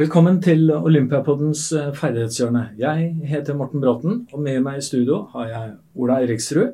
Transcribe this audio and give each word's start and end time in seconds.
Velkommen 0.00 0.38
til 0.40 0.70
Olympiapoddens 0.72 1.66
eh, 1.76 1.90
ferdighetshjørne. 1.92 2.60
Jeg 2.80 3.08
heter 3.28 3.56
Morten 3.58 3.82
Bråten, 3.82 4.14
og 4.32 4.40
med 4.40 4.62
meg 4.64 4.78
i 4.80 4.84
studio 4.86 5.18
har 5.34 5.48
jeg 5.50 5.72
Ola 6.00 6.14
Eriksrud. 6.24 6.70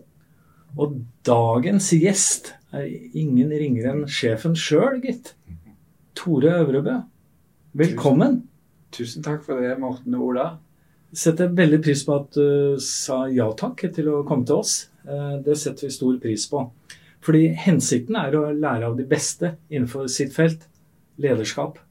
Og 0.78 0.92
dagens 1.26 1.88
gjest 1.96 2.52
er 2.70 2.84
ingen 3.18 3.50
ringere 3.50 3.96
enn 3.96 4.04
sjefen 4.06 4.54
sjøl, 4.54 5.00
gitt. 5.02 5.32
Tore 6.14 6.52
Øvrebø. 6.60 6.94
Velkommen. 7.82 8.36
Tusen 8.94 9.26
takk 9.26 9.42
for 9.48 9.58
det, 9.58 9.72
Morten 9.82 10.14
og 10.14 10.28
Ola. 10.28 10.44
Setter 11.10 11.50
veldig 11.58 11.80
pris 11.82 12.04
på 12.06 12.20
at 12.20 12.38
du 12.38 12.78
sa 12.84 13.24
ja 13.26 13.48
takk 13.58 13.88
til 13.96 14.12
å 14.12 14.20
komme 14.28 14.46
til 14.46 14.60
oss. 14.60 14.76
Eh, 15.02 15.40
Det 15.42 15.58
setter 15.58 15.88
vi 15.88 15.96
stor 15.96 16.22
pris 16.22 16.46
på. 16.52 16.62
Fordi 17.26 17.48
hensikten 17.66 18.22
er 18.22 18.38
å 18.38 18.52
lære 18.54 18.86
av 18.92 18.94
de 19.02 19.08
beste 19.16 19.56
innenfor 19.66 20.06
sitt 20.06 20.30
felt, 20.38 20.68
lederskap, 21.18 21.82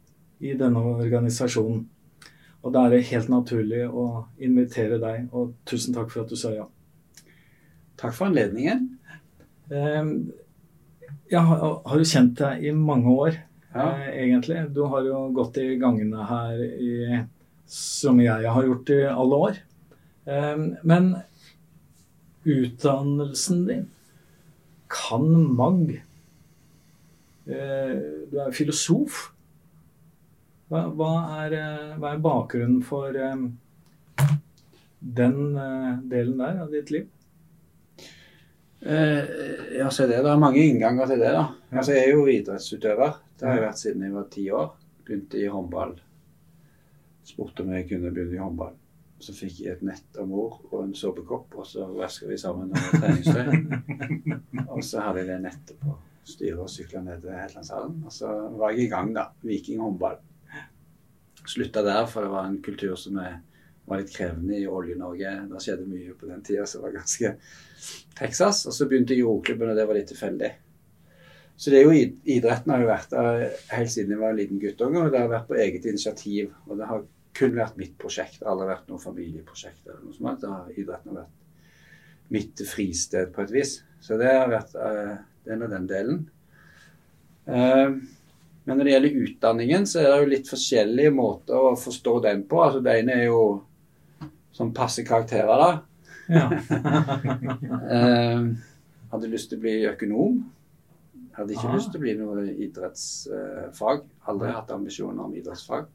i 0.41 0.53
denne 0.57 0.77
organisasjonen. 0.79 1.85
Og 2.63 2.73
da 2.73 2.85
er 2.85 2.89
det 2.95 3.05
helt 3.11 3.29
naturlig 3.29 3.83
å 3.87 4.25
invitere 4.41 4.97
deg, 4.99 5.27
og 5.33 5.53
tusen 5.69 5.93
takk 5.93 6.09
for 6.11 6.23
at 6.23 6.29
du 6.29 6.35
sa 6.35 6.49
ja. 6.55 6.65
Takk 7.97 8.13
for 8.13 8.25
anledningen. 8.27 8.89
Eh, 9.71 10.03
Jeg 11.31 11.41
har 11.41 11.57
har 11.85 11.97
jo 11.97 12.03
kjent 12.05 12.35
deg 12.37 12.63
i 12.65 12.71
mange 12.71 13.07
år, 13.09 13.37
Ja. 13.75 13.87
eh, 13.97 14.25
egentlig. 14.25 14.73
Du 14.73 14.83
har 14.85 15.01
jo 15.03 15.31
gått 15.33 15.57
i 15.57 15.77
gangene 15.77 16.25
her 16.27 16.57
i, 16.63 17.23
som 17.67 18.19
jeg 18.19 18.45
har 18.45 18.63
gjort 18.63 18.89
i 18.89 19.03
alle 19.05 19.35
år. 19.35 19.57
Eh, 20.27 20.57
Men 20.83 21.15
utdannelsen 22.45 23.65
din 23.67 23.89
kan 24.89 25.55
mag. 25.55 26.01
Eh, 27.47 27.95
Du 28.31 28.37
er 28.39 28.51
filosof. 28.51 29.31
Hva, 30.71 30.87
hva, 30.97 31.11
er, 31.43 31.53
eh, 31.53 31.97
hva 32.01 32.15
er 32.15 32.23
bakgrunnen 32.23 32.81
for 32.85 33.13
eh, 33.13 33.35
den 35.19 35.35
eh, 35.61 35.91
delen 36.09 36.39
der 36.41 36.63
av 36.63 36.71
ditt 36.73 36.89
liv? 36.93 37.11
Eh, 38.85 39.77
ja, 39.77 39.91
se 39.91 40.07
det. 40.07 40.21
Det 40.21 40.31
er 40.31 40.41
mange 40.41 40.61
innganger 40.61 41.09
til 41.09 41.21
det. 41.21 41.31
da. 41.33 41.45
Altså, 41.71 41.93
Jeg 41.93 42.07
er 42.07 42.11
jo 42.13 42.25
idrettsutøver. 42.29 43.21
Det 43.37 43.47
har 43.47 43.57
jeg 43.57 43.65
vært 43.65 43.81
siden 43.81 44.03
jeg 44.05 44.15
var 44.15 44.27
ti 44.31 44.47
år. 44.53 44.73
Begynte 45.05 45.39
i 45.41 45.47
håndball. 45.49 45.95
Spurte 47.25 47.65
om 47.65 47.71
jeg 47.73 47.87
kunne 47.89 48.13
begynne 48.13 48.37
i 48.37 48.41
håndball. 48.43 48.75
Så 49.21 49.33
fikk 49.33 49.61
jeg 49.63 49.77
et 49.77 49.85
nett 49.85 50.19
av 50.21 50.27
mor 50.29 50.59
og 50.69 50.83
en 50.83 50.93
såpekopp, 50.97 51.55
og 51.57 51.65
så 51.65 51.87
vaska 51.87 52.27
vi 52.29 52.37
sammen 52.37 52.73
med 52.73 52.99
treningstøy. 52.99 53.47
og 54.73 54.83
så 54.83 55.01
hadde 55.05 55.23
jeg 55.23 55.29
det 55.31 55.39
nettet 55.47 55.79
på 55.81 55.95
styret 56.25 56.61
og 56.61 56.69
sykla 56.69 57.01
ned 57.05 57.21
til 57.23 57.33
Hellandshallen. 57.37 58.03
Og 58.05 58.13
så 58.13 58.33
var 58.59 58.73
jeg 58.75 58.85
i 58.85 58.91
gang, 58.91 59.13
da. 59.15 59.29
Viking 59.45 59.81
håndball. 59.81 60.19
Slutta 61.49 61.83
der, 61.85 62.05
for 62.09 62.25
det 62.25 62.33
var 62.33 62.49
en 62.49 62.61
kultur 62.65 62.95
som 62.99 63.19
er, 63.21 63.39
var 63.85 64.01
litt 64.01 64.13
krevende 64.13 64.57
i 64.57 64.67
Olje-Norge. 64.67 65.33
Det 65.51 65.63
skjedde 65.63 65.87
mye 65.89 66.15
på 66.17 66.29
den 66.29 66.43
tida 66.45 66.65
som 66.69 66.85
var 66.85 66.95
ganske 66.95 67.35
Texas. 68.17 68.63
Og 68.65 68.75
så 68.75 68.87
begynte 68.89 69.17
roklubben, 69.21 69.71
og 69.71 69.77
det 69.77 69.85
var 69.87 69.99
litt 69.99 70.09
tilfeldig. 70.13 70.51
Så 71.55 71.71
det 71.71 71.79
er 71.79 71.85
jo 71.87 72.11
idretten 72.35 72.73
har 72.73 72.81
jo 72.83 72.89
vært 72.89 73.13
der 73.13 73.43
helt 73.71 73.91
siden 73.93 74.11
jeg 74.11 74.19
var 74.19 74.33
en 74.33 74.39
liten 74.41 74.59
guttunge, 74.59 75.05
og 75.05 75.13
det 75.13 75.21
har 75.21 75.31
vært 75.31 75.47
på 75.47 75.59
eget 75.61 75.87
initiativ. 75.87 76.51
Og 76.67 76.79
det 76.81 76.89
har 76.89 77.05
kun 77.35 77.55
vært 77.55 77.79
mitt 77.79 77.95
prosjekt. 77.99 78.39
Det 78.39 78.47
har 78.47 78.55
aldri 78.55 78.71
vært 78.73 78.91
noe 78.91 79.01
familieprosjekt 79.01 79.87
eller 79.87 80.03
noe 80.03 80.17
sånt. 80.17 80.43
Da 80.43 80.51
har, 80.51 80.73
idretten 80.75 81.19
vært 81.19 82.33
mitt 82.35 82.63
fristed 82.67 83.31
på 83.35 83.45
et 83.45 83.53
vis. 83.53 83.77
Så 84.03 84.17
det 84.19 84.31
har 84.33 84.51
vært 84.51 84.75
uh, 84.75 85.15
den 85.47 85.63
og 85.65 85.71
den 85.71 85.87
delen. 85.89 86.23
Eh, 87.45 87.91
men 88.65 88.77
når 88.77 88.83
det 88.87 88.93
gjelder 88.95 89.17
utdanningen, 89.27 89.85
så 89.85 89.99
er 90.01 90.07
det 90.09 90.19
jo 90.23 90.29
litt 90.31 90.47
forskjellige 90.49 91.11
måter 91.13 91.53
å 91.55 91.75
forstå 91.77 92.15
den 92.23 92.43
på. 92.49 92.61
Altså 92.65 92.81
Det 92.83 92.95
ene 92.99 93.13
er 93.19 93.25
jo 93.27 93.41
sånn 94.55 94.73
passe 94.73 95.03
karakterer, 95.05 95.57
da. 95.61 95.81
Ja. 96.29 96.49
Eh, 97.95 98.45
hadde 99.11 99.29
lyst 99.31 99.49
til 99.51 99.59
å 99.59 99.61
bli 99.61 99.75
økonom. 99.89 100.39
Hadde 101.35 101.53
ikke 101.53 101.67
Ah. 101.69 101.75
lyst 101.75 101.91
til 101.91 101.99
å 101.99 102.03
bli 102.03 102.13
noe 102.17 102.45
idrettsfag. 102.65 104.03
Aldri 104.27 104.51
hatt 104.51 104.71
ambisjoner 104.71 105.23
om 105.23 105.33
idrettsfag. 105.35 105.85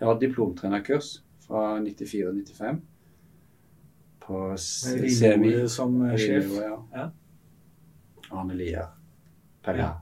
Jeg 0.00 0.06
har 0.08 0.18
diplomtrenerkurs 0.18 1.20
fra 1.46 1.78
94-95 1.80 2.80
på. 4.20 4.42
Rinore 4.56 5.68
som 5.68 5.94
sjef. 6.16 6.50
Ja. 6.58 6.76
Ja. 6.94 7.10
Arne 8.32 8.54
Lier. 8.58 8.88
Pelle. 9.62 9.84
Eh, 9.84 9.94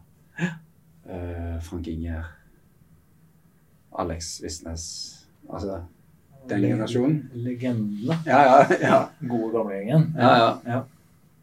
Frank 1.63 1.87
Inger. 1.87 2.25
Alex 3.97 4.41
Visnes. 4.43 4.87
Altså 5.49 5.81
den 6.49 6.63
generasjonen. 6.63 7.31
Legendene. 7.33 8.19
Ja, 8.27 8.43
ja. 8.43 8.77
ja. 8.81 8.99
Gode 9.29 9.53
gamlegjengen. 9.53 10.13
ja, 10.19 10.37
ja. 10.37 10.51
Ja. 10.67 10.83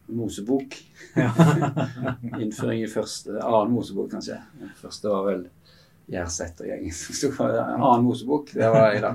Mosebok. 0.06 0.76
Innføring 2.42 2.84
i 2.84 2.88
første 2.90 3.38
Annen 3.40 3.72
Mosebok, 3.72 4.10
kanskje. 4.12 4.38
Den 4.60 4.72
første 4.76 5.08
var 5.08 5.28
vel 5.30 5.44
Gjersettergjengen 6.12 6.92
som 6.92 7.16
sto 7.16 7.30
for 7.32 7.52
det. 7.54 7.62
Annen 7.64 8.04
Mosebok. 8.04 8.52
Det 8.52 8.68
var 8.68 8.90
jeg, 8.92 9.04
da. 9.04 9.14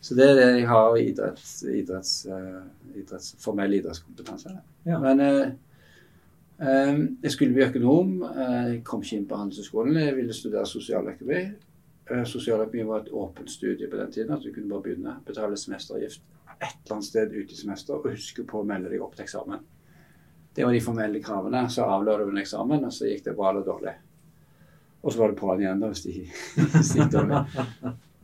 Så 0.00 0.16
det 0.16 0.28
er 0.30 0.36
det 0.38 0.46
jeg 0.60 0.68
har 0.70 0.96
idretts, 1.02 1.50
idretts, 1.68 2.12
eh, 2.32 2.60
idretts, 2.96 3.34
formell 3.42 3.74
idrettskompetanse. 3.80 4.54
Ja. 4.88 5.00
Men 5.02 5.20
eh, 5.20 5.40
eh, 5.42 5.50
jeg 6.58 7.30
skulle 7.30 7.54
bli 7.54 7.64
økonom. 7.64 8.22
Eh, 8.22 8.72
jeg 8.72 8.84
kom 8.84 9.02
ikke 9.02 9.16
inn 9.16 9.28
på 9.30 9.36
Handelshøyskolen. 9.38 10.00
Jeg 10.02 10.16
ville 10.16 10.34
studere 10.34 10.66
sosialøkonomi. 10.66 11.42
Eh, 12.10 12.24
sosialøkonomi 12.26 12.88
var 12.88 13.04
et 13.04 13.12
åpent 13.12 13.50
studie 13.50 13.90
på 13.90 13.96
den 13.96 14.12
tiden. 14.12 14.32
at 14.34 14.42
Du 14.42 14.52
kunne 14.52 14.68
bare 14.68 14.82
begynne. 14.82 15.16
Betale 15.26 15.56
semesteravgift 15.56 16.22
et 16.58 16.74
eller 16.84 16.96
annet 16.96 17.04
sted 17.04 17.32
ute 17.32 17.54
i 17.54 17.56
semester 17.56 17.94
og 17.94 18.10
huske 18.10 18.42
på 18.42 18.62
å 18.62 18.66
melde 18.66 18.90
deg 18.90 19.02
opp 19.02 19.14
til 19.14 19.22
eksamen. 19.26 19.60
Det 20.56 20.64
var 20.66 20.74
de 20.74 20.82
formelle 20.82 21.22
kravene. 21.22 21.68
Så 21.70 21.86
avla 21.86 22.16
du 22.18 22.28
en 22.28 22.42
eksamen, 22.42 22.84
og 22.84 22.92
så 22.92 23.06
gikk 23.06 23.24
det 23.28 23.36
bra 23.38 23.52
eller 23.52 23.66
dårlig. 23.66 23.94
Og 25.02 25.12
så 25.12 25.20
var 25.20 25.30
det 25.30 25.38
på'n 25.38 25.60
igjen 25.62 25.80
da, 25.80 25.88
hvis 25.92 26.02
de 26.02 26.16
gikk 26.16 27.12
dårlig. 27.12 27.44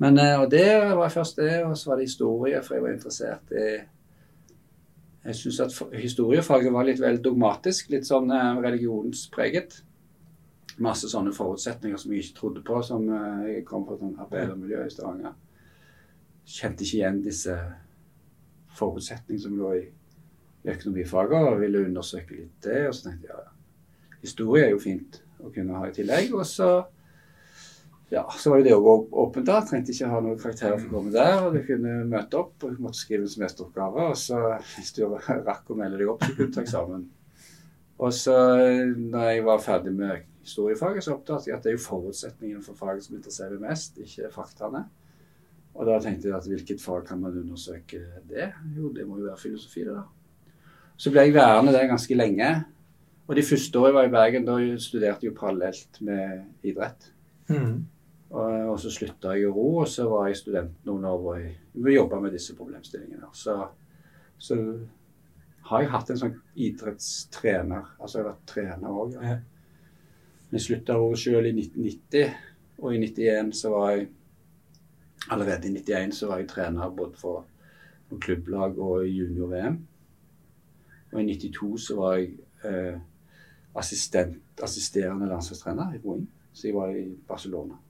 Men, 0.02 0.18
eh, 0.18 0.40
og 0.40 0.48
det 0.50 0.66
var 0.98 1.12
først 1.14 1.38
det, 1.38 1.64
og 1.64 1.76
så 1.78 1.90
var 1.90 2.00
det 2.00 2.08
historie, 2.08 2.62
for 2.62 2.74
jeg 2.74 2.82
var 2.82 2.96
interessert 2.96 3.54
i 3.54 3.68
Jeg 5.24 5.38
syns 5.38 5.60
at 5.64 5.96
historiefaget 5.96 6.72
var 6.72 6.84
litt 6.84 7.00
vel 7.00 7.16
dogmatisk, 7.24 7.88
litt 7.94 8.04
sånn 8.08 8.28
eh, 8.34 8.60
religionspreget. 8.60 9.78
Masse 10.84 11.08
sånne 11.08 11.32
forutsetninger 11.32 12.00
som 12.00 12.12
jeg 12.12 12.26
ikke 12.26 12.38
trodde 12.40 12.64
på, 12.66 12.82
som 12.84 13.08
eh, 13.08 13.46
jeg 13.54 13.64
kom 13.68 13.86
fra 13.88 13.96
sånn 14.00 14.18
arbeidermiljø 14.20 14.84
i 14.84 14.92
Stavanger. 14.92 15.36
Kjente 16.44 16.84
ikke 16.84 16.98
igjen 16.98 17.22
disse 17.24 17.56
forutsetningene 18.76 19.46
som 19.46 19.56
lå 19.56 19.72
i 19.78 19.84
økonomifaget 20.74 21.48
og 21.48 21.60
ville 21.62 21.86
undersøke 21.88 22.36
litt 22.36 22.66
det. 22.66 22.82
Og 22.90 22.96
så 22.96 23.08
tenkte 23.08 23.30
jeg 23.30 23.38
ja, 23.38 23.54
historie 24.24 24.66
er 24.66 24.74
jo 24.74 24.82
fint 24.82 25.22
å 25.40 25.52
kunne 25.54 25.80
ha 25.80 25.88
i 25.88 25.96
tillegg. 25.96 26.34
Og 26.36 26.44
så 26.48 26.70
ja, 28.14 28.22
så 28.38 28.52
var 28.52 28.60
jo 28.60 28.66
det 28.66 28.74
òg 28.76 29.16
åpent. 29.24 29.46
da, 29.48 29.58
Trengte 29.66 29.92
ikke 29.94 30.10
ha 30.10 30.20
noen 30.22 30.38
karakterer 30.40 30.78
for 30.78 30.88
å 30.88 30.94
komme 30.98 31.12
der. 31.14 31.34
og 31.42 31.56
Du 31.56 31.60
kunne 31.66 31.96
møte 32.10 32.38
opp 32.40 32.66
og 32.66 32.80
måtte 32.82 33.00
skrive 33.00 33.26
en 33.26 33.32
semesteroppgave. 33.32 34.08
Og 34.12 34.18
så 34.20 34.40
hvis 34.76 34.94
du 34.96 35.04
rakk 35.50 35.70
å 35.70 35.78
melde 35.78 36.00
deg 36.00 36.12
opp, 36.12 36.24
så 36.24 36.34
kunne 36.36 36.50
du 36.50 36.56
ta 36.56 36.64
eksamen. 36.64 37.06
Og 38.04 38.14
så 38.16 38.36
når 38.94 39.28
jeg 39.30 39.46
var 39.46 39.62
ferdig 39.62 39.94
med 39.94 40.24
historiefaget, 40.44 41.06
så 41.06 41.14
oppdaget 41.14 41.48
jeg 41.48 41.56
at 41.56 41.64
det 41.64 41.72
er 41.72 41.78
jo 41.78 41.86
forutsetningen 41.86 42.64
for 42.64 42.78
faget 42.78 43.06
som 43.06 43.16
interesserer 43.16 43.62
mest, 43.62 43.98
ikke 44.02 44.32
faktaene. 44.34 44.84
Og 45.74 45.88
da 45.88 45.96
tenkte 46.02 46.28
jeg 46.28 46.36
at 46.36 46.46
hvilket 46.46 46.82
fag 46.82 47.06
kan 47.08 47.22
man 47.22 47.38
undersøke 47.38 48.02
det? 48.30 48.50
Jo, 48.76 48.92
det 48.94 49.06
må 49.08 49.18
jo 49.18 49.30
være 49.30 49.40
filosofi, 49.40 49.86
det 49.86 49.96
da. 49.96 50.04
Så 50.96 51.10
ble 51.10 51.26
jeg 51.26 51.34
værende 51.34 51.74
der 51.74 51.88
ganske 51.90 52.14
lenge. 52.14 52.50
Og 53.26 53.38
de 53.38 53.42
første 53.46 53.80
årene 53.80 53.88
jeg 53.88 53.96
var 53.96 54.06
i 54.06 54.12
Bergen, 54.12 54.46
da 54.46 54.78
studerte 54.78 55.24
jeg 55.24 55.32
jo 55.32 55.38
parallelt 55.38 56.00
med 56.04 56.44
idrett. 56.62 57.08
Mm. 57.48 57.86
Og, 58.34 58.74
så 58.82 58.90
slutta 58.90 59.36
jeg 59.36 59.46
å 59.46 59.54
ro, 59.54 59.68
og 59.84 59.88
så 59.90 60.08
var 60.10 60.26
jeg 60.26 60.40
student 60.40 60.86
noen 60.88 61.04
år 61.06 61.26
og 61.30 61.90
jobba 61.92 62.18
med 62.24 62.34
disse 62.34 62.56
problemstillingene. 62.58 63.28
Så, 63.36 63.54
så 64.42 64.56
har 65.68 65.84
jeg 65.84 65.92
hatt 65.92 66.10
en 66.10 66.18
sånn 66.18 66.34
idrettstrener. 66.66 67.92
Altså 68.00 68.18
jeg 68.18 68.24
har 68.24 68.32
vært 68.32 68.48
trener 68.50 68.98
òg. 69.04 69.14
Ja. 69.20 69.36
Jeg 70.50 70.64
slutta 70.66 70.98
å 70.98 71.06
ro 71.06 71.14
sjøl 71.18 71.46
i 71.48 71.54
1990, 71.54 72.34
og 72.82 72.96
i 72.96 73.00
91 73.06 73.54
så 73.58 73.72
var 73.76 73.94
jeg 73.94 74.12
Allerede 75.32 75.70
i 75.70 75.72
91 75.72 76.10
så 76.12 76.26
var 76.28 76.42
jeg 76.42 76.50
trener 76.50 76.90
både 76.92 77.16
for, 77.16 77.46
klubblag 78.20 78.76
og 78.76 79.06
i 79.06 79.14
junior-VM. 79.14 79.78
Og 81.14 81.22
i 81.22 81.24
92 81.30 81.78
så 81.86 81.96
var 81.96 82.18
jeg 82.18 82.34
eh, 82.68 82.98
assistent, 83.80 84.36
assisterende 84.62 85.30
landslagstrener 85.30 85.96
i 85.96 86.02
roing. 86.04 86.26
Så 86.52 86.68
jeg 86.68 86.76
var 86.76 86.92
i 86.92 87.06
Barcelona. 87.28 87.80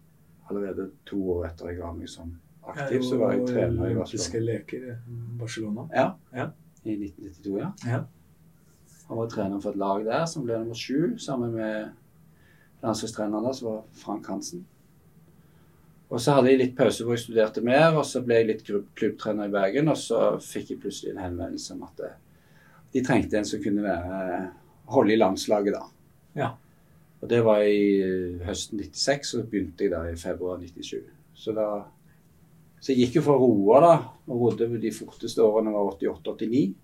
Allerede 0.50 0.90
to 1.08 1.18
år 1.38 1.46
etter 1.48 1.70
jeg 1.70 1.78
ga 1.80 1.92
meg 1.96 2.08
som 2.08 2.34
aktiv, 2.68 3.00
så 3.04 3.18
var 3.20 3.32
jeg 3.32 3.46
trener 3.48 3.90
i 3.90 3.94
Barcelona. 3.96 4.44
leker 4.44 4.84
i 4.90 4.96
Barcelona. 5.40 5.86
Ja. 5.94 6.06
Ja. 6.34 6.50
I 6.84 6.96
1992, 6.98 7.58
ja. 7.60 7.70
Ja. 7.88 8.02
Han 9.08 9.16
var 9.20 9.28
trener 9.32 9.60
for 9.60 9.70
et 9.70 9.76
lag 9.80 10.04
der 10.04 10.24
som 10.26 10.44
ble 10.44 10.58
nummer 10.58 10.74
sju, 10.76 11.16
sammen 11.18 11.52
med 11.52 11.90
landslagstreneren 12.82 13.44
der, 13.44 13.52
som 13.56 13.68
var 13.68 13.82
Frank 13.92 14.26
Hansen. 14.28 14.66
Og 16.10 16.20
så 16.20 16.34
hadde 16.36 16.50
jeg 16.52 16.60
litt 16.60 16.74
pause 16.76 17.04
hvor 17.04 17.16
jeg 17.16 17.24
studerte 17.24 17.62
mer, 17.64 17.96
og 17.96 18.04
så 18.06 18.20
ble 18.24 18.36
jeg 18.42 18.46
litt 18.50 18.64
klubb- 18.66 18.90
klubbtrener 18.94 19.48
i 19.48 19.52
Bergen. 19.54 19.88
Og 19.88 19.96
så 19.98 20.36
fikk 20.44 20.70
jeg 20.74 20.80
plutselig 20.84 21.14
en 21.14 21.22
henvendelse 21.24 21.72
om 21.74 21.82
at 21.88 22.00
eh, 22.04 22.18
de 22.94 23.02
trengte 23.02 23.38
en 23.40 23.48
som 23.48 23.62
kunne 23.64 23.82
være, 23.82 24.50
holde 24.94 25.14
i 25.14 25.18
landslaget, 25.18 25.74
da. 25.74 25.82
Ja. 26.38 26.50
Og 27.24 27.30
det 27.30 27.40
var 27.40 27.62
i 27.64 27.84
eh, 28.04 28.40
høsten 28.44 28.82
96, 28.84 29.30
og 29.32 29.40
så 29.40 29.46
begynte 29.48 29.86
jeg 29.86 29.94
da 29.94 30.02
i 30.10 30.16
februar 30.20 30.58
97. 30.60 30.98
Så 31.34 31.54
da 31.56 31.68
Så 32.84 32.92
jeg 32.92 33.06
gikk 33.06 33.14
jo 33.16 33.22
for 33.24 33.40
å 33.40 33.46
roe, 33.48 33.78
da. 33.80 33.92
Og 34.28 34.40
rodde 34.42 34.66
de 34.76 34.90
forteste 34.92 35.40
årene 35.40 35.72
var 35.72 35.94
88-89. 35.94 36.74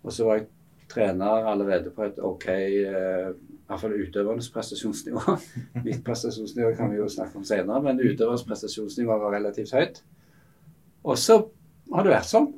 Og 0.00 0.14
så 0.16 0.24
var 0.24 0.38
jeg 0.38 0.46
trener 0.88 1.50
allerede 1.50 1.92
på 1.92 2.06
et 2.06 2.16
OK 2.24 2.46
eh, 2.48 3.34
i 3.68 3.98
utøvernes 4.06 4.48
prestasjonsnivå. 4.54 5.36
Mitt 5.84 6.00
prestasjonsnivå 6.06 6.72
kan 6.78 6.88
vi 6.88 7.02
jo 7.02 7.10
snakke 7.12 7.36
om 7.36 7.44
senere, 7.44 7.82
men 7.84 8.00
utøvernes 8.00 8.46
prestasjonsnivå 8.48 9.20
var 9.20 9.36
relativt 9.36 9.76
høyt. 9.76 10.00
Og 11.04 11.20
så 11.20 11.42
har 11.92 12.08
det 12.08 12.16
vært 12.16 12.32
sånn. 12.32 12.48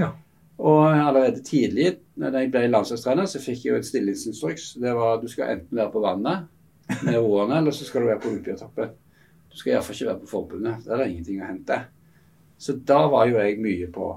Ja. 0.00 0.14
Og 0.58 0.86
allerede 0.88 1.42
tidlig, 1.44 1.98
når 2.16 2.38
jeg 2.38 2.50
ble 2.52 2.62
landslagstrener, 2.70 3.26
så 3.28 3.40
fikk 3.42 3.64
jeg 3.64 3.72
jo 3.72 3.80
et 3.80 3.88
stillingsinstruks. 3.88 4.70
Det 4.80 4.94
var 4.96 5.18
du 5.20 5.26
skal 5.28 5.52
enten 5.56 5.76
være 5.76 5.92
på 5.92 6.00
vannet 6.00 6.46
med 7.04 7.18
roerne, 7.18 7.58
eller 7.58 7.74
så 7.76 7.84
skal 7.84 8.02
du 8.02 8.08
være 8.08 8.22
på 8.22 8.30
Olympiatoppen. 8.30 8.94
Du 9.52 9.58
skal 9.60 9.74
iallfall 9.74 9.98
ikke 9.98 10.08
være 10.08 10.22
på 10.22 10.30
forbundet. 10.30 10.86
Der 10.86 10.94
er 10.94 11.02
det 11.04 11.10
ingenting 11.12 11.42
å 11.42 11.50
hente. 11.50 11.78
Så 12.58 12.78
da 12.88 13.02
var 13.12 13.28
jo 13.28 13.36
jeg 13.40 13.60
mye 13.60 13.90
på 13.92 14.14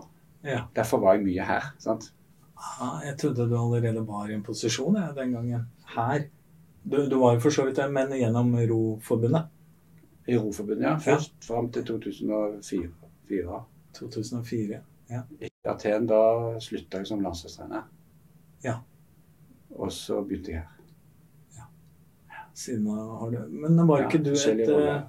Ja. 0.48 0.62
Derfor 0.76 1.02
var 1.04 1.18
jeg 1.18 1.26
mye 1.26 1.44
her. 1.44 1.66
sant? 1.84 2.14
Ah, 2.56 3.02
jeg 3.04 3.18
trodde 3.20 3.50
du 3.50 3.58
allerede 3.58 4.08
var 4.08 4.30
i 4.30 4.34
en 4.34 4.44
posisjon 4.44 4.96
jeg, 4.96 5.16
den 5.18 5.34
gangen. 5.36 5.66
Her. 5.96 6.30
Du, 6.84 7.10
du 7.10 7.18
var 7.20 7.34
jo 7.36 7.42
for 7.44 7.52
så 7.52 7.66
vidt 7.68 7.76
det, 7.76 7.90
men 7.92 8.14
gjennom 8.16 8.54
Roforbundet. 8.56 9.50
I 10.28 10.38
Roforbundet, 10.38 10.86
ja. 10.86 10.96
Først 11.04 11.34
fram 11.44 11.68
til 11.76 11.84
2004. 11.86 12.90
2004. 14.00 14.80
2004. 15.10 15.48
I 15.48 15.50
Aten 15.70 16.08
da 16.10 16.20
slutta 16.62 17.02
jeg 17.02 17.08
som 17.10 17.22
landslagstrener. 17.26 17.84
Ja. 18.64 18.76
Og 19.78 19.92
så 19.94 20.22
begynte 20.26 20.52
jeg 20.54 20.62
her. 20.64 20.76
Siden 22.60 22.86
da 22.90 23.04
har 23.22 23.32
du 23.32 23.38
Men 23.50 23.88
var 23.88 24.02
ikke 24.04 24.20
Ja, 24.20 24.24
du 24.26 24.32
et 24.34 24.70
eh, 24.74 25.02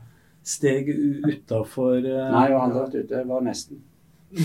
steg 0.47 0.89
utafor 1.27 1.97
Nei, 1.99 2.45
jeg 2.49 2.55
har 2.55 2.61
aldri 2.61 2.83
vært 2.85 2.95
ute. 3.01 3.15
Jeg 3.17 3.27
var 3.29 3.41
nesten. 3.43 3.81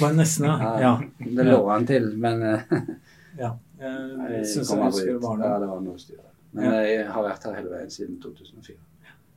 Bare 0.01 0.15
nesten, 0.17 0.47
ja. 0.49 0.71
ja. 0.81 0.93
Det 1.19 1.45
lå 1.45 1.59
han 1.69 1.85
til, 1.85 2.07
men 2.17 2.41
eh, 2.43 2.63
ja. 3.43 3.51
Jeg 3.77 4.41
jeg 4.41 4.65
kom 4.65 4.81
aldri 4.87 5.11
ut. 5.13 5.21
var 5.21 5.43
Ja, 5.45 5.59
det 5.61 5.69
var 5.69 5.83
noe 5.85 5.99
styr. 6.01 6.23
Men 6.55 6.65
Ja. 6.65 6.81
jeg 6.87 7.07
har 7.11 7.23
vært 7.27 7.43
her 7.45 7.57
hele 7.59 7.69
veien 7.75 7.91
siden 7.93 8.17
2004. 8.23 8.77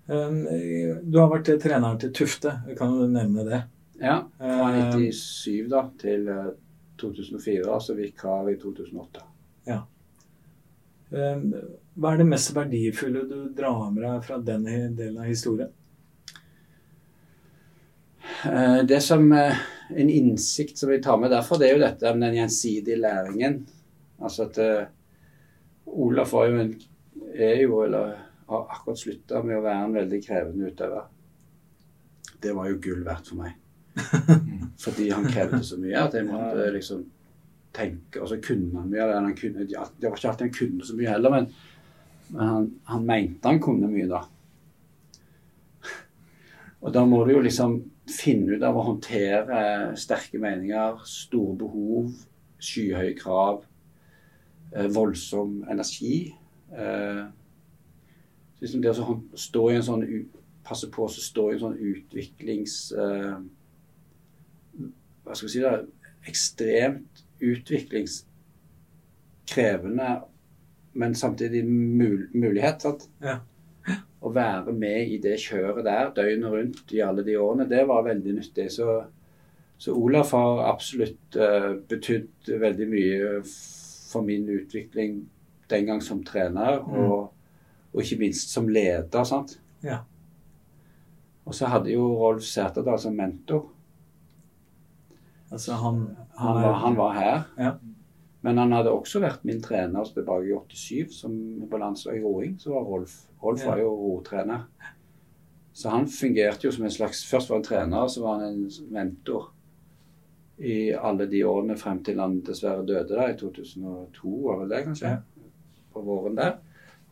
Eh, 0.08 1.02
Du 1.04 1.18
har 1.20 1.28
vært 1.34 1.50
eh, 1.52 1.58
treneren 1.60 1.98
til 2.00 2.12
Tufte, 2.16 2.54
kan 2.78 2.94
du 2.96 3.06
nevne 3.12 3.44
det? 3.44 3.62
Ja, 3.98 4.28
fra 4.38 4.68
Eh, 4.76 4.92
97 4.94 5.68
da 5.70 5.84
til 5.98 6.28
eh, 6.28 6.50
2004, 6.98 7.64
altså 7.66 7.94
vikar 7.98 8.50
i 8.50 8.56
2008. 8.60 9.24
Ja. 9.68 9.82
Hva 11.08 12.10
er 12.12 12.18
det 12.20 12.26
mest 12.28 12.52
verdifulle 12.52 13.22
du 13.24 13.36
drar 13.56 13.86
med 13.90 14.02
deg 14.04 14.24
fra 14.26 14.36
den 14.44 14.66
delen 14.68 15.16
av 15.22 15.28
historien? 15.30 15.70
Eh, 18.44 18.82
Det 18.84 19.00
som 19.00 19.32
eh, 19.32 19.56
En 19.90 20.10
innsikt 20.10 20.78
som 20.78 20.90
vi 20.90 21.02
tar 21.02 21.16
med 21.16 21.30
derfor, 21.30 21.56
det 21.58 21.70
er 21.70 21.78
jo 21.78 21.84
dette 21.84 22.10
med 22.14 22.28
den 22.28 22.42
gjensidige 22.42 22.98
læringen. 23.00 23.62
Altså 24.20 24.44
at 24.44 24.58
eh, 24.60 24.90
Olaf 25.86 26.32
var 26.32 26.50
jo 26.50 26.58
en 26.60 26.74
er 27.32 27.62
jo, 27.62 27.78
eller 27.86 28.18
har 28.48 28.66
akkurat 28.74 28.98
slutta 29.00 29.40
med 29.42 29.56
å 29.56 29.62
være 29.64 29.86
en 29.86 29.94
veldig 29.96 30.18
krevende 30.26 30.68
utøver. 30.68 31.06
Det 32.42 32.52
var 32.56 32.68
jo 32.68 32.78
gull 32.84 33.00
verdt 33.06 33.30
for 33.30 33.40
meg. 33.40 33.54
Fordi 34.84 35.08
han 35.10 35.26
krevde 35.26 35.62
så 35.64 35.78
mye 35.80 36.00
at 36.00 36.14
jeg 36.14 36.26
måtte 36.28 36.70
liksom 36.74 37.04
tenke 37.74 38.22
Og 38.22 38.30
så 38.30 38.38
kunne 38.42 38.80
han 38.80 38.90
mye 38.90 39.06
det. 39.06 39.20
Han 39.20 39.36
kunne, 39.36 39.66
det 39.68 39.76
var 39.78 40.16
ikke 40.16 40.30
alltid 40.30 40.46
han 40.46 40.54
kunne 40.54 40.86
så 40.86 40.96
mye 40.96 41.12
heller, 41.12 41.34
men, 41.34 41.48
men 42.30 42.52
han, 42.52 42.68
han 42.88 43.06
mente 43.06 43.48
han 43.48 43.62
kunne 43.62 43.90
mye 43.92 44.08
da. 44.10 44.22
Og 46.82 46.94
da 46.94 47.04
må 47.06 47.22
du 47.24 47.34
jo 47.36 47.44
liksom 47.44 47.80
finne 48.08 48.56
ut 48.56 48.64
av 48.64 48.76
å 48.78 48.86
håndtere 48.86 49.58
sterke 50.00 50.40
meninger, 50.40 51.02
store 51.04 51.56
behov, 51.60 52.12
skyhøye 52.64 53.12
krav, 53.18 53.60
eh, 54.72 54.88
voldsom 54.94 55.60
energi. 55.68 56.30
Eh, 56.72 57.26
så 58.58 58.64
liksom 58.64 58.82
det 58.82 58.94
å 58.96 59.18
stå 59.38 59.70
i 59.70 59.78
en 59.78 59.88
sånn 59.92 60.10
Passe 60.68 60.90
på 60.92 61.06
å 61.06 61.08
stå 61.08 61.46
i 61.48 61.54
en 61.54 61.60
sånn 61.62 61.76
utviklings... 61.80 62.74
Hva 65.28 65.34
skal 65.36 65.48
vi 65.48 65.52
si 65.52 65.60
da? 65.62 65.72
Ekstremt 66.28 67.20
utviklingskrevende, 67.44 70.08
men 70.98 71.14
samtidig 71.14 71.62
mul 71.68 72.24
mulighet. 72.34 72.82
sant? 72.82 73.04
Ja. 73.22 73.36
Å 74.18 74.32
være 74.34 74.72
med 74.74 75.08
i 75.14 75.18
det 75.22 75.36
kjøret 75.40 75.84
der 75.86 76.10
døgnet 76.16 76.50
rundt 76.52 76.92
i 76.92 77.00
alle 77.04 77.22
de 77.24 77.36
årene, 77.38 77.68
det 77.70 77.84
var 77.86 78.02
veldig 78.08 78.32
nyttig. 78.40 78.66
Så, 78.74 78.86
så 79.78 79.94
Olaf 79.94 80.30
har 80.34 80.64
absolutt 80.72 81.36
uh, 81.38 81.76
betydd 81.88 82.28
veldig 82.60 82.88
mye 82.90 83.42
for 84.10 84.22
min 84.26 84.48
utvikling 84.50 85.20
den 85.70 85.86
gang 85.86 86.00
som 86.02 86.24
trener, 86.24 86.80
Mm. 86.82 87.10
og, 87.12 87.32
og 87.92 88.02
ikke 88.02 88.18
minst 88.24 88.50
som 88.52 88.68
leder. 88.68 89.24
sant? 89.24 89.60
Ja. 89.84 89.98
Og 91.46 91.54
så 91.54 91.66
hadde 91.70 91.92
jo 91.92 92.16
Rolf 92.18 92.42
Sæterdal 92.42 92.98
som 93.00 93.14
mentor. 93.16 93.68
Altså 95.52 95.78
han, 95.80 96.02
Han 96.36 96.62
var, 96.62 96.72
han 96.82 96.96
var 96.98 97.14
her. 97.16 97.38
Ja. 97.58 97.72
Men 98.46 98.58
han 98.58 98.72
hadde 98.72 98.92
også 98.94 99.20
vært 99.22 99.44
min 99.48 99.62
trener 99.62 100.06
tilbake 100.14 100.46
i 100.46 100.54
87, 100.54 101.14
som 101.22 101.32
på 101.70 101.80
landslaget 101.80 102.20
i 102.20 102.24
roing. 102.24 102.54
Så 102.60 102.74
var 102.74 102.86
Rolf 102.86 103.16
Rolf 103.42 103.66
var 103.66 103.78
jo 103.78 103.90
rotrener. 103.94 104.66
Så 105.72 105.92
han 105.92 106.08
fungerte 106.10 106.66
jo 106.66 106.72
som 106.74 106.84
en 106.84 106.90
slags 106.90 107.22
Først 107.30 107.50
var 107.50 107.60
han 107.60 107.66
trener, 107.66 108.08
så 108.10 108.22
var 108.24 108.38
han 108.38 108.48
en 108.48 108.92
mentor 108.94 109.52
i 110.58 110.90
alle 110.90 111.28
de 111.30 111.44
årene 111.46 111.76
frem 111.78 112.00
til 112.02 112.18
han 112.18 112.40
dessverre 112.42 112.82
døde, 112.82 113.14
da, 113.14 113.28
i 113.30 113.36
2002, 113.38 114.30
var 114.42 114.56
vel 114.58 114.72
det 114.72 114.80
kanskje? 114.88 115.12
På 115.94 116.02
våren 116.02 116.38
der. 116.38 116.56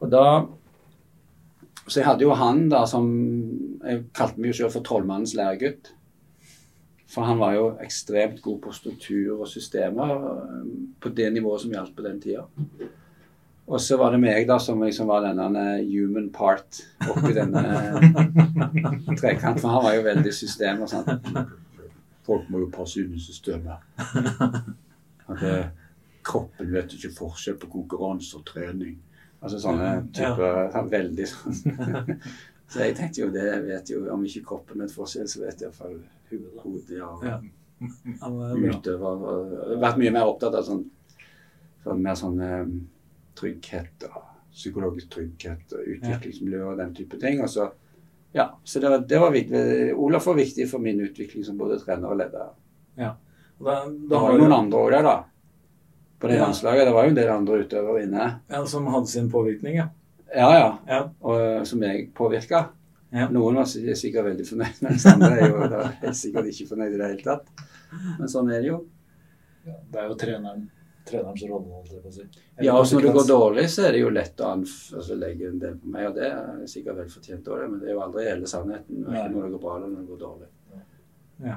Og 0.02 0.10
da 0.10 0.24
Så 1.86 2.00
jeg 2.00 2.08
hadde 2.08 2.24
jo 2.26 2.34
han 2.34 2.68
da 2.68 2.80
som 2.90 3.06
Jeg 3.86 4.08
kalte 4.12 4.40
meg 4.40 4.50
jo 4.50 4.56
selv 4.58 4.72
for 4.74 4.82
trollmannens 4.82 5.36
læregutt. 5.38 5.92
For 7.06 7.22
han 7.22 7.38
var 7.38 7.54
jo 7.54 7.66
ekstremt 7.82 8.40
god 8.42 8.60
på 8.64 8.72
struktur 8.74 9.40
og 9.40 9.48
systemer 9.48 10.14
eh, 10.14 10.70
på 11.00 11.12
det 11.14 11.28
nivået 11.32 11.62
som 11.62 11.74
gjaldt 11.74 11.94
på 11.96 12.06
den 12.06 12.20
tida. 12.22 12.46
Og 13.66 13.80
så 13.82 13.96
var 13.98 14.12
det 14.14 14.20
meg 14.22 14.46
da 14.46 14.58
som 14.62 14.82
liksom 14.82 15.08
var 15.10 15.24
denne 15.24 15.64
human 15.86 16.28
part 16.34 16.82
oppi 17.10 17.32
denne 17.34 17.62
trekanten. 19.20 19.62
For 19.62 19.70
han 19.70 19.86
var 19.86 19.96
jo 19.96 20.04
veldig 20.06 20.34
system 20.34 20.84
og 20.86 20.92
sånn. 20.92 21.48
Folk 22.26 22.46
må 22.50 22.62
jo 22.62 22.70
passe 22.74 23.02
inn 23.02 23.14
i 23.14 23.22
systemet. 23.22 23.82
At 25.26 25.42
det, 25.42 25.56
kroppen 26.26 26.70
vet 26.74 26.94
ikke 26.94 27.14
forskjell 27.14 27.58
på 27.62 27.70
konkurranse 27.70 28.38
og 28.38 28.46
trening. 28.46 28.98
Altså 29.42 29.60
sånne 29.62 29.90
typer 30.16 30.70
sånn 30.74 30.92
Veldig 30.94 31.26
sånn. 31.30 32.14
Så 32.72 32.82
jeg 32.82 32.96
tenkte 32.98 33.20
jo 33.20 33.28
det 33.30 33.44
vet 33.62 33.90
jo 33.92 34.00
Om 34.10 34.24
ikke 34.26 34.40
kroppen 34.48 34.80
vet 34.82 34.90
forskjell, 34.90 35.28
så 35.30 35.44
vet 35.44 35.60
iallfall 35.62 36.00
hodet 36.62 36.96
ja. 36.98 37.10
Ja. 37.22 37.40
Utøver. 38.26 39.24
Vært 39.82 39.98
mye 40.00 40.12
mer 40.14 40.30
opptatt 40.30 40.54
av 40.56 40.64
sånn, 40.66 40.84
sånn 41.84 42.02
mer 42.02 42.16
sånn 42.18 42.40
eh, 42.40 42.62
trygghet 43.36 44.06
og 44.08 44.22
psykologisk 44.56 45.10
trygghet 45.12 45.74
og 45.76 45.90
utviklingsmiljø 45.96 46.62
og 46.70 46.78
den 46.80 46.94
type 46.96 47.18
ting. 47.20 47.42
Og 47.44 47.50
så, 47.52 47.68
ja, 48.36 48.48
så 48.64 48.80
det 48.80 48.92
var, 48.92 49.04
det 49.08 49.20
var 49.20 49.34
viktig. 49.34 49.62
Olaf 49.92 50.26
var 50.30 50.38
viktig 50.40 50.68
for 50.70 50.82
min 50.84 51.02
utvikling 51.04 51.44
som 51.44 51.58
både 51.60 51.78
trener 51.82 52.08
og 52.14 52.20
leder. 52.22 52.54
Da, 52.96 53.12
da 53.58 53.74
Det 53.92 54.20
var 54.22 54.32
jo 54.32 54.40
noen 54.40 54.56
andre 54.56 54.80
òg 54.80 54.90
der, 54.96 55.04
da. 55.06 55.16
På 56.16 56.30
det 56.30 56.38
Ja. 56.38 56.46
landslaget. 56.46 56.86
Det 56.88 56.94
var 56.96 57.04
jo 57.04 57.12
en 57.12 57.20
del 57.20 57.28
andre 57.28 57.60
utøvere 57.64 58.02
inne. 58.06 58.40
ja, 58.48 58.64
som 58.66 58.86
hadde 58.86 59.06
sin 59.12 59.30
påvirkning, 59.30 59.76
ja. 59.76 59.88
Ja, 60.34 60.48
ja. 60.58 60.78
ja. 60.88 61.02
Og, 61.20 61.66
som 61.68 61.82
jeg 61.82 62.08
påvirka. 62.16 62.70
Ja. 63.14 63.28
Noen 63.30 63.60
var 63.60 63.68
sikkert 63.70 64.26
veldig 64.26 64.46
fornøyd, 64.48 64.80
mens 64.82 65.04
andre 65.06 65.34
er 65.38 65.52
jo 65.52 65.66
da 65.76 65.82
helt 66.02 66.18
sikkert 66.18 66.48
ikke 66.50 66.66
fornøyd 66.72 66.96
i 66.96 66.98
det 67.00 67.10
hele 67.12 67.26
tatt. 67.26 67.66
Men 68.18 68.30
sånn 68.32 68.50
er 68.50 68.64
det 68.64 68.72
jo. 68.72 68.80
Ja, 69.66 69.76
det 69.92 70.00
er 70.02 70.10
jo 70.10 70.16
treneren, 70.18 70.66
trenerens 71.06 71.44
rolle, 71.50 71.70
holdt 71.78 71.94
jeg 71.94 72.02
på 72.02 72.10
å 72.10 72.16
si. 72.16 72.26
Ja, 72.66 72.74
og 72.74 72.90
når 72.92 73.06
det 73.06 73.14
går 73.16 73.28
dårlig, 73.30 73.64
så 73.70 73.86
er 73.86 73.94
det 73.96 74.02
jo 74.02 74.10
lett 74.14 74.42
å 74.42 74.50
altså, 74.56 75.16
legge 75.18 75.48
en 75.52 75.62
del 75.62 75.78
på 75.82 75.94
meg. 75.94 76.08
Og 76.10 76.18
det 76.18 76.28
er 76.32 76.66
sikkert 76.70 77.00
vel 77.00 77.08
fortjent 77.14 77.48
òg, 77.54 77.64
men 77.70 77.80
det 77.82 77.90
er 77.90 77.96
jo 77.96 78.02
aldri 78.04 78.26
hele 78.26 78.50
sannheten. 78.50 79.06
Ikke 79.06 79.24
når 79.32 79.46
det 79.46 79.54
går 79.54 79.64
bra 79.64 79.78
eller 79.78 79.94
når 79.94 80.02
det 80.02 80.10
går 80.12 80.22
dårlig. 80.26 80.52
Ja. 81.46 81.56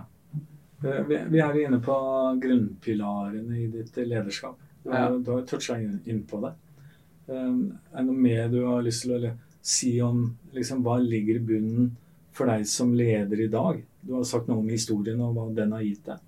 Vi, 0.80 1.18
vi 1.34 1.40
er 1.44 1.58
inne 1.60 1.82
på 1.84 1.96
grunnpilarene 2.40 3.58
i 3.60 3.68
ditt 3.74 3.98
lederskap. 4.00 4.58
Du 4.84 4.90
har, 4.94 5.00
Ja. 5.00 5.18
du 5.18 5.32
har 5.32 5.42
toucha 5.42 5.76
inn, 5.82 6.24
på 6.30 6.40
det. 6.46 6.54
Um, 7.28 7.78
er 7.94 8.00
det 8.00 8.06
noe 8.08 8.16
mer 8.16 8.48
du 8.50 8.62
har 8.66 8.82
lyst 8.82 9.04
til 9.04 9.18
å 9.18 9.34
si 9.70 9.94
om 10.02 10.24
liksom, 10.56 10.82
hva 10.86 10.98
ligger 11.02 11.38
i 11.40 11.46
bunnen 11.52 11.92
for 12.36 12.50
deg 12.50 12.66
som 12.70 12.96
leder 12.98 13.46
i 13.46 13.52
dag? 13.52 13.84
Du 14.02 14.16
har 14.18 14.26
sagt 14.28 14.50
noe 14.50 14.64
om 14.64 14.72
historien 14.72 15.22
og 15.24 15.36
hva 15.36 15.46
den 15.56 15.76
har 15.76 15.84
gitt 15.86 16.06
deg. 16.08 16.26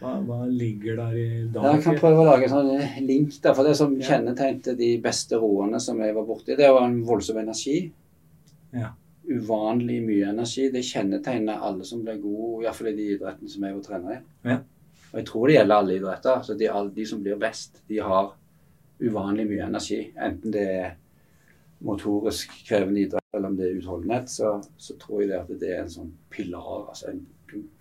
Hva, 0.00 0.16
hva 0.26 0.40
ligger 0.50 0.98
der 0.98 1.14
i 1.16 1.28
dag? 1.54 1.68
Jeg 1.70 1.84
kan 1.86 2.00
prøve 2.02 2.24
å 2.24 2.26
lage 2.26 2.48
en 2.48 2.52
sånn 2.52 3.06
link. 3.06 3.38
der, 3.40 3.54
for 3.56 3.64
Det 3.64 3.76
som 3.78 3.94
kjennetegnte 3.96 4.74
de 4.76 4.90
beste 5.02 5.38
roerne 5.40 5.80
som 5.80 6.02
jeg 6.02 6.16
var 6.16 6.26
borti, 6.28 6.58
det 6.58 6.68
var 6.74 6.84
en 6.88 7.00
voldsom 7.06 7.40
energi. 7.40 7.78
Ja. 8.74 8.90
Uvanlig 9.24 10.00
mye 10.04 10.34
energi. 10.34 10.68
Det 10.74 10.84
kjennetegner 10.84 11.62
alle 11.64 11.86
som 11.88 12.02
blir 12.04 12.20
gode, 12.20 12.66
iallfall 12.66 12.90
i 12.92 12.96
de 12.98 13.08
idrettene 13.14 13.52
som 13.54 13.64
jeg 13.64 13.78
var 13.78 13.86
trener 13.86 14.16
i. 14.16 14.20
Ja. 14.50 14.58
Og 15.12 15.20
jeg 15.20 15.28
tror 15.30 15.46
det 15.46 15.56
gjelder 15.56 15.78
alle 15.78 15.96
idretter. 16.00 16.42
så 16.42 16.58
de, 16.58 16.68
alle 16.68 16.92
de 16.98 17.06
som 17.06 17.22
blir 17.22 17.40
best, 17.40 17.80
de 17.88 18.02
har 18.02 18.34
uvanlig 19.00 19.46
mye 19.48 19.70
energi. 19.70 20.00
Enten 20.18 20.52
det 20.52 20.66
er 20.74 20.92
motorisk 21.84 22.52
krevende 22.68 23.00
idrett 23.00 23.24
eller 23.34 23.50
om 23.50 23.56
det 23.58 23.66
er 23.66 23.78
utholdenhet, 23.80 24.30
så, 24.30 24.56
så 24.78 24.96
tror 25.00 25.22
jeg 25.22 25.30
det 25.32 25.40
at 25.40 25.50
det 25.60 25.72
er 25.74 25.82
en 25.82 25.90
sånn 25.90 26.12
pilar, 26.30 26.86
altså 26.92 27.10
en 27.10 27.24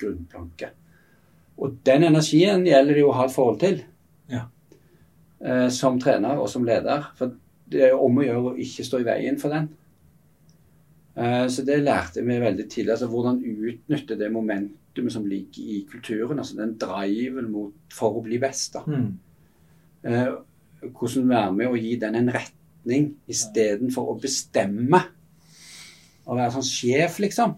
grunnplanke. 0.01 0.71
Og 1.61 1.77
den 1.85 2.07
energien 2.09 2.65
gjelder 2.65 2.97
det 2.97 3.03
jo 3.03 3.11
å 3.11 3.17
ha 3.19 3.27
et 3.27 3.35
forhold 3.35 3.59
til. 3.61 3.79
Ja. 4.31 4.47
Eh, 5.43 5.67
som 5.73 5.99
trener 6.01 6.41
og 6.41 6.49
som 6.49 6.65
leder. 6.65 7.09
For 7.17 7.35
det 7.69 7.89
er 7.89 7.97
om 7.97 8.17
å 8.17 8.25
gjøre 8.25 8.53
å 8.53 8.59
ikke 8.61 8.85
stå 8.87 9.01
i 9.03 9.07
veien 9.07 9.37
for 9.41 9.53
den. 9.53 9.67
Eh, 11.13 11.45
så 11.53 11.65
det 11.67 11.83
lærte 11.83 12.23
vi 12.25 12.39
veldig 12.41 12.65
tidlig. 12.69 12.95
altså 12.95 13.09
Hvordan 13.11 13.43
utnytte 13.43 14.17
det 14.19 14.31
momentumet 14.33 15.13
som 15.13 15.27
ligger 15.29 15.75
i 15.75 15.83
kulturen. 15.89 16.39
altså 16.39 16.57
Den 16.57 16.77
driven 16.81 17.51
mot, 17.51 17.77
for 17.93 18.17
å 18.17 18.25
bli 18.25 18.41
best. 18.41 18.73
da. 18.73 18.83
Mm. 18.87 19.11
Eh, 20.03 20.33
hvordan 20.89 21.29
være 21.29 21.53
med 21.53 21.69
å 21.69 21.79
gi 21.79 21.95
den 22.01 22.17
en 22.19 22.33
retning 22.83 23.13
istedenfor 23.27 24.11
å 24.11 24.19
bestemme. 24.19 24.99
Å 26.25 26.35
være 26.35 26.51
sånn 26.53 26.67
sjef, 26.67 27.19
liksom. 27.19 27.55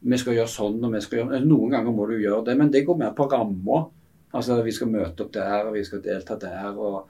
Vi 0.00 0.18
skal 0.18 0.36
gjøre 0.36 0.50
sånn, 0.50 0.82
og 0.84 0.92
vi 0.94 1.00
skal 1.02 1.18
gjøre 1.18 1.44
Noen 1.44 1.70
ganger 1.74 1.92
må 1.92 2.06
du 2.06 2.18
gjøre 2.18 2.44
det, 2.46 2.56
men 2.56 2.70
det 2.70 2.84
går 2.86 2.98
mer 2.98 3.14
på 3.14 3.28
ramma. 3.30 3.88
Altså, 4.32 4.62
vi 4.62 4.72
skal 4.72 4.90
møte 4.90 5.24
opp 5.24 5.32
der, 5.32 5.66
og 5.66 5.74
vi 5.74 5.84
skal 5.84 6.02
delta 6.02 6.36
der, 6.38 6.76
og 6.76 7.08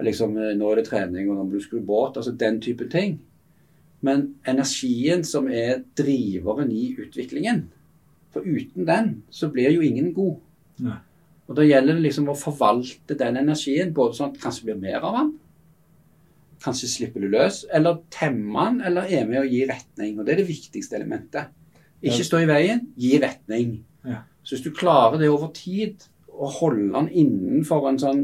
liksom 0.00 0.32
Nå 0.34 0.70
er 0.70 0.76
det 0.80 0.86
trening, 0.88 1.28
og 1.28 1.36
nå 1.36 1.44
må 1.44 1.52
du 1.52 1.60
skru 1.60 1.80
båt. 1.84 2.16
Altså 2.16 2.32
den 2.32 2.60
type 2.60 2.88
ting. 2.88 3.18
Men 4.00 4.36
energien 4.48 5.24
som 5.24 5.50
er 5.52 5.82
driveren 5.98 6.70
i 6.72 6.94
utviklingen 6.96 7.66
For 8.32 8.40
uten 8.40 8.86
den 8.88 9.10
så 9.28 9.50
blir 9.52 9.74
jo 9.74 9.82
ingen 9.84 10.14
god. 10.16 10.38
Nei. 10.80 10.96
Og 11.50 11.56
Da 11.58 11.66
gjelder 11.66 11.98
det 11.98 12.06
liksom 12.06 12.30
å 12.30 12.38
forvalte 12.38 13.18
den 13.18 13.36
energien, 13.36 13.92
både 13.92 14.16
sånn 14.16 14.30
at 14.30 14.38
det 14.38 14.44
kanskje 14.44 14.68
blir 14.70 14.80
mer 14.80 15.02
av 15.04 15.16
den, 15.18 15.32
kanskje 16.60 16.90
slipper 16.92 17.24
du 17.24 17.30
løs, 17.32 17.62
eller 17.72 18.02
temmer 18.12 18.70
den, 18.70 18.80
eller 18.90 19.08
er 19.08 19.26
med 19.28 19.42
å 19.42 19.48
gi 19.48 19.64
retning. 19.68 20.18
Og 20.18 20.26
Det 20.26 20.34
er 20.34 20.42
det 20.42 20.50
viktigste 20.50 20.98
elementet. 20.98 21.54
Ikke 22.00 22.24
stå 22.24 22.42
i 22.42 22.48
veien, 22.48 22.86
gi 22.96 23.16
retning. 23.20 23.80
Ja. 24.04 24.22
Så 24.42 24.56
hvis 24.56 24.64
du 24.64 24.72
klarer 24.76 25.20
det 25.20 25.28
over 25.32 25.52
tid, 25.56 26.06
å 26.30 26.48
holde 26.48 26.92
den 26.94 27.10
innenfor 27.12 27.90
en 27.90 28.00
sånn 28.00 28.22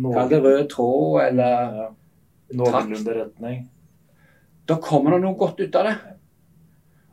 Kall 0.00 0.28
det 0.30 0.38
rød 0.44 0.68
tråd, 0.70 1.16
eller 1.24 1.76
ja. 1.76 1.86
Noenlunde 2.56 3.14
retning. 3.14 3.62
Da 4.66 4.76
kommer 4.82 5.14
det 5.14 5.24
noe 5.24 5.38
godt 5.38 5.60
ut 5.62 5.76
av 5.78 5.86
det. 5.86 5.96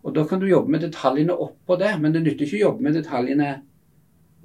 Og 0.06 0.13
da 0.16 0.24
kan 0.30 0.42
du 0.42 0.48
jobbe 0.50 0.72
med 0.74 0.84
detaljene 0.86 1.36
oppå 1.36 1.77
det, 1.82 1.92
men 2.01 2.13
det 2.13 2.24
nytter 2.24 2.46
ikke 2.46 2.60
å 2.60 2.66
jobbe 2.68 2.86
med 2.86 2.98
detaljene 2.98 3.50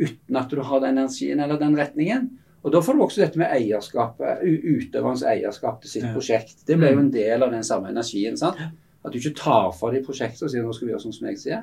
uten 0.01 0.39
at 0.41 0.51
du 0.51 0.63
har 0.65 0.83
den 0.83 0.97
energien 0.99 1.41
eller 1.41 1.61
den 1.61 1.77
retningen. 1.79 2.29
Og 2.65 2.71
da 2.73 2.79
får 2.81 2.95
du 2.95 3.03
også 3.03 3.23
dette 3.25 3.39
med 3.41 3.51
eierskapet, 3.51 4.43
utøverens 4.47 5.23
eierskap 5.27 5.81
til 5.83 5.91
sitt 5.91 6.05
Ja. 6.05 6.13
prosjekt. 6.15 6.65
Det 6.67 6.77
blir 6.79 6.93
jo 6.93 6.99
en 7.01 7.11
del 7.11 7.43
av 7.43 7.51
den 7.51 7.63
samme 7.65 7.89
energien. 7.91 8.37
sant? 8.37 8.57
At 9.05 9.13
du 9.13 9.19
ikke 9.19 9.35
tar 9.35 9.73
fra 9.73 9.91
de 9.91 10.01
prosjektene 10.03 10.45
og 10.47 10.51
sier 10.51 10.63
nå 10.63 10.73
skal 10.75 10.87
vi 10.89 10.93
gjøre 10.95 11.03
sånn 11.03 11.15
som 11.15 11.27
jeg 11.29 11.39
sier, 11.39 11.63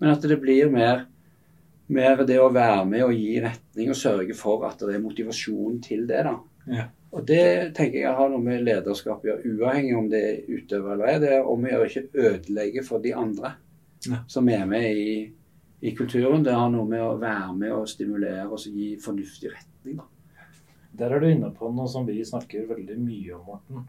men 0.00 0.10
at 0.10 0.20
det 0.22 0.40
blir 0.40 0.68
mer, 0.70 1.06
mer 1.88 2.16
det 2.26 2.38
å 2.40 2.52
være 2.52 2.84
med 2.88 3.02
og 3.04 3.12
gi 3.14 3.40
retning 3.40 3.88
og 3.88 3.94
sørge 3.94 4.34
for 4.34 4.64
at 4.66 4.78
det 4.78 4.94
er 4.96 4.98
motivasjon 5.04 5.80
til 5.82 6.06
det. 6.08 6.24
da. 6.24 6.36
Ja. 6.66 6.84
Og 7.12 7.24
det 7.24 7.72
tenker 7.76 8.00
jeg 8.00 8.14
har 8.16 8.28
noe 8.28 8.42
med 8.42 8.64
lederskap 8.64 9.22
å 9.22 9.28
gjøre, 9.28 9.44
uavhengig 9.46 9.96
om 9.96 10.08
det 10.10 10.22
er 10.24 10.58
utøver 10.58 10.92
eller 10.92 11.06
ei. 11.06 11.18
Det 11.20 11.30
er 11.30 11.46
om 11.46 11.62
å 11.62 11.70
gjøre 11.70 11.86
ikke 11.86 12.08
ødelegge 12.14 12.84
for 12.84 12.98
de 12.98 13.12
andre 13.14 13.54
Ja. 14.10 14.18
som 14.26 14.48
er 14.48 14.66
med 14.66 14.82
i, 14.96 15.32
i 15.82 15.90
kulturen. 15.94 16.42
Det 16.42 16.52
har 16.52 16.68
noe 16.68 16.84
med 16.84 17.00
å 17.00 17.18
være 17.18 17.56
med 17.56 17.72
og 17.72 17.86
stimulere 17.88 18.50
og 18.50 18.58
gi 18.58 18.96
fornuftig 18.96 19.52
retning. 19.54 19.96
da. 19.96 20.02
Der 20.96 21.12
er 21.12 21.20
du 21.20 21.28
inne 21.28 21.50
på 21.54 21.68
noe 21.74 21.88
som 21.90 22.06
vi 22.08 22.22
snakker 22.24 22.68
veldig 22.70 22.96
mye 23.00 23.36
om, 23.36 23.44
Morten. 23.50 23.86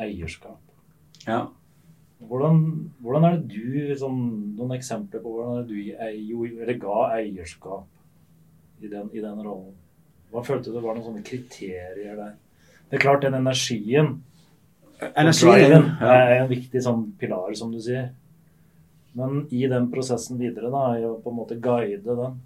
Eierskap. 0.00 0.60
Ja. 1.26 1.46
Hvordan, 2.28 2.62
hvordan 3.02 3.26
er 3.26 3.36
det 3.36 3.52
du 3.52 3.74
liksom, 3.90 4.16
Noen 4.58 4.74
eksempler 4.74 5.22
på 5.22 5.30
hvordan 5.34 5.60
er 5.60 5.66
du 5.68 5.74
ei- 5.78 6.62
eller 6.62 6.78
ga 6.82 7.02
eierskap 7.18 8.82
i 8.82 8.88
den, 8.90 9.10
i 9.12 9.22
den 9.22 9.38
rollen? 9.44 9.76
Hva 10.32 10.42
følte 10.44 10.72
du 10.72 10.80
var 10.80 10.96
noen 10.96 11.06
sånne 11.06 11.24
kriterier 11.26 12.16
der? 12.18 12.34
Det 12.88 12.98
er 12.98 13.04
klart, 13.04 13.22
den 13.22 13.38
energien 13.38 14.22
Energien 14.98 15.92
ja. 16.00 16.10
er 16.10 16.32
en 16.40 16.48
viktig 16.50 16.80
sånn 16.82 17.04
pilar, 17.20 17.52
som 17.54 17.70
du 17.70 17.78
sier. 17.78 18.08
Men 19.14 19.44
i 19.54 19.60
den 19.70 19.86
prosessen 19.92 20.40
videre, 20.40 20.72
da, 20.74 20.80
er 20.96 21.06
å 21.06 21.20
på 21.22 21.30
en 21.30 21.36
måte 21.38 21.58
guide 21.62 22.02
den 22.18 22.40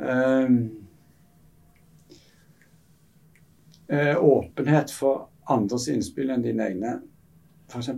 Ehm, 0.00 0.86
eh, 3.90 4.16
åpenhet 4.16 4.92
for 4.94 5.28
andres 5.50 5.88
innspill 5.90 6.30
enn 6.30 6.44
dine 6.44 6.66
egne, 6.70 6.96
f.eks. 7.70 7.90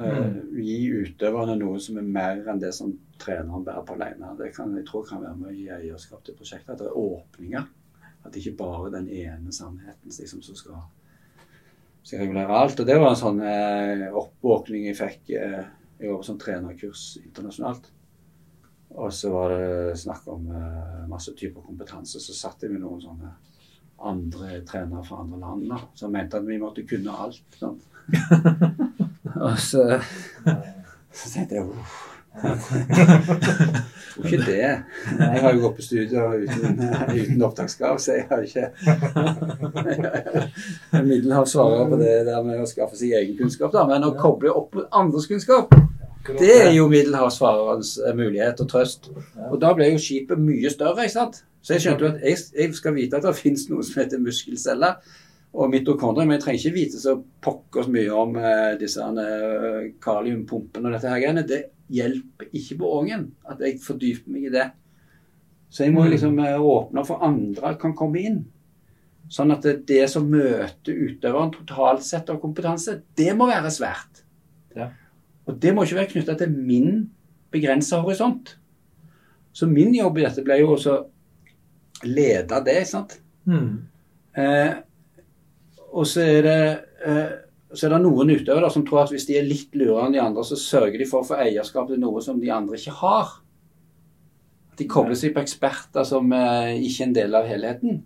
Uh, 0.00 0.38
gi 0.56 0.78
utøverne 0.88 1.58
noe 1.60 1.76
som 1.82 1.98
er 2.00 2.06
mer 2.08 2.46
enn 2.48 2.60
det 2.62 2.70
som 2.72 2.94
treneren 3.20 3.66
bærer 3.66 3.84
på 3.84 3.96
alene. 3.98 4.30
Det 4.38 4.48
kan, 4.56 4.72
jeg 4.78 4.86
tror 4.88 5.04
kan 5.08 5.20
være 5.24 5.36
med 5.36 5.50
å 5.50 5.56
gi 5.56 5.66
eierskap 5.74 6.22
til 6.24 6.38
prosjektet. 6.38 6.72
At 6.72 6.80
det 6.80 6.88
er 6.88 6.96
åpninger. 6.96 7.66
At 8.20 8.32
det 8.32 8.40
ikke 8.40 8.60
bare 8.62 8.86
er 8.88 8.94
den 8.96 9.10
ene 9.12 9.52
sannheten 9.52 10.12
liksom, 10.12 10.40
som 10.44 10.56
skal, 10.56 10.80
skal 12.00 12.22
regulere 12.24 12.62
alt. 12.62 12.80
Og 12.80 12.88
Det 12.88 12.96
var 13.00 13.12
en 13.12 13.20
sånn 13.20 13.44
eh, 13.44 14.06
oppvåkning 14.22 14.88
jeg 14.88 14.98
fikk. 15.02 15.34
Eh, 15.36 15.60
jeg 16.00 16.08
var 16.08 16.22
på 16.22 16.28
sånn 16.30 16.40
trenerkurs 16.40 17.04
internasjonalt. 17.20 17.90
Og 18.96 19.12
så 19.14 19.30
var 19.34 19.52
det 19.52 20.00
snakk 20.00 20.24
om 20.32 20.48
eh, 20.48 21.04
masse 21.12 21.36
typer 21.36 21.64
kompetanse. 21.64 22.22
Så 22.24 22.36
satt 22.36 22.64
jeg 22.64 22.72
med 22.72 22.84
noen 22.86 23.04
sånne 23.04 23.36
andre 24.00 24.60
trenere 24.68 25.04
fra 25.04 25.20
andre 25.24 25.40
land 25.40 25.66
da, 25.70 25.80
som 25.94 26.12
mente 26.14 26.38
at 26.40 26.46
vi 26.46 26.60
måtte 26.60 26.86
kunne 26.88 27.16
alt. 27.24 27.42
Sånn. 27.60 27.80
og 29.46 29.58
så, 29.60 29.84
så 31.12 31.34
tenkte 31.34 31.60
jeg 31.60 31.68
uff. 31.68 32.06
Tror 34.14 34.26
ikke 34.26 34.44
det. 34.46 34.82
Jeg 35.18 35.40
har 35.42 35.52
jo 35.54 35.60
gått 35.64 35.76
på 35.76 35.82
studier 35.82 36.44
uten, 36.44 36.78
uten 37.10 37.42
opptakskrav, 37.42 37.98
så 37.98 38.12
jeg 38.16 38.26
har 38.30 38.44
ikke 38.46 38.70
Middelhav 41.08 41.46
svarer 41.50 41.90
på 41.90 41.98
det 42.00 42.14
der 42.28 42.42
med 42.46 42.62
å 42.62 42.68
skaffe 42.70 42.96
seg 42.98 43.16
egen 43.18 43.36
kunnskap, 43.38 43.74
da. 43.74 43.82
Men 43.90 44.06
å 44.06 44.14
koble 44.18 44.54
opp 44.54 44.78
andres 44.90 45.26
kunnskap, 45.30 45.74
det 46.38 46.52
er 46.54 46.72
jo 46.76 46.88
middelhavsfarerens 46.92 47.96
eh, 48.04 48.14
mulighet 48.16 48.60
og 48.62 48.68
trøst. 48.70 49.10
Og 49.50 49.56
da 49.62 49.72
ble 49.76 49.90
jo 49.92 50.02
skipet 50.02 50.38
mye 50.40 50.70
større, 50.72 51.06
ikke 51.06 51.16
sant. 51.16 51.42
Så 51.60 51.74
jeg 51.76 51.84
skjønte 51.84 52.06
jo 52.06 52.12
at 52.14 52.22
jeg, 52.24 52.38
jeg 52.56 52.76
skal 52.76 52.94
vite 52.96 53.18
at 53.18 53.26
det 53.26 53.36
finnes 53.36 53.66
noe 53.68 53.84
som 53.84 54.00
heter 54.00 54.22
muskelceller 54.22 55.18
og 55.50 55.72
mitokondrier, 55.72 56.28
men 56.28 56.38
jeg 56.38 56.44
trenger 56.44 56.62
ikke 56.62 56.76
vite 56.76 57.00
så 57.02 57.16
pokkers 57.42 57.90
mye 57.90 58.14
om 58.14 58.36
eh, 58.38 58.76
disse 58.80 59.02
eh, 59.02 59.90
kaliumpumpene 60.02 60.88
og 60.88 60.94
dette 60.94 61.10
her 61.10 61.20
greiene. 61.20 61.44
Det 61.46 61.64
hjelper 61.90 62.54
ikke 62.54 62.78
på 62.80 62.92
ången 63.00 63.26
at 63.50 63.60
jeg 63.64 63.80
fordyper 63.82 64.30
meg 64.30 64.46
i 64.46 64.54
det. 64.54 64.68
Så 65.70 65.84
jeg 65.84 65.94
må 65.94 66.06
liksom 66.06 66.38
eh, 66.42 66.56
åpne 66.56 67.04
for 67.06 67.26
andre 67.26 67.74
kan 67.82 67.96
komme 67.98 68.22
inn. 68.22 68.40
Sånn 69.30 69.52
at 69.54 69.66
det, 69.66 69.76
det 69.90 70.06
som 70.10 70.26
møter 70.30 70.96
utøveren 70.96 71.52
totalt 71.54 72.06
sett 72.06 72.30
av 72.32 72.40
kompetanse, 72.42 72.96
det 73.18 73.30
må 73.38 73.50
være 73.50 73.70
svært. 73.74 74.24
Ja. 74.74 74.88
Og 75.46 75.58
det 75.62 75.74
må 75.74 75.84
ikke 75.84 76.00
være 76.00 76.12
knytta 76.14 76.38
til 76.38 76.54
min 76.54 77.04
begrensa 77.50 78.00
horisont. 78.02 78.56
Så 79.52 79.66
min 79.66 79.94
jobb 79.94 80.18
i 80.18 80.26
dette 80.26 80.42
ble 80.46 80.60
jo 80.62 80.76
også 80.76 80.96
lede 82.06 82.62
det, 82.66 82.76
ikke 82.82 82.92
sant. 82.92 83.16
Mm. 83.48 83.70
Eh, 84.40 84.72
og 85.90 86.06
så 86.06 86.22
er 86.22 86.46
det 86.46 86.60
eh, 87.04 87.30
så 87.70 87.86
er 87.86 87.92
det 87.94 88.00
noen 88.02 88.32
utøvere 88.34 88.70
som 88.72 88.82
tror 88.86 89.04
at 89.04 89.12
hvis 89.14 89.28
de 89.28 89.36
er 89.38 89.46
litt 89.46 89.76
lurere 89.78 90.08
enn 90.08 90.16
de 90.16 90.22
andre, 90.22 90.42
så 90.46 90.58
sørger 90.58 90.98
de 90.98 91.06
for 91.06 91.22
å 91.22 91.28
få 91.28 91.38
eierskap 91.38 91.86
til 91.90 92.00
noe 92.02 92.22
som 92.24 92.40
de 92.42 92.50
andre 92.50 92.78
ikke 92.78 92.96
har. 92.98 93.36
At 94.72 94.80
de 94.80 94.88
kobler 94.90 95.18
seg 95.18 95.36
på 95.36 95.42
eksperter 95.44 96.06
som 96.08 96.32
eh, 96.34 96.80
ikke 96.80 97.04
er 97.04 97.06
en 97.06 97.14
del 97.20 97.38
av 97.38 97.46
helheten. 97.46 98.00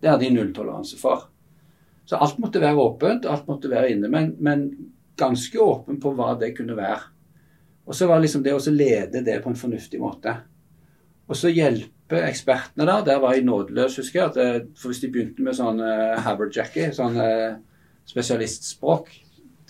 Det 0.00 0.08
har 0.08 0.20
de 0.20 0.30
nulltoleranse 0.32 0.96
for. 1.00 1.26
Så 2.08 2.16
alt 2.16 2.40
måtte 2.40 2.62
være 2.62 2.80
åpent, 2.80 3.28
alt 3.28 3.48
måtte 3.50 3.68
være 3.70 3.92
inne, 3.92 4.08
men, 4.10 4.32
men 4.40 4.64
ganske 5.20 5.60
åpen 5.60 6.00
på 6.00 6.14
hva 6.16 6.32
det 6.40 6.54
kunne 6.56 6.78
være. 6.78 7.10
Og 7.84 7.96
så 7.96 8.08
var 8.08 8.18
det 8.18 8.28
liksom 8.28 8.46
det 8.46 8.56
å 8.56 8.72
lede 8.72 9.20
det 9.26 9.36
på 9.44 9.52
en 9.52 9.58
fornuftig 9.58 10.00
måte. 10.00 10.32
Og 11.30 11.38
så 11.38 11.52
hjelpe 11.54 12.18
ekspertene 12.26 12.86
der. 12.88 13.04
Der 13.06 13.20
var 13.22 13.36
jeg 13.36 13.44
nådeløs, 13.46 13.96
husker 14.00 14.20
jeg. 14.24 14.30
At, 14.32 14.36
eh, 14.42 14.60
for 14.74 14.90
hvis 14.90 15.02
de 15.04 15.10
begynte 15.14 15.44
med 15.46 15.54
sånn 15.54 15.78
uh, 15.78 16.16
haverjacky, 16.24 16.88
sånn 16.96 17.18
uh, 17.22 17.60
spesialistspråk 18.10 19.12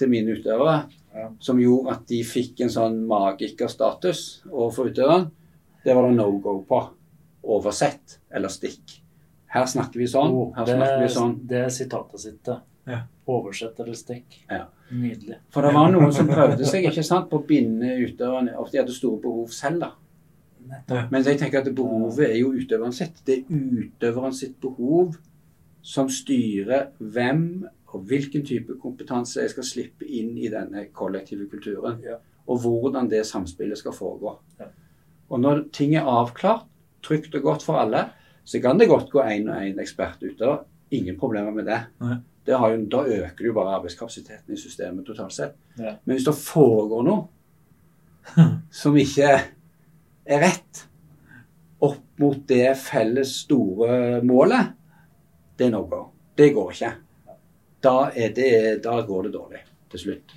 til 0.00 0.08
mine 0.12 0.38
utøvere, 0.38 0.86
Ja. 1.10 1.26
som 1.42 1.58
gjorde 1.58 1.90
at 1.90 2.04
de 2.06 2.20
fikk 2.22 2.60
en 2.62 2.70
sånn 2.70 3.00
magikerstatus 3.10 4.44
overfor 4.46 4.92
utøveren, 4.92 5.24
det 5.84 5.94
var 5.96 6.06
det 6.06 6.14
no 6.16 6.30
go 6.38 6.60
på. 6.68 6.78
Oversett 7.42 8.18
eller 8.30 8.48
stikk. 8.48 9.00
Her 9.50 9.66
snakker 9.66 9.98
vi 9.98 10.06
sånn, 10.06 10.30
Oh, 10.30 10.52
her 10.54 10.64
det, 10.68 10.76
snakker 10.76 11.02
vi 11.02 11.08
sånn. 11.08 11.32
det 11.50 11.64
er 11.64 11.68
sitatet 11.74 12.20
sitt, 12.22 12.44
det. 12.46 12.60
Ja. 12.86 13.00
Oversett 13.26 13.80
eller 13.80 13.98
stikk. 13.98 14.38
Ja. 14.48 14.68
Nydelig. 14.92 15.40
For 15.50 15.62
det 15.66 15.74
var 15.74 15.90
noen 15.90 16.12
som 16.14 16.28
prøvde 16.30 16.64
seg 16.66 16.86
ikke 16.86 17.02
sant, 17.04 17.28
på 17.30 17.40
å 17.40 17.46
binde 17.46 17.90
utøverne, 18.06 18.54
og 18.58 18.70
de 18.70 18.78
hadde 18.78 18.94
store 18.94 19.20
behov 19.20 19.50
selv. 19.54 19.80
da. 19.80 19.90
Nettopp. 20.70 21.10
Men 21.10 21.26
jeg 21.26 21.40
tenker 21.40 21.64
at 21.64 21.74
behovet 21.74 22.28
er 22.28 22.38
jo 22.38 22.52
utøveren 22.54 22.94
sitt. 22.94 23.20
Det 23.26 23.40
er 23.40 23.50
utøveren 23.50 24.34
sitt 24.36 24.56
behov 24.62 25.16
som 25.82 26.10
styrer 26.12 26.90
hvem 26.98 27.44
og 27.90 28.06
hvilken 28.06 28.44
type 28.46 28.76
kompetanse 28.78 29.42
jeg 29.42 29.50
skal 29.54 29.66
slippe 29.66 30.06
inn 30.06 30.36
i 30.38 30.50
denne 30.52 30.86
kollektive 30.94 31.48
kulturen. 31.50 31.98
Ja. 32.06 32.20
Og 32.50 32.62
hvordan 32.62 33.10
det 33.10 33.24
samspillet 33.26 33.78
skal 33.78 33.94
foregå. 33.94 34.36
Ja. 34.60 34.70
Og 35.30 35.40
når 35.42 35.64
ting 35.74 35.94
er 35.98 36.08
avklart, 36.08 36.66
trygt 37.02 37.34
og 37.34 37.42
godt 37.42 37.64
for 37.64 37.80
alle, 37.80 38.04
så 38.44 38.60
kan 38.60 38.78
det 38.78 38.88
godt 38.90 39.10
gå 39.10 39.22
én 39.22 39.48
og 39.48 39.62
én 39.62 39.80
ekspert 39.80 40.22
utøver. 40.22 40.64
Ingen 40.90 41.18
problemer 41.18 41.50
med 41.54 41.66
det. 41.66 41.80
Det 42.46 42.58
har 42.58 42.72
jo, 42.72 42.84
da 42.90 43.04
øker 43.04 43.46
du 43.46 43.52
bare 43.54 43.76
arbeidskapasiteten 43.76 44.54
i 44.54 44.58
systemet 44.58 45.06
totalt 45.06 45.32
sett. 45.32 45.54
Ja. 45.78 45.94
Men 46.04 46.16
hvis 46.16 46.26
det 46.26 46.34
foregår 46.34 47.04
noe 47.06 47.28
som 48.82 48.96
ikke 48.96 49.38
er 50.30 50.42
rett 50.44 50.84
opp 51.80 52.20
mot 52.20 52.40
det 52.48 52.74
felles 52.78 53.32
store 53.46 54.20
målet, 54.26 54.74
det 55.56 55.68
er 55.68 55.74
noe. 55.74 56.00
Det 56.36 56.50
går 56.56 56.72
ikke. 56.74 56.90
Da, 57.84 57.94
er 58.12 58.32
det, 58.36 58.50
da 58.84 58.98
går 59.08 59.28
det 59.28 59.32
dårlig 59.36 59.60
til 59.92 60.02
slutt. 60.04 60.34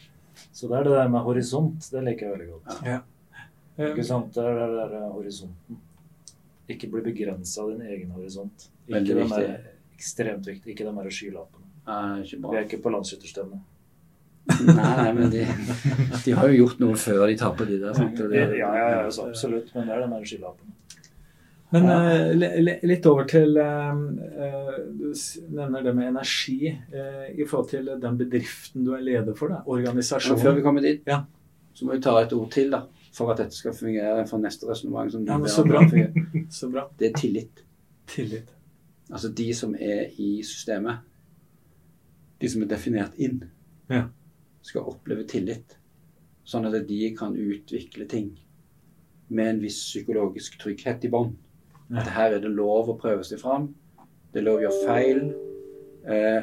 Så 0.54 0.70
det 0.72 0.78
er 0.80 0.88
det 0.88 0.94
der 0.96 1.10
med 1.12 1.26
horisont. 1.26 1.90
Det 1.92 2.04
liker 2.06 2.28
jeg 2.30 2.36
veldig 2.38 2.50
godt. 2.54 2.86
Ja. 2.88 3.00
Eh, 3.76 3.90
Ikke 3.90 4.06
sant? 4.08 4.32
Det 4.36 4.44
er 4.46 4.60
det 4.62 4.88
der 4.94 5.10
horisonten. 5.12 5.80
Ikke 6.72 6.88
bli 6.94 7.02
begrensa 7.10 7.64
av 7.66 7.74
din 7.74 7.82
egen 7.90 8.12
horisont. 8.16 8.70
Ikke 8.88 8.96
Veldig 9.00 9.16
viktig. 9.24 9.76
ekstremt 9.98 10.48
viktig. 10.48 10.72
Ikke 10.76 10.88
de 10.88 10.94
der 11.02 11.16
skylappen. 11.18 11.66
Eh, 11.84 12.22
ikke 12.24 12.40
Vi 12.44 12.58
er 12.60 12.68
ikke 12.68 12.82
på 12.86 12.94
landsskytterstevne. 12.94 13.60
Nei, 14.44 14.74
nei, 14.76 15.12
men 15.16 15.30
de, 15.32 15.46
de 16.26 16.32
har 16.36 16.50
jo 16.52 16.58
gjort 16.66 16.80
noe 16.84 16.96
før 17.00 17.28
de 17.32 17.36
tar 17.40 17.54
på 17.56 17.66
de 17.68 17.78
der. 17.80 17.94
Sant? 17.96 18.18
Det, 18.18 18.28
Ja, 18.36 18.48
det- 18.52 18.58
ja, 18.60 18.72
ja, 18.76 19.10
så 19.12 19.30
absolutt. 19.30 19.70
Men 19.76 19.88
det 19.88 19.96
er 19.96 20.02
den 20.04 20.12
der 20.12 20.26
skylappen. 20.28 20.70
Men 21.74 21.86
Ja. 21.90 22.34
li- 22.62 22.80
litt 22.86 23.06
over 23.10 23.24
til 23.26 23.58
eh, 23.58 23.94
eh, 24.46 24.76
Du 25.00 25.14
nevner 25.56 25.82
det 25.84 25.96
med 25.96 26.08
energi 26.12 26.70
uh, 26.70 27.30
i 27.34 27.46
forhold 27.50 27.70
til 27.70 27.86
den 28.02 28.18
bedriften 28.20 28.84
du 28.86 28.92
er 28.94 29.02
leder 29.02 29.34
for. 29.34 29.48
Da. 29.48 29.64
Men 29.66 30.04
før 30.38 30.54
vi 30.56 30.62
kommer 30.62 30.82
dit, 30.82 31.02
Ja. 31.08 31.24
så 31.74 31.86
må 31.86 31.94
vi 31.96 32.02
ta 32.02 32.18
et 32.22 32.34
ord 32.34 32.52
til 32.52 32.70
da, 32.70 32.84
for 33.14 33.32
at 33.32 33.38
dette 33.38 33.56
skal 33.56 33.74
fungere 33.74 34.28
for 34.28 34.38
neste 34.38 34.68
resonnement. 34.70 35.12
som 35.12 35.26
Ja, 35.26 35.40
så 35.48 35.64
bra. 35.66 35.82
Så 36.52 36.70
bra. 36.72 36.88
Det 37.00 37.10
er 37.10 37.18
tillit. 37.18 37.64
Tillit. 38.08 38.50
Altså 39.12 39.30
de 39.34 39.54
som 39.54 39.74
er 39.80 40.12
i 40.20 40.44
systemet, 40.44 40.98
de 42.42 42.50
som 42.50 42.62
er 42.62 42.68
definert 42.68 43.12
inn, 43.18 43.44
Ja. 43.90 44.04
Skal 44.64 44.88
oppleve 44.90 45.26
tillit. 45.30 45.78
Sånn 46.48 46.68
at 46.68 46.76
de 46.88 47.00
kan 47.16 47.36
utvikle 47.36 48.08
ting 48.10 48.34
med 49.34 49.50
en 49.50 49.62
viss 49.64 49.80
psykologisk 49.86 50.58
trygghet 50.62 51.06
i 51.08 51.12
bånn. 51.12 51.34
At 51.94 52.10
her 52.16 52.38
er 52.38 52.44
det 52.44 52.52
lov 52.52 52.92
å 52.92 53.00
prøve 53.00 53.26
seg 53.28 53.42
fram. 53.42 53.70
Det 54.32 54.42
er 54.42 54.48
lov 54.48 54.62
å 54.62 54.66
gjøre 54.66 54.86
feil. 54.88 55.24
Eh, 56.10 56.42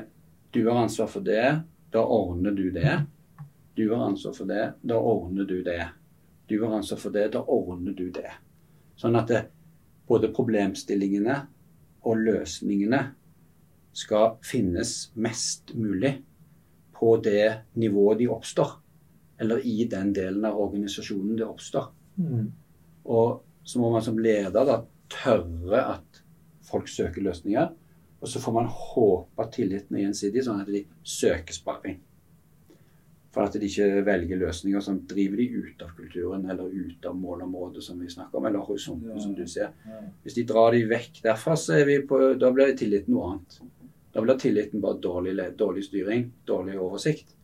du 0.55 0.61
har 0.69 0.83
ansvar 0.85 1.11
for 1.11 1.27
det. 1.27 1.47
Da 1.91 2.05
ordner 2.05 2.55
du 2.55 2.71
det. 2.75 3.01
Du 3.75 3.89
har 3.93 4.07
ansvar 4.09 4.37
for 4.37 4.51
det. 4.51 4.67
Da 4.83 4.99
ordner 4.99 5.49
du 5.49 5.63
det. 5.67 5.83
Du 6.51 6.59
har 6.63 6.77
ansvar 6.77 7.01
for 7.03 7.15
det. 7.15 7.29
Da 7.35 7.43
ordner 7.43 7.97
du 7.97 8.11
det. 8.15 8.31
Sånn 9.01 9.17
at 9.19 9.31
det, 9.31 9.45
både 10.11 10.33
problemstillingene 10.35 11.37
og 12.07 12.25
løsningene 12.25 13.05
skal 13.97 14.37
finnes 14.47 15.11
mest 15.19 15.75
mulig 15.75 16.19
på 17.01 17.15
det 17.25 17.47
nivået 17.81 18.21
de 18.21 18.29
oppstår. 18.33 18.77
Eller 19.41 19.63
i 19.65 19.87
den 19.89 20.13
delen 20.13 20.45
av 20.45 20.59
organisasjonen 20.61 21.39
det 21.39 21.47
oppstår. 21.49 21.89
Mm. 22.21 22.51
Og 23.09 23.41
så 23.65 23.81
må 23.81 23.91
man 23.95 24.05
som 24.05 24.19
leder 24.21 24.67
da 24.69 24.83
tørre 25.11 25.81
at 25.97 26.21
folk 26.69 26.89
søker 26.93 27.25
løsninger. 27.25 27.73
Og 28.21 28.29
så 28.29 28.41
får 28.43 28.53
man 28.53 28.69
håpe 28.69 29.41
at 29.43 29.53
tilliten 29.57 29.97
er 29.97 30.05
gjensidig, 30.05 30.45
sånn 30.45 30.61
at 30.61 30.69
de 30.69 30.85
søker 31.09 31.57
sparring. 31.57 31.97
For 33.31 33.47
at 33.47 33.55
de 33.57 33.65
ikke 33.65 34.03
velger 34.05 34.41
løsninger 34.43 34.83
som 34.85 34.99
driver 35.09 35.39
de 35.41 35.47
ut 35.55 35.83
av 35.87 35.93
kulturen 35.97 36.45
eller 36.51 36.69
ut 36.69 37.07
av 37.07 37.15
målområdet 37.17 37.83
som 37.87 38.01
vi 38.03 38.11
snakker 38.11 38.41
om, 38.41 38.47
eller 38.51 38.67
horisonten, 38.67 39.15
Ja. 39.15 39.21
som 39.23 39.35
du 39.35 39.47
ser. 39.47 39.71
Hvis 40.23 40.35
de 40.35 40.45
drar 40.45 40.73
de 40.73 40.85
vekk 40.91 41.23
derfra, 41.23 41.57
så 41.57 41.79
er 41.81 41.85
vi 41.87 42.01
på, 42.03 42.19
da 42.39 42.51
blir 42.51 42.77
tilliten 42.77 43.15
noe 43.15 43.31
annet. 43.33 43.61
Da 44.15 44.23
blir 44.23 44.39
tilliten 44.39 44.81
bare 44.81 45.01
dårlig, 45.01 45.37
dårlig 45.59 45.85
styring, 45.85 46.33
dårlig 46.47 46.81
oversikt. 46.81 47.37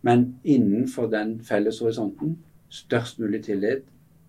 Men 0.00 0.40
innenfor 0.42 1.06
den 1.06 1.38
felles 1.44 1.80
horisonten, 1.80 2.38
størst 2.68 3.18
mulig 3.18 3.44
tillit, 3.44 3.84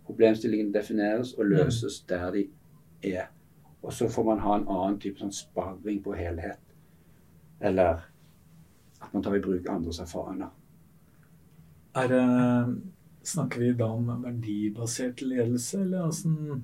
problemstillingene 0.06 0.74
defineres 0.74 1.34
og 1.34 1.46
løses 1.46 2.02
der 2.10 2.32
de 2.32 2.48
er. 3.04 3.28
Og 3.82 3.94
så 3.94 4.08
får 4.08 4.24
man 4.24 4.40
ha 4.40 4.56
en 4.56 4.68
annen 4.68 5.00
type 5.00 5.20
sånn 5.20 5.36
sparring 5.36 6.00
på 6.04 6.16
helhet. 6.16 6.60
Eller 7.60 8.06
at 9.02 9.14
man 9.14 9.24
tar 9.24 9.36
i 9.36 9.44
bruk 9.44 9.68
andres 9.72 10.00
erfaringer. 10.00 10.52
Er 11.96 12.14
snakker 13.24 13.60
vi 13.60 13.74
da 13.74 13.88
om 13.92 14.08
verdibasert 14.24 15.22
ledelse, 15.22 15.82
eller 15.82 16.08
åssen 16.08 16.64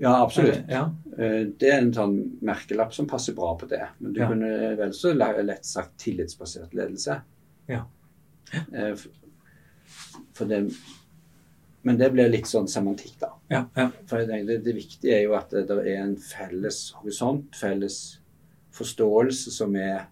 Ja, 0.00 0.14
absolutt. 0.24 0.62
Ja. 0.68 0.86
Eh, 1.18 1.44
Det 1.60 1.68
er 1.68 1.78
en 1.82 1.90
sånn 1.92 2.14
merkelapp 2.42 2.92
som 2.96 3.06
passer 3.10 3.34
bra 3.36 3.50
på 3.60 3.68
det. 3.68 3.82
Men 3.98 4.12
du 4.14 4.20
Ja. 4.20 4.28
kunne 4.28 4.76
vel 4.78 4.92
så 4.96 5.12
le- 5.14 5.42
lett 5.42 5.64
sagt 5.68 5.98
tillitsbasert 5.98 6.72
ledelse. 6.74 7.20
Ja. 7.68 7.82
ja. 8.72 8.94
For 10.32 10.46
det, 10.46 10.62
men 11.82 11.98
det 11.98 12.12
blir 12.12 12.30
litt 12.30 12.46
sånn 12.48 12.66
semantikk, 12.68 13.18
da. 13.20 13.28
Ja, 13.50 13.66
ja. 13.76 13.90
For 14.06 14.24
det, 14.24 14.64
det 14.64 14.74
viktige 14.74 15.18
er 15.18 15.22
jo 15.24 15.34
at 15.34 15.50
det, 15.50 15.66
det 15.68 15.78
er 15.86 16.02
en 16.02 16.16
felles 16.16 16.92
horisont, 16.96 17.50
felles 17.56 18.18
forståelse 18.72 19.50
som 19.52 19.76
er 19.76 20.06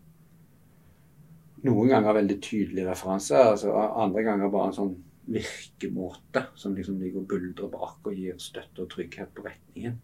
noen 1.64 1.88
ganger 1.90 2.14
veldig 2.14 2.40
tydelig 2.44 2.84
referanse, 2.86 3.34
altså 3.34 3.72
andre 3.74 4.22
ganger 4.26 4.50
bare 4.52 4.68
en 4.70 4.76
sånn 4.76 4.96
virkemåte 5.28 6.44
som 6.56 6.74
liksom 6.76 6.98
ligger 7.00 7.22
og 7.22 7.28
buldrer 7.30 7.70
bak 7.72 8.06
og 8.08 8.14
gir 8.16 8.38
støtte 8.40 8.84
og 8.84 8.90
trygghet 8.92 9.32
på 9.36 9.44
retningen. 9.46 9.98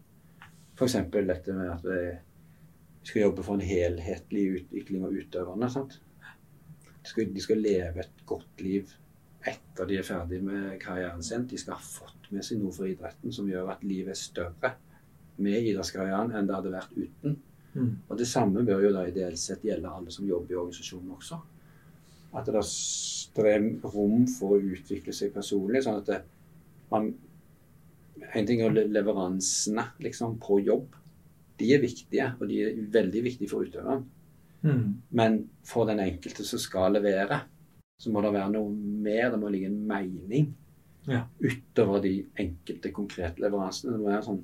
F.eks. 0.75 0.97
dette 1.13 1.53
med 1.55 1.71
at 1.71 1.85
vi 1.87 1.99
skal 3.05 3.21
jobbe 3.27 3.45
for 3.45 3.55
en 3.55 3.65
helhetlig 3.65 4.45
utvikling 4.59 5.05
av 5.05 5.15
utøverne. 5.15 5.69
sant? 5.71 5.99
De 7.05 7.09
skal, 7.09 7.33
de 7.33 7.41
skal 7.41 7.61
leve 7.61 8.01
et 8.01 8.23
godt 8.25 8.61
liv 8.65 8.93
etter 9.45 9.85
de 9.85 9.99
er 9.99 10.05
ferdig 10.07 10.39
med 10.43 10.79
karrieren 10.81 11.21
sin. 11.23 11.45
De 11.47 11.57
skal 11.57 11.77
ha 11.77 11.83
fått 11.85 12.31
med 12.33 12.45
seg 12.45 12.57
noe 12.61 12.73
fra 12.73 12.87
idretten 12.89 13.33
som 13.33 13.49
gjør 13.49 13.69
at 13.75 13.83
livet 13.85 14.15
er 14.15 14.19
større 14.19 14.71
med 15.37 15.67
idrettskarrieren 15.69 16.33
enn 16.33 16.47
det 16.49 16.55
hadde 16.55 16.73
vært 16.73 16.95
uten. 16.97 17.35
Mm. 17.75 17.91
Og 18.09 18.17
det 18.17 18.25
samme 18.27 18.63
bør 18.65 18.85
jo 18.87 18.93
da 18.95 19.03
ideelt 19.05 19.37
sett 19.39 19.65
gjelde 19.67 19.91
alle 19.91 20.13
som 20.13 20.25
jobber 20.27 20.55
i 20.55 20.57
organisasjonen 20.57 21.11
også. 21.17 21.37
At 22.35 22.49
det 22.49 22.63
s- 22.63 23.24
det 23.43 23.53
er 23.57 23.91
rom 23.91 24.25
for 24.31 24.55
å 24.55 24.73
utvikle 24.75 25.13
seg 25.15 25.33
personlig, 25.35 25.83
sånn 25.83 26.01
at 26.01 26.11
det, 26.11 26.21
man 26.91 27.13
En 28.35 28.45
ting 28.47 28.61
er 28.63 28.71
leveransene 28.71 29.83
liksom, 30.01 30.37
på 30.41 30.57
jobb. 30.63 30.93
De 31.59 31.67
er 31.75 31.81
viktige, 31.83 32.29
og 32.39 32.47
de 32.49 32.61
er 32.63 32.77
veldig 32.91 33.21
viktige 33.25 33.51
for 33.51 33.67
utøveren. 33.67 34.05
Mm. 34.63 34.85
Men 35.19 35.35
for 35.67 35.85
den 35.87 35.99
enkelte 35.99 36.45
som 36.47 36.59
skal 36.59 36.95
levere, 36.95 37.41
så 37.99 38.11
må 38.11 38.23
det 38.23 38.31
være 38.33 38.53
noe 38.55 38.71
mer. 38.71 39.29
Det 39.31 39.39
må 39.39 39.51
ligge 39.51 39.69
en 39.69 39.81
mening 39.87 40.53
Ja. 41.07 41.21
utover 41.39 42.01
de 42.01 42.25
enkelte 42.39 42.91
konkrete 42.91 43.43
leveransene. 43.43 43.93
Det 43.93 43.99
må 44.01 44.09
være 44.09 44.23
en 44.23 44.29
sånn 44.29 44.43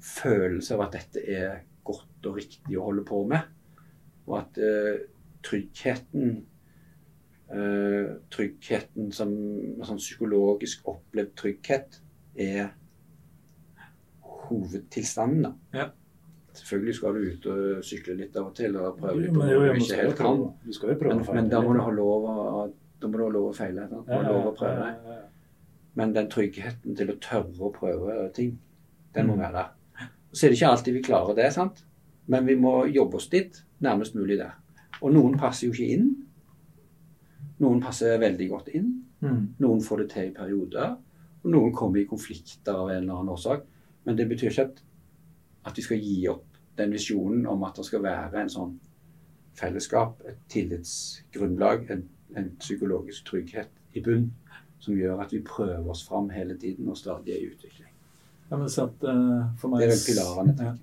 følelse 0.00 0.74
av 0.74 0.84
at 0.86 0.98
dette 0.98 1.24
er 1.24 1.62
godt 1.86 2.28
og 2.28 2.36
riktig 2.36 2.76
å 2.76 2.90
holde 2.90 3.06
på 3.08 3.22
med. 3.30 3.48
Og 4.26 4.36
at 4.42 4.60
uh, 4.60 5.00
tryggheten 5.46 6.42
Tryggheten 7.50 9.10
som 9.12 9.32
sånn 9.82 9.98
psykologisk 9.98 10.86
opplevd 10.90 11.32
trygghet 11.40 11.96
er 12.38 12.68
hovedtilstanden. 14.22 15.42
da. 15.42 15.52
Ja. 15.78 15.88
Selvfølgelig 16.54 16.94
skal 16.94 17.14
du 17.14 17.20
ut 17.30 17.46
og 17.46 17.84
sykle 17.86 18.14
litt 18.18 18.36
av 18.36 18.48
og 18.50 18.54
til 18.58 18.76
og 18.76 18.96
prøve 18.98 19.20
litt 19.22 19.34
på 19.34 19.38
noe 19.42 19.74
du 19.74 19.82
ikke 19.84 19.98
helt 20.00 20.16
kan. 20.18 20.40
Du 20.66 20.72
skal 20.74 20.92
jo 20.92 20.96
prøve 21.02 21.18
Men, 21.20 21.34
men 21.36 21.50
da 21.52 21.60
må 21.62 21.74
du 21.76 21.80
ha 21.84 21.90
lov 21.94 22.24
å, 22.30 22.64
da 23.00 23.08
må 23.10 23.20
du 23.20 23.24
ha 23.24 23.28
lov 23.36 23.50
å 23.50 23.54
feile. 23.56 23.86
Da. 23.90 24.00
Du 24.06 24.10
må 24.10 24.22
ha 24.22 24.32
lov 24.32 24.48
å 24.50 24.54
prøve. 24.58 24.88
Ja, 24.88 24.96
ja, 25.06 25.18
ja. 25.20 25.28
Men 26.00 26.12
den 26.14 26.28
tryggheten 26.30 26.96
til 26.98 27.10
å 27.12 27.18
tørre 27.22 27.66
å 27.66 27.70
prøve 27.74 28.32
ting, 28.34 28.56
den 29.14 29.26
må 29.26 29.34
Mm. 29.36 29.40
være 29.40 29.52
der. 29.52 30.08
Så 30.32 30.46
er 30.46 30.50
det 30.50 30.58
ikke 30.60 30.70
alltid 30.70 30.94
vi 30.94 31.02
klarer 31.02 31.34
det, 31.34 31.52
sant? 31.52 31.84
men 32.30 32.46
vi 32.46 32.54
må 32.54 32.84
jobbe 32.86 33.16
oss 33.16 33.26
dit 33.28 33.56
nærmest 33.82 34.14
mulig 34.14 34.36
der. 34.38 34.52
Og 35.02 35.10
noen 35.12 35.36
passer 35.38 35.66
jo 35.66 35.72
ikke 35.72 35.88
inn. 35.96 36.10
Noen 37.60 37.80
passer 37.84 38.18
veldig 38.18 38.48
godt 38.50 38.68
inn. 38.74 38.90
Mm. 39.20 39.40
Noen 39.60 39.82
får 39.84 39.98
det 40.04 40.10
til 40.14 40.28
i 40.30 40.34
perioder. 40.36 40.94
Og 41.42 41.50
noen 41.52 41.72
kommer 41.76 42.00
i 42.00 42.06
konflikter 42.08 42.72
av 42.76 42.90
en 42.90 43.02
eller 43.02 43.18
annen 43.18 43.34
årsak. 43.34 43.64
Men 44.04 44.16
det 44.16 44.28
betyr 44.30 44.50
ikke 44.50 44.64
at, 44.70 44.82
at 45.68 45.76
vi 45.76 45.82
skal 45.84 46.00
gi 46.00 46.16
opp 46.32 46.46
den 46.80 46.92
visjonen 46.94 47.46
om 47.50 47.64
at 47.68 47.76
det 47.76 47.84
skal 47.84 48.02
være 48.04 48.40
en 48.40 48.52
sånn 48.52 48.78
fellesskap, 49.60 50.22
et 50.24 50.38
tillitsgrunnlag, 50.48 51.90
en, 51.92 52.04
en 52.38 52.50
psykologisk 52.62 53.26
trygghet 53.28 53.68
i 53.98 54.00
bunn, 54.04 54.30
som 54.80 54.96
gjør 54.96 55.20
at 55.20 55.32
vi 55.34 55.42
prøver 55.44 55.90
oss 55.92 56.06
fram 56.08 56.30
hele 56.32 56.56
tiden 56.56 56.88
og 56.88 56.96
stadig 56.96 57.34
er 57.34 57.42
i 57.42 57.50
utvikling. 57.50 57.90
Ja, 58.50 58.56
men 58.56 58.70
så 58.72 58.86
at, 58.88 59.04
eh, 59.04 59.50
for 59.60 59.68
meg, 59.68 59.82
Det 59.84 59.88
er 59.88 59.92
vel 59.92 60.06
pilarene, 60.06 60.54
Ja. 60.54 60.56
tenker 60.56 60.72
jeg. 60.72 60.78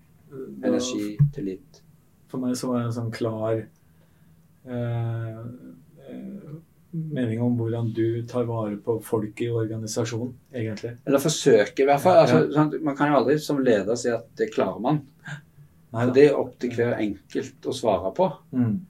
Energi, 0.68 1.18
tillit. 1.34 1.82
For 2.28 2.38
meg 2.44 2.56
så 2.60 2.68
var 2.68 2.80
det 2.80 2.86
en 2.86 2.98
sånn 3.02 3.12
klar 3.16 3.58
eh, 3.58 4.74
eh, 4.76 5.44
mening 6.92 7.42
om 7.42 7.58
hvordan 7.60 7.92
du 7.94 8.24
tar 8.30 8.46
vare 8.48 8.78
på 8.84 8.98
folk 9.04 9.42
i 9.42 9.50
organisasjonen, 9.50 10.34
egentlig. 10.54 10.94
Eller 11.06 11.20
forsøker, 11.20 11.84
i 11.84 11.88
hvert 11.90 12.02
fall. 12.02 12.16
Ja, 12.28 12.40
Ja. 12.40 12.52
sant? 12.54 12.78
Man 12.84 12.96
kan 12.98 13.12
jo 13.12 13.18
aldri 13.20 13.40
som 13.40 13.60
leder 13.64 13.96
si 13.96 14.10
at 14.10 14.28
det 14.36 14.54
klarer 14.54 14.80
man. 14.82 15.02
Nei 15.94 16.06
For 16.06 16.14
det 16.14 16.26
er 16.30 16.38
opp 16.38 16.58
til 16.60 16.72
hver 16.72 16.98
enkelt 17.00 17.62
å 17.66 17.74
svare 17.74 18.14
på. 18.16 18.30
Mm. 18.54 18.82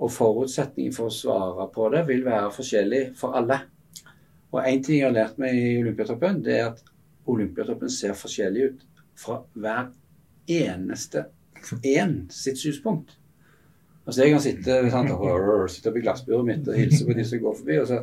Og 0.00 0.10
forutsetningen 0.10 0.92
for 0.94 1.06
å 1.06 1.14
svare 1.14 1.68
på 1.72 1.90
det 1.92 2.06
vil 2.06 2.24
være 2.24 2.50
forskjellig 2.54 3.16
for 3.16 3.34
alle. 3.34 3.60
Og 4.52 4.62
én 4.62 4.82
ting 4.84 5.00
jeg 5.00 5.04
har 5.08 5.12
lært 5.14 5.38
meg 5.38 5.54
i 5.54 5.78
Olympiatoppen, 5.82 6.42
det 6.42 6.58
er 6.60 6.66
at 6.72 6.82
Olympiatoppen 7.26 7.90
ser 7.90 8.12
forskjellig 8.14 8.68
ut 8.70 8.80
fra 9.16 9.40
hver 9.56 9.88
eneste 10.48 11.26
en 11.82 12.26
sitt 12.30 12.58
synspunkt. 12.58 13.16
Altså 14.04 14.22
Jeg 14.22 14.34
kan 14.34 14.42
sitte, 14.44 14.78
sant, 14.92 15.10
og 15.10 15.70
sitte 15.72 15.90
oppe 15.90 16.00
i 16.00 16.04
glassburet 16.04 16.44
mitt 16.44 16.68
og 16.68 16.76
hilse 16.76 17.06
på 17.06 17.16
de 17.16 17.24
som 17.24 17.40
går 17.40 17.58
forbi. 17.60 17.78
og 17.80 17.88
så 17.88 18.02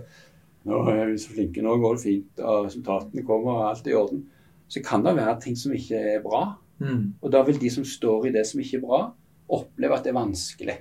nå 0.70 0.82
er 0.92 1.08
vi 1.10 1.18
så 1.18 1.34
flinke, 1.34 1.64
nå 1.66 1.74
går 1.82 1.98
det 1.98 2.04
fint, 2.04 2.42
og 2.42 2.68
resultatene 2.68 3.24
kommer, 3.26 3.56
og 3.56 3.70
alt 3.72 3.88
er 3.88 3.96
i 3.96 3.98
orden. 3.98 4.22
Så 4.70 4.82
kan 4.86 5.04
det 5.06 5.16
være 5.18 5.40
ting 5.42 5.58
som 5.58 5.74
ikke 5.74 5.98
er 6.16 6.22
bra. 6.22 6.44
Mm. 6.82 7.14
Og 7.22 7.34
da 7.34 7.42
vil 7.46 7.60
de 7.62 7.70
som 7.74 7.86
står 7.86 8.30
i 8.30 8.34
det 8.36 8.46
som 8.50 8.62
ikke 8.62 8.78
er 8.78 8.86
bra, 8.86 9.02
oppleve 9.52 9.98
at 9.98 10.06
det 10.06 10.14
er 10.14 10.20
vanskelig. 10.20 10.78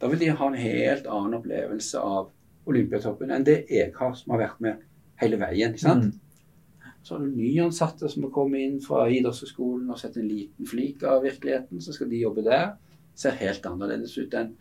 Da 0.00 0.10
vil 0.12 0.20
de 0.20 0.34
ha 0.36 0.48
en 0.50 0.60
helt 0.60 1.08
annen 1.08 1.38
opplevelse 1.38 2.00
av 2.00 2.30
Olympiatoppen 2.68 3.32
enn 3.32 3.46
det 3.46 3.62
jeg 3.72 3.92
har, 3.96 4.14
som 4.18 4.34
har 4.34 4.42
vært 4.42 4.62
med 4.64 4.84
hele 5.22 5.40
veien. 5.40 5.72
ikke 5.72 5.86
sant? 5.86 6.10
Mm. 6.12 6.92
Så 7.06 7.14
har 7.14 7.22
du 7.22 7.30
nyansatte 7.30 8.08
som 8.10 8.26
har 8.26 8.34
kommet 8.34 8.64
inn 8.66 8.80
fra 8.82 9.04
idrettshøyskolen 9.08 9.90
og 9.94 10.00
sett 10.00 10.18
en 10.18 10.28
liten 10.28 10.66
flik 10.66 11.04
av 11.06 11.22
virkeligheten. 11.24 11.80
Så 11.80 11.94
skal 11.94 12.10
de 12.10 12.20
jobbe 12.24 12.44
der. 12.44 12.74
Ser 13.16 13.36
helt 13.40 13.66
annerledes 13.66 14.16
ut 14.18 14.34
enn 14.36 14.52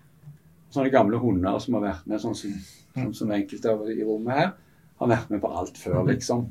sånne 0.73 0.91
gamle 0.93 1.19
hunder 1.21 1.59
som 1.63 1.77
har 1.77 1.85
vært 1.89 2.07
med, 2.09 2.21
sånn 2.23 2.35
som, 2.37 2.53
sånn 2.95 3.13
som 3.15 3.33
enkelte 3.35 3.71
av 3.71 3.83
i 3.91 4.03
rommet 4.03 4.39
her. 4.39 4.53
Har 4.99 5.11
vært 5.11 5.31
med 5.31 5.41
på 5.43 5.51
alt 5.51 5.77
før, 5.79 6.01
liksom. 6.07 6.47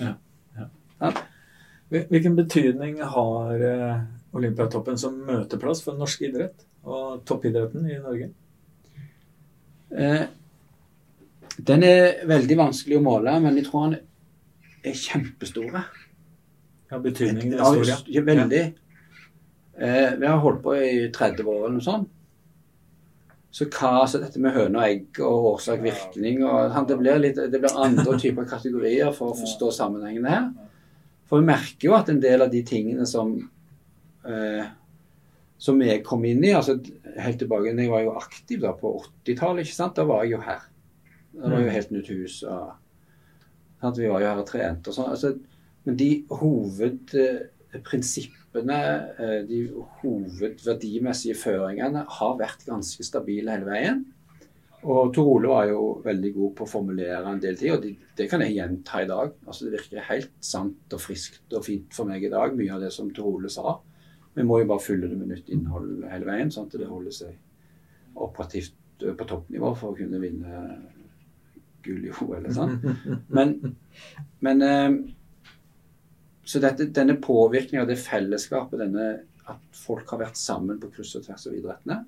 ja 0.00 0.16
Hvilken 1.88 2.34
betydning 2.36 2.98
har 3.00 3.62
eh, 3.64 4.00
Olympiatoppen 4.36 4.98
som 5.00 5.14
møteplass 5.24 5.80
for 5.84 5.96
norsk 5.96 6.26
idrett 6.26 6.66
og 6.84 7.22
toppidretten 7.28 7.86
i 7.88 7.96
Norge? 8.02 8.28
Eh, 9.96 10.24
den 11.70 11.86
er 11.86 12.26
veldig 12.28 12.58
vanskelig 12.60 12.98
å 12.98 13.04
måle, 13.04 13.38
men 13.40 13.56
jeg 13.56 13.68
tror 13.68 13.86
han 13.86 13.96
er 14.84 15.00
kjempestor. 15.00 15.80
Ja, 16.90 17.00
betydningen 17.02 17.56
er 17.56 17.64
stor, 17.64 17.88
ja. 17.88 17.96
ja, 18.18 18.24
veldig. 18.26 18.62
Eh, 19.78 20.14
vi 20.18 20.26
har 20.26 20.38
holdt 20.42 20.62
på 20.64 20.74
i 20.76 21.10
30 21.14 21.44
år 21.46 21.64
eller 21.66 21.76
noe 21.78 21.84
sånt. 21.86 22.08
Så 23.50 23.64
hva 23.72 24.04
så 24.06 24.18
dette 24.20 24.38
med 24.42 24.52
høne 24.54 24.78
og 24.78 24.84
egg 24.84 25.20
og 25.24 25.44
årsak-virkning 25.54 26.42
og 26.44 26.72
sant, 26.74 26.88
det, 26.90 26.98
blir 27.00 27.18
litt, 27.22 27.36
det 27.38 27.60
blir 27.62 27.78
andre 27.80 28.18
typer 28.22 28.44
kategorier 28.50 29.12
for 29.16 29.26
å 29.32 29.38
forstå 29.38 29.70
sammenhengene 29.78 30.30
her. 30.34 30.50
For 31.28 31.34
vi 31.40 31.46
merker 31.48 31.88
jo 31.88 31.94
at 31.96 32.08
en 32.12 32.20
del 32.22 32.42
av 32.44 32.50
de 32.52 32.62
tingene 32.66 33.06
som 33.08 33.28
eh, 34.26 34.64
som 35.58 35.80
jeg 35.82 36.04
kom 36.06 36.22
inn 36.28 36.44
i 36.46 36.52
altså 36.54 36.76
helt 37.18 37.38
tilbake, 37.40 37.72
Jeg 37.74 37.90
var 37.90 38.02
jo 38.04 38.12
aktiv 38.14 38.60
da 38.62 38.70
på 38.78 38.92
80-tallet. 39.26 39.94
Da 39.96 40.04
var 40.06 40.22
jeg 40.22 40.32
jo 40.36 40.40
her. 40.44 40.60
Det 41.32 41.40
var 41.50 41.58
jo 41.58 41.64
Mm. 41.66 41.72
helt 41.74 41.90
nytt 41.90 42.08
hus. 42.08 42.42
og 42.44 42.72
sant? 43.80 43.98
Vi 43.98 44.06
var 44.08 44.20
jo 44.20 44.26
her 44.26 44.38
og 44.38 44.46
trente 44.46 44.88
og 44.88 44.94
sånn. 44.94 45.10
Altså, 45.10 45.34
men 45.84 45.96
de 45.96 46.24
hovedprinsippene, 46.30 48.37
eh, 48.56 49.40
de 49.48 49.58
hovedverdimessige 50.02 51.36
føringene, 51.38 52.04
har 52.08 52.38
vært 52.38 52.64
ganske 52.66 53.04
stabile 53.04 53.56
hele 53.56 53.68
veien. 53.68 54.06
Og 54.86 55.10
Tor 55.14 55.26
Ole 55.26 55.50
var 55.50 55.66
jo 55.66 55.82
veldig 56.04 56.30
god 56.36 56.52
på 56.54 56.64
å 56.64 56.70
formulere 56.70 57.22
en 57.26 57.40
del 57.42 57.56
ting, 57.58 57.72
og 57.74 57.82
det, 57.82 57.96
det 58.16 58.28
kan 58.30 58.44
jeg 58.44 58.54
gjenta 58.54 59.02
i 59.02 59.08
dag. 59.10 59.32
Altså 59.44 59.66
Det 59.66 59.74
virker 59.74 60.06
helt 60.06 60.34
sant 60.40 60.94
og 60.94 61.02
friskt 61.02 61.54
og 61.56 61.66
fint 61.66 61.94
for 61.94 62.06
meg 62.08 62.24
i 62.24 62.30
dag, 62.32 62.54
mye 62.54 62.76
av 62.76 62.84
det 62.86 62.92
som 62.94 63.10
Tor 63.14 63.32
Ole 63.32 63.50
sa. 63.50 63.74
Vi 64.38 64.46
må 64.46 64.60
jo 64.60 64.68
bare 64.70 64.84
fylle 64.84 65.10
det 65.10 65.18
med 65.18 65.32
nytt 65.32 65.50
innhold 65.50 66.04
hele 66.06 66.28
veien, 66.28 66.52
sånn 66.54 66.68
at 66.70 66.78
det 66.78 66.86
holder 66.86 67.16
seg 67.16 67.34
operativt 68.18 68.76
på 68.98 69.26
toppnivå 69.30 69.72
for 69.78 69.92
å 69.92 69.98
kunne 69.98 70.20
vinne 70.22 70.62
gull 71.82 72.06
i 72.06 72.12
OL. 72.14 72.46
Sånn. 72.54 72.78
Men, 73.36 73.54
men 74.44 74.62
eh, 74.62 74.88
Så 76.48 76.60
dette, 76.64 76.88
denne 76.96 77.18
påvirkningen 77.20 77.84
av 77.84 77.90
det 77.90 77.98
fellesskapet, 78.00 78.80
denne 78.80 79.08
at 79.48 79.76
folk 79.76 80.08
har 80.12 80.22
vært 80.22 80.38
sammen 80.40 80.78
på 80.80 80.90
kryss 80.94 81.16
og 81.18 81.26
tvers 81.26 81.46
av 81.48 81.56
idrettene, 81.56 81.98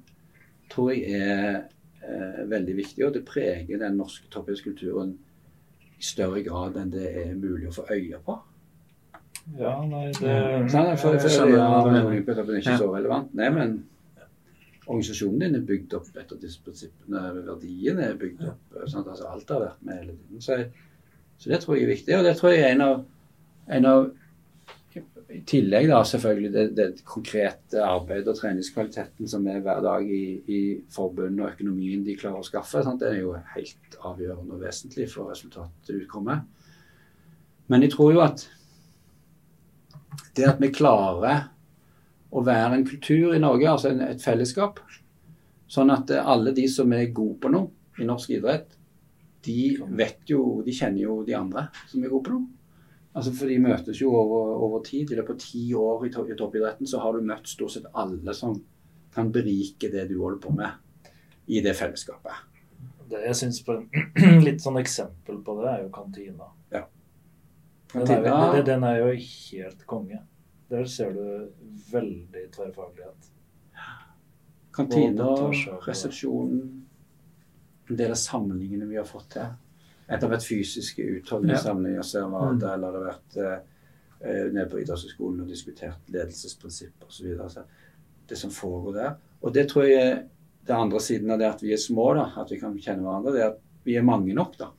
tror 0.73 0.93
jeg 0.95 1.19
er 1.21 1.59
eh, 2.05 2.45
veldig 2.49 2.77
viktig. 2.79 3.05
Og 3.07 3.17
det 3.17 3.25
preger 3.29 3.81
den 3.83 3.99
norske 4.01 4.31
toppidrettskulturen 4.33 5.13
i 6.01 6.05
større 6.05 6.41
grad 6.47 6.79
enn 6.81 6.93
det 6.93 7.11
er 7.11 7.35
mulig 7.37 7.69
å 7.69 7.75
få 7.81 7.85
øye 7.93 8.21
på. 8.25 8.39
Ja, 9.59 9.75
nei, 9.89 10.07
det 10.15 10.35
Nei, 10.71 10.97
for, 11.01 11.17
for, 11.19 11.49
hva 11.49 11.49
ja. 11.51 12.03
Olympiatoppen 12.05 12.57
er 12.57 12.63
ikke 12.63 12.77
så 12.81 12.91
relevant. 12.93 13.33
Nei, 13.37 13.49
men 13.53 13.77
organisasjonen 14.87 15.43
din 15.43 15.59
er 15.59 15.67
bygd 15.67 15.97
opp 15.99 16.09
etter 16.17 16.41
disse 16.41 16.63
prinsippene. 16.65 17.23
Verdiene 17.45 18.09
er 18.09 18.19
bygd 18.21 18.47
opp. 18.49 18.81
Sånn, 18.87 19.05
Altså, 19.05 19.29
alt 19.29 19.53
har 19.53 19.65
vært 19.67 19.85
med 19.85 20.01
hele 20.01 20.17
tiden. 20.17 20.45
Så, 20.45 20.59
så 21.41 21.53
det 21.53 21.61
tror 21.65 21.77
jeg 21.77 21.87
er 21.87 21.93
viktig. 21.95 22.17
Og 22.19 22.27
det 22.27 22.35
tror 22.41 22.55
jeg 22.55 22.65
er 22.65 22.75
en 22.77 22.87
av, 22.87 23.05
en 23.77 23.91
av 23.91 24.11
I 25.31 25.41
tillegg 25.47 25.87
da 25.91 26.01
selvfølgelig 26.07 26.51
det, 26.55 26.65
det 26.75 27.05
konkrete 27.07 27.83
arbeidet 27.85 28.33
og 28.33 28.39
treningskvaliteten 28.41 29.29
som 29.31 29.45
er 29.47 29.61
hver 29.63 29.83
dag 29.85 30.09
i, 30.11 30.25
i 30.51 30.61
forbundet 30.91 31.45
og 31.45 31.53
økonomien 31.53 32.03
de 32.07 32.17
klarer 32.19 32.43
å 32.43 32.47
skaffe, 32.47 32.83
sant? 32.83 33.03
det 33.03 33.13
er 33.13 33.21
jo 33.21 33.37
helt 33.55 33.99
avgjørende 34.01 34.57
og 34.57 34.65
vesentlig 34.65 35.07
for 35.13 35.31
resultatet 35.31 35.95
utkommet. 35.95 36.43
Men 37.71 37.87
jeg 37.87 37.95
tror 37.95 38.17
jo 38.17 38.25
at 38.25 38.49
det 40.35 40.49
at 40.51 40.59
vi 40.63 40.73
klarer 40.75 41.47
å 42.31 42.43
være 42.47 42.81
en 42.81 42.87
kultur 42.87 43.35
i 43.35 43.43
Norge, 43.43 43.71
altså 43.71 43.93
en, 43.93 44.03
et 44.07 44.23
fellesskap, 44.23 44.83
sånn 45.71 45.95
at 45.95 46.11
alle 46.19 46.55
de 46.55 46.67
som 46.71 46.91
er 46.95 47.13
gode 47.15 47.39
på 47.43 47.51
noe 47.55 48.03
i 48.03 48.07
norsk 48.09 48.35
idrett, 48.35 48.75
de 49.47 49.77
vet 49.97 50.27
jo, 50.29 50.61
de 50.67 50.75
kjenner 50.75 51.05
jo 51.05 51.21
de 51.27 51.37
andre 51.39 51.69
som 51.87 52.03
er 52.03 52.11
gode 52.11 52.27
på 52.27 52.35
noe. 52.35 52.49
Altså 53.15 53.33
For 53.35 53.51
de 53.51 53.57
møtes 53.59 54.01
jo 54.01 54.13
over, 54.15 54.53
over 54.67 54.85
tid. 54.87 55.11
I 55.11 55.19
løpet 55.19 55.35
av 55.35 55.41
ti 55.43 55.65
år 55.75 56.05
i, 56.07 56.11
i 56.11 56.37
toppidretten 56.39 56.87
så 56.87 57.01
har 57.03 57.17
du 57.17 57.27
møtt 57.27 57.49
stort 57.51 57.75
sett 57.75 57.89
alle 57.99 58.35
som 58.39 58.55
kan 59.15 59.33
berike 59.35 59.91
det 59.91 60.07
du 60.13 60.21
holder 60.21 60.39
på 60.45 60.53
med 60.55 61.51
i 61.51 61.59
det 61.65 61.75
fellesskapet. 61.75 62.47
Det 63.11 63.25
jeg 63.27 63.37
synes 63.41 63.59
på 63.67 63.75
Litt 64.47 64.63
sånn 64.63 64.79
eksempel 64.79 65.41
på 65.43 65.57
det 65.59 65.71
er 65.73 65.81
jo 65.83 65.89
kantina. 65.95 66.47
Ja. 66.71 66.85
Den 67.91 68.05
er, 68.07 68.21
jo, 68.21 68.27
Kantina- 68.31 68.67
den 68.69 68.87
er 68.87 69.01
jo 69.01 69.09
helt 69.19 69.87
konge. 69.91 70.21
Der 70.71 70.87
ser 70.87 71.11
du 71.17 71.25
veldig 71.91 72.45
tverrfaglighet. 72.55 73.33
Kantina, 74.71 75.27
resepsjonen, 75.83 76.61
en 77.91 77.99
del 77.99 78.15
av 78.15 78.21
samlingene 78.21 78.87
vi 78.87 79.01
har 79.01 79.09
fått 79.09 79.33
til. 79.35 79.49
Etter 80.11 80.27
det 80.27 80.27
ha 80.27 80.33
vært 80.35 80.49
fysiske 80.49 81.05
var 82.33 82.53
Mm. 82.53 82.59
det, 82.59 82.73
eller 82.73 82.93
det 82.93 83.01
har 83.01 83.07
vært 83.07 83.37
eh, 83.37 83.61
eh, 84.21 84.53
nede 84.53 84.69
på 84.71 84.81
idrettshøyskolen 84.81 85.45
og 85.45 85.49
diskutert 85.49 86.11
ledelsesprinsipper 86.11 87.07
osv. 87.07 87.65
Det 88.29 88.39
som 88.39 88.51
foregår 88.51 88.95
der. 88.95 89.15
Og 89.43 89.55
det 89.55 89.69
tror 89.71 89.87
jeg 89.87 90.03
er 90.11 90.23
det 90.67 90.75
andre 90.75 91.01
siden 91.01 91.31
av 91.31 91.39
det 91.39 91.47
at 91.47 91.63
vi 91.63 91.73
er 91.73 91.81
små, 91.81 92.15
da, 92.15 92.27
at 92.37 92.51
vi 92.51 92.59
kan 92.59 92.75
kjenne 92.79 93.07
hverandre, 93.07 93.33
det 93.33 93.43
er 93.43 93.53
at 93.53 93.63
vi 93.85 93.95
er 93.97 94.03
mange 94.03 94.35
nok 94.35 94.59
da, 94.59 94.73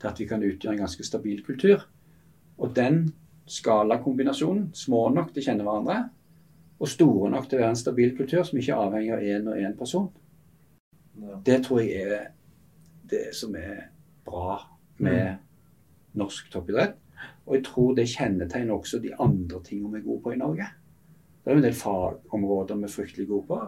til 0.00 0.08
at 0.08 0.18
vi 0.20 0.26
kan 0.26 0.42
utgjøre 0.42 0.74
en 0.74 0.82
ganske 0.84 1.06
stabil 1.06 1.44
kultur. 1.46 1.86
Og 2.58 2.74
den 2.76 3.14
skalakombinasjonen, 3.46 4.70
små 4.74 5.08
nok 5.14 5.32
til 5.32 5.42
å 5.42 5.46
kjenne 5.46 5.64
hverandre, 5.66 6.10
og 6.80 6.90
store 6.90 7.30
nok 7.30 7.48
til 7.48 7.58
å 7.58 7.62
være 7.62 7.70
en 7.70 7.80
stabil 7.80 8.14
kultur 8.18 8.42
som 8.44 8.58
ikke 8.58 8.74
er 8.74 8.82
avhengig 8.82 9.12
av 9.14 9.24
én 9.24 9.48
og 9.48 9.58
én 9.62 9.76
person. 9.78 10.08
Ja. 11.22 11.38
Det 11.46 11.62
tror 11.64 11.80
jeg 11.80 12.02
er 12.02 12.30
det 13.10 13.28
som 13.36 13.54
er 13.54 13.93
bra 14.26 14.58
med 14.98 15.36
norsk 16.20 16.50
toppidrett. 16.52 16.96
Og 17.46 17.56
jeg 17.56 17.64
tror 17.66 17.94
det 17.96 18.08
kjennetegner 18.10 18.74
også 18.74 19.00
de 19.02 19.12
andre 19.20 19.60
tingene 19.64 19.92
vi 19.94 20.00
er 20.02 20.06
gode 20.08 20.22
på 20.24 20.32
i 20.34 20.40
Norge. 20.40 20.66
Det 21.44 21.50
er 21.50 21.56
jo 21.56 21.60
en 21.62 21.66
del 21.66 21.76
fagområder 21.76 22.78
vi 22.80 22.86
er 22.88 22.92
fryktelig 22.94 23.26
gode 23.28 23.46
på. 23.50 23.58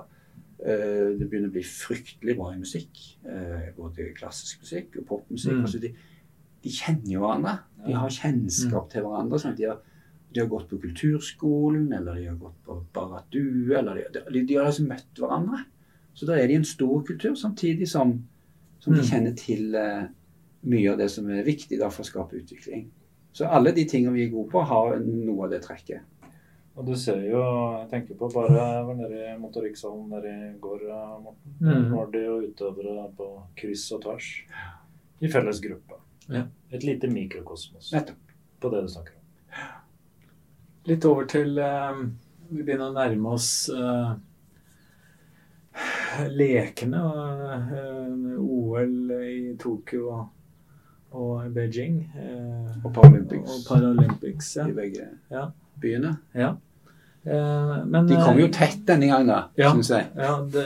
Eh, 0.65 1.11
det 1.19 1.27
begynner 1.29 1.51
å 1.51 1.57
bli 1.57 1.65
fryktelig 1.69 2.37
bra 2.39 2.53
i 2.55 2.61
musikk. 2.61 3.03
eh, 3.29 3.67
Både 3.77 4.07
klassisk 4.17 4.63
musikk 4.65 4.97
og 5.03 5.07
popmusikk. 5.11 5.53
Mm. 5.59 5.65
Altså 5.67 5.79
de, 5.83 5.91
de 6.65 6.73
kjenner 6.73 7.13
jo 7.13 7.21
hverandre. 7.27 7.59
De 7.87 7.93
har 7.95 8.09
kjennskap 8.17 8.89
til 8.91 9.05
hverandre. 9.05 9.39
Sånn 9.43 9.57
de, 9.59 9.69
har, 9.69 9.83
de 10.33 10.41
har 10.41 10.49
gått 10.49 10.69
på 10.71 10.81
kulturskolen, 10.83 11.91
eller 11.93 12.17
de 12.17 12.27
har 12.31 12.39
gått 12.41 12.57
på 12.65 12.79
Baradue, 12.97 13.77
eller 13.79 14.01
de, 14.15 14.23
de, 14.33 14.43
de 14.49 14.57
har 14.57 14.71
liksom 14.71 14.89
møtt 14.89 15.21
hverandre. 15.21 15.65
Så 16.17 16.27
da 16.27 16.39
er 16.41 16.49
de 16.49 16.57
en 16.57 16.65
stor 16.65 17.03
kultur, 17.05 17.35
samtidig 17.37 17.89
som, 17.93 18.17
som 18.81 18.95
de 18.97 19.03
Mm. 19.05 19.09
kjenner 19.11 19.35
til 19.37 19.75
eh, 19.77 20.07
mye 20.67 20.93
av 20.93 21.01
det 21.01 21.09
som 21.13 21.29
er 21.31 21.47
viktig 21.47 21.79
da, 21.81 21.91
for 21.93 22.05
å 22.05 22.09
skape 22.09 22.39
utvikling. 22.41 22.89
Så 23.37 23.49
alle 23.53 23.73
de 23.77 23.85
tingene 23.89 24.15
vi 24.17 24.27
er 24.27 24.33
gode 24.33 24.51
på, 24.53 24.63
har 24.65 24.97
noe 25.03 25.47
av 25.47 25.53
det 25.53 25.63
trekket. 25.67 26.05
Og 26.77 26.85
du 26.85 26.93
ser 27.01 27.23
jo, 27.25 27.41
jeg 27.81 27.89
tenker 27.89 28.19
på 28.21 28.29
bare 28.35 28.53
jeg 28.53 28.85
var 28.85 28.97
nede 28.99 29.21
i 29.31 29.37
motorikksalen 29.41 30.11
der 30.13 30.27
i 30.29 30.37
går, 30.61 30.83
eh, 30.93 31.15
Morten. 31.25 31.55
Mm. 31.61 31.87
Var 31.95 32.11
det 32.13 32.25
jo 32.27 32.35
utøvere 32.51 33.07
på 33.17 33.29
kryss 33.57 33.87
og 33.97 34.03
tvers 34.05 34.29
i 35.25 35.31
felles 35.33 35.61
gruppe. 35.65 36.01
Ja. 36.29 36.43
Et 36.71 36.85
lite 36.85 37.09
mikrokosmos 37.09 37.93
Nettopp. 37.95 38.35
på 38.61 38.71
det 38.75 38.83
du 38.83 38.89
snakker 38.93 39.15
om. 39.15 39.23
Litt 40.87 41.05
over 41.09 41.27
til 41.31 41.59
eh, 41.59 42.01
Vi 42.51 42.63
begynner 42.63 42.91
å 42.91 42.95
nærme 42.95 43.33
oss 43.35 43.49
uh, 43.75 44.13
lekene 46.31 47.01
og 47.03 47.43
eh, 47.75 48.37
OL 48.39 49.15
i 49.17 49.55
Tokyo 49.59 50.05
og, 50.13 50.36
og 51.17 51.49
Beijing. 51.55 51.99
eh, 52.19 52.77
Og 52.85 52.93
Paralympics. 52.95 53.51
Og 53.51 53.67
Paralympics 53.71 54.55
ja. 54.57 54.67
I 54.69 54.73
begge 54.77 55.09
Ja. 55.33 55.47
byene. 55.83 56.17
ja. 56.35 56.55
Eh, 57.27 57.85
men, 57.91 58.07
De 58.07 58.15
kom 58.23 58.39
jo 58.39 58.45
eh, 58.47 58.53
tett 58.55 58.85
denne 58.87 59.09
gangen, 59.11 59.27
da, 59.27 59.39
Ja. 59.59 59.73
syns 59.75 59.89
jeg. 59.91 60.07
Ja, 60.17 60.37
det, 60.47 60.63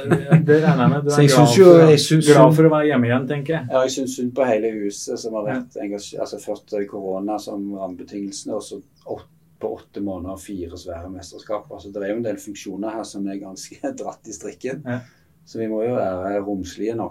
det 0.47 0.59
regner 0.63 0.83
jeg 0.83 0.91
med. 0.91 1.03
Du 1.07 1.11
er 1.15 1.23
jeg 1.23 1.31
glad, 1.31 1.55
jo- 1.57 1.65
for, 1.65 1.89
jeg 1.89 2.01
synes 2.01 2.27
glad 2.29 2.55
for 2.59 2.63
å 2.69 2.73
være 2.75 2.87
hjemme 2.91 3.07
igjen, 3.09 3.29
tenker 3.31 3.55
jeg. 3.55 3.69
Ja, 3.71 3.81
jeg 3.87 3.91
syns 3.95 4.17
synd 4.19 4.33
på 4.37 4.45
hele 4.45 4.73
huset 4.83 5.19
som 5.23 5.35
har 5.39 5.47
vært 5.47 5.79
engasjert. 5.81 6.21
Altså 6.21 6.37
først 6.45 6.75
korona 6.91 7.39
som 7.41 7.65
rammebetingelsene, 7.81 8.55
og 8.55 8.63
så 8.63 8.83
åt, 9.07 9.25
på 9.61 9.71
åtte 9.79 10.01
måneder 10.05 10.37
fire 10.41 10.77
svære 10.77 11.09
mesterskap. 11.13 11.71
Altså 11.73 11.93
det 11.93 12.03
er 12.03 12.09
jo 12.13 12.17
en 12.17 12.25
del 12.25 12.37
funksjoner 12.37 12.91
her 12.93 13.03
som 13.05 13.27
er 13.29 13.41
ganske 13.41 13.81
dratt 14.03 14.29
i 14.29 14.33
strikken. 14.37 14.83
Ja. 14.87 14.99
Så 15.47 15.59
vi 15.59 15.67
må 15.67 15.81
jo 15.89 15.95
være 15.97 16.43
romslige 16.45 16.95
nå 16.95 17.09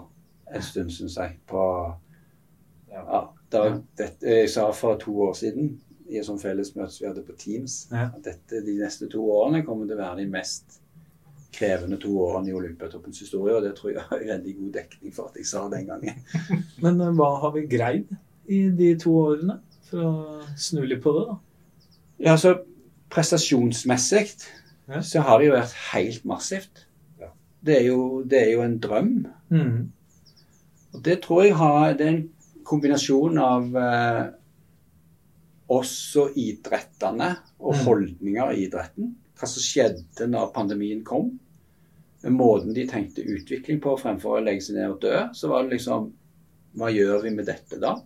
en 0.54 0.62
stund, 0.62 0.90
syns 0.94 1.16
jeg. 1.18 1.36
På 1.50 1.64
Ja. 3.06 3.20
da, 3.52 3.62
det, 3.98 4.10
Jeg 4.22 4.50
sa 4.50 4.70
for 4.76 4.98
to 5.00 5.14
år 5.28 5.32
siden 5.38 5.80
i 6.10 6.18
et 6.18 6.26
sånt 6.26 6.42
fellesmøte 6.42 6.98
vi 7.00 7.06
hadde 7.06 7.22
på 7.22 7.36
Teams, 7.38 7.84
at 7.94 8.16
dette, 8.24 8.64
de 8.66 8.76
neste 8.80 9.06
to 9.12 9.22
årene 9.30 9.62
kommer 9.66 9.86
til 9.86 9.94
å 9.94 10.00
være 10.02 10.24
de 10.24 10.26
mest 10.30 10.80
krevende 11.54 11.98
to 12.02 12.12
årene 12.18 12.50
i 12.50 12.54
Olympiatoppens 12.54 13.18
historie, 13.22 13.54
og 13.56 13.62
det 13.62 13.74
tror 13.78 13.90
jeg 13.92 14.02
er 14.16 14.24
veldig 14.32 14.54
god 14.58 14.72
dekning 14.78 15.14
for 15.14 15.30
at 15.30 15.36
jeg 15.38 15.46
sa 15.50 15.64
den 15.70 15.86
gangen. 15.86 16.18
Men 16.82 17.00
eh, 17.00 17.12
hva 17.18 17.30
har 17.42 17.54
vi 17.54 17.64
greid 17.70 18.10
i 18.50 18.64
de 18.74 18.90
to 19.02 19.14
årene? 19.22 19.60
For 19.90 20.02
å 20.06 20.12
snu 20.58 20.84
litt 20.86 21.02
på 21.02 21.10
det, 21.16 21.22
da. 21.30 21.38
Ja, 22.30 22.36
så 22.38 22.56
prestasjonsmessig 23.10 24.26
Ja. 24.90 25.00
så 25.02 25.20
har 25.26 25.38
det 25.38 25.46
jo 25.48 25.54
vært 25.54 25.74
helt 25.92 26.24
massivt. 26.26 26.84
Ja. 27.20 27.30
Det, 27.62 27.76
er 27.80 27.84
jo, 27.88 28.22
det 28.26 28.38
er 28.42 28.52
jo 28.52 28.62
en 28.66 28.78
drøm. 28.82 29.10
Mm. 29.50 29.90
Og 30.94 31.02
det 31.06 31.20
tror 31.22 31.44
jeg 31.44 31.54
har 31.54 31.92
Det 31.94 32.06
er 32.06 32.12
en 32.16 32.24
kombinasjon 32.70 33.38
av 33.42 33.76
eh, 33.80 34.22
oss 35.70 35.94
og 36.18 36.36
idrettene 36.38 37.30
og 37.60 37.74
Mm. 37.76 37.84
holdninger 37.86 38.52
i 38.54 38.64
idretten. 38.66 39.14
Hva 39.38 39.48
som 39.48 39.62
skjedde 39.62 40.26
når 40.28 40.52
pandemien 40.54 41.04
kom. 41.04 41.30
Måten 42.24 42.74
de 42.76 42.86
tenkte 42.86 43.22
utvikling 43.24 43.80
på 43.80 43.94
fremfor 43.98 44.38
å 44.38 44.44
legge 44.44 44.60
seg 44.66 44.76
ned 44.76 44.90
og 44.90 45.00
dø. 45.00 45.28
Så 45.32 45.48
var 45.48 45.62
det 45.64 45.78
liksom 45.78 46.12
Hva 46.76 46.86
gjør 46.92 47.22
vi 47.24 47.30
med 47.34 47.46
dette 47.46 47.80
da? 47.82 47.96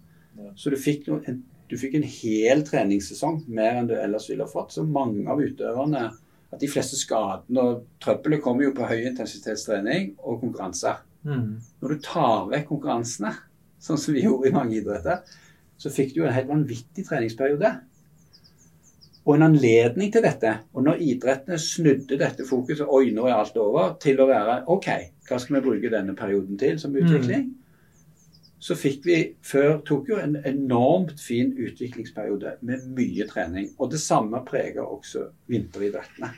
Så 0.56 0.70
du 0.70 0.76
fikk, 0.80 1.06
noe, 1.08 1.20
en, 1.28 1.42
du 1.68 1.76
fikk 1.76 1.94
en 1.98 2.06
hel 2.08 2.62
treningssesong, 2.64 3.42
mer 3.46 3.76
enn 3.76 3.86
du 3.90 3.92
ellers 3.94 4.28
ville 4.30 4.46
fått. 4.48 4.72
Så 4.72 4.86
mange 4.88 5.26
av 5.28 5.38
utøverne 5.38 6.06
at 6.52 6.60
de 6.62 6.66
fleste 6.70 6.96
skadene 6.96 7.60
og 7.60 7.82
trøbbelet 8.00 8.40
kommer 8.42 8.64
jo 8.64 8.72
på 8.72 8.86
høy 8.88 9.02
intensitetstrening 9.10 10.14
og 10.24 10.40
konkurranser. 10.40 11.02
Mm. 11.28 11.60
Når 11.82 11.88
du 11.92 12.00
tar 12.06 12.48
vekk 12.54 12.66
konkurransene, 12.72 13.34
sånn 13.84 14.00
som 14.00 14.16
vi 14.16 14.24
gjorde 14.24 14.48
i 14.48 14.54
mange 14.54 14.78
idretter, 14.78 15.24
så 15.80 15.92
fikk 15.92 16.14
du 16.14 16.22
jo 16.22 16.28
en 16.28 16.36
helt 16.36 16.48
vanvittig 16.48 17.04
treningsperiode. 17.08 17.72
Og 19.24 19.36
en 19.36 19.46
anledning 19.46 20.12
til 20.12 20.24
dette. 20.24 20.50
Og 20.76 20.84
når 20.84 21.02
idrettene 21.04 21.58
snudde 21.60 22.18
dette 22.20 22.44
fokuset 22.48 22.88
Oi, 22.88 23.08
nå 23.16 23.24
er 23.28 23.38
alt 23.38 23.56
over, 23.60 23.94
til 24.00 24.20
å 24.20 24.28
være 24.28 24.62
OK, 24.72 24.88
hva 25.28 25.38
skal 25.40 25.58
vi 25.58 25.62
bruke 25.64 25.92
denne 25.92 26.16
perioden 26.16 26.60
til 26.60 26.80
som 26.80 26.96
utvikling? 26.96 27.52
Så 28.64 28.76
fikk 28.80 29.04
vi 29.04 29.16
før 29.44 29.78
Tokyo 29.84 30.16
en 30.20 30.38
enormt 30.48 31.20
fin 31.20 31.50
utviklingsperiode 31.52 32.54
med 32.64 32.84
mye 32.96 33.26
trening. 33.28 33.70
Og 33.78 33.90
det 33.92 34.00
samme 34.00 34.40
preger 34.48 34.84
også 34.84 35.26
vinteridrettene. 35.52 36.30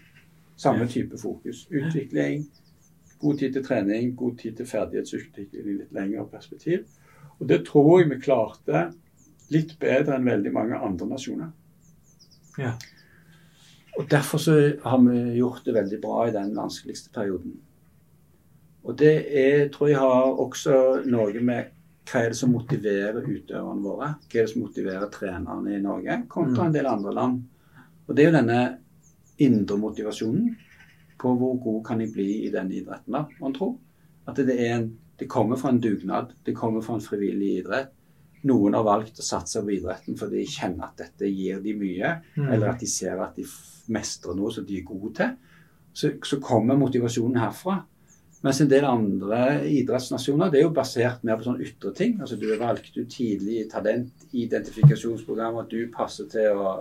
Samme 0.59 0.89
type 0.91 1.19
fokus. 1.21 1.67
Utvikling, 1.71 2.47
god 3.21 3.39
tid 3.39 3.53
til 3.53 3.67
trening, 3.67 4.15
god 4.17 4.39
tid 4.43 4.57
til 4.59 4.67
ferdighetsutvikling 4.67 5.67
i 5.67 5.77
litt 5.83 5.95
lengre 5.95 6.27
perspektiv. 6.33 6.87
Og 7.41 7.49
det 7.51 7.63
tror 7.67 8.01
jeg 8.01 8.11
vi 8.11 8.21
klarte 8.23 8.87
litt 9.53 9.77
bedre 9.81 10.17
enn 10.17 10.27
veldig 10.27 10.53
mange 10.55 10.79
andre 10.83 11.09
nasjoner. 11.11 11.53
Ja. 12.59 12.73
Og 13.97 14.09
derfor 14.11 14.41
så 14.41 14.57
har 14.83 15.01
vi 15.05 15.39
gjort 15.39 15.65
det 15.65 15.75
veldig 15.77 16.01
bra 16.03 16.27
i 16.27 16.35
den 16.35 16.53
vanskeligste 16.57 17.13
perioden. 17.15 17.55
Og 18.87 18.97
det 18.99 19.15
er, 19.35 19.69
tror 19.73 19.91
jeg 19.91 19.99
har 19.99 20.41
også 20.43 20.77
noe 21.11 21.43
med 21.43 21.73
hva 22.07 22.21
er 22.23 22.31
det 22.31 22.39
som 22.39 22.53
motiverer 22.55 23.25
utøverne 23.25 23.83
våre? 23.83 24.13
Hva 24.31 24.39
er 24.39 24.45
det 24.45 24.51
som 24.53 24.63
motiverer 24.63 25.09
trenerne 25.11 25.73
i 25.75 25.83
Norge 25.83 26.21
kontra 26.31 26.63
Mm. 26.63 26.67
en 26.67 26.77
del 26.77 26.87
andre 26.87 27.15
land? 27.15 27.41
Og 28.07 28.15
det 28.15 28.23
er 28.25 28.31
jo 28.31 28.37
denne 28.37 28.61
indre 29.39 29.79
motivasjonen 29.79 30.57
på 31.19 31.33
hvor 31.35 31.57
god 31.65 31.85
kan 31.85 32.01
jeg 32.01 32.13
bli 32.13 32.47
i 32.47 32.53
denne 32.53 32.75
idretten, 32.75 33.13
da, 33.13 33.25
man 33.41 33.55
tror. 33.57 33.77
At 34.29 34.37
det, 34.37 34.55
er 34.55 34.77
en, 34.77 34.99
det 35.19 35.29
kommer 35.29 35.57
fra 35.57 35.71
en 35.73 35.81
dugnad, 35.81 36.33
det 36.45 36.55
kommer 36.57 36.81
fra 36.85 36.95
en 36.95 37.01
frivillig 37.05 37.59
idrett. 37.63 37.93
Noen 38.47 38.75
har 38.75 38.85
valgt 38.85 39.19
å 39.19 39.25
satse 39.25 39.63
på 39.65 39.73
idretten 39.75 40.17
fordi 40.19 40.43
de 40.45 40.47
kjenner 40.53 40.85
at 40.91 40.97
dette 41.01 41.27
gir 41.33 41.61
de 41.65 41.73
mye, 41.75 42.11
Mm. 42.37 42.53
eller 42.53 42.69
at 42.69 42.81
de 42.81 42.87
ser 42.87 43.19
at 43.23 43.35
de 43.37 43.45
mestrer 43.89 44.35
noe 44.37 44.53
som 44.53 44.65
de 44.65 44.77
er 44.79 44.85
gode 44.85 45.15
til. 45.17 45.31
Så, 45.95 46.11
så 46.23 46.39
kommer 46.41 46.77
motivasjonen 46.77 47.41
herfra. 47.41 47.85
Mens 48.45 48.61
en 48.61 48.69
del 48.69 48.85
andre 48.85 49.65
idrettsnasjoner 49.65 50.51
det 50.53 50.61
er 50.61 50.67
jo 50.67 50.75
basert 50.77 51.25
mer 51.25 51.39
på 51.41 51.47
sånne 51.47 51.65
ytre 51.65 51.95
ting. 51.97 52.21
Altså 52.21 52.37
Du 52.39 52.45
er 52.53 52.59
valgt 52.61 52.93
ut 52.97 53.09
tidlig 53.11 53.63
i 53.65 53.69
talentidentifikasjonsprogram, 54.51 55.57
at 55.63 55.71
du 55.71 55.89
passer 55.93 56.29
til 56.31 56.61
å 56.61 56.75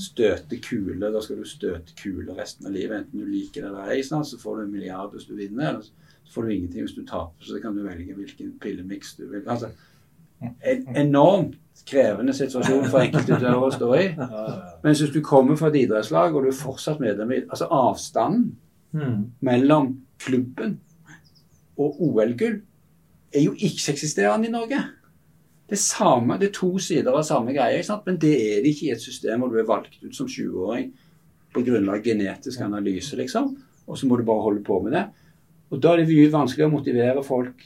støte 0.00 0.58
kule. 0.62 0.98
Da 1.12 1.20
skal 1.24 1.36
du 1.40 1.44
støte 1.48 1.94
kule 1.98 2.34
resten 2.36 2.66
av 2.68 2.74
livet, 2.74 3.04
enten 3.04 3.22
du 3.22 3.26
liker 3.30 3.62
det 3.62 3.70
eller 3.70 3.94
ei. 3.94 4.02
Så 4.02 4.38
får 4.40 4.56
du 4.58 4.62
en 4.66 4.72
milliard 4.74 5.12
hvis 5.14 5.28
du 5.28 5.34
vinner, 5.38 5.70
eller 5.78 5.84
får 6.32 6.44
du 6.44 6.54
ingenting 6.54 6.84
hvis 6.84 6.96
du 6.96 7.04
taper. 7.06 7.44
Så 7.44 7.60
kan 7.62 7.76
du 7.76 7.82
velge 7.86 8.14
hvilken 8.14 8.52
pillemiks 8.60 9.14
du 9.18 9.26
vil. 9.30 9.42
Altså, 9.48 9.70
en 10.40 10.96
enormt 10.96 11.56
krevende 11.88 12.34
situasjon 12.36 12.88
for 12.90 13.00
enkeltutøvere 13.00 13.68
å 13.68 13.72
stå 13.74 13.88
i. 13.98 14.06
Mens 14.84 15.00
hvis 15.02 15.14
du 15.14 15.20
kommer 15.24 15.58
fra 15.58 15.70
et 15.72 15.80
idrettslag, 15.84 16.34
og 16.34 16.44
du 16.44 16.50
er 16.50 16.58
fortsatt 16.58 17.00
medlem 17.02 17.32
i 17.32 17.44
Altså 17.48 17.70
avstanden 17.70 18.56
Mm. 18.88 19.32
mellom 19.44 20.00
klubben 20.18 20.78
og 21.76 21.98
OL-gull 22.00 22.62
er 23.34 23.42
jo 23.42 23.52
ikke-eksisterende 23.52 24.48
i 24.48 24.50
Norge. 24.50 24.78
Det 25.68 25.76
er, 25.76 25.82
samme, 25.82 26.38
det 26.40 26.48
er 26.48 26.54
to 26.56 26.70
sider 26.78 27.12
av 27.12 27.22
samme 27.22 27.52
greie, 27.52 27.82
men 28.06 28.16
det 28.16 28.32
er 28.32 28.62
det 28.64 28.72
ikke 28.72 28.86
i 28.86 28.94
et 28.94 29.04
system 29.04 29.40
hvor 29.40 29.52
du 29.52 29.58
er 29.60 29.68
valgt 29.68 29.98
ut 30.02 30.16
som 30.16 30.26
20-åring 30.26 30.88
på 31.52 31.64
grunnlag 31.66 32.00
av 32.00 32.08
genetisk 32.08 32.60
analyse, 32.64 33.16
liksom. 33.16 33.50
Og 33.86 33.98
så 33.98 34.08
må 34.08 34.16
du 34.16 34.24
bare 34.24 34.46
holde 34.46 34.64
på 34.64 34.80
med 34.82 34.96
det. 34.96 35.04
Og 35.70 35.80
da 35.84 35.92
er 35.92 36.02
det 36.02 36.08
mye 36.08 36.30
vanskeligere 36.32 36.70
å 36.70 36.76
motivere 36.78 37.24
folk 37.26 37.64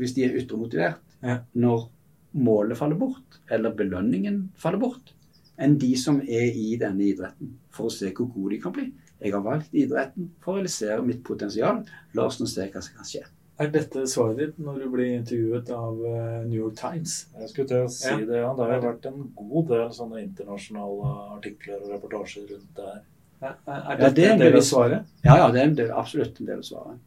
hvis 0.00 0.14
de 0.16 0.24
er 0.24 0.38
ytremotivert, 0.40 1.00
Ja. 1.22 1.36
når 1.54 1.88
målet 2.34 2.76
faller 2.78 2.96
bort, 2.96 3.38
eller 3.50 3.74
belønningen 3.76 4.48
faller 4.56 4.78
bort, 4.78 5.12
enn 5.58 5.76
de 5.78 5.94
som 6.00 6.20
er 6.22 6.48
i 6.56 6.76
denne 6.80 7.04
idretten, 7.12 7.52
for 7.70 7.86
å 7.86 7.92
se 7.92 8.10
hvor 8.10 8.32
gode 8.32 8.56
de 8.56 8.58
kan 8.62 8.72
bli. 8.72 8.88
Jeg 9.22 9.32
har 9.36 9.42
valgt 9.44 9.70
idretten 9.76 10.30
for 10.40 10.54
å 10.54 10.56
realisere 10.56 11.04
mitt 11.06 11.22
potensial. 11.22 11.84
La 12.14 12.24
oss 12.26 12.40
nå 12.40 12.48
se 12.48 12.66
hva 12.72 12.82
som 12.82 12.96
kan 12.96 13.04
skje. 13.06 13.22
Er 13.60 13.68
dette 13.70 14.02
svaret 14.08 14.38
ditt 14.40 14.58
når 14.58 14.80
du 14.80 14.88
blir 14.90 15.12
intervjuet 15.20 15.68
av 15.76 16.00
eh, 16.08 16.44
New 16.48 16.56
York 16.58 16.74
Times? 16.80 17.26
Jeg 17.38 17.48
skulle 17.52 17.68
til 17.68 17.84
å 17.84 17.90
si 17.92 18.08
Ja. 18.08 18.16
det, 18.16 18.40
ja. 18.40 18.54
Det 18.56 18.66
har 18.72 18.80
vært 18.80 19.06
en 19.12 19.32
god 19.36 19.68
del 19.68 19.88
sånne 19.94 20.22
internasjonale 20.24 21.12
artikler 21.36 21.78
og 21.84 21.92
reportasjer 21.92 22.48
rundt 22.50 22.74
det 22.74 22.88
her. 22.88 23.00
Er, 23.42 23.54
er 23.68 24.00
Ja, 24.00 24.10
det 24.10 24.24
er 24.24 24.32
en 24.32 24.38
del 24.40 24.56
av 24.56 24.62
svaret? 24.66 25.04
Ja, 25.22 25.36
ja, 25.36 25.50
det 25.52 25.60
er 25.60 25.64
en 25.68 25.74
del, 25.78 25.90
absolutt 25.90 26.40
en 26.40 26.46
del 26.46 26.58
av 26.58 26.66
svaret. 26.66 26.98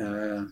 Eh, 0.00 0.42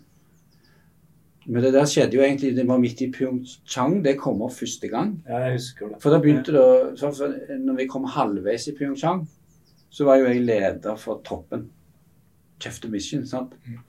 men 1.47 1.65
det 1.65 1.73
der 1.75 1.87
skjedde 1.91 2.15
jo 2.15 2.23
egentlig 2.23 2.53
Det 2.55 2.65
var 2.69 2.79
midt 2.79 3.01
i 3.03 3.09
Pyeongchang. 3.11 3.97
Det 4.05 4.17
kom 4.21 4.43
opp 4.47 4.55
første 4.55 4.89
gang. 4.89 5.17
Ja, 5.27 5.41
jeg 5.49 5.57
husker 5.59 5.89
det. 5.91 5.99
For 6.03 6.15
da 6.15 6.21
begynte 6.23 6.55
det 6.55 6.99
så 7.01 7.11
Når 7.59 7.81
vi 7.81 7.87
kom 7.91 8.05
halvveis 8.05 8.69
i 8.71 8.75
Pyeongchang, 8.79 9.25
så 9.91 10.05
var 10.07 10.21
jo 10.21 10.29
jeg 10.31 10.45
leder 10.47 10.97
for 10.97 11.21
troppen. 11.25 11.71
kjefte 12.63 12.89
mission. 12.89 13.27
sant? 13.27 13.57
Mm. 13.67 13.81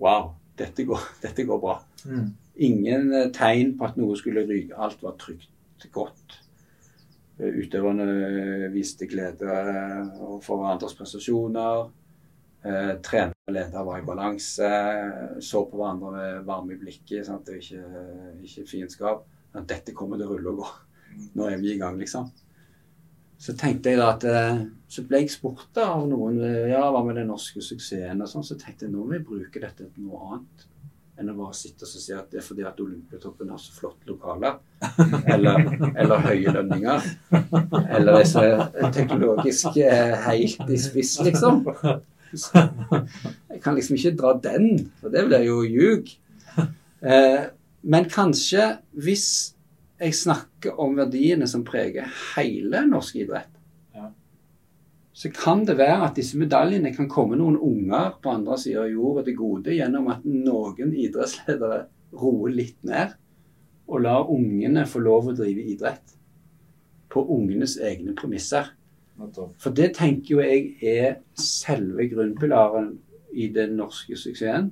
Wow, 0.00 0.30
dette 0.58 0.84
går, 0.88 1.00
dette 1.22 1.44
går 1.44 1.58
bra. 1.60 1.76
Mm. 2.08 2.30
Ingen 2.56 3.12
eh, 3.14 3.28
tegn 3.32 3.76
på 3.78 3.84
at 3.84 3.98
noe 4.00 4.16
skulle 4.16 4.46
ryke. 4.48 4.72
Alt 4.76 5.02
var 5.02 5.18
trygt, 5.20 5.50
godt. 5.92 6.38
Eh, 7.38 7.52
Utøverne 7.60 8.70
viste 8.72 9.06
glede 9.06 9.44
for 10.42 10.56
hverandres 10.56 10.94
prestasjoner. 10.96 11.90
Eh, 12.62 12.92
trener 13.02 13.34
og 13.48 13.56
leder 13.56 13.86
var 13.86 13.98
i 13.98 14.06
balanse. 14.06 14.70
Så 15.42 15.64
på 15.66 15.80
hverandre 15.80 16.12
med 16.14 16.46
varme 16.46 16.76
i 16.76 16.80
blikket. 16.80 17.26
Sant? 17.26 17.46
Det 17.46 17.58
er 17.58 17.64
ikke, 17.64 18.38
ikke 18.46 18.68
fiendskap. 18.70 19.26
At 19.52 19.68
dette 19.68 19.94
kommer 19.96 20.20
til 20.20 20.30
å 20.30 20.36
rulle 20.36 20.54
og 20.54 20.62
gå. 20.62 20.72
Nå 21.36 21.50
er 21.50 21.58
vi 21.60 21.74
i 21.74 21.80
gang, 21.80 21.98
liksom. 22.00 22.30
Så 23.42 23.56
tenkte 23.58 23.90
jeg 23.90 23.98
da 23.98 24.12
at 24.14 24.24
eh, 24.28 24.60
Så 24.92 25.02
ble 25.08 25.24
jeg 25.24 25.32
spurt 25.34 25.78
av 25.82 26.04
noen 26.06 26.38
eh, 26.46 26.68
Ja, 26.70 26.84
hva 26.94 27.00
med 27.02 27.18
den 27.18 27.26
norske 27.32 27.62
suksessen 27.64 28.22
og 28.22 28.30
sånn. 28.30 28.46
Så 28.46 28.58
tenkte 28.60 28.86
jeg 28.86 28.94
nå 28.94 29.02
må 29.02 29.16
vi 29.16 29.24
bruke 29.26 29.62
dette 29.62 29.88
til 29.88 30.06
noe 30.06 30.28
annet 30.28 30.68
enn 31.20 31.28
å 31.28 31.34
bare 31.36 31.54
sitte 31.54 31.84
og 31.84 31.90
si 31.92 32.14
at 32.16 32.30
det 32.32 32.38
er 32.40 32.44
fordi 32.44 32.64
at 32.66 32.78
Olympiatoppen 32.80 33.50
har 33.52 33.58
så 33.60 33.74
flotte 33.76 34.08
lokaler. 34.08 34.56
Eller, 35.34 35.66
eller 36.00 36.24
høye 36.24 36.54
lønninger. 36.56 37.04
Eller 37.82 38.16
er 38.16 38.24
så 38.26 38.42
teknologisk 38.96 39.76
eh, 39.84 40.16
helt 40.24 40.72
i 40.72 40.78
spiss, 40.80 41.18
liksom. 41.22 41.60
Jeg 43.52 43.60
kan 43.62 43.76
liksom 43.76 43.96
ikke 43.98 44.14
dra 44.18 44.32
den, 44.42 44.86
for 45.00 45.12
det 45.12 45.26
blir 45.28 45.44
jo 45.46 45.62
ljug. 45.66 46.12
Eh, 47.02 47.42
men 47.82 48.06
kanskje 48.10 48.68
hvis 49.04 49.26
jeg 50.02 50.14
snakker 50.18 50.78
om 50.82 50.96
verdiene 50.98 51.46
som 51.50 51.64
preger 51.66 52.08
hele 52.34 52.84
norsk 52.88 53.20
idrett, 53.22 53.50
Ja. 53.94 54.08
så 55.12 55.30
kan 55.34 55.64
det 55.66 55.76
være 55.78 56.06
at 56.08 56.16
disse 56.18 56.38
medaljene 56.38 56.94
kan 56.94 57.08
komme 57.10 57.36
noen 57.38 57.58
unger 57.58 58.16
på 58.22 58.32
andre 58.32 58.58
sida 58.58 58.86
av 58.86 58.90
jorda 58.90 59.24
til 59.26 59.36
gode 59.38 59.76
gjennom 59.76 60.08
at 60.14 60.24
noen 60.24 60.94
idrettsledere 60.94 61.84
roer 62.18 62.54
litt 62.54 62.78
ned 62.86 63.14
og 63.88 64.02
lar 64.06 64.30
ungene 64.30 64.86
få 64.88 65.02
lov 65.02 65.28
å 65.30 65.36
drive 65.36 65.66
idrett 65.74 66.14
på 67.12 67.22
ungenes 67.34 67.76
egne 67.82 68.14
premisser. 68.16 68.70
For 69.62 69.74
det 69.76 69.92
tenker 69.96 70.36
jo 70.36 70.44
jeg 70.44 70.76
er 70.82 71.18
selve 71.38 72.08
grunnpilaren 72.10 72.94
i 73.32 73.48
den 73.52 73.76
norske 73.78 74.16
suksessen. 74.18 74.70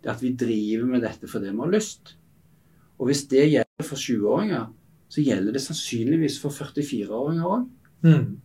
Det 0.00 0.12
at 0.14 0.22
vi 0.22 0.32
driver 0.38 0.86
med 0.88 1.04
dette 1.04 1.28
fordi 1.28 1.50
vi 1.50 1.60
har 1.60 1.72
lyst. 1.72 2.14
Og 3.00 3.10
hvis 3.10 3.24
det 3.28 3.48
gjelder 3.48 3.86
for 3.86 4.00
20-åringer, 4.00 4.68
så 5.10 5.24
gjelder 5.24 5.56
det 5.56 5.62
sannsynligvis 5.64 6.38
for 6.42 6.54
44-åringer 6.54 7.48
òg. 7.48 7.66
Mm. 8.06 8.38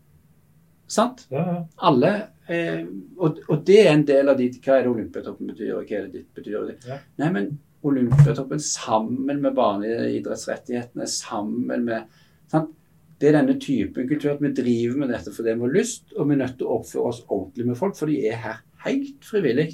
Sant? 0.87 1.25
Ja, 1.31 1.43
ja. 1.49 1.59
Alle 1.87 2.11
eh, 2.51 2.83
og, 3.17 3.39
og 3.49 3.61
det 3.65 3.79
er 3.85 3.93
en 3.93 4.05
del 4.05 4.29
av 4.29 4.37
de 4.37 4.51
Hva 4.53 4.77
er 4.77 4.85
det 4.85 4.91
Olympiatoppen 4.91 5.49
betyr, 5.49 5.71
og 5.77 5.87
hva 5.87 5.97
er 5.97 6.07
det 6.07 6.19
ditt 6.19 6.37
betyr? 6.37 6.73
Ja. 6.85 6.99
Nei, 7.21 7.29
men 7.33 7.51
Olympiatoppen 7.85 8.61
sammen 8.61 9.41
med 9.41 9.55
barneidrettsrettighetene, 9.57 11.07
sammen 11.09 11.85
med 11.87 12.09
sant? 12.51 12.73
Det 13.21 13.29
er 13.29 13.37
denne 13.37 13.55
typen 13.59 14.07
kultur 14.09 14.33
at 14.33 14.41
vi 14.43 14.51
driver 14.53 14.97
med 14.99 15.13
dette 15.13 15.31
fordi 15.31 15.53
vi 15.55 15.63
har 15.67 15.75
lyst, 15.75 16.09
og 16.17 16.27
vi 16.27 16.35
er 16.35 16.41
nødt 16.41 16.57
til 16.59 16.67
å 16.67 16.79
oppføre 16.79 17.11
oss 17.11 17.21
ordentlig 17.31 17.67
med 17.69 17.77
folk, 17.79 17.95
for 17.95 18.11
de 18.11 18.17
er 18.27 18.41
her 18.43 18.57
helt 18.85 19.23
frivillig. 19.25 19.69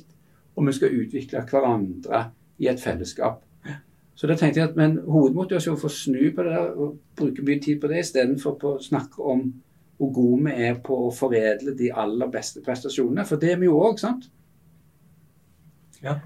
Og 0.56 0.68
vi 0.68 0.74
skal 0.76 0.94
utvikle 1.00 1.42
hverandre 1.50 2.26
i 2.62 2.68
et 2.70 2.82
fellesskap. 2.84 3.42
Så 4.16 4.28
da 4.30 4.36
tenkte 4.38 4.60
jeg 4.60 4.70
at 4.70 4.76
men 4.78 5.00
hovedmotivasjonen 5.10 5.80
for 5.82 5.90
å 5.90 5.96
snu 5.96 6.20
på 6.36 6.44
det 6.46 6.52
der 6.54 6.76
og 6.76 6.98
bruke 7.18 7.46
mye 7.48 7.62
tid 7.64 7.80
på 7.82 7.90
det, 7.90 8.04
istedenfor 8.04 8.66
å 8.70 8.74
snakke 8.84 9.24
om 9.24 9.48
hvor 9.98 10.12
gode 10.14 10.44
vi 10.46 10.68
er 10.68 10.78
på 10.84 10.98
å 11.08 11.10
foredle 11.14 11.74
de 11.78 11.90
aller 12.04 12.30
beste 12.34 12.62
prestasjonene. 12.66 13.26
For 13.26 13.42
det 13.42 13.56
er 13.56 13.60
vi 13.62 13.70
jo 13.70 13.80
òg, 13.82 13.98
sant? 14.02 14.28
Er- 16.04 16.22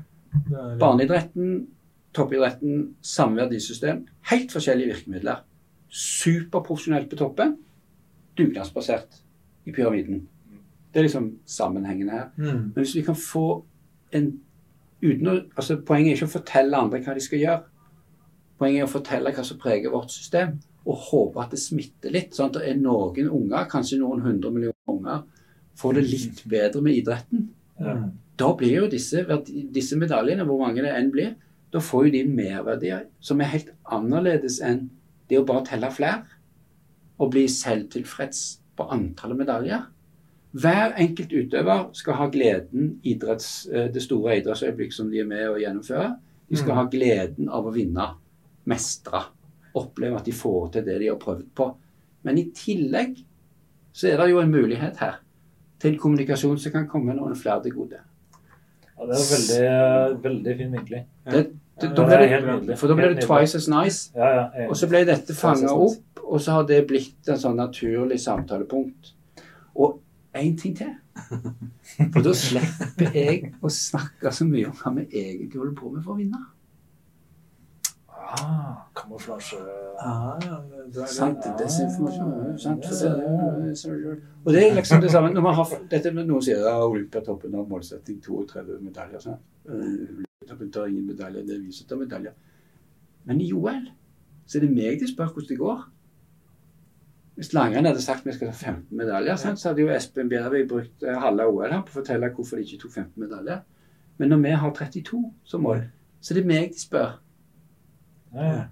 Barneidretten, 0.79 1.67
toppidretten, 2.15 2.95
samme 3.03 3.39
verdisystem. 3.45 4.01
Helt 4.31 4.51
forskjellige 4.51 4.91
virkemidler. 4.93 5.43
Superprofesjonelt 5.95 7.07
på 7.11 7.19
toppen, 7.19 7.55
dugnadsbasert 8.35 9.21
i 9.65 9.73
pyramiden. 9.75 10.25
Det 10.91 10.99
er 10.99 11.07
liksom 11.07 11.29
sammenhengen 11.45 12.09
her. 12.11 12.27
Mm. 12.37 12.71
Men 12.73 12.81
hvis 12.81 12.95
vi 12.95 13.03
kan 13.05 13.15
få 13.19 13.63
en 14.15 14.33
uten 15.03 15.27
å, 15.27 15.37
altså 15.55 15.79
Poenget 15.85 16.11
er 16.13 16.19
ikke 16.19 16.29
å 16.29 16.35
fortelle 16.37 16.79
andre 16.79 17.01
hva 17.03 17.15
de 17.15 17.23
skal 17.23 17.41
gjøre. 17.41 17.63
Poenget 18.59 18.81
er 18.83 18.87
å 18.87 18.93
fortelle 18.93 19.33
hva 19.35 19.43
som 19.43 19.59
preger 19.59 19.93
vårt 19.93 20.13
system, 20.13 20.55
og 20.85 21.01
håpe 21.09 21.41
at 21.43 21.55
det 21.55 21.59
smitter 21.59 22.13
litt. 22.13 22.35
sånn 22.35 22.51
at 22.51 22.59
det 22.59 22.69
er 22.69 22.77
noen 22.79 23.27
unger, 23.27 23.67
kanskje 23.71 23.99
noen 23.99 24.23
hundre 24.23 24.51
millioner 24.53 24.91
unger, 24.91 25.23
får 25.75 25.97
det 25.97 26.05
litt 26.07 26.43
bedre 26.47 26.83
med 26.83 26.99
idretten. 27.01 27.49
Mm. 27.79 28.05
Da 28.39 28.51
blir 28.55 28.77
jo 28.81 28.91
disse, 28.91 29.25
disse 29.75 29.97
medaljene, 29.99 30.45
hvor 30.47 30.61
mange 30.61 30.83
det 30.83 30.93
enn 30.95 31.11
blir, 31.11 31.33
da 31.73 31.81
får 31.83 32.07
jo 32.07 32.13
de 32.13 32.23
merverdier 32.29 33.07
som 33.19 33.41
er 33.41 33.51
helt 33.51 33.73
annerledes 33.91 34.61
enn 34.63 34.85
det 35.29 35.39
å 35.39 35.45
bare 35.45 35.65
telle 35.65 35.89
flere. 35.91 36.23
Og 37.19 37.31
bli 37.31 37.45
selvtilfreds 37.47 38.41
på 38.75 38.87
antallet 38.91 39.37
medaljer. 39.39 39.85
Hver 40.55 40.93
enkelt 40.99 41.31
utøver 41.35 41.89
skal 41.95 42.13
ha 42.19 42.27
gleden 42.31 42.99
idretts, 43.03 43.67
eh, 43.71 43.87
det 43.91 44.01
store 44.03 44.37
idrettsøyeblikk 44.41 44.93
som 44.93 45.09
de 45.11 45.19
er 45.19 45.25
med 45.27 45.47
å 45.49 45.57
gjennomføre. 45.59 46.15
De 46.49 46.55
skal 46.57 46.73
Mm. 46.73 46.77
ha 46.77 46.85
gleden 46.85 47.49
av 47.49 47.65
å 47.65 47.73
vinne, 47.73 48.15
mestre, 48.65 49.23
oppleve 49.75 50.15
at 50.17 50.25
de 50.25 50.31
får 50.31 50.71
til 50.71 50.85
det 50.85 50.99
de 50.99 51.07
har 51.07 51.17
prøvd 51.17 51.45
på. 51.55 51.75
Men 52.23 52.37
i 52.37 52.51
tillegg 52.51 53.23
så 53.93 54.07
er 54.13 54.17
det 54.17 54.29
jo 54.29 54.39
en 54.39 54.51
mulighet 54.51 54.97
her 54.97 55.19
til 55.79 55.97
kommunikasjon 55.97 56.57
som 56.59 56.71
kan 56.71 56.87
komme 56.87 57.15
noen 57.15 57.35
flere 57.35 57.61
til 57.63 57.71
gode. 57.73 57.99
Ja, 58.97 59.05
det 59.05 59.15
er 59.15 60.15
veldig, 60.15 60.21
veldig 60.23 60.57
fin 60.57 60.71
vinkling. 60.71 61.05
Det, 61.25 61.31
det, 61.31 61.43
Ja, 61.43 61.49
da 61.81 62.05
ble 62.05 62.17
det, 62.21 62.41
nydelig. 62.45 62.77
for 62.79 62.87
da 62.87 62.95
ble 62.95 63.09
det 63.15 63.23
twice 63.25 63.55
as 63.59 63.67
nice. 63.67 64.11
Ja, 64.15 64.29
ja. 64.35 64.43
jeg- 64.55 64.69
Og 64.69 64.75
så 64.79 64.87
ble 64.89 65.03
dette 65.05 65.33
fanga 65.35 65.73
opp, 65.73 66.21
og 66.23 66.39
så 66.41 66.51
har 66.51 66.63
det 66.69 66.87
blitt 66.87 67.27
en 67.29 67.37
sånn 67.37 67.55
naturlig 67.59 68.19
samtalepunkt. 68.19 69.11
Og 69.75 69.99
én 70.35 70.57
ting 70.57 70.75
til. 70.77 70.93
For 72.13 72.21
da 72.21 72.31
slipper 72.35 73.11
jeg 73.13 73.53
å 73.63 73.69
snakke 73.71 74.31
så 74.35 74.43
mye 74.47 74.67
om 74.67 74.73
hva 74.81 74.91
vi 74.95 75.05
egentlig 75.11 75.59
holder 75.59 75.75
på 75.79 75.91
med 75.93 76.03
for 76.03 76.13
å 76.13 76.17
vinne. 76.17 76.41
Ah, 78.17 78.81
kamuflasje 78.95 79.55
Ah, 80.01 80.37
ja, 80.43 80.57
det 80.91 81.07
Sant? 81.07 81.45
Desinformasjon. 81.59 82.57
Sant? 82.59 82.83
For 82.85 83.95
det, 83.95 84.19
og 84.45 84.51
det 84.53 84.63
er 84.71 84.75
liksom 84.75 85.01
det 85.01 85.11
samme 85.11 85.31
når 85.31 85.41
man 85.41 85.55
har, 85.55 85.71
dette 85.89 86.11
med 86.11 86.27
Noen 86.27 86.41
sier 86.43 86.59
ja, 86.65 86.75
Olympiatoppen 86.83 87.53
har 87.55 87.63
målsetting 87.69 88.19
32 88.21 88.79
medaljer. 88.81 89.19
Sant? 89.19 90.24
Eh, 90.43 90.51
er 90.51 90.87
ingen 90.87 91.07
medaljer, 91.07 91.43
det 91.43 91.55
er 91.55 91.59
vi 91.63 91.85
tar 91.87 91.97
medaljer. 91.97 92.33
Men 93.25 93.41
i 93.41 93.51
OL 93.53 93.85
så 94.45 94.57
er 94.57 94.65
det 94.65 94.75
meg 94.75 94.99
de 94.99 95.07
spør 95.09 95.31
hvordan 95.31 95.49
det 95.49 95.57
går. 95.57 95.85
Hvis 97.35 97.53
langrenn 97.53 97.87
hadde 97.89 98.01
sagt 98.03 98.25
vi 98.25 98.33
skal 98.35 98.51
ta 98.51 98.55
15 98.71 98.97
medaljer, 98.97 99.35
sant, 99.35 99.59
så 99.59 99.69
hadde 99.69 99.81
jo 99.81 99.91
Espen 99.91 100.29
Bjervik 100.29 100.69
brukt 100.69 101.03
eh, 101.03 101.17
halve 101.19 101.47
OL 101.49 101.71
her 101.71 101.81
på 101.83 101.91
å 101.91 101.97
fortelle 102.01 102.31
hvorfor 102.35 102.59
de 102.59 102.67
ikke 102.67 102.83
tok 102.83 102.93
15 102.93 103.23
medaljer. 103.25 103.63
Men 104.17 104.31
når 104.31 104.43
vi 104.43 104.53
har 104.61 104.75
32 104.77 105.23
som 105.43 105.65
mål, 105.65 105.81
så 106.21 106.33
er 106.33 106.39
det 106.39 106.47
meg 106.51 106.71
de 106.71 106.79
spør. 106.79 107.17
Ja, 108.35 108.45
ja. 108.45 108.63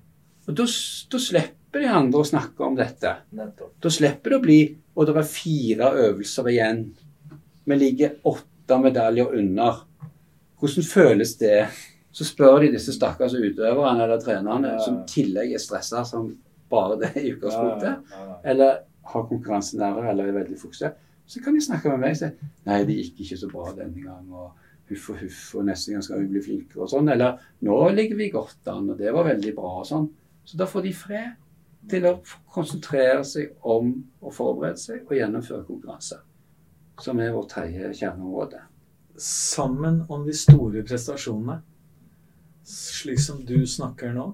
Og 0.47 0.55
da, 0.59 0.67
da 1.11 1.19
slipper 1.23 1.83
de 1.83 1.89
andre 1.89 2.21
å 2.21 2.27
snakke 2.27 2.63
om 2.67 2.75
dette. 2.75 3.11
Nettopp. 3.35 3.75
Da 3.83 3.91
slipper 3.91 4.33
det 4.33 4.39
å 4.39 4.43
bli 4.43 4.57
Og 4.93 5.07
det 5.07 5.13
er 5.17 5.25
fire 5.25 5.87
øvelser 6.03 6.47
igjen. 6.51 6.81
Vi 7.65 7.77
ligger 7.79 8.19
åtte 8.29 8.77
medaljer 8.77 9.31
under. 9.39 9.79
Hvordan 10.63 10.85
føles 10.87 11.35
det? 11.35 11.67
Så 12.13 12.23
spør 12.23 12.61
de 12.61 12.69
disse 12.71 12.93
stakkars 12.93 13.33
utøverne 13.35 14.05
eller 14.05 14.19
trenerne 14.21 14.77
som 14.79 15.01
i 15.01 15.07
tillegg 15.09 15.55
er 15.57 15.61
stressa 15.61 16.05
som 16.07 16.29
bare 16.71 16.95
det 17.01 17.09
i 17.19 17.31
utgangspunktet, 17.33 18.13
eller 18.47 18.77
har 19.11 19.25
konkurransenerver 19.27 20.07
eller 20.11 20.29
er 20.29 20.37
veldig 20.37 20.59
fokusert. 20.61 20.95
Så 21.27 21.41
kan 21.43 21.55
de 21.55 21.63
snakke 21.65 21.91
med 21.91 22.03
meg 22.05 22.15
og 22.15 22.19
si 22.21 22.29
nei, 22.69 22.79
det 22.87 22.95
gikk 22.99 23.23
ikke 23.25 23.39
så 23.41 23.49
bra 23.51 23.73
denne 23.75 24.05
gang. 24.05 24.27
og 24.31 24.51
Huff 24.91 25.09
og 25.13 25.19
huff, 25.23 25.43
og 25.57 25.67
neste 25.67 25.93
gang 25.93 26.03
skal 26.05 26.21
vi 26.21 26.31
bli 26.31 26.43
flinkere 26.43 26.85
og 26.85 26.91
sånn. 26.91 27.11
Eller 27.11 27.39
nå 27.63 27.77
ligger 27.95 28.19
vi 28.19 28.31
godt 28.31 28.67
an, 28.71 28.91
og 28.93 28.99
det 28.99 29.13
var 29.15 29.27
veldig 29.27 29.53
bra 29.57 29.77
og 29.81 29.87
sånn. 29.89 30.09
Så 30.47 30.59
da 30.59 30.67
får 30.69 30.87
de 30.87 30.93
fred 30.95 31.31
til 31.91 32.07
å 32.07 32.17
konsentrere 32.55 33.23
seg 33.27 33.55
om 33.67 33.95
å 34.23 34.31
forberede 34.31 34.79
seg 34.79 35.07
og 35.07 35.17
gjennomføre 35.17 35.65
konkurranser. 35.67 36.23
Som 37.03 37.19
er 37.23 37.33
vårt 37.35 37.51
tredje 37.55 37.91
kjerneområde. 37.99 38.61
Sammen 39.19 40.01
om 40.09 40.25
de 40.25 40.33
store 40.37 40.83
prestasjonene. 40.87 41.59
Slik 42.65 43.19
som 43.19 43.41
du 43.45 43.59
snakker 43.67 44.13
nå, 44.15 44.29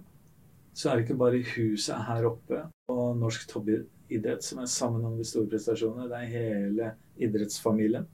så 0.73 0.91
er 0.91 0.99
det 0.99 1.07
ikke 1.07 1.19
bare 1.19 1.41
huset 1.55 2.05
her 2.07 2.27
oppe 2.29 2.61
og 2.93 3.17
norsk 3.19 3.47
toppidrett 3.49 4.45
som 4.45 4.61
er 4.63 4.69
sammen 4.71 5.05
om 5.07 5.17
de 5.17 5.25
store 5.27 5.49
prestasjonene. 5.51 6.07
Det 6.11 6.19
er 6.19 6.35
hele 6.35 6.91
idrettsfamilien. 7.19 8.07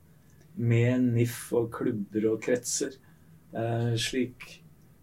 Med 0.55 1.09
NIF 1.11 1.49
og 1.53 1.69
klubber 1.75 2.29
og 2.31 2.39
kretser. 2.45 2.95
Eh, 3.55 3.91
slik 3.99 4.47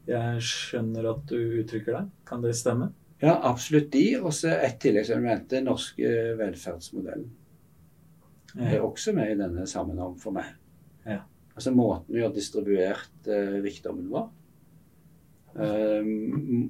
jeg 0.08 0.42
skjønner 0.42 1.06
at 1.12 1.28
du 1.30 1.38
uttrykker 1.60 1.94
deg. 1.94 2.10
Kan 2.26 2.42
det 2.42 2.56
stemme? 2.58 2.90
Ja, 3.22 3.36
absolutt 3.46 3.92
de. 3.92 4.06
Og 4.18 4.32
så 4.34 4.56
et 4.56 4.80
tilleggselement. 4.82 5.46
Den 5.52 5.68
norske 5.70 6.08
velferdsmodellen 6.40 7.30
er 8.58 8.82
også 8.82 9.14
med 9.16 9.30
i 9.32 9.38
denne 9.38 9.66
sammenheng 9.68 10.18
for 10.20 10.34
meg. 10.34 10.50
Ja. 11.06 11.22
Altså 11.54 11.72
måten 11.74 12.14
vi 12.14 12.22
har 12.22 12.32
distribuert 12.32 13.28
eh, 13.28 13.58
rikdommen 13.64 14.08
vår. 14.12 14.28
Eh, 15.60 16.06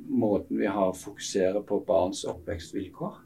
måten 0.09 0.59
vi 0.59 0.67
har 0.67 0.97
fokuserer 0.99 1.63
på 1.63 1.81
barns 1.87 2.25
oppvekstvilkår. 2.25 3.21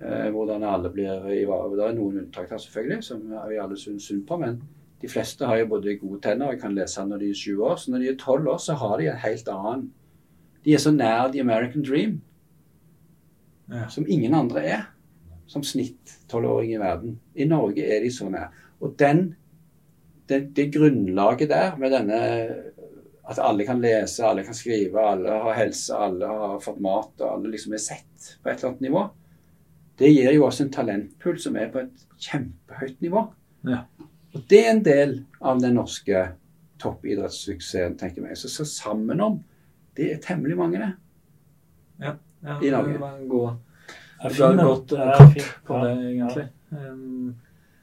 Eh, 0.00 0.30
hvordan 0.32 0.64
alle 0.64 0.90
blir 0.92 1.28
ivaretatt. 1.42 1.76
Det 1.78 1.84
er 1.88 1.98
noen 1.98 2.18
unntak 2.22 2.50
her, 2.52 2.60
selvfølgelig, 2.60 3.04
som 3.04 3.22
vi 3.48 3.60
alle 3.60 3.76
syns 3.80 4.08
synd 4.08 4.26
på. 4.28 4.36
Men 4.40 4.58
de 5.00 5.08
fleste 5.12 5.44
har 5.48 5.60
jo 5.60 5.70
både 5.74 5.98
gode 6.00 6.20
tenner 6.24 6.52
og 6.52 6.60
kan 6.60 6.74
lese 6.76 7.04
når 7.04 7.20
de 7.20 7.30
er 7.30 7.38
sju 7.38 7.60
år. 7.60 7.76
Så 7.80 7.92
når 7.92 8.04
de 8.04 8.10
er 8.12 8.18
tolv 8.20 8.48
år, 8.54 8.60
så 8.60 8.76
har 8.80 8.96
de 9.00 9.10
en 9.12 9.22
helt 9.24 9.48
annen 9.52 9.86
De 10.64 10.74
er 10.74 10.80
så 10.82 10.90
nær 10.90 11.28
the 11.32 11.40
American 11.40 11.82
dream 11.84 12.20
Ja. 13.70 13.88
som 13.88 14.06
ingen 14.08 14.34
andre 14.34 14.64
er. 14.64 14.82
Som 15.46 15.62
snitt 15.62 16.16
tolvåring 16.28 16.72
i 16.74 16.78
verden. 16.78 17.20
I 17.34 17.44
Norge 17.44 17.84
er 17.84 18.00
de 18.02 18.10
så 18.10 18.28
nær. 18.30 18.48
Og 18.80 18.96
den, 18.98 19.36
det, 20.28 20.40
det 20.56 20.70
grunnlaget 20.74 21.48
der 21.50 21.76
med 21.80 21.92
denne 21.94 22.20
At 23.26 23.40
alle 23.42 23.64
kan 23.66 23.80
lese, 23.82 24.22
alle 24.22 24.44
kan 24.46 24.54
skrive, 24.54 25.02
alle 25.02 25.30
har 25.42 25.56
helse, 25.58 25.94
alle 25.94 26.26
har 26.30 26.60
fått 26.62 26.78
mat, 26.78 27.10
og 27.18 27.32
alle 27.32 27.50
liksom 27.50 27.72
er 27.74 27.80
sett 27.82 28.28
på 28.42 28.48
et 28.52 28.60
eller 28.60 28.68
annet 28.68 28.84
nivå, 28.86 29.00
det 29.98 30.12
gir 30.12 30.30
jo 30.36 30.44
også 30.46 30.62
en 30.62 30.70
talentpool 30.76 31.40
som 31.42 31.56
er 31.58 31.72
på 31.74 31.80
et 31.82 32.04
kjempehøyt 32.22 33.00
nivå. 33.02 33.24
Ja. 33.66 33.80
Og 34.30 34.44
det 34.50 34.60
er 34.60 34.70
en 34.70 34.84
del 34.86 35.16
av 35.40 35.58
den 35.58 35.74
norske 35.74 36.22
toppidrettssuksessen, 36.82 37.96
tenker 37.98 38.28
jeg. 38.28 38.38
Så, 38.38 38.52
så 38.52 38.64
sammen 38.68 39.20
om 39.20 39.42
Det 39.96 40.10
er 40.12 40.18
temmelig 40.20 40.56
mange, 40.58 40.78
det. 40.78 40.92
Ja, 42.04 42.12
I 42.62 42.70
Norge. 42.70 42.92
Det 42.92 43.00
var 43.00 43.16
en 43.16 43.28
god 43.28 43.48
Er 44.20 44.28
Det 44.28 44.98
er 45.00 45.52
på 45.64 45.74
Ja. 45.74 45.84
det, 45.84 46.10
egentlig. 46.10 46.48
Um, 46.70 47.34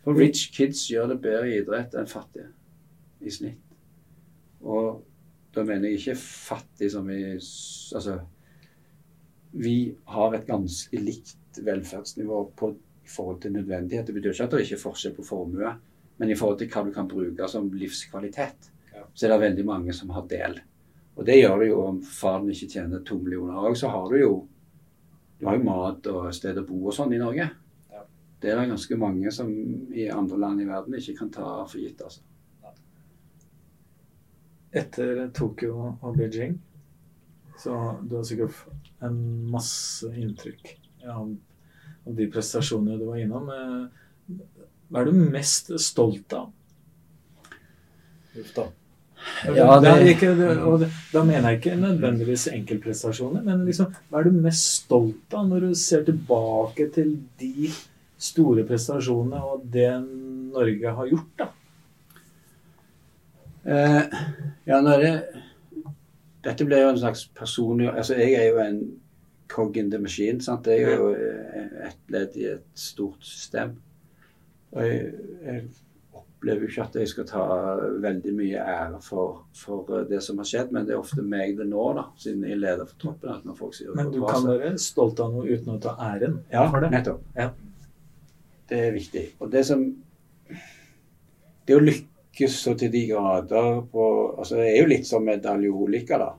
For 0.03 0.17
rich 0.19 0.49
kids 0.55 0.83
gjør 0.91 1.13
det 1.13 1.21
bedre 1.23 1.49
i 1.49 1.57
idrett 1.61 1.95
enn 1.95 2.09
fattige 2.11 2.49
i 3.23 3.31
snitt. 3.31 3.59
Og 4.63 5.03
da 5.55 5.63
mener 5.63 5.89
jeg 5.89 5.99
ikke 6.01 6.17
fattig 6.19 6.89
som 6.91 7.09
i 7.11 7.21
Altså 7.35 8.17
Vi 9.53 9.93
har 10.09 10.33
et 10.33 10.47
ganske 10.47 10.97
likt 10.99 11.59
velferdsnivå 11.63 12.39
på, 12.57 12.71
i 13.05 13.07
forhold 13.07 13.41
til 13.43 13.53
nødvendighet. 13.53 14.07
Det 14.07 14.15
betyr 14.15 14.33
ikke 14.33 14.47
at 14.47 14.51
det 14.55 14.61
ikke 14.65 14.75
er 14.79 14.81
forskjell 14.81 15.13
på 15.17 15.25
formue, 15.27 15.73
men 16.17 16.29
i 16.31 16.35
forhold 16.35 16.57
til 16.59 16.71
hva 16.73 16.83
du 16.87 16.91
kan 16.95 17.07
bruke 17.07 17.47
som 17.51 17.69
livskvalitet, 17.71 18.71
Ja. 18.93 19.03
så 19.13 19.25
er 19.25 19.29
det 19.33 19.39
veldig 19.41 19.65
mange 19.65 19.93
som 19.93 20.09
har 20.09 20.25
del. 20.27 20.59
Og 21.15 21.25
det 21.25 21.37
gjør 21.37 21.59
det 21.59 21.67
jo 21.67 21.81
om 21.85 22.01
faren 22.01 22.49
ikke 22.49 22.69
tjener 22.71 23.03
to 23.05 23.17
millioner 23.19 23.53
òg, 23.53 23.75
så 23.77 23.89
har 23.89 24.09
du 24.09 24.17
jo 24.17 24.47
du 25.39 25.45
har 25.45 25.57
jo 25.57 25.63
mat 25.63 26.07
og 26.07 26.33
sted 26.33 26.57
å 26.57 26.65
bo 26.65 26.87
og 26.87 26.93
sånn 26.93 27.13
i 27.13 27.17
Norge. 27.19 27.49
Det 28.43 28.51
er 28.51 28.59
det 28.59 28.69
ganske 28.73 28.99
mange 28.99 29.31
som 29.31 29.49
i 29.95 30.09
andre 30.11 30.37
land 30.37 30.61
i 30.61 30.67
verden 30.67 30.99
ikke 30.99 31.15
kan 31.21 31.31
ta 31.31 31.47
for 31.63 31.79
gitt. 31.79 32.01
altså. 32.03 32.21
etter 34.73 35.27
Tokyo 35.37 35.93
og 36.01 36.17
Beijing, 36.17 36.57
så 37.61 37.75
du 38.01 38.17
har 38.17 38.23
sikkert 38.25 38.57
en 39.05 39.17
masse 39.53 40.09
inntrykk 40.17 40.71
av, 41.13 41.35
av 42.07 42.15
de 42.17 42.27
prestasjonene 42.33 42.97
du 42.97 43.05
var 43.11 43.21
innom. 43.21 43.51
Eh, 43.53 44.39
Hva 44.89 45.03
er 45.03 45.09
du 45.09 45.19
mest 45.33 45.69
stolt 45.81 46.33
av? 46.37 46.49
Uff 48.33 48.49
da. 48.55 48.65
Ja, 49.55 49.77
det 49.79 49.93
ikke, 50.15 50.33
og 50.67 50.83
da 51.13 51.21
mener 51.23 51.53
jeg 51.53 51.59
ikke 51.61 51.77
nødvendigvis 51.79 52.49
enkeltprestasjoner, 52.51 53.43
men 53.45 53.63
liksom, 53.67 53.93
hva 54.09 54.19
er 54.19 54.27
du 54.27 54.41
mest 54.43 54.81
stolt 54.81 55.37
av 55.37 55.47
når 55.47 55.69
du 55.69 55.77
ser 55.79 56.03
tilbake 56.07 56.89
til 56.97 57.15
de 57.39 57.69
store 58.23 58.63
prestasjonene 58.67 59.39
og 59.43 59.65
det 59.73 59.89
Norge 60.53 60.93
har 60.99 61.09
gjort? 61.11 61.31
da? 61.41 61.47
Eh, 63.63 64.01
ja, 64.67 64.79
nå 64.83 64.91
er 64.97 65.03
det 65.03 65.13
Dette 66.43 66.65
blir 66.67 66.81
jo 66.83 66.89
en 66.91 66.97
slags 66.99 67.21
personlig 67.37 67.87
Altså, 67.93 68.17
jeg 68.19 68.33
er 68.35 68.49
jo 68.49 68.57
en 68.59 68.81
cog 69.53 69.77
in 69.77 69.91
the 69.91 69.99
machine. 70.01 70.41
sant? 70.41 70.65
Jeg 70.67 70.81
er 70.83 70.97
jo 70.97 71.11
eh, 71.13 71.87
et 71.91 71.97
ledd 72.11 72.35
i 72.41 72.47
et 72.55 72.63
stort 72.79 73.21
system. 73.23 73.75
Og 74.73 74.81
jeg, 74.81 75.11
jeg 75.45 75.61
opplever 76.17 76.63
jo 76.65 76.69
ikke 76.71 76.85
at 76.87 76.95
jeg 76.97 77.11
skal 77.11 77.27
ta 77.29 77.43
veldig 78.01 78.33
mye 78.33 78.63
ære 78.65 78.99
for, 79.05 79.43
for 79.55 79.91
eh, 79.93 80.07
det 80.09 80.23
som 80.25 80.41
har 80.41 80.49
skjedd, 80.49 80.73
men 80.73 80.87
det 80.89 80.95
er 80.95 81.03
ofte 81.03 81.21
meg 81.21 81.53
det 81.59 81.67
nå, 81.69 81.83
da, 81.99 82.07
siden 82.17 82.47
jeg 82.47 82.57
er 82.57 82.63
leder 82.63 82.89
for 82.89 82.97
troppen. 83.05 83.29
at 83.35 83.45
når 83.45 83.59
folk 83.61 83.77
sier 83.77 83.93
Men 83.99 84.09
du 84.15 84.23
kan 84.25 84.47
være 84.49 84.73
stolt 84.81 85.21
av 85.21 85.35
noe 85.37 85.45
uten 85.53 85.75
å 85.75 85.79
ta 85.85 85.93
æren 86.09 86.39
Ja, 86.51 86.65
for 86.73 86.81
det. 86.81 86.89
nettopp. 86.97 87.21
Ja. 87.37 87.51
Det 88.73 88.79
er 88.87 88.95
viktig. 88.95 89.23
Og 89.39 89.51
det 89.53 89.65
som 89.67 89.83
Det 91.67 91.75
å 91.77 91.83
lykkes 91.83 92.55
så 92.65 92.73
til 92.75 92.89
de 92.91 93.05
grader 93.11 93.83
på 93.91 94.05
Altså, 94.37 94.57
Det 94.57 94.71
er 94.71 94.79
jo 94.81 94.89
litt 94.89 95.07
som 95.07 95.25
medaljeulykker, 95.25 96.19
da. 96.19 96.31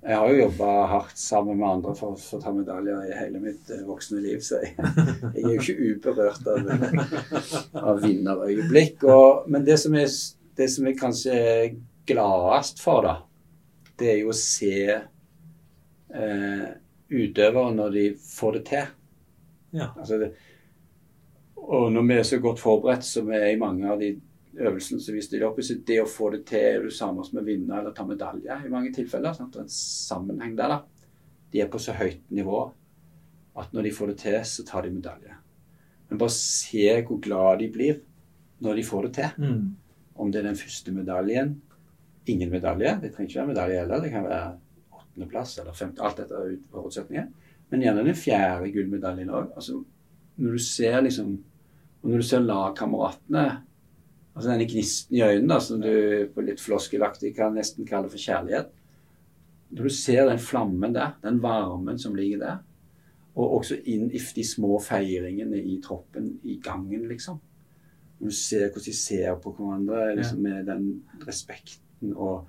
Jeg 0.00 0.16
har 0.16 0.30
jo 0.32 0.44
jobba 0.46 0.66
hardt 0.88 1.18
sammen 1.20 1.58
med 1.60 1.68
andre 1.68 1.92
for, 1.98 2.16
å 2.16 2.38
ta 2.40 2.52
medaljer 2.56 3.10
i 3.10 3.18
hele 3.18 3.40
mitt 3.42 3.68
eh, 3.68 3.82
voksne 3.84 4.22
liv, 4.24 4.38
så 4.40 4.62
jeg, 4.62 4.70
jeg 5.34 5.42
er 5.42 5.50
jo 5.50 5.58
ikke 5.58 5.90
uberørt 5.90 6.46
av, 6.48 6.70
av 7.90 8.00
vinnerøyeblikk. 8.00 9.04
Og, 9.04 9.50
men 9.52 9.66
det 9.66 9.76
som, 9.82 9.92
er, 10.00 10.08
det 10.56 10.70
som 10.72 10.88
jeg 10.88 10.96
kanskje 11.02 11.34
er 11.36 11.76
gladest 12.08 12.80
for, 12.80 13.04
da, 13.04 13.18
det 14.00 14.08
er 14.14 14.18
jo 14.22 14.32
å 14.32 14.38
se 14.40 14.72
eh, 14.88 16.64
utøvere 17.10 17.76
når 17.76 17.92
de 17.98 18.06
får 18.24 18.56
det 18.56 18.64
til. 18.72 18.88
Ja. 19.76 19.92
Altså 20.00 20.16
det, 20.22 20.32
og 21.60 21.92
når 21.92 22.06
vi 22.08 22.14
er 22.18 22.26
så 22.26 22.38
godt 22.42 22.60
forberedt 22.62 23.04
som 23.06 23.28
vi 23.30 23.36
er 23.38 23.52
i 23.52 23.58
mange 23.60 23.86
av 23.90 24.00
de 24.00 24.14
øvelsene 24.60 25.00
som 25.00 25.14
vi 25.14 25.22
stiller 25.22 25.46
opp 25.48 25.58
i, 25.60 25.64
så 25.66 25.76
det 25.86 26.00
å 26.02 26.08
få 26.10 26.30
det 26.34 26.42
til 26.48 26.58
er 26.66 26.82
det 26.88 26.92
samme 26.96 27.22
som 27.26 27.38
å 27.38 27.44
vinne 27.46 27.78
eller 27.78 27.94
ta 27.94 28.04
medalje 28.08 28.56
i 28.66 28.72
mange 28.72 28.90
tilfeller. 28.96 29.32
Sant? 29.36 29.52
Det 29.54 29.60
er 29.62 29.66
en 29.68 29.74
sammenheng 29.74 30.56
der, 30.58 30.74
da. 30.74 30.80
De 31.52 31.60
er 31.62 31.70
på 31.70 31.78
så 31.82 31.94
høyt 31.98 32.22
nivå 32.30 32.60
at 33.60 33.72
når 33.74 33.86
de 33.88 33.92
får 33.94 34.12
det 34.12 34.18
til, 34.22 34.38
så 34.46 34.64
tar 34.66 34.86
de 34.86 34.92
medalje. 34.94 35.36
Men 36.10 36.18
bare 36.18 36.34
se 36.34 36.86
hvor 37.06 37.20
glad 37.22 37.60
de 37.62 37.68
blir 37.74 38.00
når 38.64 38.80
de 38.80 38.84
får 38.86 39.06
det 39.06 39.12
til. 39.20 39.44
Mm. 39.46 39.76
Om 40.20 40.30
det 40.32 40.40
er 40.42 40.48
den 40.50 40.58
første 40.58 40.92
medaljen 40.94 41.60
Ingen 42.28 42.50
medalje. 42.52 42.90
Det 43.00 43.08
trenger 43.14 43.30
ikke 43.30 43.38
være 43.40 43.48
medalje 43.48 43.78
heller. 43.80 44.02
Det 44.04 44.10
kan 44.12 44.26
være 44.26 44.50
åttendeplass 44.92 45.54
eller 45.58 45.72
femte. 45.74 46.02
Alt 46.04 46.18
dette 46.20 46.36
er 46.36 46.50
ut- 46.52 46.66
forutsetninger. 46.70 47.30
Men 47.72 47.80
gjerne 47.82 48.04
den 48.06 48.18
fjerde 48.18 48.68
gullmedaljen 48.74 49.30
òg. 49.32 49.48
Altså, 49.56 49.78
når 50.36 50.52
du 50.52 50.58
ser 50.62 51.00
liksom 51.00 51.30
Og 52.00 52.10
når 52.10 52.22
du 52.22 52.26
ser 52.30 52.46
lagkameratene 52.46 53.48
Altså 54.30 54.52
denne 54.52 54.66
gnisten 54.70 55.16
i 55.18 55.22
øynene, 55.26 55.48
da, 55.50 55.56
som 55.60 55.80
du 55.82 56.28
på 56.32 56.42
litt 56.46 56.60
floskelaktig 56.62 57.32
kan 57.36 57.50
nesten 57.58 57.84
kalle 57.84 58.08
for 58.08 58.22
kjærlighet. 58.22 58.68
Når 59.74 59.88
du 59.88 59.92
ser 59.92 60.28
den 60.30 60.38
flammen 60.38 60.94
der, 60.94 61.16
den 61.24 61.40
varmen 61.42 61.98
som 61.98 62.14
ligger 62.14 62.38
der, 62.38 62.60
og 63.34 63.56
også 63.58 63.80
inn 63.90 64.08
i 64.10 64.20
de 64.36 64.44
små 64.46 64.78
feiringene 64.82 65.58
i 65.58 65.76
troppen, 65.82 66.32
i 66.42 66.56
gangen, 66.62 67.06
liksom. 67.10 67.40
Når 68.20 68.32
du 68.32 68.36
ser 68.36 68.66
hvordan 68.68 68.86
de 68.86 68.96
ser 68.96 69.36
på 69.42 69.52
hverandre 69.58 70.16
liksom, 70.16 70.42
med 70.44 70.66
den 70.68 70.88
respekten 71.26 72.12
og, 72.16 72.48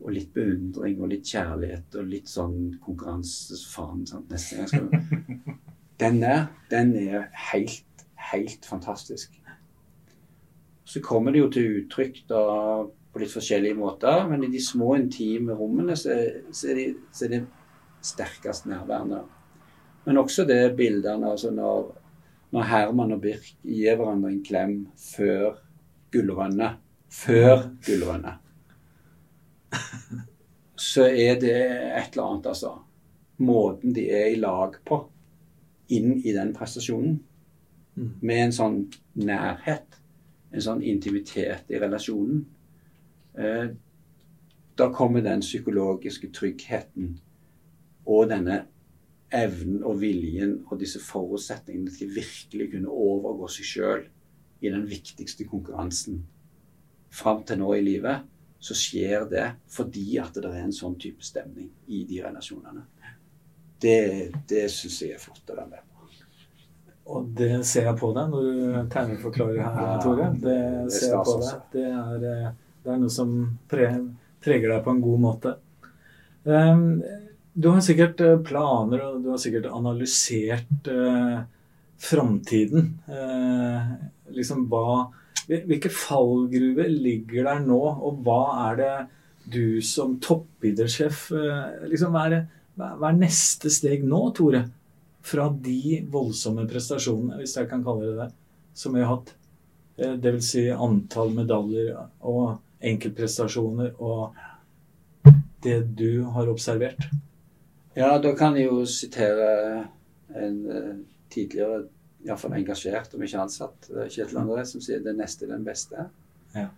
og 0.00 0.12
litt 0.14 0.30
beundring 0.34 1.00
og 1.00 1.10
litt 1.10 1.26
kjærlighet 1.26 1.96
og 1.98 2.12
litt 2.12 2.30
sånn 2.30 2.76
konkurransefaen. 2.84 4.06
sant, 4.06 4.30
Neste 4.30 4.60
gang 4.60 4.70
skal 4.70 4.86
du 4.88 5.56
Den 6.00 6.22
der, 6.22 6.46
den 6.70 6.94
er 6.96 7.26
helt, 7.50 7.82
helt 8.32 8.66
fantastisk. 8.66 9.36
Så 10.84 11.02
kommer 11.04 11.32
det 11.32 11.42
jo 11.42 11.50
til 11.54 11.76
uttrykk 11.80 12.24
da 12.30 12.42
på 13.10 13.22
litt 13.22 13.32
forskjellige 13.34 13.78
måter, 13.78 14.24
men 14.30 14.44
i 14.46 14.50
de 14.52 14.60
små, 14.62 14.94
intime 14.98 15.54
rommene 15.58 15.96
så, 15.98 16.14
så, 16.54 16.70
er, 16.70 16.78
de, 16.78 16.86
så 17.14 17.26
er 17.26 17.32
det 17.34 17.40
sterkest 18.06 18.68
nærværende. 18.70 19.22
Men 20.06 20.20
også 20.22 20.46
det 20.48 20.76
bildene 20.78 21.32
altså 21.32 21.50
når, 21.54 21.90
når 22.54 22.68
Herman 22.70 23.16
og 23.16 23.22
Birk 23.22 23.50
gir 23.66 23.98
hverandre 23.98 24.30
en 24.32 24.44
klem 24.46 24.76
før 24.98 25.58
gullrønnet. 26.14 26.78
Før 27.10 27.66
gullrønnet. 27.86 28.46
Så 30.80 31.06
er 31.06 31.36
det 31.42 31.56
et 31.58 32.14
eller 32.14 32.24
annet, 32.26 32.46
altså. 32.50 32.74
Måten 33.40 33.94
de 33.96 34.06
er 34.12 34.30
i 34.30 34.38
lag 34.40 34.78
på 34.86 35.02
inn 35.92 36.14
i 36.22 36.32
den 36.34 36.54
prestasjonen. 36.56 37.18
Mm. 37.96 38.10
Med 38.20 38.44
en 38.44 38.56
sånn 38.56 38.80
nærhet. 39.18 39.98
En 40.50 40.64
sånn 40.64 40.82
intimitet 40.82 41.70
i 41.70 41.78
relasjonen. 41.78 42.44
Eh, 43.38 43.70
da 44.80 44.88
kommer 44.94 45.22
den 45.22 45.42
psykologiske 45.44 46.30
tryggheten 46.34 47.18
og 48.08 48.30
denne 48.30 48.62
evnen 49.30 49.84
og 49.86 50.00
viljen 50.00 50.56
og 50.66 50.80
disse 50.80 51.00
forutsetningene 51.04 51.92
til 51.94 52.14
virkelig 52.14 52.70
kunne 52.72 52.90
overgå 52.90 53.48
seg 53.52 53.68
sjøl 53.68 54.06
i 54.60 54.72
den 54.72 54.86
viktigste 54.90 55.46
konkurransen. 55.48 56.22
Fram 57.10 57.44
til 57.46 57.60
nå 57.60 57.72
i 57.76 57.84
livet 57.84 58.26
så 58.60 58.76
skjer 58.76 59.28
det 59.30 59.46
fordi 59.72 60.18
at 60.20 60.34
det 60.36 60.50
er 60.50 60.64
en 60.64 60.74
sånn 60.74 60.98
type 61.00 61.24
stemning 61.24 61.70
i 61.88 62.04
de 62.08 62.20
relasjonene. 62.24 62.84
Det, 63.80 64.32
det 64.48 64.66
syns 64.72 64.98
jeg 65.00 65.16
er 65.16 65.22
flott 65.22 65.54
med 65.60 65.78
på. 65.80 65.89
Og 67.10 67.30
det 67.36 67.52
ser 67.66 67.88
jeg 67.88 67.98
på 67.98 68.12
deg 68.16 68.32
når 68.32 68.46
du 68.46 68.90
tegneforklarer 68.92 69.62
her, 69.64 69.94
Tore. 70.04 70.28
Det 70.40 70.58
ser 70.94 71.14
jeg 71.14 71.24
på 71.26 71.36
deg. 71.36 71.46
altså. 71.46 71.56
Det 71.74 71.86
er, 71.90 72.26
eh, 72.30 72.50
det 72.84 72.92
er 72.94 73.00
noe 73.02 73.14
som 73.14 73.34
pre 73.70 73.88
preger 74.40 74.72
deg 74.72 74.84
på 74.84 74.94
en 74.94 75.02
god 75.04 75.20
måte. 75.20 75.54
Um, 76.48 77.02
du 77.52 77.66
har 77.68 77.82
sikkert 77.84 78.22
eh, 78.24 78.38
planer, 78.46 79.02
og 79.04 79.24
du 79.24 79.32
har 79.34 79.40
sikkert 79.42 79.66
analysert 79.68 80.88
uh, 80.88 81.42
framtiden. 82.00 82.94
Eh, 83.08 83.96
liksom 84.36 84.68
hva 84.70 85.10
Hvilke 85.50 85.90
fallgruver 85.90 86.86
ligger 86.86 87.48
der 87.48 87.62
nå, 87.64 87.78
og 87.80 88.20
hva 88.22 88.68
er 88.68 88.76
det 88.78 88.90
du 89.50 89.80
som 89.82 90.12
toppidrettssjef 90.22 91.24
eh, 91.34 91.88
liksom, 91.90 92.14
hva, 92.14 92.28
er 92.28 92.44
hva 92.78 92.92
hva 93.00 93.08
er 93.08 93.18
neste 93.18 93.72
steg 93.72 94.04
nå, 94.06 94.20
Tore? 94.36 94.60
Fra 95.22 95.48
de 95.52 96.00
voldsomme 96.10 96.66
prestasjonene, 96.68 97.36
hvis 97.40 97.56
jeg 97.58 97.68
kan 97.68 97.84
kalle 97.84 98.08
det 98.08 98.16
det, 98.22 98.30
som 98.74 98.94
vi 98.94 99.04
har 99.04 99.16
hatt. 99.16 99.34
dvs. 99.96 100.20
det 100.22 100.32
vil 100.32 100.42
si 100.42 100.62
antall 100.70 101.34
medaljer 101.36 101.98
og 102.20 102.58
enkeltprestasjoner 102.80 103.98
og 104.00 104.36
det 105.62 105.80
du 105.98 106.22
har 106.22 106.48
observert. 106.48 107.10
Ja, 107.94 108.14
da 108.18 108.32
kan 108.36 108.56
jeg 108.56 108.70
jo 108.70 108.84
sitere 108.88 109.48
en 110.32 110.60
eh, 110.70 110.92
tidligere 111.32 111.82
iallfall 112.24 112.54
engasjert, 112.56 113.14
om 113.14 113.24
ikke 113.24 113.42
ansatt, 113.42 113.90
eh, 113.92 114.08
Kjetil 114.08 114.40
André, 114.40 114.64
som 114.64 114.80
sier 114.80 115.00
'det 115.00 115.16
neste 115.16 115.44
er 115.44 115.52
den 115.56 115.64
beste'. 115.64 116.08
Ja. 116.54 116.68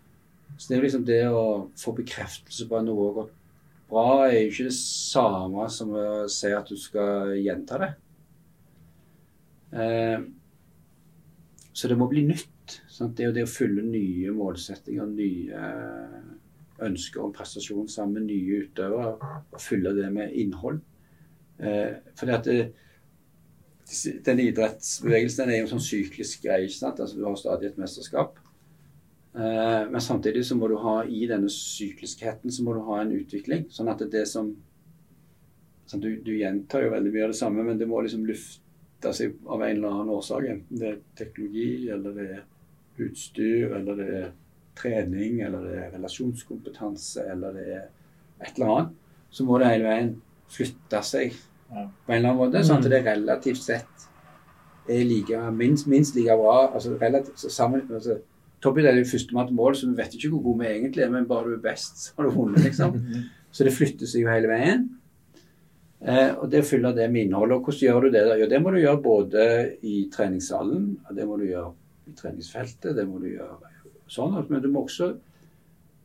Så 0.57 0.69
det 0.69 0.79
er 0.79 0.83
liksom 0.83 1.05
det 1.05 1.23
å 1.29 1.69
få 1.77 1.95
bekreftelse 1.97 2.69
på 2.69 2.79
at 2.79 2.85
noe 2.85 3.07
har 3.07 3.15
gått 3.23 3.33
bra, 3.91 4.25
er 4.27 4.43
jo 4.43 4.51
ikke 4.51 4.69
det 4.71 4.79
samme 4.79 5.69
som 5.71 5.91
å 5.91 6.29
si 6.29 6.53
at 6.53 6.69
du 6.69 6.77
skal 6.77 7.35
gjenta 7.37 7.79
det. 7.79 7.95
Eh, 9.73 10.21
så 11.73 11.89
det 11.89 11.97
må 11.97 12.09
bli 12.11 12.27
nytt. 12.29 12.79
Sant? 12.93 13.17
Det 13.17 13.25
er 13.25 13.31
jo 13.31 13.37
det 13.37 13.47
å 13.47 13.51
fylle 13.51 13.85
nye 13.87 14.33
målsettinger, 14.37 15.09
nye 15.09 15.65
eh, 15.69 16.31
ønsker 16.87 17.23
om 17.25 17.33
prestasjon 17.35 17.89
sammen 17.91 18.21
med 18.21 18.31
nye 18.31 18.63
utøvere, 18.67 19.33
og 19.53 19.63
fylle 19.63 19.95
det 19.97 20.11
med 20.13 20.37
innhold. 20.39 20.81
Eh, 21.63 21.99
fordi 22.19 22.37
at 22.37 22.49
det, 22.49 22.61
den 24.27 24.41
idrettsbevegelsen 24.45 25.45
den 25.45 25.55
er 25.55 25.61
jo 25.61 25.67
en 25.67 25.75
sånn 25.75 25.87
syklisk 25.89 26.45
greie. 26.47 26.69
ikke 26.69 26.79
sant? 26.79 27.01
Altså 27.01 27.19
Du 27.19 27.27
har 27.27 27.39
stadig 27.41 27.71
et 27.71 27.81
mesterskap. 27.81 28.39
Men 29.33 30.01
samtidig 30.05 30.43
så 30.45 30.59
må 30.61 30.69
du 30.69 30.75
ha 30.83 30.99
i 31.09 31.23
denne 31.25 31.49
sykliskheten 31.49 32.53
så 32.53 32.65
må 32.67 32.75
du 32.77 32.83
ha 32.85 32.99
en 33.01 33.15
utvikling. 33.17 33.63
Sånn 33.73 33.89
at 33.89 34.03
det 34.13 34.27
som 34.29 34.51
sånn, 35.89 36.03
du, 36.03 36.11
du 36.25 36.35
gjentar 36.37 36.85
jo 36.85 36.93
veldig 36.93 37.13
mye 37.15 37.25
av 37.27 37.33
det 37.33 37.39
samme, 37.39 37.65
men 37.65 37.81
det 37.81 37.89
må 37.89 38.03
liksom 38.05 38.27
lufte 39.03 39.17
seg 39.17 39.35
av 39.47 39.63
en 39.63 39.77
eller 39.77 39.89
annen 39.91 40.13
årsak. 40.15 40.45
Enten 40.49 40.79
det 40.79 40.89
er 40.89 40.99
teknologi, 41.19 41.89
eller 41.91 42.15
det 42.17 42.27
er 42.39 42.43
utstyr, 43.03 43.75
eller 43.77 43.97
det 43.99 44.09
er 44.21 44.29
trening, 44.77 45.41
eller 45.43 45.65
det 45.67 45.79
er 45.79 45.91
relasjonskompetanse, 45.97 47.25
eller 47.33 47.53
det 47.57 47.67
er 47.77 47.87
et 48.43 48.55
eller 48.57 48.73
annet. 48.77 48.93
Så 49.33 49.45
må 49.45 49.59
det 49.59 49.71
hele 49.73 49.89
veien 49.89 50.15
flytte 50.53 51.03
seg 51.03 51.33
Ja. 51.73 51.87
på 52.07 52.13
en 52.13 52.19
eller 52.19 52.29
annen 52.29 52.37
måte, 52.53 52.61
sånn 52.65 52.83
at 52.85 52.91
det 52.91 53.05
relativt 53.05 53.63
sett 53.63 54.09
er 54.89 55.05
like, 55.05 55.39
minst, 55.53 55.87
minst 55.87 56.15
like 56.15 56.37
bra. 56.37 56.75
altså 56.75 56.99
relativt 57.01 57.39
sammen, 57.39 57.89
altså, 57.91 58.19
Toppidrett 58.63 58.99
er 58.99 59.05
førstemann 59.05 59.47
til 59.49 59.57
mål, 59.57 59.75
så 59.75 59.89
vi 59.89 59.97
vet 59.97 60.13
ikke 60.15 60.29
hvor 60.31 60.43
god 60.43 60.59
vi 60.61 60.67
egentlig 60.67 61.03
er, 61.03 61.11
men 61.11 61.27
bare 61.27 61.49
du 61.49 61.55
er 61.55 61.71
best, 61.71 61.97
så 61.99 62.13
har 62.17 62.25
du 62.25 62.31
vunnet, 62.31 62.63
liksom. 62.63 62.95
Så 63.53 63.65
det 63.65 63.73
flytter 63.75 64.07
seg 64.07 64.23
jo 64.23 64.31
hele 64.31 64.49
veien. 64.49 64.89
Eh, 66.03 66.33
og 66.35 66.49
det 66.51 66.65
fyller 66.67 66.91
fylle 66.91 66.97
det 66.97 67.11
med 67.13 67.27
innhold. 67.27 67.53
Og 67.53 67.67
hvordan 67.67 67.81
gjør 67.87 68.01
du 68.01 68.11
det? 68.11 68.23
Jo, 68.41 68.49
det 68.51 68.63
må 68.63 68.71
du 68.71 68.81
gjøre 68.81 69.03
både 69.03 69.45
i 69.87 70.09
treningssalen, 70.13 70.99
det 71.15 71.27
må 71.29 71.37
du 71.39 71.47
gjøre 71.47 71.73
i 72.11 72.17
treningsfeltet, 72.19 72.97
det 72.97 73.07
må 73.09 73.21
du 73.23 73.29
gjøre 73.31 73.73
sånn. 74.11 74.35
Men 74.49 74.63
du 74.63 74.69
må 74.73 74.85
også, 74.87 75.13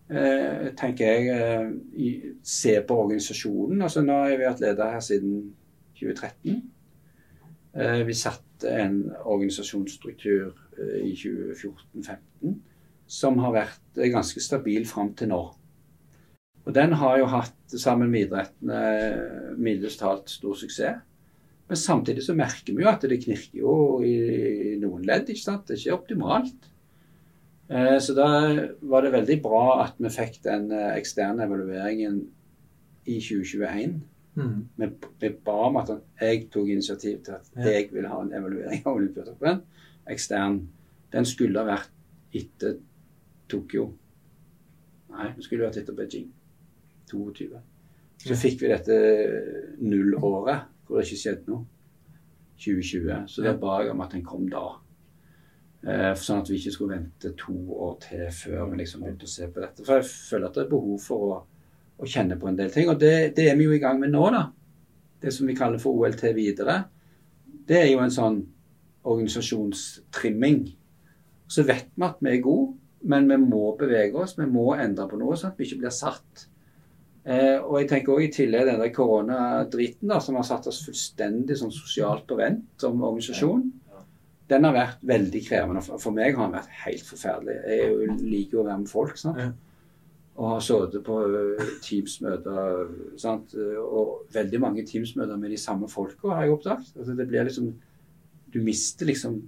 eh, 0.09 0.69
tenker 0.77 1.05
jeg, 1.05 1.27
eh, 1.33 1.71
i, 1.97 2.09
se 2.43 2.79
på 2.81 2.99
organisasjonen. 3.05 3.81
Altså 3.81 4.05
nå 4.05 4.21
har 4.23 4.35
vi 4.35 4.45
vært 4.45 4.61
leder 4.61 4.93
her 4.93 5.03
siden 5.03 5.53
2013. 5.97 6.61
Eh, 7.77 8.03
vi 8.05 8.13
satte 8.13 8.69
en 8.69 9.03
organisasjonsstruktur 9.23 10.53
eh, 10.79 11.09
i 11.09 11.13
2014-2015 11.15 12.55
som 13.07 13.37
har 13.39 13.53
vært 13.53 13.99
eh, 13.99 14.09
ganske 14.13 14.41
stabil 14.41 14.85
fram 14.89 15.13
til 15.17 15.29
nå. 15.31 15.41
Og 16.67 16.73
den 16.75 16.91
har 16.99 17.17
jo 17.21 17.27
hatt, 17.31 17.53
sammen 17.79 18.09
med 18.11 18.25
idretten, 18.27 18.69
eh, 18.75 19.53
mildest 19.59 20.01
talt 20.01 20.29
stor 20.29 20.55
suksess. 20.59 20.99
Men 21.67 21.77
samtidig 21.79 22.23
så 22.23 22.35
merker 22.35 22.75
vi 22.75 22.83
jo 22.83 22.89
at 22.91 23.01
det 23.07 23.21
knirker 23.23 23.59
jo 23.59 23.73
i 24.03 24.75
noen 24.79 25.03
ledd. 25.07 25.27
ikke 25.31 25.43
sant? 25.43 25.65
Det 25.67 25.75
er 25.77 25.81
ikke 25.81 25.97
optimalt. 25.99 26.67
Eh, 27.69 27.97
Så 27.99 28.13
da 28.15 28.27
var 28.81 29.01
det 29.01 29.11
veldig 29.11 29.41
bra 29.43 29.83
at 29.83 29.95
vi 29.99 30.09
fikk 30.09 30.41
den 30.43 30.71
eh, 30.71 30.95
eksterne 30.97 31.43
evalueringen 31.43 32.21
i 33.07 33.19
2021. 33.19 34.01
Mm. 34.37 34.67
Vi, 34.77 34.89
vi 35.19 35.29
ba 35.43 35.57
om 35.67 35.77
at 35.77 35.89
jeg 36.21 36.49
tok 36.51 36.67
initiativ 36.69 37.23
til 37.23 37.31
at 37.33 37.49
Ja. 37.57 37.63
jeg 37.71 37.89
ville 37.91 38.07
ha 38.09 38.21
en 38.21 38.31
evaluering 38.33 38.83
av 38.85 38.95
Olympiatoppen. 38.95 39.61
Ekstern. 40.07 40.67
Den 41.11 41.25
skulle 41.25 41.59
ha 41.59 41.65
vært 41.65 41.89
etter 42.35 42.77
Tokyo. 43.49 43.93
Nei, 45.09 45.31
den 45.33 45.41
skulle 45.43 45.63
vært 45.67 45.77
etter 45.81 45.93
Beijing. 45.95 46.27
22. 47.11 47.59
Så 48.25 48.35
fikk 48.39 48.61
vi 48.63 48.71
dette 48.71 48.97
nullåret 49.83 50.65
hvor 50.87 50.99
det 50.99 51.07
ikke 51.07 51.21
skjedde 51.21 51.51
noe. 51.51 51.65
2020. 52.57 53.27
Så 53.29 53.43
da 53.43 53.51
Ja. 53.51 53.57
ba 53.57 53.81
jeg 53.83 53.91
om 53.91 54.01
at 54.01 54.11
den 54.11 54.23
kom 54.25 54.47
da. 54.49 54.63
Eh, 55.87 56.13
sånn 56.17 56.41
at 56.41 56.49
vi 56.49 56.57
ikke 56.57 56.71
skulle 56.73 56.95
vente 56.97 57.35
to 57.37 57.53
år 57.53 57.99
til 58.01 58.25
før 58.33 58.71
vi 58.71 58.77
liksom 58.81 59.03
begynte 59.03 59.27
å 59.27 59.29
se 59.29 59.47
på 59.47 59.61
dette. 59.61 59.85
For 59.85 59.99
jeg 59.99 60.05
føler 60.09 60.47
at 60.47 60.53
det 60.55 60.63
er 60.65 60.69
behov 60.71 60.99
for 60.99 61.19
å, 61.27 61.43
å 61.99 62.05
kjenne 62.09 62.39
på 62.39 62.47
en 62.49 62.55
del 62.57 62.71
ting. 62.73 62.89
Og 62.89 62.99
det, 62.99 63.35
det 63.35 63.49
er 63.51 63.55
vi 63.55 63.67
jo 63.67 63.75
i 63.75 63.79
gang 63.83 63.99
med 63.99 64.09
nå, 64.11 64.23
da. 64.33 64.47
Det 65.21 65.31
som 65.33 65.47
vi 65.47 65.55
kaller 65.55 65.77
for 65.79 65.93
OLT 65.93 66.23
videre. 66.35 66.85
Det 67.67 67.77
er 67.83 67.91
jo 67.91 67.99
en 67.99 68.09
sånn 68.13 68.41
organisasjonstrimming. 69.07 70.75
Så 71.47 71.63
vet 71.63 71.87
vi 71.95 72.03
at 72.05 72.19
vi 72.21 72.33
er 72.33 72.41
gode, 72.43 72.73
men 73.07 73.27
vi 73.29 73.37
må 73.37 73.75
bevege 73.79 74.15
oss. 74.19 74.35
Vi 74.37 74.45
må 74.49 74.71
endre 74.75 75.07
på 75.07 75.19
noe, 75.19 75.37
sånn 75.37 75.53
at 75.53 75.59
vi 75.61 75.67
ikke 75.69 75.79
blir 75.85 75.93
satt. 75.95 76.47
Eh, 77.27 77.57
og 77.59 77.81
jeg 77.81 77.89
tenker 77.91 78.13
også 78.13 78.23
i 78.23 78.31
tillegg 78.31 78.69
den 78.69 78.79
der 78.79 78.93
koronadriten 78.95 80.07
da, 80.07 80.21
som 80.23 80.37
har 80.39 80.45
satt 80.47 80.69
oss 80.71 80.85
fullstendig 80.85 81.57
sånn 81.59 81.73
sosialt 81.75 82.23
på 82.29 82.37
vent 82.39 82.63
som 82.79 83.01
organisasjon. 83.03 83.65
Den 84.47 84.63
har 84.63 84.75
vært 84.77 85.01
veldig 85.03 85.41
krevende. 85.43 85.81
For 85.83 86.15
meg 86.15 86.37
har 86.37 86.47
den 86.47 86.55
vært 86.55 86.77
helt 86.85 87.03
forferdelig. 87.03 87.57
Jeg 87.67 88.13
liker 88.21 88.55
jo 88.55 88.61
å 88.61 88.67
være 88.69 88.79
med 88.85 88.91
folk. 88.93 89.17
sant? 89.19 89.41
Og 90.37 90.53
har 90.53 90.63
sittet 90.63 91.03
på 91.03 91.17
ø, 91.25 91.41
Teams-møter. 91.83 92.93
sant? 93.19 93.57
Og 93.57 94.31
veldig 94.31 94.61
mange 94.63 94.85
Teams-møter 94.87 95.35
med 95.41 95.51
de 95.51 95.59
samme 95.59 95.89
folka, 95.91 96.29
har 96.31 96.45
jeg 96.45 96.53
oppdaget. 96.55 96.93
Altså, 96.95 97.17
det 97.17 97.27
blir 97.27 97.43
liksom 97.49 97.73
Du 98.53 98.61
mister 98.63 99.09
liksom 99.09 99.41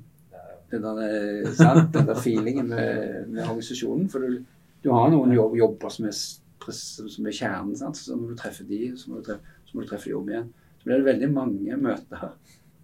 den 0.69 0.84
der, 0.84 1.47
sant? 1.55 1.93
Den 1.93 2.09
der 2.11 2.19
feelingen 2.19 2.67
med, 2.67 3.30
med 3.30 3.45
organisasjonen. 3.45 4.09
For 4.11 4.19
du, 4.19 4.43
du 4.84 4.91
har 4.91 5.07
noen 5.13 5.32
jobb, 5.32 5.55
jobber 5.61 5.95
som 5.95 6.09
er, 6.11 6.19
som 6.68 7.28
er 7.28 7.36
kjernen. 7.36 7.76
Sant? 7.78 7.97
Så 7.97 8.18
må 8.18 8.32
du 8.32 8.38
treffe 8.39 8.66
de, 8.68 8.82
så 8.97 9.12
må 9.12 9.20
du 9.20 9.30
treffe, 9.30 9.57
må 9.74 9.84
du 9.84 9.89
treffe 9.89 10.12
de 10.12 10.34
igjen. 10.34 10.51
Så 10.80 10.88
blir 10.88 11.01
det 11.01 11.10
veldig 11.10 11.32
mange 11.34 11.80
møter 11.80 12.32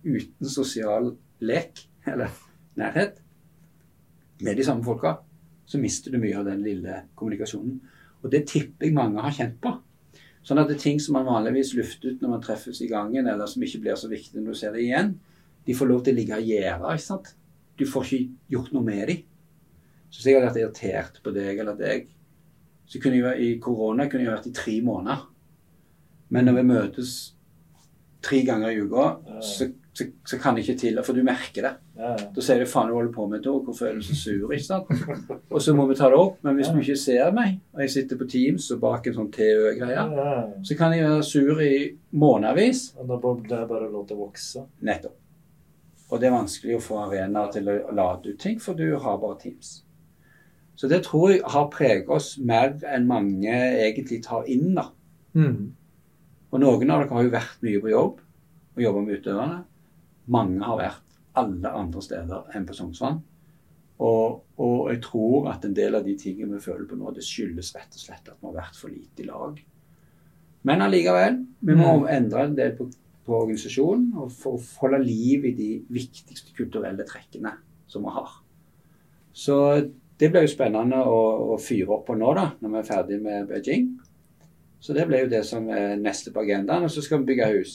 uten 0.05 0.49
sosial 0.51 1.13
lek 1.45 1.81
eller 2.05 2.33
nærhet 2.77 3.21
med 4.43 4.57
de 4.57 4.65
samme 4.67 4.85
folka. 4.85 5.17
Så 5.65 5.79
mister 5.81 6.13
du 6.13 6.19
mye 6.21 6.37
av 6.37 6.45
den 6.47 6.61
lille 6.65 7.05
kommunikasjonen. 7.17 7.79
Og 8.21 8.31
det 8.33 8.45
tipper 8.49 8.87
jeg 8.87 8.97
mange 8.97 9.21
har 9.21 9.33
kjent 9.33 9.57
på. 9.61 9.71
Sånn 10.45 10.61
at 10.61 10.69
det 10.69 10.75
er 10.77 10.83
ting 10.83 10.99
som 11.01 11.15
man 11.17 11.25
vanligvis 11.25 11.73
lufter 11.77 12.13
ut 12.13 12.21
når 12.21 12.35
man 12.35 12.43
treffes 12.43 12.81
i 12.85 12.89
gangen, 12.89 13.25
eller 13.25 13.49
som 13.49 13.63
ikke 13.65 13.81
blir 13.81 13.97
så 13.97 14.09
viktig 14.11 14.41
når 14.41 14.53
du 14.53 14.59
ser 14.59 14.75
det 14.75 14.83
igjen, 14.83 15.15
de 15.65 15.73
får 15.73 15.89
lov 15.89 16.03
til 16.05 16.13
å 16.13 16.19
ligge 16.19 16.37
og 16.37 16.51
gjerde. 16.51 17.17
Du 17.79 17.85
får 17.89 18.05
ikke 18.05 18.51
gjort 18.53 18.75
noe 18.75 18.85
med 18.85 19.07
dem. 19.09 19.23
Så 20.11 20.19
hvis 20.19 20.27
jeg 20.29 20.37
hadde 20.37 20.51
vært 20.51 20.61
irritert 20.61 21.17
på 21.25 21.33
deg 21.33 21.61
eller 21.63 21.79
deg, 21.79 22.05
så 22.85 23.01
kunne 23.01 23.21
jeg 23.21 23.41
i 23.41 23.55
korona 23.61 24.09
kunne 24.09 24.27
jeg 24.27 24.33
vært 24.35 24.51
i 24.51 24.53
tre 24.55 24.75
måneder. 24.85 25.25
Men 26.29 26.47
når 26.47 26.59
vi 26.59 26.69
møtes 26.69 27.15
tre 28.25 28.41
ganger 28.45 28.73
i 28.73 28.81
uka, 28.81 29.09
så, 29.45 29.67
så, 29.93 30.07
så 30.25 30.37
kan 30.41 30.57
jeg 30.57 30.65
ikke 30.65 30.79
til, 30.81 31.01
for 31.05 31.17
du 31.17 31.21
merker 31.25 31.67
det. 31.67 31.73
Ja. 31.95 32.13
Da 32.35 32.43
sier 32.43 32.61
du 32.61 32.69
faen, 32.69 32.89
du 32.89 32.97
holder 32.97 33.13
på 33.13 33.27
med 33.29 33.45
noe, 33.45 33.61
hvorfor 33.63 33.89
er 33.89 33.99
du 33.99 34.05
så 34.05 34.17
sur? 34.17 34.49
ikke 34.51 34.65
sant? 34.65 34.89
Og 35.53 35.61
så 35.61 35.75
må 35.77 35.85
vi 35.89 35.97
ta 35.97 36.09
det 36.11 36.17
opp. 36.19 36.39
Men 36.45 36.57
hvis 36.57 36.71
du 36.73 36.79
ikke 36.81 36.97
ser 36.99 37.35
meg, 37.35 37.59
og 37.75 37.85
jeg 37.85 37.93
sitter 37.93 38.19
på 38.19 38.27
Teams 38.31 38.71
og 38.73 38.81
bak 38.81 39.07
en 39.07 39.17
sånn 39.19 39.29
TØ-greie, 39.35 40.07
så 40.65 40.79
kan 40.79 40.97
jeg 40.97 41.05
være 41.05 41.27
sur 41.29 41.61
i 41.63 41.75
månedsvis. 42.17 42.87
Og 42.97 43.13
da 43.13 43.21
er 43.21 43.45
det 43.53 43.61
bare 43.69 43.91
lov 43.93 44.09
til 44.09 44.17
å 44.17 44.25
vokse. 44.25 44.65
Nettopp. 44.89 45.21
Og 46.11 46.21
det 46.21 46.27
er 46.29 46.35
vanskelig 46.35 46.75
å 46.77 46.83
få 46.85 46.99
arenaer 47.01 47.49
til 47.53 47.69
å 47.71 47.79
lade 47.95 48.33
ut 48.33 48.41
ting, 48.41 48.59
for 48.61 48.77
du 48.77 48.91
har 49.01 49.21
bare 49.21 49.39
Teams. 49.41 49.79
Så 50.75 50.89
det 50.91 51.03
tror 51.05 51.31
jeg 51.31 51.41
har 51.47 51.69
preget 51.71 52.09
oss 52.11 52.33
mer 52.37 52.73
enn 52.91 53.07
mange 53.07 53.51
egentlig 53.53 54.21
tar 54.25 54.47
inn. 54.51 54.73
da. 54.75 54.89
Mm. 55.33 55.71
Og 56.51 56.59
noen 56.59 56.91
av 56.91 57.03
dere 57.03 57.13
har 57.15 57.23
jo 57.23 57.31
vært 57.33 57.63
mye 57.63 57.81
på 57.83 57.91
jobb 57.93 58.19
og 58.75 58.83
jobba 58.83 59.01
med 59.05 59.21
utøverne. 59.21 59.61
Mange 60.27 60.65
har 60.67 60.77
vært 60.81 61.15
alle 61.35 61.71
andre 61.71 62.01
steder 62.03 62.51
enn 62.55 62.65
på 62.67 62.75
Sognsvann. 62.75 63.21
Og, 64.03 64.41
og, 64.59 64.89
jeg 64.91 65.01
tror 65.05 65.47
at 65.53 65.63
en 65.63 65.75
del 65.75 65.95
av 65.95 66.03
de 66.03 66.17
tingene 66.19 66.57
vi 66.57 66.65
føler 66.65 66.83
på 66.89 66.97
nå, 66.99 67.13
det 67.15 67.23
skyldes 67.23 67.71
rett 67.77 67.95
og 67.95 68.01
slett 68.01 68.27
at 68.27 68.35
vi 68.41 68.49
har 68.49 68.57
vært 68.57 68.75
for 68.79 68.91
lite 68.91 69.23
i 69.23 69.27
lag. 69.29 69.61
Men 70.67 70.81
allikevel, 70.83 71.45
vi 71.61 71.75
må 71.77 72.01
Mm. 72.01 72.07
endre 72.09 72.43
en 72.43 72.55
del 72.57 72.73
på, 72.75 72.89
på 73.25 73.37
organisasjonen 73.43 74.09
og 74.17 74.31
for 74.31 74.57
å 74.57 74.63
holde 74.81 74.99
liv 75.05 75.45
i 75.45 75.53
de 75.55 75.69
viktigste 75.89 76.51
kulturelle 76.57 77.05
trekkene 77.07 77.53
som 77.87 78.03
vi 78.03 78.09
har. 78.17 78.33
Så 79.31 79.55
det 80.19 80.29
blir 80.31 80.45
jo 80.45 80.51
spennende 80.51 81.01
å, 81.03 81.17
å 81.55 81.57
fyre 81.59 81.91
opp 81.97 82.05
på 82.07 82.15
nå, 82.15 82.29
da, 82.37 82.45
når 82.61 82.71
vi 82.71 82.77
er 82.81 82.87
ferdig 82.87 83.17
med 83.23 83.49
Beijing. 83.49 83.89
Så 84.79 84.93
det 84.93 85.07
blir 85.09 85.25
jo 85.25 85.31
det 85.31 85.41
som 85.47 85.67
er 85.73 85.95
neste 85.97 86.31
på 86.31 86.43
agendaen. 86.43 86.85
Og 86.85 86.91
så 86.93 87.01
skal 87.03 87.19
vi 87.23 87.31
bygge 87.33 87.47
hus. 87.55 87.73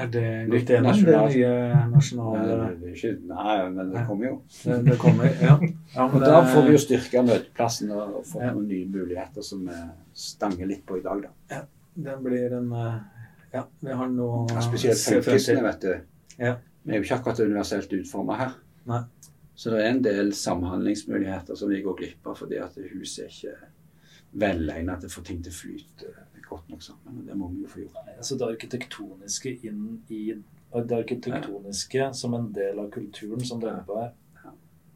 Er 0.00 0.06
det 0.06 0.22
gått 0.48 0.70
gjennom, 0.70 0.92
det 0.94 1.12
nasjonalt- 1.12 1.34
nye 1.34 1.48
Nei, 1.74 1.86
nasjonale 1.90 2.42
det 2.78 2.90
er 3.04 3.16
nei, 3.26 3.56
men 3.74 3.90
det 3.90 4.04
kommer 4.06 4.26
jo. 4.28 4.36
det, 4.62 4.76
det 4.86 4.96
kommer, 5.02 5.32
ja. 5.42 5.56
ja 5.96 6.04
Og 6.14 6.20
da 6.22 6.36
får 6.46 6.68
vi 6.68 6.76
jo 6.76 6.80
styrka 6.84 7.22
møteplassen 7.26 7.90
og, 7.90 8.20
og 8.20 8.28
få 8.30 8.40
Ja. 8.44 8.52
noen 8.54 8.68
nye 8.70 8.86
muligheter 8.88 9.42
som 9.44 9.66
vi 9.66 9.80
stanger 10.14 10.70
litt 10.70 10.84
på 10.86 11.00
i 11.00 11.04
dag, 11.04 11.26
da. 11.26 11.34
Ja, 11.50 11.60
den 12.06 12.22
blir 12.24 12.54
en 12.60 12.70
eh, 12.72 13.26
Ja, 13.58 13.64
vi 13.82 13.98
har 13.98 14.08
noe 14.14 14.46
Ja, 14.54 14.62
spesielt 14.62 15.02
til. 15.02 15.62
vet 15.66 15.82
du. 15.82 15.92
Ja. 16.38 16.54
Vi 16.86 16.94
er 16.94 17.02
jo 17.02 17.08
ikke 17.08 17.18
akkurat 17.18 17.42
universelt 17.42 17.92
utforma 17.98 18.38
her. 18.38 18.54
Nei. 18.88 19.02
Så 19.60 19.68
det 19.68 19.80
er 19.82 19.90
en 19.92 20.04
del 20.04 20.30
samhandlingsmuligheter 20.32 21.56
som 21.58 21.68
vi 21.68 21.82
går 21.84 21.98
glipp 21.98 22.28
av 22.30 22.38
fordi 22.38 22.56
at 22.64 22.78
huset 22.94 23.26
er 23.26 23.32
ikke 23.34 23.72
velegnet 24.40 25.02
til 25.02 25.10
å 25.10 25.12
få 25.12 25.24
ting 25.26 25.42
til 25.44 25.52
å 25.52 25.56
flyte 25.58 26.12
godt 26.46 26.70
nok 26.72 26.80
sammen. 26.80 27.18
og 27.18 27.26
Det 27.28 27.36
må 27.36 27.50
vi 27.52 27.66
jo 27.66 27.68
få 27.68 27.82
gjort. 27.82 27.98
Altså 28.14 28.38
det 28.40 28.48
arkitektoniske 28.54 29.52
inn 29.68 29.82
i 30.08 30.22
Det 30.70 30.96
arkitektoniske 30.96 32.06
som 32.14 32.34
en 32.38 32.46
del 32.54 32.78
av 32.78 32.88
kulturen 32.94 33.44
som 33.44 33.60
det 33.60 33.74
på 33.88 33.98
her, 33.98 34.14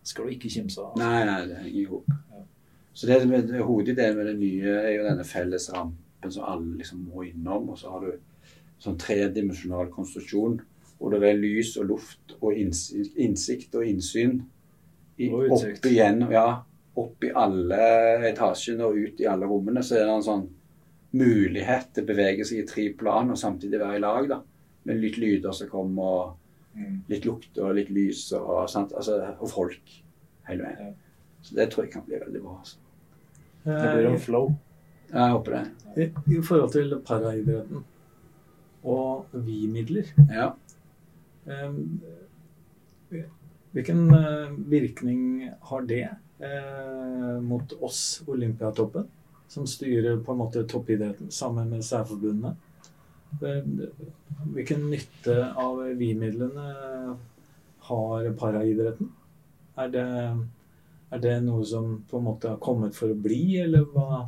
skal 0.06 0.24
du 0.24 0.32
ikke 0.32 0.52
kimse 0.54 0.80
av. 0.80 0.96
Nei, 0.96 1.24
nei, 1.28 1.38
det 1.50 1.58
henger 1.58 1.80
i 1.80 1.84
hop. 1.90 2.08
Ja. 2.30 2.42
Så 2.94 3.08
det, 3.10 3.18
med, 3.28 3.48
det 3.50 3.64
hovedideen 3.66 4.16
med 4.16 4.30
det 4.30 4.36
nye 4.38 4.78
er 4.78 4.92
jo 4.94 5.04
denne 5.08 5.26
felles 5.28 5.66
rampen 5.74 6.32
som 6.32 6.46
alle 6.46 6.78
liksom 6.78 7.04
må 7.10 7.26
innom. 7.26 7.68
Og 7.74 7.82
så 7.82 7.92
har 7.92 8.06
du 8.06 8.14
sånn 8.80 8.96
tredimensjonal 9.02 9.92
konstruksjon 9.92 10.60
hvor 10.96 11.12
det 11.12 11.20
er 11.26 11.40
lys 11.42 11.74
og 11.82 11.90
luft 11.90 12.36
og 12.38 12.54
innsikt 12.56 13.74
og 13.74 13.84
innsyn 13.90 14.38
i, 15.18 15.28
opp 15.30 15.86
igjen. 15.86 16.24
Ja, 16.32 16.62
opp 16.96 17.24
i 17.24 17.30
alle 17.34 17.78
etasjene 18.30 18.84
og 18.86 18.96
ut 18.98 19.20
i 19.20 19.26
alle 19.30 19.46
rommene. 19.50 19.82
Så 19.82 19.96
er 19.98 20.04
det 20.06 20.14
en 20.14 20.22
sånn 20.26 20.46
mulighet 21.14 21.92
til 21.94 22.04
å 22.04 22.08
bevege 22.08 22.44
seg 22.46 22.62
i 22.62 22.66
tre 22.66 22.88
plan 22.98 23.30
og 23.30 23.38
samtidig 23.38 23.78
være 23.80 23.96
i 23.96 24.02
lag. 24.02 24.28
da, 24.28 24.40
Med 24.84 24.96
litt 25.00 25.16
lyder 25.18 25.52
som 25.52 25.68
kommer, 25.68 26.02
og 26.02 26.36
Mm. 26.76 27.02
litt 27.08 27.24
lukt 27.24 27.56
og 27.62 27.74
litt 27.76 27.88
lys 27.90 28.32
og, 28.32 28.68
sant? 28.68 28.92
Altså, 28.96 29.36
og 29.40 29.48
folk 29.48 29.80
hele 30.48 30.64
veien. 30.64 30.94
Så 31.40 31.54
det 31.54 31.70
tror 31.70 31.84
jeg 31.84 31.92
kan 31.92 32.02
bli 32.02 32.16
veldig 32.18 32.42
bra. 32.42 32.56
Altså. 32.58 32.76
Det 33.64 33.92
blir 33.94 34.08
en 34.10 34.18
flow. 34.18 34.48
Jeg 35.12 35.30
håper 35.30 35.52
det. 35.52 35.70
I, 35.96 36.34
I 36.34 36.40
forhold 36.42 36.72
til 36.72 36.96
paraidretten 37.06 37.84
og 38.84 39.26
vi-midler 39.32 40.04
Ja. 40.34 40.50
eh, 41.46 41.70
Hvilken 43.74 44.04
eh, 44.14 44.50
virkning 44.70 45.50
har 45.70 45.82
det 45.88 46.04
eh, 46.38 47.40
mot 47.42 47.72
oss, 47.82 48.22
Olympiatoppen, 48.30 49.08
som 49.50 49.66
styrer 49.66 50.20
på 50.24 50.32
en 50.32 50.38
måte 50.44 50.62
toppidretten 50.70 51.30
sammen 51.34 51.72
med 51.74 51.82
særforbundene? 51.86 52.54
Eh, 53.42 53.66
Hvilken 54.54 54.86
nytte 54.92 55.40
av 55.58 55.80
vi-midlene 55.98 56.68
har 57.88 58.30
paraidretten? 58.38 59.10
Er 59.80 59.90
det, 59.90 60.04
er 61.10 61.22
det 61.22 61.34
noe 61.42 61.64
som 61.66 61.96
på 62.10 62.20
en 62.20 62.26
måte 62.28 62.52
har 62.52 62.60
kommet 62.62 62.94
for 62.94 63.10
å 63.10 63.18
bli, 63.18 63.56
eller 63.64 63.86
hva? 63.90 64.24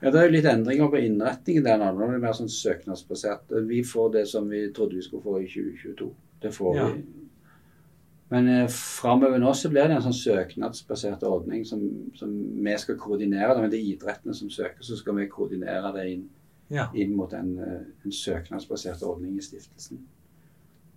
ja, 0.00 0.10
det 0.12 0.20
er 0.20 0.26
jo 0.28 0.34
litt 0.36 0.48
endringer 0.48 0.88
på 0.92 1.00
innretningen 1.02 1.64
der. 1.66 1.84
Nå 1.92 2.04
er 2.06 2.16
det 2.16 2.22
mer 2.22 2.36
sånn 2.36 2.52
søknadsbasert. 2.52 3.52
Vi 3.68 3.82
får 3.84 4.12
det 4.16 4.24
som 4.30 4.48
vi 4.48 4.66
trodde 4.76 4.96
vi 5.00 5.04
skulle 5.04 5.24
få 5.24 5.38
i 5.42 5.48
2022. 5.52 6.08
Det 6.42 6.52
får 6.56 6.76
Ja. 6.76 6.88
vi. 6.94 7.25
Men 8.30 8.48
eh, 8.48 8.66
framover 8.72 9.38
nå 9.38 9.52
så 9.54 9.68
blir 9.70 9.86
det 9.86 9.96
en 10.00 10.02
sånn 10.08 10.16
søknadsbasert 10.18 11.22
ordning 11.28 11.64
som, 11.68 11.82
som 12.18 12.32
vi 12.64 12.72
skal 12.82 12.96
koordinere. 12.98 13.52
Da. 13.54 13.60
Men 13.62 13.70
det 13.70 13.78
er 13.78 13.92
idrettene 13.92 14.34
som 14.34 14.50
søker, 14.50 14.82
så 14.82 14.96
skal 14.98 15.14
vi 15.20 15.28
koordinere 15.30 15.92
det 15.94 16.08
inn, 16.14 16.24
Ja. 16.68 16.88
inn 16.98 17.12
mot 17.14 17.32
en, 17.38 17.52
eh, 17.62 17.82
en 18.04 18.12
søknadsbasert 18.12 19.02
ordning 19.06 19.36
i 19.38 19.42
stiftelsen. 19.46 20.00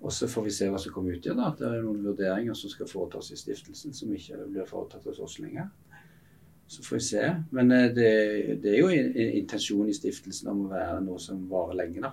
Og 0.01 0.11
så 0.15 0.25
får 0.31 0.43
vi 0.47 0.49
se 0.55 0.69
hva 0.71 0.79
som 0.79 0.93
kommer 0.95 1.11
ut 1.13 1.25
i 1.25 1.29
det. 1.29 1.43
At 1.45 1.59
det 1.59 1.67
er 1.67 1.81
noen 1.83 2.01
vurderinger 2.07 2.55
som 2.55 2.69
skal 2.71 2.87
foretas 2.87 3.29
i 3.31 3.37
stiftelsen 3.37 3.93
som 3.93 4.09
ikke 4.15 4.37
blir 4.49 4.65
foretatt 4.65 5.03
hos 5.05 5.19
oss 5.19 5.37
lenger. 5.43 5.67
Så 6.69 6.81
får 6.85 6.95
vi 6.95 7.03
se. 7.03 7.35
Men 7.51 7.71
eh, 7.71 7.89
det, 7.93 8.61
det 8.63 8.73
er 8.73 8.79
jo 8.79 8.87
in- 8.89 9.13
in- 9.13 9.35
intensjonen 9.43 9.89
i 9.89 9.93
stiftelsen 9.93 10.49
om 10.49 10.65
å 10.65 10.69
være 10.73 11.03
noe 11.05 11.19
som 11.19 11.45
varer 11.49 11.75
lenge, 11.83 12.01
da. 12.01 12.11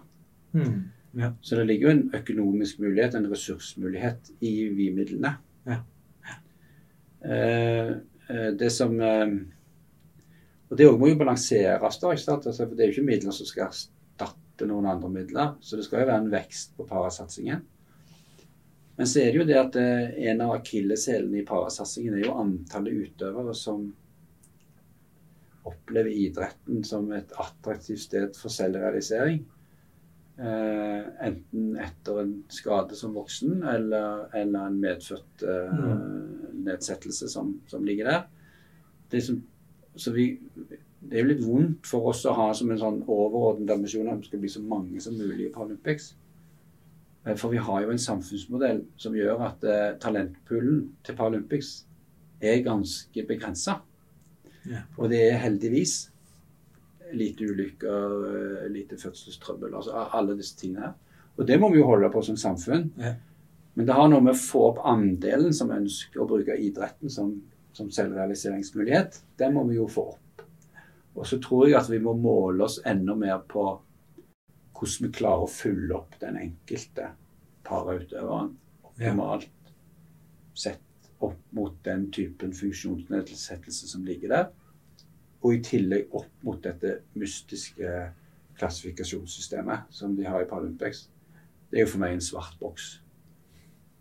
Mm. 0.52 0.84
Ja. 1.16 1.32
Så 1.40 1.56
det 1.56 1.64
ligger 1.64 1.88
jo 1.88 1.94
en 1.94 2.14
økonomisk 2.14 2.80
mulighet, 2.84 3.14
en 3.14 3.30
ressursmulighet 3.30 4.32
i 4.44 4.52
vi-midlene. 4.68 5.30
Ja. 5.64 5.78
Eh, 7.24 7.90
eh, 8.28 8.50
det 8.58 8.70
som 8.70 9.00
eh, 9.00 9.30
Og 10.68 10.76
det 10.76 10.88
òg 10.90 10.98
må 10.98 11.08
jo 11.08 11.18
balanseres, 11.18 12.00
da. 12.02 12.10
Altså, 12.10 12.66
for 12.66 12.74
det 12.74 12.84
er 12.84 12.90
jo 12.90 12.96
ikke 12.96 13.06
midler 13.06 13.34
som 13.34 13.46
skal 13.46 13.68
erstatte 13.68 14.66
noen 14.66 14.88
andre 14.90 15.08
midler. 15.14 15.52
Så 15.62 15.78
det 15.78 15.86
skal 15.86 16.02
jo 16.02 16.08
være 16.08 16.24
en 16.24 16.32
vekst 16.32 16.74
på 16.76 16.86
parasatsingen. 16.90 17.60
Men 18.96 19.06
så 19.06 19.22
er 19.22 19.30
det 19.30 19.38
jo 19.38 19.46
det 19.46 19.60
at 19.60 19.76
en 19.78 20.42
av 20.42 20.56
akilleshælene 20.56 21.38
i 21.38 21.46
parasatsingen 21.46 22.16
er 22.16 22.24
jo 22.24 22.34
antallet 22.42 23.06
utøvere 23.06 23.54
som 23.54 23.86
opplever 25.70 26.10
idretten 26.10 26.82
som 26.86 27.12
et 27.14 27.30
attraktivt 27.38 28.02
sted 28.02 28.34
for 28.34 28.50
selvrealisering. 28.50 29.44
Eh, 30.36 31.04
enten 31.24 31.78
etter 31.80 32.18
en 32.20 32.32
skade 32.52 32.96
som 32.98 33.14
voksen 33.16 33.62
eller, 33.64 34.26
eller 34.36 34.66
en 34.68 34.74
medfødt 34.82 35.44
eh, 35.48 35.78
nedsettelse 36.66 37.30
som, 37.32 37.54
som 37.70 37.86
ligger 37.88 38.10
der. 38.10 38.26
Det, 39.08 39.22
som, 39.24 39.38
så 39.96 40.12
vi, 40.12 40.26
det 41.00 41.14
er 41.14 41.24
jo 41.24 41.30
litt 41.30 41.40
vondt 41.46 41.88
for 41.88 42.10
oss 42.10 42.26
å 42.28 42.34
ha 42.36 42.50
som 42.52 42.68
en 42.68 42.82
sånn 42.82 42.98
overordnet 43.06 43.72
ambisjon 43.78 44.10
at 44.12 44.20
det 44.20 44.28
skal 44.28 44.42
bli 44.44 44.52
så 44.52 44.60
mange 44.60 45.00
som 45.00 45.16
mulig 45.16 45.46
i 45.46 45.54
Paralympics. 45.54 46.10
Eh, 47.24 47.32
For 47.32 47.54
vi 47.54 47.62
har 47.70 47.86
jo 47.86 47.94
en 47.94 48.04
samfunnsmodell 48.04 48.84
som 49.00 49.16
gjør 49.16 49.40
at 49.48 49.64
eh, 49.64 49.94
talentpullen 50.04 50.90
til 51.06 51.16
Paralympics 51.16 51.78
er 52.44 52.60
ganske 52.66 53.24
begrensa. 53.24 53.78
Yeah. 54.66 54.84
Og 54.98 55.08
det 55.14 55.22
er 55.30 55.40
heldigvis 55.46 56.10
lite 57.12 57.44
ulykker, 57.44 58.16
eh, 58.30 58.68
lite 58.72 58.98
fødselstrøbbel, 58.98 59.74
altså 59.74 60.06
alle 60.12 60.36
disse 60.38 60.56
tingene 60.58 60.88
her. 60.88 60.92
Og 61.36 61.46
det 61.46 61.60
må 61.60 61.70
vi 61.70 61.78
jo 61.78 61.86
holde 61.86 62.10
på 62.10 62.22
som 62.22 62.36
samfunn. 62.36 62.90
Ja. 62.98 63.14
Men 63.74 63.86
det 63.86 63.94
har 63.94 64.08
noe 64.08 64.24
med 64.24 64.32
å 64.32 64.40
få 64.40 64.62
opp 64.70 64.78
andelen 64.88 65.52
som 65.54 65.70
ønsker 65.74 66.22
å 66.22 66.28
bruke 66.28 66.56
idretten 66.56 67.12
som, 67.12 67.34
som 67.76 67.90
selvrealiseringsmulighet. 67.92 69.20
Den 69.38 69.52
må 69.54 69.66
vi 69.68 69.76
jo 69.76 69.88
få 69.88 70.06
opp. 70.14 70.44
Og 71.16 71.26
så 71.28 71.38
tror 71.40 71.68
jeg 71.68 71.76
at 71.76 71.90
vi 71.92 72.00
må 72.00 72.14
måle 72.16 72.64
oss 72.64 72.78
enda 72.84 73.14
mer 73.16 73.42
på 73.48 73.66
hvordan 74.76 75.06
vi 75.06 75.12
klarer 75.18 75.44
å 75.44 75.50
fylle 75.52 75.96
opp 75.96 76.16
den 76.20 76.38
enkelte 76.40 77.10
parautøveren 77.64 78.54
optimalt 78.84 79.48
sett 80.56 80.82
opp 81.24 81.40
mot 81.56 81.76
den 81.84 82.10
typen 82.12 82.52
funksjonsnedsettelse 82.56 83.88
som 83.88 84.04
ligger 84.04 84.32
der. 84.32 84.46
Og 85.46 85.54
i 85.54 85.62
tillegg 85.62 86.14
opp 86.18 86.46
mot 86.46 86.58
dette 86.62 86.96
mystiske 87.14 87.90
klassifikasjonssystemet 88.58 89.92
som 89.94 90.16
de 90.16 90.26
har 90.26 90.42
i 90.42 90.48
Paralympics. 90.50 91.04
Det 91.70 91.78
er 91.78 91.84
jo 91.84 91.92
for 91.92 92.02
meg 92.02 92.16
en 92.16 92.24
svart 92.24 92.56
boks. 92.58 92.96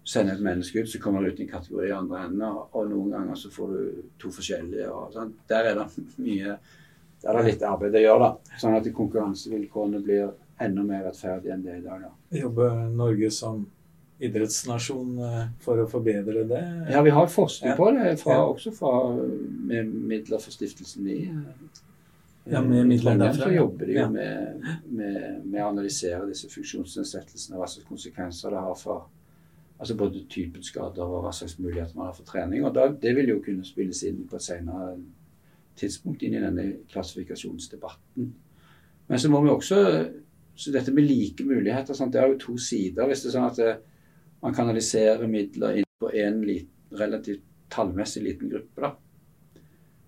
Sender 0.06 0.38
et 0.38 0.46
menneske 0.46 0.82
ut, 0.82 0.90
så 0.90 1.02
kommer 1.02 1.22
det 1.22 1.34
ut 1.34 1.44
en 1.44 1.50
kategori 1.50 1.90
i 1.90 1.94
andre 1.96 2.24
enden, 2.28 2.44
og 2.46 2.90
noen 2.90 3.14
ganger 3.14 3.38
så 3.42 3.50
får 3.54 3.72
du 3.74 4.02
to 4.22 4.32
forskjellige. 4.34 4.90
og 4.90 5.14
sånn. 5.14 5.34
Der 5.50 5.72
er 5.72 5.80
det 5.82 5.88
mye 6.18 6.58
Der 7.24 7.32
er 7.32 7.42
det 7.42 7.54
litt 7.56 7.64
arbeid 7.66 7.96
å 7.96 8.02
gjøre, 8.04 8.26
da. 8.26 8.58
Sånn 8.62 8.76
at 8.78 8.90
konkurransevilkårene 8.94 10.02
blir 10.04 10.28
enda 10.62 10.84
mer 10.86 11.08
rettferdige 11.08 11.56
enn 11.56 11.64
det 11.64 11.72
er 11.74 11.80
i 11.80 11.86
dag. 11.86 12.04
da. 12.04 12.12
Jobber 12.38 12.76
Norge 12.94 13.32
som 13.34 13.64
idrettsnasjon 14.20 15.18
eh, 15.20 15.48
for 15.64 15.82
å 15.84 15.88
forbedre 15.92 16.46
det? 16.48 16.62
Ja, 16.92 17.02
vi 17.04 17.10
har 17.16 17.28
forskning 17.28 17.72
Ja. 17.74 17.76
på 17.78 17.92
det, 17.92 18.20
fra, 18.22 18.34
Ja. 18.34 18.46
også 18.46 18.72
fra, 18.76 19.16
med 19.16 19.86
midler 19.94 20.40
fra 20.40 20.52
stiftelsen 20.52 21.08
i 21.08 21.20
Ja, 22.48 22.62
med 22.62 22.86
midler 22.88 23.18
derfra, 23.18 23.44
Så 23.50 23.56
jobber 23.56 23.86
de 23.88 23.94
jo 23.94 24.08
med, 24.10 24.62
med, 24.92 25.46
med 25.46 25.62
å 25.64 25.70
analysere 25.72 26.28
disse 26.30 26.48
funksjonsnedsettelsene, 26.48 27.58
hva 27.58 27.66
slags 27.68 27.88
konsekvenser 27.90 28.50
det 28.54 28.60
har 28.60 28.76
for 28.76 29.08
altså 29.80 29.96
både 29.98 30.22
typen 30.30 30.64
skader 30.64 31.02
og 31.04 31.24
hva 31.26 31.32
slags 31.34 31.58
muligheter 31.60 31.96
man 31.98 32.06
har 32.06 32.14
for 32.14 32.24
trening. 32.24 32.64
og 32.64 32.74
da, 32.76 32.88
Det 32.88 33.16
vil 33.16 33.28
jo 33.30 33.40
kunne 33.42 33.66
spilles 33.66 34.04
inn 34.04 34.28
på 34.30 34.36
et 34.36 34.42
senere 34.42 34.96
tidspunkt 35.76 36.22
inn 36.24 36.36
i 36.36 36.40
denne 36.40 36.74
klassifikasjonsdebatten. 36.94 38.34
Men 39.08 39.20
så 39.20 39.30
må 39.30 39.42
vi 39.44 39.50
også 39.50 40.12
så 40.56 40.72
Dette 40.72 40.94
med 40.94 41.04
like 41.04 41.44
muligheter, 41.44 41.94
sant? 41.94 42.14
det 42.14 42.22
har 42.22 42.30
jo 42.30 42.38
to 42.40 42.58
sider. 42.58 43.06
Hvis 43.08 43.24
det 43.24 43.34
er 43.34 43.40
sånn 43.40 43.50
at 43.50 43.58
det, 43.58 43.78
man 44.44 44.56
kanaliserer 44.56 45.28
midler 45.28 45.82
inn 45.82 45.90
på 46.00 46.12
en 46.12 46.42
lit, 46.46 46.70
relativt 46.96 47.44
tallmessig 47.70 48.24
liten 48.24 48.50
gruppe. 48.50 48.92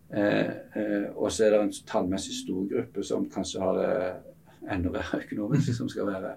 Eh, 0.10 0.50
eh, 0.74 1.08
og 1.16 1.32
så 1.32 1.48
er 1.48 1.54
det 1.54 1.62
en 1.62 1.74
tallmessig 1.88 2.36
stor 2.44 2.68
gruppe 2.70 3.04
som 3.04 3.26
kanskje 3.32 3.62
har 3.64 3.80
det 3.80 3.94
enda 4.72 4.92
verre 4.94 5.22
økonomisk, 5.26 5.74
som 5.76 5.90
skal 5.92 6.12
være 6.12 6.36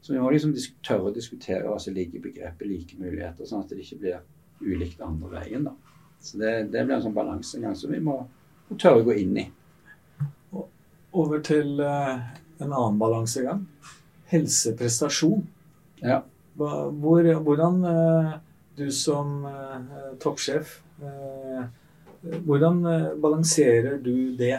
Så 0.00 0.12
vi 0.12 0.20
må 0.20 0.30
liksom 0.30 0.52
tørre 0.86 1.10
å 1.10 1.14
diskutere 1.14 1.66
hva 1.66 1.78
som 1.82 1.94
ligger 1.94 2.20
i 2.20 2.26
begrepet 2.28 2.68
like 2.68 2.98
muligheter, 3.00 3.46
sånn 3.48 3.64
at 3.64 3.72
det 3.72 3.80
ikke 3.82 4.00
blir 4.04 4.18
ulikt 4.60 5.00
andre 5.02 5.32
veien. 5.32 5.64
da. 5.66 5.72
Så 6.20 6.38
det, 6.38 6.52
det 6.70 6.84
blir 6.84 6.96
en 6.96 7.02
sånn 7.08 7.16
balansegang 7.16 7.74
som 7.74 7.90
vi 7.90 7.98
må, 8.04 8.20
må 8.68 8.76
tørre 8.78 9.02
å 9.02 9.06
gå 9.08 9.16
inn 9.18 9.40
i. 9.40 9.46
Over 11.16 11.42
til 11.42 11.80
eh, 11.82 12.22
en 12.60 12.70
annen 12.70 13.00
balansegang. 13.00 13.64
Helseprestasjon. 14.30 15.46
Ja. 16.04 16.20
Hvor, 16.56 17.26
hvordan 17.44 17.84
eh, 17.84 18.30
du 18.78 18.86
som 18.92 19.44
eh, 19.44 20.14
toppsjef 20.22 20.78
eh, 21.02 21.66
Hvordan 22.46 22.80
balanserer 23.22 24.00
du 24.02 24.32
det 24.34 24.56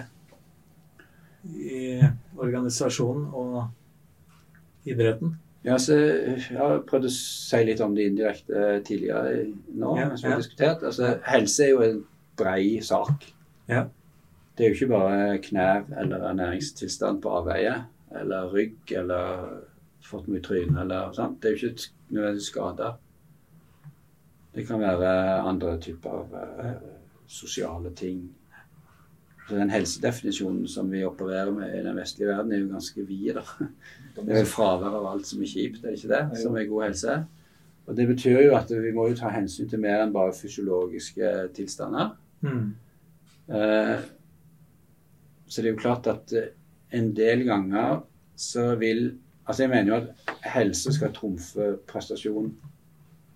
i 1.51 1.97
organisasjonen 2.37 3.25
og 3.35 4.87
idretten? 4.87 5.33
Ja, 5.65 5.75
så 5.81 5.97
Jeg 5.97 6.55
har 6.55 6.79
prøvd 6.87 7.09
å 7.09 7.11
si 7.11 7.59
litt 7.67 7.81
om 7.83 7.95
det 7.97 8.05
indirekte 8.07 8.77
tidligere 8.87 9.49
nå. 9.75 9.97
Ja, 9.99 10.07
som 10.13 10.29
vi 10.29 10.31
har 10.31 10.37
ja. 10.37 10.43
diskutert. 10.45 10.85
Altså, 10.87 11.09
helse 11.27 11.65
er 11.65 11.73
jo 11.73 11.81
en 11.83 11.99
brei 12.39 12.77
sak. 12.85 13.25
Ja. 13.67 13.83
Det 14.55 14.63
er 14.63 14.71
jo 14.71 14.77
ikke 14.77 14.93
bare 14.93 15.41
knær 15.43 15.83
eller 15.99 16.23
ernæringstilstand 16.29 17.19
på 17.25 17.33
avveie, 17.41 17.73
eller 18.21 18.47
rygg 18.53 18.95
eller 18.95 19.57
fått 20.07 20.29
mye 20.31 20.43
tryne 20.43 20.81
eller 20.81 21.13
sånt. 21.15 21.41
Det 21.41 21.49
er 21.49 21.55
jo 21.55 21.69
ikke 21.69 21.91
nødvendigvis 22.15 22.49
skader. 22.51 22.97
Det 24.55 24.65
kan 24.67 24.81
være 24.81 25.11
andre 25.45 25.75
typer 25.81 26.17
av 26.21 26.35
eh, 26.41 26.73
sosiale 27.27 27.91
ting. 27.95 28.23
Så 29.47 29.55
Den 29.55 29.69
helsedefinisjonen 29.71 30.67
som 30.67 30.89
vi 30.91 31.05
opererer 31.07 31.51
med 31.55 31.75
i 31.75 31.83
den 31.85 31.95
vestlige 31.95 32.33
verden, 32.33 32.51
er 32.51 32.63
jo 32.63 32.71
ganske 32.73 33.05
vid. 33.07 33.37
da. 33.37 33.67
Det 34.17 34.33
er 34.33 34.43
jo 34.43 34.51
fravær 34.51 34.97
av 34.97 35.05
alt 35.13 35.27
som 35.29 35.41
er 35.43 35.51
kjipt, 35.51 35.83
er 35.83 35.93
det 35.93 35.99
ikke 36.01 36.13
det? 36.15 36.41
Som 36.41 36.57
er 36.57 36.67
god 36.67 36.83
helse. 36.89 37.17
Og 37.87 37.95
Det 37.95 38.07
betyr 38.07 38.41
jo 38.41 38.55
at 38.57 38.71
vi 38.71 38.91
må 38.91 39.07
jo 39.07 39.15
ta 39.15 39.29
hensyn 39.31 39.69
til 39.69 39.79
mer 39.79 40.01
enn 40.03 40.11
bare 40.15 40.35
fysiologiske 40.35 41.31
tilstander. 41.55 42.15
Mm. 42.41 42.73
Uh, 43.47 43.99
Så 45.47 45.61
det 45.61 45.69
er 45.69 45.75
jo 45.77 45.79
klart 45.79 46.07
at 46.11 46.33
eh, 46.35 46.49
en 46.91 47.13
del 47.15 47.45
ganger 47.47 48.01
så 48.35 48.75
vil 48.75 49.13
Altså 49.47 49.63
jeg 49.63 49.69
mener 49.69 49.93
jo 49.93 49.95
at 49.95 50.33
helse 50.53 50.93
skal 50.93 51.13
trumfe 51.15 51.77
prestasjon 51.87 52.51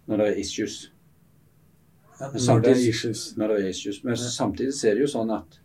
når 0.08 0.18
det 0.18 0.28
er 0.28 0.42
issues. 0.42 0.94
Men 2.20 2.40
samtidig-. 2.40 3.38
Når 3.38 3.48
det 3.48 3.64
er 3.64 3.70
issues. 3.70 4.04
Men 4.04 4.18
samtidig 4.18 4.74
er 4.86 4.94
det 4.94 5.06
jo 5.06 5.12
sånn 5.12 5.32
at 5.32 5.58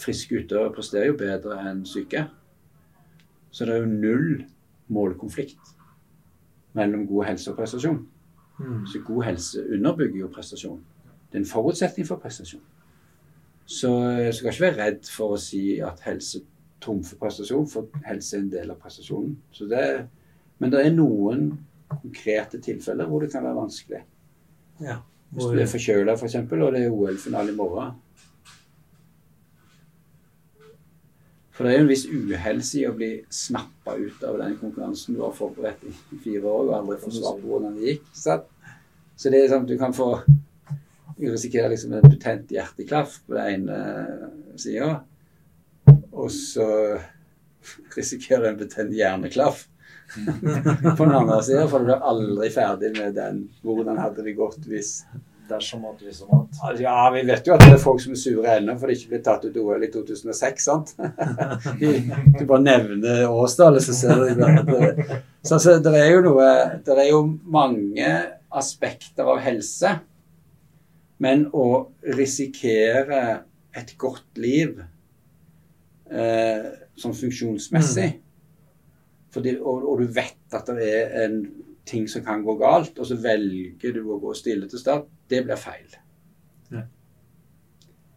friske 0.00 0.38
utøvere 0.38 0.72
presterer 0.72 1.10
jo 1.10 1.18
bedre 1.18 1.58
enn 1.68 1.82
syke. 1.88 2.26
Så 3.50 3.66
det 3.66 3.74
er 3.74 3.82
jo 3.82 3.90
null 3.90 4.44
målkonflikt 4.92 5.74
mellom 6.78 7.06
god 7.06 7.24
helse 7.32 7.50
og 7.50 7.58
prestasjon. 7.58 8.00
Mm. 8.58 8.86
Så 8.86 9.02
god 9.06 9.24
helse 9.24 9.64
underbygger 9.74 10.22
jo 10.22 10.30
prestasjon. 10.32 10.80
Det 11.32 11.38
er 11.40 11.42
en 11.42 11.50
forutsetning 11.50 12.06
for 12.08 12.22
prestasjon. 12.22 12.62
Så 13.66 13.90
jeg 14.20 14.34
skal 14.34 14.52
ikke 14.52 14.64
være 14.64 14.84
redd 14.86 15.10
for 15.10 15.34
å 15.34 15.40
si 15.40 15.78
at 15.84 16.00
helse 16.06 16.42
trumfer 16.82 17.18
prestasjon, 17.20 17.68
for 17.70 18.02
helse 18.06 18.36
er 18.36 18.44
en 18.44 18.52
del 18.52 18.72
av 18.74 18.80
prestasjonen. 18.82 19.36
Så 19.54 19.68
det, 19.70 19.86
men 20.58 20.72
det 20.72 20.82
er 20.82 20.94
noen 20.96 21.50
konkrete 21.92 22.60
tilfeller 22.62 23.08
hvor 23.08 23.24
det 23.24 23.32
kan 23.32 23.44
være 23.44 23.60
vanskelig. 23.60 24.02
Ja. 24.82 25.00
Hvis 25.32 25.48
du 25.48 25.60
er 25.62 25.70
forkjøla 25.70 26.16
f.eks., 26.18 26.40
og 26.44 26.72
det 26.74 26.82
er 26.82 26.92
OL-finale 26.92 27.54
i 27.54 27.56
morgen. 27.56 27.94
For 31.52 31.68
det 31.68 31.72
er 31.72 31.78
jo 31.78 31.84
en 31.84 31.90
viss 31.92 32.04
uhelse 32.08 32.78
i 32.80 32.86
å 32.88 32.94
bli 32.96 33.10
snappa 33.32 33.94
ut 34.00 34.22
av 34.24 34.38
den 34.40 34.56
konkurransen 34.60 35.16
du 35.16 35.20
har 35.22 35.34
forberedt 35.36 35.84
i 35.84 36.20
fire 36.24 36.48
år 36.48 36.70
og 36.70 36.76
aldri 36.78 37.00
fått 37.02 37.18
svar 37.18 37.36
på 37.40 37.50
hvordan 37.50 37.76
det 37.76 37.90
gikk. 37.90 38.06
Sant? 38.16 38.48
Så 39.20 39.32
det 39.32 39.42
er 39.42 39.52
sånn 39.52 39.66
at 39.66 39.70
du 39.70 39.76
kan 39.80 39.94
få 39.96 40.14
Du 41.12 41.26
risikerer 41.28 41.70
liksom 41.70 41.92
en 41.94 42.08
betent 42.08 42.50
hjerteklaff 42.50 43.18
på 43.28 43.36
den 43.36 43.68
ene 43.68 43.76
sida, 44.58 45.04
og 46.12 46.30
så 46.34 46.68
risikerer 47.96 48.50
en 48.50 48.58
betent 48.60 48.94
hjerneklaff 48.96 49.66
på 50.96 51.04
den 51.04 51.14
andre 51.14 51.42
sida, 51.44 51.66
for 51.70 51.80
du 51.80 51.88
blir 51.88 52.06
aldri 52.12 52.48
ferdig 52.52 52.90
med 52.98 53.14
den. 53.16 53.44
Hvordan 53.64 54.00
hadde 54.02 54.24
det 54.26 54.36
gått 54.36 54.66
hvis 54.68 54.98
Dersom 55.48 55.82
at 55.84 56.00
liksom 56.00 56.28
at 56.36 56.60
Altså, 56.62 56.82
Ja, 56.82 57.10
vi 57.10 57.22
vet 57.26 57.46
jo 57.46 57.54
at 57.56 57.64
det 57.64 57.72
er 57.74 57.80
folk 57.82 58.00
som 58.00 58.14
er 58.14 58.20
sure 58.20 58.52
ennå 58.56 58.76
for 58.78 58.88
det 58.88 58.98
ikke 58.98 59.10
ble 59.10 59.18
tatt 59.26 59.42
ut 59.44 59.56
OL 59.58 59.84
i 59.84 59.90
2006, 59.92 60.68
sant? 60.68 60.92
Du 62.38 62.44
bare 62.46 62.62
nevner 62.62 63.24
årstallet, 63.26 63.84
så 63.84 63.96
ser 63.96 64.22
du 64.22 64.44
at 64.46 64.70
det, 64.70 65.18
så, 65.42 65.56
altså, 65.58 65.76
det 65.82 65.92
er 65.98 66.08
jo 66.14 66.22
noe 66.28 66.48
Det 66.86 66.96
er 66.96 67.10
jo 67.10 67.24
mange 67.42 68.14
aspekter 68.52 69.28
av 69.32 69.40
helse. 69.42 69.96
Men 71.22 71.46
å 71.54 71.88
risikere 72.18 73.42
et 73.76 73.94
godt 73.98 74.40
liv 74.42 74.76
eh, 76.12 76.68
sånn 76.98 77.16
funksjonsmessig 77.16 78.10
fordi, 79.32 79.54
og, 79.58 79.84
og 79.88 80.02
du 80.02 80.10
vet 80.12 80.56
at 80.56 80.68
det 80.76 80.88
er 80.92 81.12
en 81.24 81.38
ting 81.88 82.04
som 82.10 82.24
kan 82.24 82.42
gå 82.44 82.54
galt, 82.60 82.98
og 83.00 83.06
så 83.08 83.16
velger 83.16 83.94
du 83.96 84.02
å 84.12 84.18
gå 84.20 84.34
stille 84.36 84.68
til 84.68 84.80
start, 84.80 85.06
det 85.32 85.40
blir 85.46 85.56
feil. 85.56 85.94
Ja. 86.72 86.82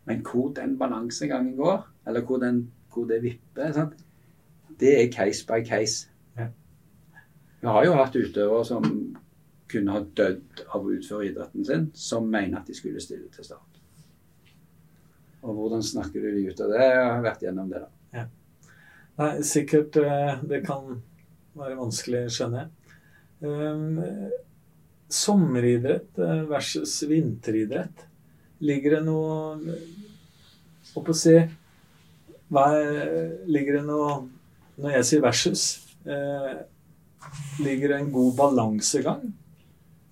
Men 0.06 0.26
hvor 0.28 0.52
den 0.58 0.76
balansegangen 0.78 1.56
går, 1.56 1.86
eller 2.08 2.26
hvor, 2.28 2.42
den, 2.44 2.66
hvor 2.94 3.08
det 3.10 3.22
vipper, 3.24 3.72
sant? 3.74 3.96
det 4.80 4.92
er 5.02 5.12
case 5.12 5.48
by 5.48 5.64
case. 5.64 6.10
Ja. 6.38 6.50
Vi 7.62 7.68
har 7.68 7.86
jo 7.86 7.96
hatt 7.96 8.16
utøvere 8.16 8.66
som 8.68 8.90
kunne 9.72 9.96
ha 9.96 10.04
dødd 10.18 10.66
av 10.68 10.84
å 10.84 10.92
utføre 10.94 11.30
idretten 11.30 11.66
sin, 11.66 11.88
som 11.96 12.28
mener 12.28 12.60
at 12.60 12.68
de 12.68 12.76
skulle 12.78 13.02
stille 13.02 13.32
til 13.34 13.48
start. 13.48 13.75
Og 15.46 15.54
hvordan 15.54 15.84
snakker 15.86 16.24
du 16.24 16.32
de 16.34 16.48
ut 16.50 16.64
av 16.66 16.74
det? 16.74 16.82
Jeg 16.90 17.04
har 17.06 17.22
vært 17.26 17.46
gjennom 17.46 17.70
det, 17.70 17.84
da. 17.86 17.92
Nei, 19.16 19.30
sikkert 19.48 19.96
eh, 20.02 20.42
det 20.44 20.66
kan 20.66 20.98
være 21.56 21.78
vanskelig, 21.80 22.26
skjønner 22.36 22.66
jeg. 22.66 22.98
Um, 23.46 24.02
sommeridrett 25.08 26.20
eh, 26.20 26.42
versus 26.50 26.98
vinteridrett. 27.08 28.06
Ligger 28.66 28.98
det 28.98 29.02
noe 29.06 29.78
Opp 30.96 31.10
å 31.12 31.16
se 31.18 31.34
hva 32.48 32.70
er, 32.78 33.34
Ligger 33.52 33.82
det 33.82 33.82
noe 33.84 34.14
Når 34.80 34.94
jeg 34.96 35.08
sier 35.10 35.24
versus, 35.26 35.66
eh, 36.08 36.54
ligger 37.64 37.92
det 37.92 37.98
en 38.00 38.14
god 38.16 38.32
balansegang 38.38 39.22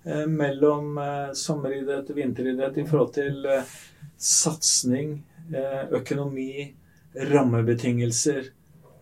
eh, 0.04 0.24
mellom 0.28 0.98
eh, 1.00 1.32
sommeridrett 1.36 2.08
og 2.10 2.16
vinteridrett 2.16 2.78
i 2.80 2.86
forhold 2.88 3.12
til 3.16 3.44
eh, 3.48 3.74
satsing, 4.18 5.18
eh, 5.52 5.84
økonomi, 5.94 6.74
rammebetingelser 7.14 8.50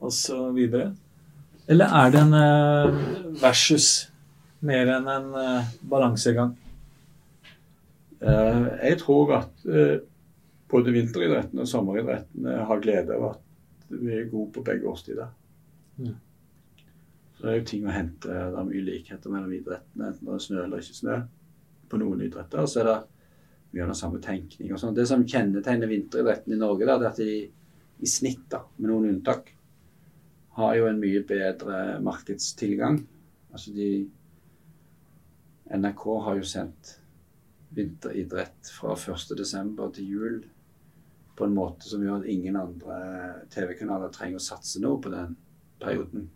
osv.? 0.01 0.59
Eller 1.69 1.95
er 2.01 2.11
det 2.11 2.23
en 2.23 2.35
eh, 2.39 3.05
versus 3.43 3.91
mer 4.61 4.91
enn 4.97 5.09
en 5.11 5.31
eh, 5.39 5.71
balansegang? 5.83 6.57
Jeg 8.23 9.01
tror 9.01 9.33
at 9.35 9.65
både 10.71 10.93
vinteridrettene 10.95 11.65
og 11.65 11.67
sommeridrettene 11.67 12.53
har 12.69 12.83
glede 12.85 13.17
av 13.17 13.25
at 13.33 13.97
vi 13.99 14.13
er 14.15 14.29
gode 14.31 14.53
på 14.55 14.63
begge 14.63 14.87
årstider. 14.87 15.33
Mm. 15.97 16.13
Så 17.35 17.43
det 17.43 17.51
er 17.51 17.59
jo 17.59 17.65
ting 17.67 17.89
å 17.89 17.97
hente. 17.97 18.31
Det 18.31 18.61
er 18.61 18.69
mye 18.69 18.85
likheter 18.87 19.35
mellom 19.35 19.57
idrettene, 19.57 20.13
enten 20.13 20.29
det 20.29 20.37
er 20.37 20.45
snø 20.45 20.61
eller 20.63 20.85
ikke 20.85 21.01
snø. 21.01 21.17
På 21.91 21.99
noen 21.99 22.23
idretter 22.23 22.69
så 22.71 22.85
er 22.85 22.89
det 22.93 22.97
mye 23.73 23.85
av 23.85 23.93
den 23.93 23.99
samme 23.99 24.21
tenkning. 24.23 24.73
og 24.73 24.81
sånt. 24.81 24.97
Det 24.97 25.07
som 25.09 25.25
kjennetegner 25.27 25.91
vinteridretten 25.91 26.55
i 26.55 26.61
Norge, 26.61 26.87
da, 26.87 26.99
det 26.99 27.09
er 27.09 27.13
at 27.13 27.21
de 27.23 28.03
i 28.03 28.09
snitt, 28.11 28.45
da, 28.51 28.65
med 28.79 28.91
noen 28.91 29.11
unntak, 29.13 29.53
har 30.59 30.75
jo 30.77 30.89
en 30.89 31.01
mye 31.01 31.23
bedre 31.25 32.01
markedstilgang. 32.05 32.99
Altså 33.53 33.73
de 33.73 33.89
NRK 35.73 36.03
har 36.27 36.37
jo 36.37 36.49
sendt 36.49 36.97
vinteridrett 37.73 38.73
fra 38.77 38.97
1.12. 38.99 39.93
til 39.97 40.09
jul 40.09 40.43
på 41.37 41.47
en 41.47 41.55
måte 41.57 41.89
som 41.89 42.03
gjør 42.05 42.21
at 42.21 42.29
ingen 42.29 42.59
andre 42.61 42.99
TV-kanaler 43.55 44.13
trenger 44.13 44.37
å 44.37 44.45
satse 44.45 44.83
noe 44.83 45.01
på 45.01 45.13
den 45.15 45.37
perioden. 45.81 46.27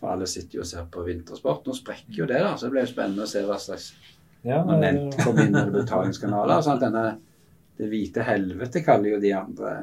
For 0.00 0.10
alle 0.10 0.26
sitter 0.26 0.58
jo 0.58 0.64
og 0.64 0.70
ser 0.72 0.88
på 0.90 1.04
vintersport. 1.06 1.62
Nå 1.66 1.76
sprekker 1.78 2.24
jo 2.24 2.26
det, 2.26 2.40
da, 2.42 2.56
så 2.56 2.66
det 2.66 2.74
blir 2.74 2.86
jo 2.88 2.90
spennende 2.90 3.28
å 3.28 3.30
se 3.30 3.44
hva 3.46 3.60
slags 3.62 3.92
Ja, 4.42 4.62
når 4.66 4.74
eh, 4.74 4.80
Nent 4.82 5.18
kommer 5.22 5.70
betalingskanaler. 5.74 6.64
Sånn 6.64 6.80
denne, 6.82 7.04
det 7.78 7.88
hvite 7.90 8.24
helvete 8.26 8.82
kaller 8.84 9.14
jo 9.14 9.22
de 9.22 9.32
andre 9.38 9.76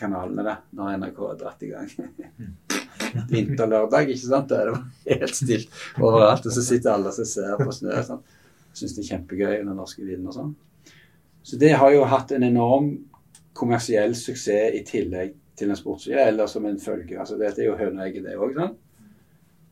kanalene 0.00 0.46
det, 0.46 0.56
når 0.76 0.96
NRK 0.98 1.20
har 1.26 1.38
dratt 1.40 1.62
i 1.66 1.70
gang. 1.74 1.90
vinterlørdag. 3.30 4.10
ikke 4.10 4.26
sant? 4.26 4.50
Da 4.50 4.62
er 4.62 4.72
det 4.72 5.20
helt 5.20 5.36
stilt 5.36 5.78
overalt, 6.00 6.46
og 6.46 6.54
så 6.54 6.64
sitter 6.64 6.94
alle 6.94 7.12
og 7.12 7.30
ser 7.34 7.60
på 7.60 7.74
snø. 7.74 8.00
Sånn. 8.06 8.24
Syns 8.76 8.96
det 8.96 9.04
er 9.04 9.12
kjempegøy 9.14 9.54
under 9.60 9.78
norske 9.78 10.04
vinden 10.04 10.30
og 10.30 10.36
sånn. 10.36 10.50
Så 11.42 11.58
det 11.60 11.72
har 11.80 11.92
jo 11.94 12.04
hatt 12.08 12.34
en 12.36 12.44
enorm 12.46 12.92
kommersiell 13.56 14.14
suksess 14.16 14.76
i 14.76 14.82
tillegg 14.86 15.34
til 15.58 15.72
en 15.72 15.78
sportslige, 15.78 16.22
eller 16.32 16.48
som 16.48 16.66
en 16.68 16.78
følge. 16.80 17.18
Altså 17.18 17.38
Dette 17.40 17.62
er 17.62 17.70
jo 17.70 17.78
høneegget, 17.78 18.24
det 18.24 18.36
òg. 18.40 18.60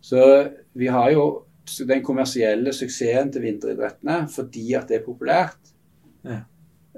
Så 0.04 0.22
vi 0.78 0.90
har 0.92 1.10
jo 1.14 1.28
den 1.88 2.02
kommersielle 2.04 2.72
suksessen 2.76 3.32
til 3.34 3.44
vinteridrettene 3.44 4.22
fordi 4.32 4.72
at 4.78 4.90
det 4.90 5.00
er 5.00 5.06
populært. 5.06 5.74
Ja. 6.26 6.42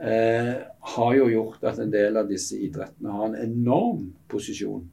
Eh, 0.01 0.55
har 0.95 1.15
jo 1.15 1.27
gjort 1.29 1.65
at 1.69 1.81
en 1.83 1.93
del 1.93 2.17
av 2.17 2.29
disse 2.31 2.57
idrettene 2.57 3.13
har 3.13 3.27
en 3.29 3.37
enorm 3.43 4.07
posisjon 4.33 4.87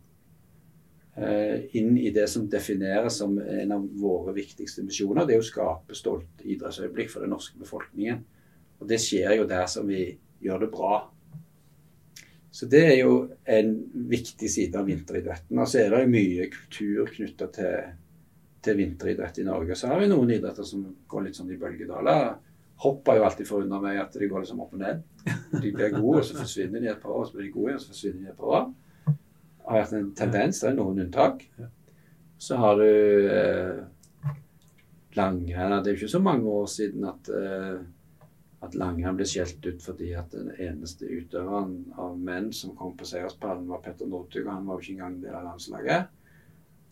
eh, 1.15 1.67
inn 1.79 1.93
i 1.95 2.11
det 2.11 2.25
som 2.27 2.49
defineres 2.51 3.21
som 3.21 3.37
en 3.39 3.71
av 3.71 3.85
våre 4.01 4.33
viktigste 4.35 4.83
misjoner. 4.83 5.23
Det 5.23 5.37
er 5.37 5.43
å 5.45 5.47
skape 5.47 5.95
stolt 5.95 6.43
idrettsøyeblikk 6.43 7.13
for 7.13 7.23
den 7.23 7.31
norske 7.35 7.59
befolkningen. 7.61 8.19
Og 8.81 8.89
det 8.89 8.99
skjer 9.01 9.37
jo 9.39 9.47
der 9.49 9.69
som 9.71 9.87
vi 9.87 10.09
gjør 10.43 10.65
det 10.65 10.73
bra. 10.73 10.97
Så 12.51 12.65
det 12.65 12.83
er 12.89 12.95
jo 12.99 13.27
en 13.45 13.73
viktig 14.09 14.49
side 14.49 14.79
av 14.79 14.87
vinteridretten. 14.89 15.59
Og 15.61 15.69
så 15.69 15.83
er 15.83 15.91
det 15.93 16.03
jo 16.03 16.13
mye 16.13 16.47
kultur 16.51 17.11
knytta 17.13 17.47
til, 17.53 17.91
til, 18.67 18.77
vinteridrett 18.77 19.39
i 19.41 19.47
Norge. 19.47 19.77
Så 19.79 19.89
har 19.91 20.01
vi 20.03 20.11
noen 20.11 20.35
idretter 20.35 20.67
som 20.67 20.83
går 21.09 21.27
litt 21.27 21.39
sånn 21.39 21.53
i 21.53 21.59
bølgedaler. 21.61 22.35
Hopp 22.83 23.09
har 23.09 23.17
jo 23.17 23.25
alltid 23.25 23.49
forundra 23.49 23.79
meg 23.81 23.97
at 24.03 24.13
de 24.13 24.29
går 24.29 24.43
liksom 24.43 24.61
opp 24.61 24.75
og 24.77 24.83
ned. 24.83 25.01
De 25.63 25.71
blir 25.73 25.95
gode, 25.95 26.21
og 26.21 26.25
så 26.27 26.37
forsvinner 26.37 26.83
de 26.83 26.91
et 26.91 27.01
par 27.01 27.15
år, 27.15 27.23
og 27.23 27.29
så 27.29 27.37
blir 27.39 27.47
de 27.47 27.53
gode 27.55 27.71
igjen, 27.71 27.79
og 27.79 27.85
så 27.85 27.93
forsvinner 27.93 28.21
de 28.21 28.31
et 28.31 28.41
par 28.41 28.53
år. 28.59 28.67
Har 29.67 29.79
vært 29.81 29.95
en 29.97 30.11
tendens. 30.15 30.61
Det 30.61 30.69
er 30.69 30.77
noen 30.77 31.01
unntak. 31.07 31.45
Så 32.37 32.59
har 32.61 32.77
du 32.77 32.85
eh, 33.33 33.79
langrenn. 35.17 35.77
Det 35.81 35.89
er 35.89 35.95
jo 35.95 36.01
ikke 36.03 36.13
så 36.13 36.21
mange 36.23 36.53
år 36.53 36.67
siden 36.71 37.07
at, 37.09 37.31
eh, 37.33 37.79
at 38.67 38.77
langrenn 38.77 39.17
ble 39.17 39.25
skjelt 39.27 39.65
ut 39.65 39.81
fordi 39.83 40.11
at 40.19 40.29
den 40.35 40.53
eneste 40.53 41.09
utøveren 41.09 41.79
av 41.97 42.13
menn 42.29 42.51
som 42.53 42.77
kom 42.77 42.93
på 42.97 43.09
seierspallen, 43.09 43.65
var 43.71 43.81
Petter 43.85 44.09
Northug, 44.09 44.45
og 44.45 44.53
han 44.53 44.69
var 44.69 44.77
jo 44.77 44.85
ikke 44.85 44.97
engang 44.99 45.19
del 45.25 45.39
av 45.39 45.49
landslaget. 45.49 46.13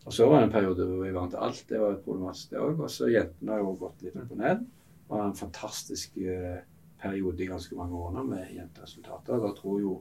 Og 0.06 0.14
så 0.14 0.26
var 0.30 0.40
det 0.40 0.46
en 0.46 0.54
periode 0.54 0.86
hvor 0.86 1.02
vi 1.02 1.14
vant 1.14 1.34
alt. 1.34 1.64
Det 1.68 1.80
var 1.82 1.98
problematisk, 2.04 2.52
det 2.52 2.62
òg. 2.62 2.78
Og 2.78 2.90
så 2.92 3.10
jentene 3.10 3.54
har 3.54 3.62
jo 3.62 3.72
gått 3.80 4.04
litt 4.06 4.18
opp 4.20 4.34
og 4.36 4.38
ned 4.38 4.60
Det 4.62 5.14
var 5.14 5.24
en 5.24 5.38
fantastisk 5.38 6.18
eh, 6.22 6.60
periode 7.02 7.42
i 7.42 7.48
ganske 7.50 7.78
mange 7.78 7.98
år 7.98 8.12
nå 8.14 8.22
med 8.28 8.52
jenteresultater. 8.54 9.42
Da 9.42 9.50
tror 9.56 9.80
jo 9.82 9.96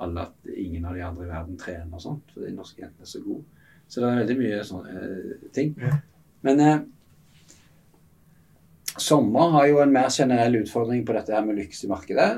alle 0.00 0.26
at 0.28 0.52
ingen 0.52 0.84
av 0.88 0.96
de 0.96 1.04
andre 1.04 1.26
i 1.26 1.30
verden 1.30 1.58
trener 1.60 1.96
og 1.96 2.04
sånt, 2.04 2.30
fordi 2.34 2.52
norske 2.56 2.84
jentene 2.84 3.08
er 3.08 3.10
så 3.10 3.22
gode. 3.24 3.44
Så 3.90 4.00
det 4.00 4.10
er 4.10 4.20
veldig 4.20 4.36
mye 4.38 4.60
sånne 4.68 5.06
eh, 5.06 5.48
ting. 5.56 5.72
Men 6.46 6.62
eh, 6.64 6.84
sommer 9.00 9.56
har 9.56 9.70
jo 9.72 9.80
en 9.82 9.96
mer 9.96 10.12
generell 10.12 10.60
utfordring 10.60 11.02
på 11.06 11.16
dette 11.16 11.34
her 11.34 11.48
med 11.48 11.58
lykkes 11.62 11.84
i 11.88 11.90
markedet. 11.90 12.30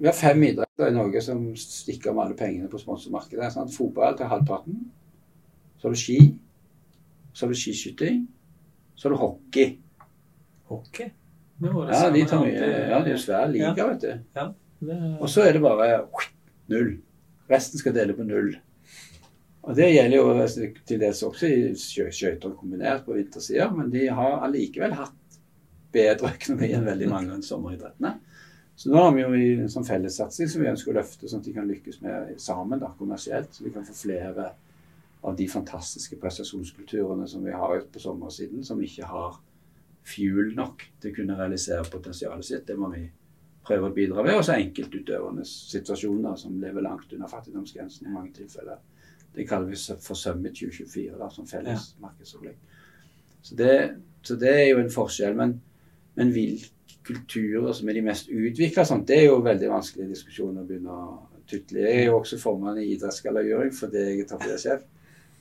Vi 0.00 0.08
har 0.08 0.16
fem 0.16 0.48
idretter 0.48 0.88
i 0.88 0.96
Norge 0.96 1.20
som 1.22 1.44
stikker 1.60 2.16
med 2.16 2.24
alle 2.24 2.40
pengene 2.40 2.72
på 2.72 2.80
sponsormarkedet. 2.80 3.52
Sant? 3.54 3.76
Fotball 3.76 4.16
til 4.18 4.32
halvparten. 4.32 4.80
Så 5.82 5.88
har 5.88 5.96
du 5.96 5.98
ski. 5.98 6.18
Så 7.32 7.46
har 7.46 7.50
du 7.50 7.58
skiskyting. 7.58 8.28
Så 8.94 9.08
har 9.08 9.16
du 9.16 9.18
hockey. 9.18 9.78
Hockey? 10.70 11.08
Ja, 11.58 12.10
de 12.10 12.22
tar 12.26 12.44
mye. 12.44 12.52
Ja, 12.54 13.00
de 13.02 13.10
er 13.10 13.16
jo 13.16 13.18
svær 13.18 13.48
liga, 13.50 13.72
ja. 13.74 13.86
vet 13.88 14.04
du. 14.04 14.12
Ja, 14.38 14.44
det... 14.78 14.98
Og 15.18 15.26
så 15.30 15.42
er 15.42 15.56
det 15.56 15.62
bare 15.64 15.88
null. 16.70 16.92
Resten 17.50 17.82
skal 17.82 17.96
dele 17.98 18.14
på 18.14 18.22
null. 18.22 18.54
Og 19.62 19.74
Det 19.76 19.90
gjelder 19.90 20.16
jo 20.16 20.70
til 20.86 21.02
dels 21.02 21.26
også 21.26 21.50
i 21.50 21.74
skøyter 21.74 22.54
kombinert 22.54 23.02
på 23.06 23.18
vintersida, 23.18 23.66
men 23.74 23.90
de 23.90 24.06
har 24.06 24.38
allikevel 24.46 24.94
hatt 25.02 25.38
bedre 25.94 26.30
økonomi 26.36 26.70
enn 26.78 26.86
veldig 26.86 27.10
mange 27.10 27.34
av 27.34 27.42
sommeridrettene. 27.46 28.16
Så 28.78 28.90
nå 28.90 29.02
har 29.02 29.14
vi 29.18 29.26
jo 29.26 29.34
en 29.34 29.70
sånn 29.70 29.86
fellessatsing 29.86 30.50
som 30.50 30.62
vi 30.62 30.70
ønsker 30.70 30.94
å 30.94 31.00
løfte, 31.00 31.26
sånn 31.26 31.42
at 31.42 31.50
de 31.50 31.58
kan 31.58 31.66
lykkes 31.66 32.00
med 32.06 32.38
sammen 32.42 32.78
da, 32.78 32.94
kommersielt. 32.98 33.50
Så 33.50 33.66
vi 33.66 33.74
kan 33.74 33.86
få 33.86 33.98
flere 33.98 34.52
av 35.22 35.36
de 35.38 35.46
fantastiske 35.48 36.18
prestasjonskulturene 36.18 37.26
som 37.30 37.44
vi 37.46 37.54
har 37.54 37.84
på 37.92 38.02
sommersiden, 38.02 38.64
som 38.66 38.80
ikke 38.82 39.06
har 39.06 39.38
fuel 40.06 40.54
nok 40.56 40.82
til 41.00 41.12
å 41.12 41.16
kunne 41.20 41.36
realisere 41.38 41.86
potensialet 41.90 42.46
sitt. 42.46 42.64
Det 42.66 42.76
må 42.78 42.90
vi 42.90 43.04
prøve 43.62 43.88
å 43.88 43.94
bidra 43.94 44.24
med. 44.24 44.34
Også 44.34 44.56
enkeltutøvernes 44.56 45.52
situasjoner 45.70 46.38
som 46.40 46.58
lever 46.60 46.82
langt 46.82 47.12
under 47.14 47.30
fattigdomsgrensen 47.30 48.08
i 48.08 48.14
mange 48.14 48.34
tilfeller. 48.40 48.80
Det 49.32 49.46
kaller 49.48 49.70
vi 49.70 49.98
forsømmet 50.04 50.58
2024 50.58 51.18
da, 51.20 51.28
som 51.32 51.46
felles 51.48 51.92
ja. 51.92 52.00
markedsopplegg. 52.02 52.78
Så 53.42 53.56
det, 53.58 53.74
så 54.22 54.36
det, 54.38 54.50
er 54.52 54.68
jo 54.72 54.80
en 54.82 54.92
forskjell. 54.92 55.38
Men, 55.38 55.54
men 56.18 56.32
hvilke 56.34 56.98
kulturer 57.06 57.72
som 57.74 57.88
er 57.88 57.98
de 57.98 58.06
mest 58.06 58.28
utvikla, 58.30 58.84
det 59.06 59.20
er 59.20 59.28
jo 59.30 59.38
veldig 59.42 59.70
vanskelig 59.70 60.10
diskusjon 60.12 60.58
å 60.60 60.66
begynne 60.66 60.98
å 60.98 61.06
tutle 61.48 61.80
i. 61.80 61.86
Jeg 61.86 62.02
er 62.02 62.10
jo 62.10 62.18
også 62.18 62.38
formann 62.42 62.82
i 62.82 62.90
idrettsgallajury 62.92 63.72
fordi 63.74 64.02
jeg 64.02 64.20
er 64.20 64.28
toppidrettssjef. 64.30 64.84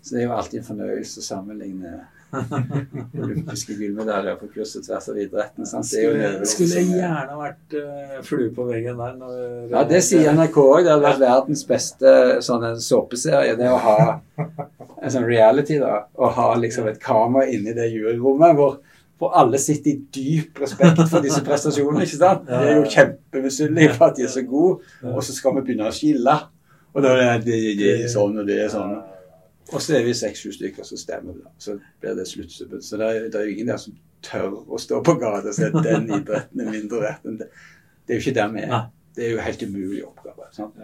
Så 0.02 0.16
det 0.16 0.24
er 0.24 0.28
jo 0.30 0.34
alltid 0.34 0.62
en 0.62 0.68
fornøyelse 0.72 1.22
å 1.22 1.26
sammenligne 1.26 2.00
olympiske 3.24 3.76
gullmedaljer 3.76 4.38
på 4.40 4.48
kurs 4.54 4.74
og 4.80 4.86
tvers 4.86 5.10
av 5.12 5.18
idretten. 5.20 5.68
Sant? 5.68 5.88
Skulle, 5.90 6.30
skulle 6.48 6.84
gjerne 6.88 7.36
vært 7.38 7.76
uh, 7.76 8.16
flue 8.26 8.50
på 8.56 8.66
veggen 8.70 9.02
der. 9.02 9.18
Når, 9.20 9.42
ja, 9.74 9.84
det 9.90 10.02
sier 10.08 10.32
NRK 10.34 10.58
òg. 10.64 10.78
Det 10.86 10.94
hadde 10.94 11.06
vært 11.06 11.24
verdens 11.24 11.66
beste 11.70 12.14
sånne 12.46 12.74
såpeserie. 12.82 13.58
Det 13.60 13.68
å 13.70 13.82
ha 13.84 13.98
en 14.42 15.14
sånn 15.14 15.28
reality, 15.28 15.78
da. 15.82 16.06
Å 16.16 16.32
ha 16.38 16.48
liksom 16.62 16.90
et 16.92 17.02
kamera 17.04 17.50
inni 17.52 17.76
det 17.78 17.92
juryrommet 17.92 18.58
hvor, 18.58 18.80
hvor 19.22 19.36
alle 19.38 19.60
sitter 19.62 19.94
i 19.94 20.00
dyp 20.14 20.64
respekt 20.64 21.04
for 21.12 21.22
disse 21.26 21.44
prestasjonene. 21.46 22.08
ikke 22.08 22.22
sant? 22.24 22.48
De 22.48 22.58
er 22.58 22.80
jo 22.80 22.90
kjempemisunnelige 22.90 23.98
for 23.98 24.10
at 24.10 24.18
de 24.18 24.26
er 24.26 24.34
så 24.34 24.46
gode, 24.48 24.82
og 25.12 25.22
så 25.26 25.36
skal 25.36 25.60
vi 25.60 25.68
begynne 25.68 25.92
å 25.92 25.96
skille. 25.96 26.40
Og 26.92 27.06
da 27.06 27.16
er 27.16 27.40
det, 27.40 27.54
det, 27.54 27.76
det 27.80 27.96
det 28.04 28.12
sånn, 28.12 28.40
og 28.42 28.48
det 28.48 28.64
er 28.66 28.72
sånn. 28.72 28.98
Og 29.72 29.82
så 29.82 29.98
er 29.98 30.06
vi 30.06 30.14
seks-sju 30.18 30.52
stykker 30.56 30.88
som 30.88 31.00
stemmer. 31.00 31.38
Da. 31.40 31.52
Så 31.62 31.78
blir 32.00 32.16
det 32.18 32.28
sluttsubben. 32.28 32.82
Så 32.84 33.00
det 33.00 33.08
er, 33.08 33.28
det 33.32 33.40
er 33.40 33.48
jo 33.48 33.54
ingen 33.56 33.72
der 33.72 33.80
som 33.82 33.96
tør 34.26 34.58
å 34.68 34.80
stå 34.80 35.02
på 35.06 35.16
gata 35.22 35.50
og 35.50 35.56
si 35.58 35.68
at 35.68 35.78
den 35.86 36.10
idretten 36.12 36.64
er 36.64 36.74
mindre 36.74 37.04
verdt 37.06 37.30
enn 37.30 37.40
det. 37.40 37.48
Det 38.06 38.14
er 38.14 38.20
jo 38.20 38.26
ikke 38.26 38.38
der 38.38 38.52
vi 38.56 38.66
er. 38.68 38.90
Det 39.16 39.26
er 39.26 39.32
jo 39.32 39.46
helt 39.46 39.64
umulig 39.64 40.04
oppgave. 40.06 40.50
Sant? 40.56 40.76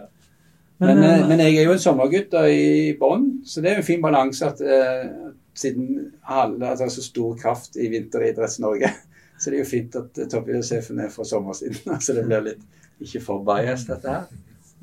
Men, 0.78 0.88
men, 0.88 1.02
eh, 1.04 1.26
men, 1.26 1.42
jeg 1.42 1.58
er 1.58 1.68
jo 1.68 1.74
en 1.74 1.82
sommergutt 1.82 2.34
i 2.46 2.94
bånn, 2.98 3.28
så 3.46 3.62
det 3.62 3.70
er 3.70 3.78
jo 3.78 3.82
en 3.82 3.88
fin 3.88 4.02
balanse 4.02 4.46
at 4.46 4.60
uh, 4.62 5.30
siden 5.58 6.12
alle 6.22 6.70
har 6.70 6.92
så 6.94 7.02
stor 7.02 7.34
kraft 7.40 7.78
i 7.80 7.88
Vinteridretts-Norge, 7.90 8.92
så 9.38 9.50
det 9.50 9.58
er 9.58 9.64
jo 9.64 9.70
fint 9.70 9.96
at 9.98 10.20
uh, 10.22 10.28
toppidrettssjefen 10.30 11.02
er 11.02 11.10
fra 11.10 11.26
sommersiden. 11.26 11.98
Så 12.04 12.14
det 12.14 12.24
blir 12.26 12.44
litt 12.46 12.62
ikke 13.02 13.22
for 13.22 13.42
biased, 13.46 13.90
dette 13.90 14.10
her. 14.10 14.30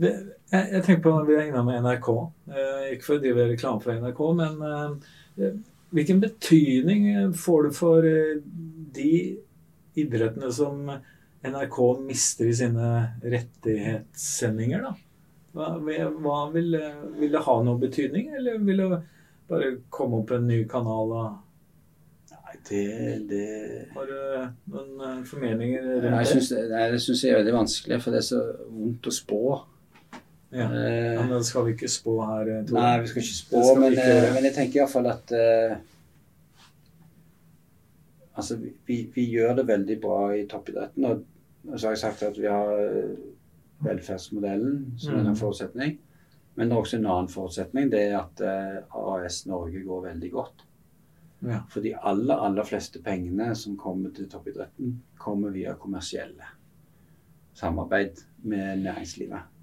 Jeg, 0.02 0.16
jeg 0.52 0.84
tenker 0.84 1.04
på, 1.06 1.14
Vi 1.28 1.38
er 1.38 1.48
innom 1.50 1.72
NRK. 1.72 2.10
Eh, 2.52 2.84
ikke 2.96 3.08
for 3.08 3.18
å 3.18 3.24
drive 3.24 3.48
reklame 3.54 3.84
for 3.84 3.96
NRK, 3.96 4.22
men 4.42 4.64
eh, 4.68 5.52
hvilken 5.96 6.22
betydning 6.24 7.34
får 7.40 7.68
det 7.68 7.74
for 7.78 8.08
eh, 8.10 8.42
de 8.96 9.12
idrettene 9.96 10.52
som 10.52 10.90
NRK 11.46 11.80
mister 12.04 12.50
i 12.50 12.56
sine 12.58 12.92
rettighetssendinger? 13.24 14.84
da? 14.84 14.96
Hva, 15.56 15.70
vil, 16.52 16.76
vil, 17.16 17.32
det 17.32 17.46
ha 17.46 17.56
noen 17.64 17.80
betydning, 17.80 18.34
eller 18.36 18.60
vil 18.68 18.82
det 18.84 19.02
bare 19.48 19.70
komme 19.94 20.20
opp 20.20 20.34
en 20.36 20.50
ny 20.50 20.66
kanal? 20.68 21.14
da? 21.14 21.24
Nei, 22.34 22.58
det, 22.68 22.84
det... 23.30 23.46
Har 23.96 24.12
du 24.12 24.74
noen 24.74 25.24
formeninger 25.30 25.88
rundt 25.88 26.04
det? 26.04 26.12
Nei, 26.12 26.90
det 26.92 27.00
syns 27.06 27.24
jeg 27.24 27.32
er 27.32 27.40
veldig 27.40 27.56
vanskelig, 27.62 28.02
for 28.04 28.12
det 28.12 28.20
er 28.20 28.28
så 28.34 28.42
vondt 28.68 29.08
å 29.08 29.16
spå. 29.16 29.42
Ja. 30.56 30.70
men 30.72 31.30
men 31.30 31.44
skal 31.44 31.66
vi 31.66 31.76
ikke 31.76 31.90
spå 31.92 32.16
her? 32.30 32.52
Eh, 32.54 32.72
Nei, 32.72 32.94
vi 33.02 33.12
skal 33.12 33.24
ikke 33.24 33.38
spå, 33.38 33.62
skal 33.66 33.82
men, 33.82 33.96
ikke... 33.98 34.32
men, 34.36 34.48
jeg 34.48 34.56
tenker 34.56 34.82
iallfall 34.82 35.12
at 35.12 35.36
uh, 35.36 35.76
Altså, 38.36 38.58
vi, 38.60 38.98
vi, 39.16 39.24
gjør 39.32 39.54
det 39.62 39.64
veldig 39.68 39.96
bra 40.04 40.20
i 40.36 40.42
toppidretten. 40.52 41.06
Og, 41.08 41.22
og 41.70 41.78
så 41.80 41.88
har 41.88 41.94
jeg 41.94 42.02
sagt 42.02 42.24
at 42.28 42.36
vi 42.36 42.50
har 42.52 42.72
velferdsmodellen 43.86 44.98
som 45.00 45.16
mm. 45.16 45.30
en 45.30 45.38
forutsetning. 45.40 45.94
Men 46.56 46.68
det 46.68 46.76
er 46.76 46.82
også 46.82 46.98
en 47.00 47.08
annen 47.08 47.32
forutsetning. 47.32 47.88
Det 47.94 48.02
er 48.10 48.18
at 48.20 48.44
uh, 48.44 49.00
AS 49.16 49.46
Norge 49.48 49.86
går 49.88 50.04
veldig 50.10 50.32
godt. 50.34 50.66
Ja. 51.48 51.62
For 51.72 51.80
de 51.86 51.96
aller, 51.96 52.36
aller 52.36 52.68
fleste 52.68 53.00
pengene 53.06 53.54
som 53.56 53.80
kommer 53.80 54.12
til 54.16 54.28
toppidretten, 54.32 54.98
kommer 55.18 55.56
via 55.56 55.76
kommersielle 55.80 56.52
samarbeid 57.56 58.20
med 58.44 58.84
næringslivet. 58.84 59.55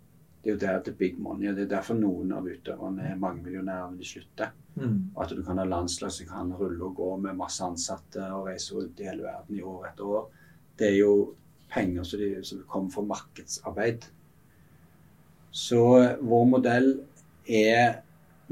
Det 0.43 0.51
er 0.51 0.55
jo 0.57 0.61
der 0.61 0.81
det 0.83 0.97
big 0.99 1.19
money. 1.23 1.49
og 1.51 1.57
Det 1.57 1.65
er 1.65 1.77
derfor 1.77 1.95
noen 1.95 2.33
av 2.35 2.47
utøverne 2.51 3.05
er 3.13 3.21
mangemillionærer 3.21 3.91
når 3.93 3.99
de 4.01 4.09
slutter. 4.09 4.51
Mm. 4.75 4.97
At 5.21 5.31
du 5.31 5.43
kan 5.47 5.59
ha 5.59 5.65
landslag 5.69 6.11
som 6.13 6.27
kan 6.27 6.51
rulle 6.59 6.83
og 6.85 6.97
gå 6.99 7.11
med 7.23 7.39
masse 7.39 7.63
ansatte 7.65 8.25
og 8.35 8.49
reise 8.49 8.75
rundt 8.75 9.01
i 9.01 9.07
hele 9.07 9.23
verden 9.23 9.59
i 9.61 9.63
år 9.63 9.87
etter 9.93 10.05
år. 10.19 10.27
Det 10.79 10.89
er 10.89 10.97
jo 10.99 11.15
penger 11.73 12.05
som, 12.05 12.21
de, 12.21 12.45
som 12.45 12.65
kommer 12.69 12.91
fra 12.91 13.07
markedsarbeid. 13.13 14.09
Så 15.53 15.83
vår 16.21 16.45
modell 16.49 16.91
er 17.47 18.01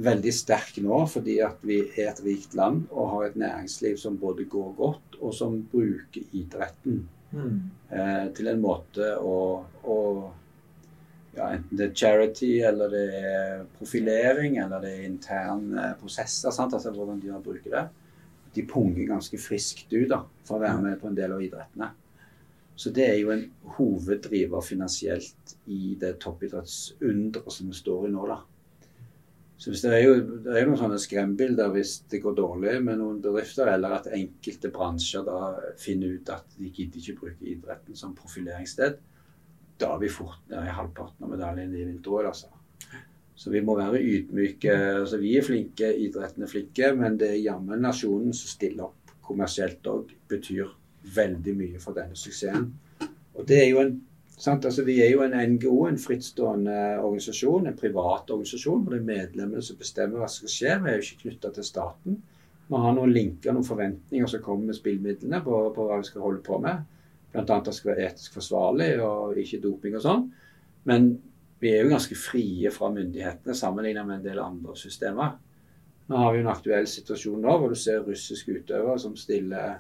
veldig 0.01 0.33
sterk 0.33 0.79
nå 0.85 1.03
fordi 1.11 1.41
at 1.45 1.59
vi 1.67 1.81
er 1.99 2.13
et 2.13 2.23
rikt 2.25 2.55
land 2.57 2.87
og 2.91 3.11
har 3.15 3.25
et 3.27 3.41
næringsliv 3.41 3.99
som 4.01 4.19
både 4.21 4.47
går 4.49 4.75
godt, 4.79 5.19
og 5.21 5.35
som 5.35 5.63
bruker 5.73 6.23
idretten 6.33 7.09
Mm. 7.33 7.71
eh, 7.95 8.33
til 8.35 8.49
en 8.51 8.59
måte 8.59 9.07
å, 9.23 9.65
å 9.87 9.99
ja, 11.37 11.47
Enten 11.55 11.79
det 11.79 11.87
er 11.87 11.95
charity, 11.95 12.51
eller 12.67 12.91
det 12.91 13.07
er 13.21 13.65
profilering, 13.79 14.59
eller 14.59 14.83
det 14.83 14.93
er 14.97 15.09
interne 15.09 15.93
prosesser. 16.01 16.51
Sant? 16.55 16.75
Altså 16.75 16.93
hvordan 16.95 17.21
de 17.23 17.33
bruker 17.45 17.75
det. 17.77 17.87
De 18.57 18.67
punger 18.67 19.07
ganske 19.07 19.39
friskt 19.39 19.93
ut 19.95 20.09
da, 20.11 20.25
for 20.47 20.59
å 20.59 20.65
være 20.65 20.83
med 20.83 21.01
på 21.01 21.11
en 21.11 21.19
del 21.19 21.37
av 21.37 21.43
idrettene. 21.45 21.93
Så 22.81 22.91
det 22.97 23.05
er 23.07 23.19
jo 23.21 23.31
en 23.35 23.45
hoveddriver 23.77 24.65
finansielt 24.65 25.55
i 25.69 25.95
det 26.01 26.15
toppidrettsunderet 26.23 27.53
som 27.53 27.69
vi 27.69 27.77
står 27.77 28.09
i 28.09 28.15
nå, 28.15 28.25
da. 28.31 28.41
Så 29.61 29.75
det 29.77 29.91
er 29.93 30.07
jo 30.07 30.15
det 30.41 30.55
er 30.57 30.65
noen 30.65 30.81
sånne 30.81 30.99
skremmebilder 31.03 31.69
hvis 31.75 31.99
det 32.09 32.23
går 32.25 32.39
dårlig 32.39 32.79
med 32.81 32.97
noen 32.97 33.19
bedrifter, 33.21 33.69
eller 33.69 33.99
at 33.99 34.09
enkelte 34.17 34.71
bransjer 34.73 35.27
da 35.27 35.41
finner 35.79 36.17
ut 36.17 36.33
at 36.33 36.57
de 36.57 36.71
gidder 36.73 37.03
ikke 37.03 37.19
bruke 37.19 37.51
idretten 37.53 37.99
som 37.99 38.17
profileringssted, 38.17 38.97
da 39.81 39.95
er 39.95 40.01
vi 40.03 40.13
fort 40.13 40.43
nede 40.51 40.69
i 40.69 40.75
halvparten 40.77 41.27
av 41.27 41.33
medaljene 41.35 41.79
i 41.79 41.87
vinter-OL, 41.89 42.27
Altså. 42.31 42.51
Så 43.41 43.51
vi 43.51 43.63
må 43.65 43.73
være 43.79 44.03
ydmyke. 44.05 44.73
altså 45.01 45.17
Vi 45.17 45.37
er 45.37 45.45
flinke, 45.45 45.95
idretten 45.97 46.45
er 46.45 46.51
flinke, 46.51 46.93
men 46.95 47.17
det 47.17 47.31
er 47.31 47.39
jammen 47.41 47.81
nasjonen 47.81 48.35
som 48.37 48.53
stiller 48.53 48.91
opp 48.91 49.15
kommersielt 49.25 49.87
òg, 49.89 50.11
betyr 50.29 50.69
veldig 51.15 51.55
mye 51.57 51.81
for 51.81 51.97
denne 51.97 52.19
suksessen. 52.19 52.67
Og 53.35 53.47
det 53.49 53.63
er 53.63 53.69
jo 53.71 53.81
en? 53.81 54.01
Altså, 54.47 54.85
Vi 54.85 55.03
er 55.05 55.11
jo 55.11 55.23
en 55.23 55.37
NGO, 55.53 55.87
en 55.87 55.99
frittstående 55.99 56.77
organisasjon, 57.01 57.67
en 57.67 57.77
privat 57.77 58.31
organisasjon. 58.31 58.83
hvor 58.85 58.93
Det 58.93 59.01
er 59.01 59.17
medlemmene 59.17 59.63
som 59.63 59.77
bestemmer 59.77 60.19
hva 60.19 60.29
som 60.29 60.49
skal 60.49 60.55
skje. 60.55 60.79
Vi 60.83 60.91
er 60.91 60.95
jo 60.97 61.03
ikke 61.07 61.23
knytta 61.23 61.51
til 61.55 61.65
staten. 61.65 62.23
Vi 62.69 62.77
har 62.77 62.95
noen 62.95 63.13
linker, 63.13 63.53
noen 63.53 63.65
forventninger 63.65 64.27
som 64.27 64.43
kommer 64.43 64.67
med 64.67 64.79
spillmidlene 64.79 65.43
på, 65.45 65.61
på 65.75 65.87
hva 65.87 65.99
vi 66.01 66.09
skal 66.09 66.23
holde 66.23 66.41
på 66.47 66.59
med. 66.59 66.85
Bl.a. 67.31 67.43
at 67.43 67.69
det 67.69 67.75
skal 67.77 67.93
være 67.93 68.09
etisk 68.11 68.39
forsvarlig 68.39 68.93
og 69.05 69.39
ikke 69.39 69.61
doping 69.63 69.99
og 69.99 70.05
sånn. 70.07 70.25
Men 70.89 71.13
vi 71.61 71.75
er 71.75 71.85
jo 71.85 71.93
ganske 71.93 72.17
frie 72.19 72.73
fra 72.73 72.89
myndighetene 72.93 73.55
sammenlignet 73.57 74.09
med 74.09 74.19
en 74.19 74.27
del 74.27 74.41
andre 74.43 74.75
systemer. 74.79 75.37
Nå 76.11 76.19
har 76.19 76.33
vi 76.33 76.41
jo 76.41 76.47
en 76.47 76.53
aktuell 76.55 76.89
situasjon 76.91 77.45
nå 77.45 77.57
hvor 77.61 77.71
du 77.71 77.79
ser 77.79 78.03
russiske 78.03 78.57
utøvere 78.57 78.99
som 78.99 79.15
stiller 79.19 79.79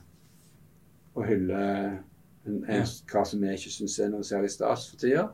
og 1.17 1.27
hyller 1.27 1.99
hva 2.45 3.23
som 3.27 3.43
vi 3.43 3.53
ikke 3.57 3.73
syns 3.73 3.99
er 4.01 4.13
noe 4.13 4.27
særlig 4.27 4.53
stas 4.55 4.87
for 4.93 5.01
tida. 5.03 5.27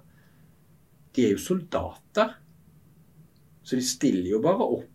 De 1.14 1.26
er 1.26 1.34
jo 1.34 1.42
soldater. 1.42 2.32
Så 3.66 3.76
de 3.78 3.84
stiller 3.84 4.30
jo 4.30 4.40
bare 4.42 4.66
opp 4.78 4.92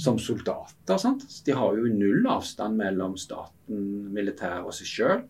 som 0.00 0.18
soldater. 0.20 0.98
sant? 0.98 1.24
De 1.44 1.52
har 1.56 1.76
jo 1.76 1.90
null 1.90 2.26
avstand 2.30 2.76
mellom 2.78 3.16
staten, 3.20 4.12
militæret 4.14 4.64
og 4.68 4.76
seg 4.76 4.90
sjøl. 4.90 5.24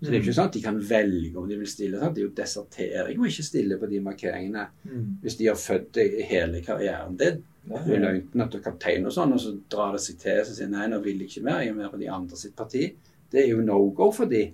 Så 0.00 0.06
det 0.06 0.14
er 0.14 0.18
jo 0.20 0.24
ikke 0.24 0.32
sånn 0.38 0.46
at 0.48 0.54
de 0.56 0.62
kan 0.64 0.78
velge 0.88 1.36
om 1.36 1.48
de 1.48 1.56
vil 1.60 1.68
stille. 1.68 1.98
Sant? 2.00 2.14
Det 2.16 2.22
er 2.22 2.26
jo 2.28 2.34
desertering 2.38 3.18
å 3.20 3.26
ikke 3.28 3.44
stille 3.44 3.76
på 3.78 3.88
de 3.90 4.00
markeringene 4.00 4.66
Mm. 4.86 5.18
hvis 5.22 5.36
de 5.36 5.46
har 5.46 5.56
født 5.60 5.98
hele 6.30 6.62
karrieren. 6.64 7.16
Det 7.18 7.26
er 7.28 7.76
at 7.76 7.86
løytnant 7.86 8.54
og 8.54 8.62
kaptein 8.64 9.04
og 9.06 9.12
sånn, 9.12 9.32
og 9.32 9.40
så 9.40 9.52
drar 9.70 9.92
det 9.92 10.00
seg 10.00 10.18
til 10.18 10.40
og 10.40 10.46
sier 10.46 10.68
nei, 10.72 10.86
nå 10.88 11.02
vil 11.04 11.18
jeg 11.20 11.28
ikke 11.28 11.44
mer, 11.44 11.60
jeg 11.60 11.68
er 11.68 11.74
mer 11.74 11.90
på 11.92 11.98
de 12.00 12.08
andre 12.08 12.36
sitt 12.36 12.56
parti. 12.56 12.86
Det 13.30 13.44
er 13.44 13.48
jo 13.50 13.60
no 13.60 13.90
go 13.90 14.10
for 14.10 14.24
de. 14.26 14.46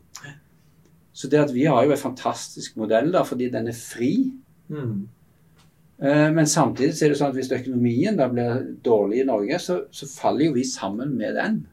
Så 1.14 1.30
det 1.30 1.38
at 1.40 1.52
vi 1.54 1.64
har 1.64 1.84
jo 1.86 1.92
en 1.92 1.96
fantastisk 1.96 2.76
modell 2.76 3.12
da, 3.12 3.22
fordi 3.22 3.48
den 3.48 3.68
er 3.68 3.72
fri. 3.72 4.32
Mm. 4.68 5.06
Eh, 6.02 6.30
Men 6.32 6.44
samtidig 6.46 6.92
så 6.94 7.06
er 7.06 7.08
det 7.14 7.18
sånn 7.18 7.30
at 7.30 7.36
hvis 7.38 7.52
økonomien 7.52 8.16
da 8.18 8.26
blir 8.28 8.66
dårlig 8.84 9.20
i 9.22 9.24
Norge, 9.24 9.58
så, 9.58 9.78
så 9.90 10.06
faller 10.10 10.46
jo 10.50 10.52
vi 10.58 10.64
sammen 10.64 11.16
med 11.16 11.34
den. 11.38 11.66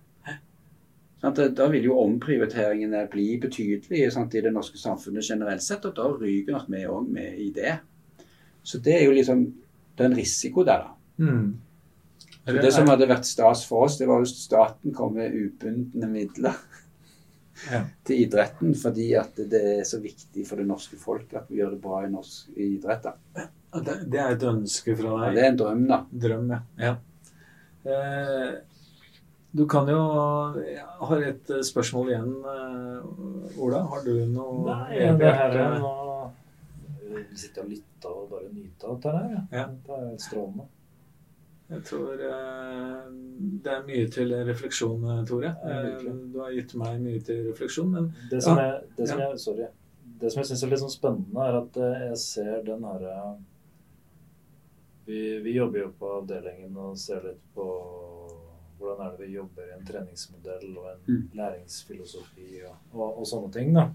Sant? 1.24 1.40
Da- 1.56 1.70
vil 1.72 1.86
jo 1.88 1.98
omprioriteringene 2.04 3.06
bli 3.12 3.30
betydelige 3.40 4.12
sant, 4.12 4.34
i 4.36 4.42
det 4.44 4.52
norske 4.54 4.78
samfunnet 4.78 5.24
generelt 5.24 5.64
sett, 5.64 5.86
og 5.88 5.96
da 5.96 6.10
ryker 6.12 6.52
nok 6.58 6.68
vi 6.70 6.84
òg 6.86 7.08
med 7.16 7.38
i 7.40 7.50
det. 7.56 7.78
Så 8.64 8.82
det 8.84 8.98
er 9.00 9.06
jo 9.08 9.16
liksom 9.16 9.46
det 9.96 10.04
er 10.04 10.10
en 10.10 10.18
risiko 10.18 10.64
der, 10.68 10.84
da. 10.84 11.24
Mm. 11.24 11.54
Så 12.44 12.54
det 12.60 12.74
som 12.76 12.88
hadde 12.92 13.08
vært 13.08 13.26
stas 13.30 13.62
for 13.70 13.86
oss, 13.86 13.96
det 14.00 14.08
var 14.10 14.20
hvis 14.20 14.34
staten 14.44 14.92
kom 14.94 15.14
med 15.16 15.32
ubundne 15.38 16.10
midler 16.12 16.56
Ja. 17.72 17.84
til 18.04 18.24
idretten, 18.26 18.74
fordi 18.76 19.12
at 19.16 19.38
det 19.38 19.60
er 19.78 19.84
så 19.88 20.00
viktig 20.02 20.44
for 20.50 20.58
det 20.60 20.66
norske 20.68 20.98
folk 21.00 21.32
at 21.38 21.46
vi 21.52 21.60
gjør 21.62 21.76
det 21.76 21.82
bra 21.84 22.02
i 22.04 22.10
norsk 22.12 22.50
idrett. 22.58 23.06
da. 23.06 23.46
Det, 23.80 24.00
det 24.12 24.20
er 24.20 24.34
et 24.34 24.44
ønske 24.50 24.96
fra 24.98 25.14
Ja, 25.14 25.30
deg. 25.30 25.36
det 25.38 25.44
er 25.46 25.52
en 25.54 25.60
drøm, 25.62 25.84
da. 25.88 26.00
Drøm, 26.26 26.50
ja. 26.50 26.60
ja. 26.82 26.96
Eh, 27.86 28.50
du 29.54 29.66
kan 29.70 29.88
jo 29.88 30.00
Jeg 30.66 30.86
har 31.08 31.22
et 31.28 31.50
eh, 31.54 31.62
spørsmål 31.66 32.10
igjen, 32.10 32.32
eh, 32.54 33.60
Ola. 33.62 33.84
Har 33.92 34.02
du 34.06 34.14
noe 34.32 34.64
Nei, 34.66 34.98
det 35.20 35.34
her 35.38 35.58
er 35.62 35.76
nå 35.80 35.92
Vi 37.14 37.38
sitter 37.38 37.62
og 37.64 37.70
lytter 37.70 38.10
og 38.18 38.30
bare 38.32 38.50
nyter 38.54 38.88
av 38.90 38.96
dette 38.98 39.12
her. 39.18 39.36
Ja. 39.54 39.66
Det 39.86 40.00
er 40.00 40.18
strålende. 40.24 40.66
Jeg 41.74 41.84
tror 41.88 42.24
eh, 42.30 43.06
det 43.64 43.72
er 43.76 43.86
mye 43.88 44.10
til 44.12 44.34
refleksjon, 44.50 45.06
Tore. 45.30 45.54
Du 46.34 46.40
har 46.42 46.52
gitt 46.58 46.74
meg 46.82 47.00
mye 47.06 47.22
til 47.24 47.46
refleksjon, 47.52 47.94
men 47.94 48.10
Det 48.32 48.42
som 48.44 48.58
Ja. 48.58 48.66
jeg, 48.74 48.82
det 48.98 49.08
som 49.10 49.20
Ja. 49.20 49.30
jeg, 49.30 49.40
sorry. 49.40 49.68
Det 50.20 50.32
som 50.32 50.40
jeg 50.42 50.48
syns 50.50 50.64
er 50.64 50.70
litt 50.74 50.80
sånn 50.84 50.94
spennende, 50.98 51.46
er 51.48 51.58
at 51.62 51.80
jeg 52.10 52.18
ser 52.18 52.62
den 52.66 52.84
herre 52.84 53.16
vi, 55.06 55.40
vi 55.44 55.52
jobber 55.58 55.80
jo 55.80 55.90
på 56.00 56.12
avdelingen 56.22 56.78
og 56.80 56.98
ser 56.98 57.22
litt 57.26 57.42
på 57.56 57.66
hvordan 58.84 59.06
er 59.08 59.16
det 59.18 59.28
vi 59.28 59.34
jobber 59.38 59.68
i 59.70 59.74
en 59.78 59.86
treningsmodell 59.88 60.78
og 60.78 60.90
en 60.92 61.02
Mm. 61.08 61.24
læringsfilosofi 61.40 62.64
og, 62.68 62.76
og, 62.94 63.18
og 63.22 63.26
sånne 63.28 63.52
ting. 63.56 63.74
da. 63.76 63.88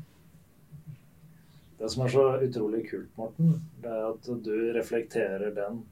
Det 1.79 1.91
som 1.93 2.03
er 2.05 2.09
så 2.11 2.25
utrolig 2.43 2.83
kult, 2.91 3.11
Morten, 3.17 3.53
det 3.83 3.91
er 3.95 4.09
at 4.11 4.29
du 4.45 4.55
reflekterer 4.75 5.53
den 5.55 5.85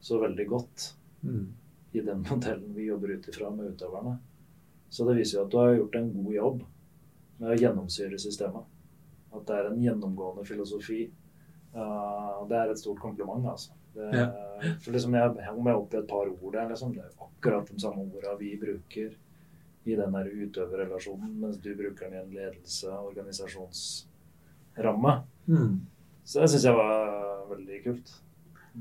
så 0.00 0.20
veldig 0.22 0.46
godt 0.48 0.84
mm, 1.26 1.46
i 1.98 2.00
den 2.06 2.22
modellen 2.30 2.74
vi 2.76 2.86
jobber 2.86 3.16
ut 3.16 3.28
ifra 3.32 3.50
med 3.50 3.72
utøverne. 3.74 4.18
Så 4.90 5.04
det 5.08 5.16
viser 5.18 5.40
jo 5.40 5.44
at 5.46 5.50
du 5.52 5.58
har 5.58 5.74
gjort 5.74 5.96
en 5.98 6.12
god 6.14 6.32
jobb 6.36 6.60
med 7.40 7.50
å 7.50 7.58
gjennomsyre 7.58 8.18
systemet. 8.22 8.68
At 9.34 9.42
det 9.48 9.56
er 9.58 9.66
en 9.72 9.82
gjennomgående 9.82 10.44
filosofi. 10.46 11.00
Det 11.74 12.56
er 12.56 12.70
et 12.72 12.78
stort 12.80 13.00
kompliment, 13.02 13.44
altså. 13.50 13.74
Det, 13.96 14.26
For 14.84 14.90
liksom 14.94 15.14
jeg 15.16 15.46
hang 15.46 15.60
meg 15.64 15.78
opp 15.78 15.94
i 15.94 16.00
et 16.00 16.10
par 16.10 16.26
ord 16.28 16.52
der. 16.52 16.68
Liksom. 16.70 16.92
Det 16.94 17.02
er 17.04 17.10
akkurat 17.26 17.66
de 17.70 17.80
samme 17.80 18.00
orda 18.06 18.30
vi 18.40 18.50
bruker 18.60 19.10
i 19.86 19.94
den 19.94 20.12
der 20.16 20.26
utøverrelasjonen, 20.26 21.32
mens 21.40 21.56
du 21.62 21.70
bruker 21.78 22.04
den 22.10 22.16
i 22.16 22.22
en 22.22 22.34
ledelse- 22.34 22.90
og 22.90 23.06
organisasjonsramme. 23.12 25.12
mm. 25.46 25.74
Så 26.26 26.34
det 26.42 26.50
syns 26.50 26.66
jeg 26.66 26.74
var 26.74 27.46
veldig 27.52 27.78
kult. 27.84 28.08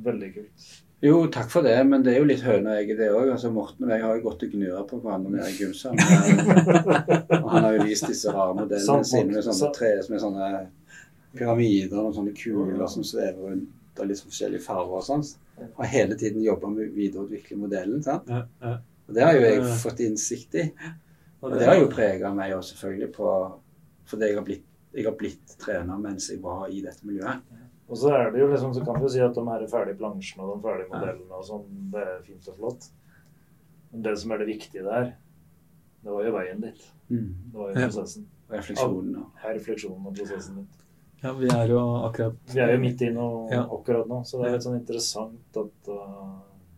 Veldig 0.06 0.30
kult. 0.34 0.60
Jo, 1.06 1.28
takk 1.30 1.50
for 1.52 1.62
det, 1.62 1.86
men 1.86 2.04
det 2.04 2.14
er 2.16 2.20
jo 2.24 2.30
litt 2.30 2.42
høne 2.42 2.70
og 2.72 2.78
egg 2.80 2.98
det 2.98 3.10
òg. 3.14 3.32
Altså, 3.36 3.52
Morten 3.54 3.84
og 3.86 3.92
jeg 3.94 4.02
har 4.02 4.16
jo 4.16 4.22
gått 4.24 4.44
og 4.48 4.52
gnura 4.56 4.82
på 4.90 4.96
hverandre 5.04 5.32
nede 5.36 5.50
i 5.52 5.58
Gumsand. 5.60 6.00
Og 7.44 7.50
han 7.52 7.64
har 7.68 7.74
jo 7.76 7.86
vist 7.86 8.08
disse 8.10 8.30
rare 8.34 8.54
modellene 8.58 9.06
sine 9.06 9.32
med 9.36 9.44
sånne 9.46 9.70
tre 9.76 9.92
tre 10.02 10.10
med 10.10 10.20
sånne 10.24 10.46
pyramider 11.36 12.00
og 12.00 12.16
sånne 12.16 12.34
kuler 12.40 12.88
som 12.90 13.04
svever 13.06 13.44
rundt 13.52 13.70
og 14.00 14.08
liksom 14.10 14.30
forskjellige 14.32 14.62
farger 14.66 14.98
og 15.00 15.04
sånn. 15.08 15.24
Har 15.78 15.86
hele 15.92 16.16
tiden 16.20 16.44
jobba 16.44 16.68
med 16.70 16.90
å 16.90 16.94
videreutvikle 16.96 17.58
modellen. 17.58 18.04
sant? 18.04 18.28
Ja, 18.30 18.44
ja. 18.62 18.78
Og 19.08 19.14
det 19.14 19.24
har 19.24 19.34
jo 19.38 19.42
jeg 19.46 19.62
fått 19.84 20.00
innsikt 20.02 20.56
i. 20.56 20.72
Og 21.42 21.54
det 21.54 21.66
har 21.68 21.76
jo 21.78 21.88
prega 21.92 22.34
meg 22.34 22.56
òg, 22.56 22.64
selvfølgelig, 22.66 23.12
på 23.14 23.30
fordi 24.06 24.26
jeg 24.32 24.36
har 24.38 24.44
blitt, 24.46 24.66
jeg 24.94 25.06
har 25.06 25.16
blitt 25.18 25.56
trener 25.62 25.98
mens 26.02 26.30
jeg 26.30 26.42
var 26.42 26.68
i 26.70 26.82
dette 26.82 27.06
miljøet. 27.06 27.42
Og 27.90 27.98
så 28.02 28.10
er 28.18 28.32
det 28.34 28.40
jo 28.42 28.48
liksom, 28.50 28.74
så 28.74 28.84
kan 28.86 28.96
vi 28.98 29.06
jo 29.06 29.10
si 29.14 29.20
at 29.22 29.34
de 29.36 29.44
her 29.46 29.68
ferdige 29.70 29.98
plansjene 30.00 30.42
og 30.46 30.56
de 30.58 30.64
ferdige 30.66 30.90
modellene 30.90 31.38
og 31.38 31.44
sånn, 31.46 31.68
det 31.94 32.02
er 32.02 32.22
fint 32.26 32.48
og 32.50 32.56
flott. 32.58 32.88
Men 33.92 34.02
det 34.08 34.16
som 34.20 34.32
er 34.32 34.38
det 34.42 34.48
viktige 34.48 34.84
der, 34.84 35.12
det 36.06 36.12
var 36.14 36.26
jo 36.26 36.32
veien 36.34 36.62
dit. 36.62 36.82
Mm. 37.10 37.30
Det 37.52 37.60
var 37.60 37.70
jo 37.70 37.80
Ja. 37.80 37.86
prosessen. 37.88 38.26
Refleksjonen. 38.50 39.16
og- 39.18 39.32
refleksjonen 39.46 40.06
og 40.08 40.16
prosessen 40.16 40.56
din. 40.56 40.68
Ja, 41.26 41.32
vi 41.36 41.50
er 41.52 41.72
jo 41.74 41.84
akkurat 42.06 42.54
Vi 42.54 42.62
er 42.64 42.76
jo 42.76 42.82
midt 42.82 43.02
i 43.06 43.12
noe 43.14 43.46
Ja. 43.52 43.64
akkurat 43.66 44.10
nå, 44.10 44.22
så 44.26 44.40
det 44.42 44.50
er 44.50 44.58
litt 44.58 44.66
sånn 44.68 44.80
interessant 44.80 45.60
at 45.62 45.90
uh, 45.92 46.36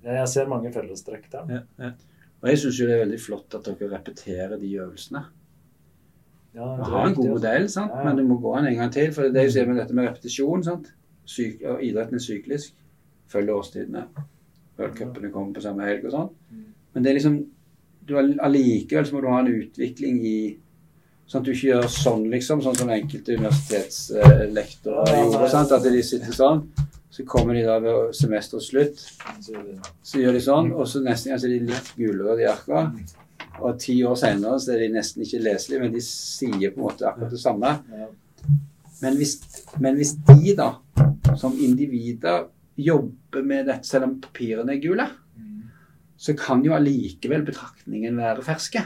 Jeg 0.07 0.29
ser 0.31 0.47
mange 0.51 0.71
fellestrekk 0.73 1.27
der. 1.33 1.51
ja, 1.57 1.63
ja. 1.83 1.91
Og 2.37 2.51
jeg 2.51 2.61
syns 2.61 2.79
jo 2.79 2.85
det 2.85 2.95
er 2.95 3.01
veldig 3.01 3.19
flott 3.19 3.55
at 3.57 3.65
dere 3.65 3.89
repeterer 3.95 4.59
de 4.61 4.69
øvelsene. 4.77 5.23
Ja, 6.53 6.67
tror 6.77 6.91
har 6.93 7.07
en 7.07 7.15
god 7.15 7.23
altså. 7.23 7.33
modell, 7.33 7.69
sant? 7.69 7.95
Men 8.05 8.19
du 8.19 8.23
må 8.29 8.37
gå 8.41 8.51
den 8.57 8.67
en 8.71 8.77
gang 8.81 8.91
til. 8.93 9.11
For 9.13 9.25
det 9.25 9.29
er 9.41 9.49
det 9.49 9.55
jeg 9.55 9.67
med 9.67 9.79
dette 9.81 9.97
med 9.97 10.05
repetisjon. 10.05 10.63
sant? 10.63 10.91
Syk, 11.25 11.63
idretten 11.81 12.19
er 12.19 12.23
syklisk. 12.23 12.77
Følger 13.27 13.57
årstidene. 13.57 14.05
Worldcupene 14.77 15.31
kommer 15.33 15.57
på 15.57 15.65
samme 15.65 15.89
helg 15.89 16.05
og 16.05 16.13
sånn. 16.13 16.29
Mm. 16.53 16.63
Men 16.93 17.03
det 17.03 17.11
er 17.11 17.17
liksom 17.17 17.37
du 18.07 18.15
Allikevel 18.17 19.05
så 19.05 19.15
må 19.15 19.21
du 19.21 19.27
ha 19.31 19.39
en 19.41 19.51
utvikling 19.51 20.21
i 20.23 20.37
Sånn 21.27 21.41
at 21.41 21.47
du 21.47 21.51
ikke 21.51 21.71
gjør 21.73 21.87
sånn, 21.91 22.25
liksom. 22.31 22.61
Sånn 22.63 22.77
som 22.79 22.91
enkelte 22.93 23.35
universitetslektorer 23.35 25.11
eh, 25.11 25.23
gjorde. 25.25 25.49
sant? 25.51 25.73
At 25.75 25.83
de 25.83 26.03
sitter 26.05 26.35
sånn. 26.35 26.61
Så 27.11 27.25
kommer 27.27 27.57
de 27.57 27.63
da 27.65 27.79
ved 27.81 28.13
semesterets 28.15 28.67
slutt, 28.69 28.99
Så 30.05 30.21
gjør 30.21 30.37
de 30.37 30.41
sånn, 30.43 30.69
og 30.75 30.85
så 30.87 31.01
neste 31.01 31.31
gang 31.31 31.39
så 31.41 31.47
er 31.49 31.55
de 31.55 31.71
litt 31.71 31.89
gulere, 31.97 32.35
de 32.37 32.45
arka. 32.51 32.83
Og 33.57 33.79
ti 33.81 33.95
år 34.05 34.15
senere 34.19 34.59
så 34.61 34.75
er 34.75 34.83
de 34.83 34.91
nesten 34.93 35.25
ikke 35.25 35.41
leselige, 35.41 35.81
men 35.81 35.95
de 35.95 36.03
sier 36.05 36.75
på 36.75 36.77
en 36.77 36.85
måte 36.85 37.07
akkurat 37.09 37.33
det 37.33 37.41
samme. 37.41 37.71
Men 39.01 39.17
hvis, 39.17 39.33
men 39.81 39.97
hvis 39.97 40.13
de 40.29 40.53
da, 40.57 40.69
som 41.39 41.57
individer, 41.57 42.45
jobber 42.77 43.41
med 43.49 43.65
dette 43.71 43.89
selv 43.89 44.07
om 44.07 44.19
papirene 44.21 44.75
er 44.75 44.83
gule, 44.83 45.07
så 46.17 46.33
kan 46.37 46.63
jo 46.65 46.75
allikevel 46.77 47.43
betraktningen 47.45 48.17
være 48.17 48.45
ferske. 48.45 48.83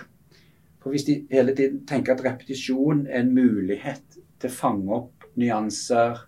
For 0.82 0.90
hvis 0.94 1.06
de 1.06 1.16
hele 1.32 1.54
tiden 1.56 1.84
tenker 1.88 2.16
at 2.16 2.24
repetisjon 2.26 3.06
er 3.08 3.22
en 3.22 3.34
mulighet 3.36 4.18
til 4.42 4.50
å 4.50 4.54
fange 4.54 4.96
opp 4.98 5.28
nyanser, 5.38 6.24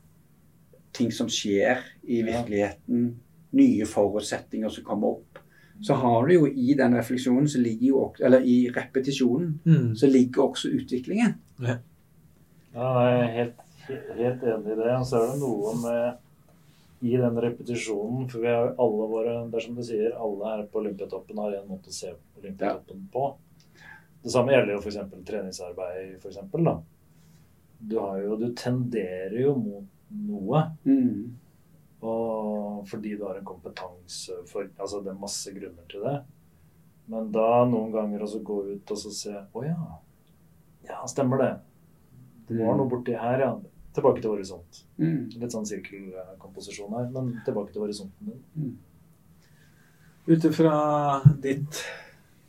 ting 0.93 1.12
som 1.12 1.28
skjer 1.28 1.82
i 2.06 2.22
Ja. 2.22 2.26
virkeligheten, 2.26 3.16
nye 3.54 3.86
forutsetninger 3.86 4.70
som 4.70 4.84
kommer 4.84 5.08
opp, 5.18 5.39
så 5.82 5.95
har 5.95 6.28
du 6.28 6.34
jo 6.34 6.45
i 6.45 6.74
den 6.78 6.93
refleksjonen, 6.93 7.47
så 7.49 7.60
ligger 7.62 7.88
jo, 7.88 7.97
også- 8.06 8.26
eller 8.26 8.39
i 8.41 8.70
repetisjonen, 8.70 9.60
Mm. 9.66 9.95
så 9.95 10.08
ligger 10.08 10.43
også 10.43 10.70
utviklingen. 10.70 11.36
Ja, 11.62 11.78
jeg 12.74 13.20
er 13.20 13.34
helt, 13.34 13.60
helt 14.18 14.41
enig 14.43 14.72
i 14.72 14.76
det. 14.76 14.91
Og 14.97 15.06
så 15.06 15.16
er 15.18 15.32
det 15.32 15.39
noe 15.39 15.74
med 15.82 16.18
i 17.01 17.18
den 17.18 17.36
repetisjonen 17.36 18.30
For 18.32 18.39
vi 18.39 18.47
har 18.47 18.76
alle 18.80 19.10
våre 19.12 19.43
er 19.43 19.76
du 19.76 19.84
sier, 19.84 20.12
alle 20.16 20.45
her 20.45 20.66
på 20.68 20.80
Olympiatoppen 20.82 21.38
har 21.38 21.54
en 21.54 21.68
måte 21.68 21.88
å 21.88 21.91
se 21.93 22.14
Olympiatoppen 22.41 23.08
på. 23.12 23.36
Det 24.24 24.32
samme 24.32 24.53
gjelder 24.53 24.78
jo 24.78 24.82
f.eks. 24.82 24.99
treningsarbeid, 25.28 26.13
for 26.21 26.32
eksempel, 26.32 26.63
da. 26.63 26.78
Du, 27.84 27.97
har 27.99 28.21
jo, 28.24 28.38
du 28.39 28.53
tenderer 28.55 29.41
jo 29.41 29.55
mot 29.59 29.89
noe. 30.13 30.61
Mm. 30.88 31.34
Og 32.03 32.88
fordi 32.88 33.17
du 33.19 33.26
har 33.28 33.39
en 33.39 33.47
kompetanse 33.47 34.36
for 34.49 34.67
Altså 34.67 34.99
det 35.03 35.13
er 35.13 35.19
masse 35.19 35.51
grunner 35.55 35.86
til 35.91 36.03
det. 36.03 36.17
Men 37.11 37.30
da 37.36 37.63
noen 37.67 37.91
ganger 37.91 38.24
også 38.24 38.41
gå 38.43 38.57
ut 38.74 38.95
og 38.95 38.99
så 38.99 39.11
se 39.15 39.36
Å 39.36 39.63
ja. 39.65 39.78
Ja, 40.88 41.01
stemmer 41.07 41.39
det. 41.39 41.51
Det 42.49 42.59
var 42.59 42.76
noe 42.80 42.91
borti 42.91 43.15
her, 43.15 43.39
ja. 43.39 43.51
Tilbake 43.95 44.19
til 44.24 44.34
horisont. 44.34 44.82
Mm. 44.99 45.30
Litt 45.39 45.53
sånn 45.53 45.67
sirkelkomposisjon 45.67 46.95
her, 46.97 47.05
men 47.13 47.30
tilbake 47.45 47.71
til 47.71 47.86
horisonten 47.86 48.34
din. 48.34 48.74
Ut 50.28 50.47
ifra 50.49 50.74
ditt, 51.43 51.80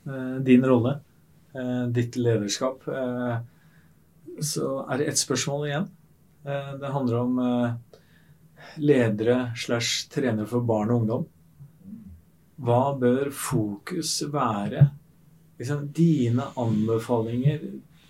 eh, 0.06 0.36
din 0.46 0.66
rolle, 0.66 0.96
ditt 1.94 2.16
lederskap, 2.16 2.86
eh, 2.88 3.36
så 4.42 4.70
er 4.90 4.98
det 4.98 5.08
ett 5.12 5.20
spørsmål 5.20 5.66
igjen. 5.68 5.88
Eh, 6.44 6.72
Det 6.80 6.92
handler 6.92 7.20
om 7.20 7.38
eh, 7.38 7.74
ledere 8.78 9.52
slash 9.56 10.08
trenere 10.10 10.46
for 10.46 10.60
barn 10.60 10.90
og 10.90 11.02
ungdom. 11.02 11.26
Hva 12.64 12.94
bør 12.98 13.30
fokus 13.30 14.22
være? 14.32 14.88
Liksom, 15.58 15.88
dine 15.94 16.48
anbefalinger 16.58 17.60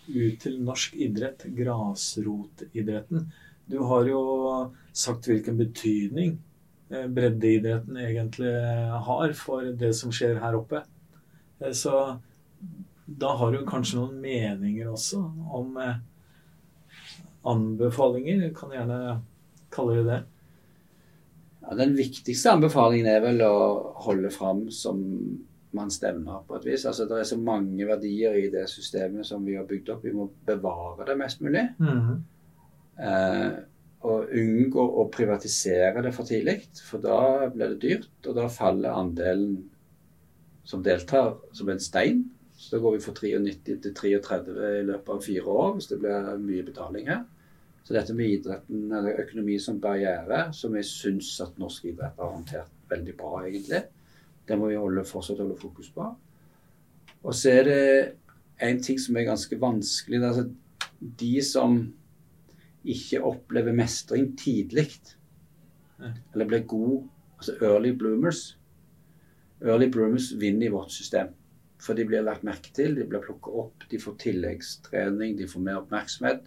ut 0.09 0.41
til 0.41 0.59
norsk 0.65 0.95
idrett, 0.97 1.45
grasrotidretten. 1.57 3.27
Du 3.69 3.79
har 3.89 4.05
jo 4.09 4.23
sagt 4.93 5.29
hvilken 5.29 5.57
betydning 5.59 6.39
eh, 6.91 7.07
breddeidretten 7.09 7.97
egentlig 7.97 8.53
har 9.09 9.33
for 9.37 9.73
det 9.73 9.95
som 9.97 10.13
skjer 10.13 10.41
her 10.41 10.57
oppe. 10.57 10.85
Eh, 11.61 11.73
Så 11.73 12.21
da 13.07 13.35
har 13.37 13.53
du 13.53 13.65
kanskje 13.69 14.01
noen 14.01 14.21
meninger 14.23 14.89
også 14.89 15.21
om 15.59 15.77
eh, 15.81 15.97
anbefalinger. 17.45 18.47
Kan 18.57 18.73
gjerne 18.73 19.01
kalle 19.75 19.99
det 19.99 20.05
det. 20.09 20.21
Ja, 21.65 21.75
den 21.81 21.97
viktigste 21.97 22.55
anbefalingen 22.57 23.09
er 23.11 23.25
vel 23.25 23.43
å 23.45 23.57
holde 24.07 24.31
fram 24.33 24.67
som 24.73 25.03
man 25.75 25.91
stevner 25.91 26.45
på 26.47 26.59
et 26.59 26.69
vis. 26.69 26.87
Altså, 26.87 27.07
det 27.11 27.19
er 27.21 27.29
så 27.29 27.39
mange 27.41 27.89
verdier 27.89 28.37
i 28.39 28.49
det 28.53 28.67
systemet 28.71 29.27
som 29.27 29.45
vi 29.45 29.57
har 29.59 29.67
bygd 29.69 29.91
opp. 29.95 30.05
Vi 30.07 30.15
må 30.15 30.29
bevare 30.47 31.09
det 31.09 31.17
mest 31.19 31.43
mulig. 31.45 31.65
Eh, 32.95 33.53
og 34.05 34.35
unngå 34.37 34.85
å 35.01 35.07
privatisere 35.13 36.03
det 36.05 36.13
for 36.13 36.29
tidlig, 36.29 36.59
for 36.85 37.01
da 37.01 37.49
blir 37.53 37.73
det 37.73 37.81
dyrt. 37.83 38.11
Og 38.29 38.37
da 38.37 38.49
faller 38.53 38.97
andelen 38.97 39.57
som 40.65 40.85
deltar, 40.85 41.35
som 41.57 41.69
en 41.73 41.83
stein. 41.83 42.23
Så 42.65 42.77
da 42.77 42.81
går 42.81 42.95
vi 42.95 43.01
fra 43.05 43.13
93 43.13 43.81
til 43.85 43.95
33 43.95 44.69
i 44.79 44.85
løpet 44.89 45.11
av 45.13 45.25
fire 45.25 45.43
år, 45.53 45.73
hvis 45.77 45.89
det 45.91 45.99
blir 46.01 46.29
mye 46.41 46.65
betaling 46.65 47.11
her. 47.13 47.19
Så 47.85 47.93
dette 47.93 48.15
med 48.17 48.39
idretten, 48.39 48.87
eller 48.89 49.21
økonomi 49.21 49.59
som 49.61 49.81
barriere, 49.81 50.47
som 50.57 50.73
jeg 50.79 50.89
syns 50.89 51.35
at 51.45 51.59
norsk 51.61 51.91
idrett 51.91 52.17
har 52.17 52.33
håndtert 52.33 52.73
veldig 52.89 53.17
bra, 53.19 53.43
egentlig, 53.43 53.83
det 54.49 54.57
må 54.57 54.71
vi 54.71 54.81
holde, 54.81 55.05
fortsatt 55.05 55.43
holde 55.45 55.59
fokus 55.61 55.93
på. 55.93 56.09
Og 57.21 57.37
så 57.37 57.53
er 57.59 57.69
det 57.69 57.85
en 58.65 58.81
ting 58.83 58.97
som 59.01 59.21
er 59.21 59.29
ganske 59.29 59.61
vanskelig. 59.61 60.23
det 60.23 60.25
er 60.25 60.33
Altså, 60.33 60.49
de 61.21 61.35
som 61.45 61.79
ikke 62.85 63.25
opplever 63.25 63.77
mestring 63.77 64.33
tidlig, 64.41 64.89
eller 66.33 66.49
blir 66.49 66.65
gode, 66.65 67.03
altså 67.37 67.61
early 67.61 67.93
bloomers 67.93 68.55
Early 69.65 69.87
bloomers 69.89 70.33
vinner 70.37 70.67
i 70.67 70.71
vårt 70.71 70.91
system. 70.93 71.29
For 71.85 71.97
de 71.97 72.07
blir 72.09 72.25
lagt 72.25 72.47
merke 72.47 72.73
til, 72.75 72.95
de 72.97 73.07
blir 73.09 73.23
plukket 73.25 73.57
opp, 73.61 73.85
de 73.91 74.01
får 74.01 74.17
tilleggstrening, 74.23 75.37
de 75.39 75.49
får 75.51 75.65
mer 75.65 75.83
oppmerksomhet. 75.83 76.47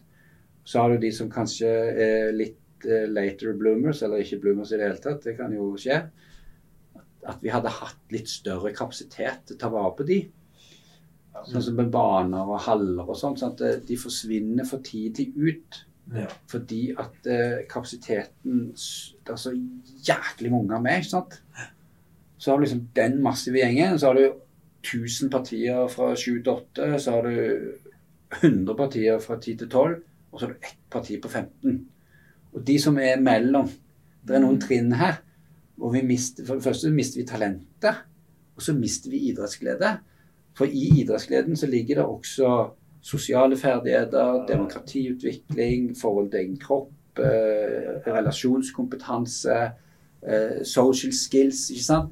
Så 0.68 0.82
har 0.82 0.92
du 0.92 1.04
de 1.04 1.12
som 1.14 1.30
kanskje 1.32 1.70
er 2.04 2.34
litt 2.36 2.88
eh, 2.88 3.06
later 3.08 3.54
bloomers, 3.58 4.02
eller 4.04 4.24
ikke 4.24 4.42
bloomers 4.44 4.74
i 4.74 4.80
det 4.80 4.90
hele 4.90 5.04
tatt. 5.04 5.22
Det 5.24 5.36
kan 5.38 5.54
jo 5.54 5.70
skje. 5.80 6.02
At 7.28 7.44
vi 7.44 7.52
hadde 7.54 7.72
hatt 7.72 8.16
litt 8.16 8.32
større 8.32 8.74
kapasitet 8.76 9.46
til 9.46 9.58
å 9.58 9.62
ta 9.62 9.72
vare 9.72 9.94
på 9.98 10.08
de. 10.08 10.20
Sånn 11.48 11.64
som 11.64 11.78
med 11.78 11.92
baner 11.94 12.50
og 12.50 12.64
haller 12.66 13.06
og 13.06 13.18
sånn. 13.20 13.38
sånn 13.40 13.54
at 13.54 13.64
eh, 13.68 13.78
de 13.88 14.00
forsvinner 14.02 14.68
for 14.68 14.84
tidlig 14.84 15.30
ut. 15.38 15.84
Ja. 16.16 16.28
Fordi 16.48 16.82
at 16.96 17.26
eh, 17.28 17.66
kapasiteten 17.68 18.70
Det 18.72 19.34
er 19.34 19.40
så 19.42 19.52
jæklig 20.08 20.52
mange 20.54 20.76
av 20.76 20.84
meg, 20.84 21.04
ikke 21.04 21.14
sant. 21.18 21.40
Så 22.38 22.52
har 22.52 22.60
du 22.60 22.66
liksom 22.66 22.86
den 22.96 23.22
massive 23.24 23.60
gjengen. 23.62 24.00
Så 24.00 24.12
har 24.12 24.20
du 24.20 24.47
1000 24.88 25.32
partier 25.32 25.88
fra 25.92 26.16
7 26.16 26.44
til 26.44 26.52
8. 26.54 27.00
Så 27.00 27.12
har 27.12 27.22
du 27.22 27.72
100 28.42 28.78
partier 28.78 29.20
fra 29.20 29.40
10 29.40 29.56
til 29.58 29.70
12. 29.70 29.96
Og 30.32 30.40
så 30.40 30.46
har 30.46 30.54
du 30.54 30.60
ett 30.64 30.80
parti 30.92 31.20
på 31.22 31.30
15. 31.30 31.88
Og 32.54 32.68
de 32.68 32.80
som 32.80 32.98
er 32.98 33.20
mellom 33.20 33.70
Det 34.28 34.36
er 34.36 34.42
noen 34.44 34.60
trinn 34.60 34.92
her. 34.92 35.24
hvor 35.78 35.92
vi 35.94 36.02
mister, 36.02 36.46
for 36.46 36.56
det 36.56 36.64
første 36.64 36.90
mister 36.90 37.22
vi 37.22 37.28
talentet. 37.28 37.96
Og 38.56 38.62
så 38.62 38.74
mister 38.74 39.10
vi 39.10 39.18
idrettsglede. 39.30 40.00
For 40.58 40.66
i 40.66 41.02
idrettsgleden 41.02 41.56
så 41.56 41.68
ligger 41.68 41.96
det 41.96 42.06
også 42.06 42.70
sosiale 43.02 43.58
ferdigheter, 43.58 44.46
demokratiutvikling, 44.48 45.98
forhold 46.02 46.32
til 46.32 46.40
egen 46.40 46.58
kropp, 46.60 46.92
eh, 47.20 48.02
relasjonskompetanse, 48.08 49.72
eh, 50.28 50.66
social 50.66 51.14
skills, 51.14 51.70
ikke 51.70 51.84
sant? 51.84 52.10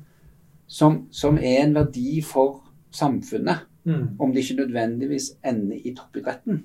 Som, 0.68 1.08
som 1.12 1.38
er 1.38 1.64
en 1.64 1.76
verdi 1.76 2.22
for 2.22 2.65
samfunnet, 2.96 3.66
Mm. 3.86 4.16
om 4.20 4.32
det 4.34 4.42
ikke 4.42 4.64
nødvendigvis 4.64 5.28
ender 5.46 5.78
i 5.86 5.92
toppidretten. 5.94 6.64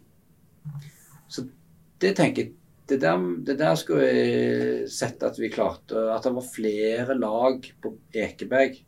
Så 1.29 1.43
det 2.01 2.15
tenker 2.17 2.43
jeg 2.43 2.53
det 2.89 3.01
der, 3.03 3.19
det 3.47 3.59
der 3.59 3.75
skulle 3.79 4.07
jeg 4.07 4.89
sett 4.91 5.23
at 5.23 5.37
vi 5.39 5.51
klarte. 5.53 6.01
At 6.15 6.25
det 6.25 6.33
var 6.35 6.47
flere 6.55 7.19
lag 7.19 7.61
på 7.83 7.93
Ekeberg 8.15 8.79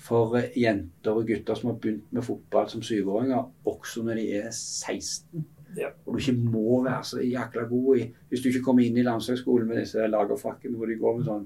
for 0.00 0.38
jenter 0.56 1.10
og 1.10 1.26
gutter 1.28 1.58
som 1.58 1.72
har 1.72 1.80
begynt 1.82 2.06
med 2.12 2.24
fotball 2.24 2.68
som 2.70 2.82
syvåringer, 2.86 3.50
også 3.66 4.04
når 4.06 4.14
de 4.22 4.28
er 4.38 4.48
16. 4.54 5.44
Ja. 5.76 5.90
Og 6.06 6.14
du 6.14 6.18
ikke 6.22 6.38
må 6.38 6.82
være 6.84 7.04
så 7.04 7.20
jækla 7.22 7.66
god 7.68 7.98
i 7.98 8.06
Hvis 8.28 8.40
du 8.42 8.48
ikke 8.48 8.62
kommer 8.64 8.82
inn 8.86 8.96
i 8.96 9.04
landslagsskolen 9.06 9.68
med 9.68 9.82
disse 9.82 10.06
lagerfrakkene 10.06 10.76
hvor 10.76 10.86
de 10.86 10.96
går 10.98 11.16
med 11.18 11.26
sånn 11.28 11.44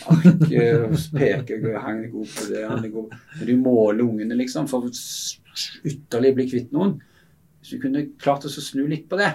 peker 0.00 1.78
Han 1.78 2.04
er 2.04 2.10
god 2.12 2.28
på 2.32 2.46
det, 2.48 2.62
han 2.68 2.84
er 2.84 2.92
god 2.92 3.14
Men 3.38 3.46
du 3.46 3.56
måler 3.60 4.04
ungene, 4.06 4.36
liksom, 4.40 4.68
for 4.70 4.88
å 4.88 4.92
ytterligere 5.84 6.36
bli 6.38 6.46
kvitt 6.48 6.70
noen. 6.72 6.94
Hvis 7.60 7.74
du 7.74 7.82
kunne 7.82 8.06
klart 8.20 8.46
oss 8.48 8.58
å 8.58 8.64
snu 8.64 8.86
litt 8.90 9.08
på 9.10 9.18
det 9.20 9.30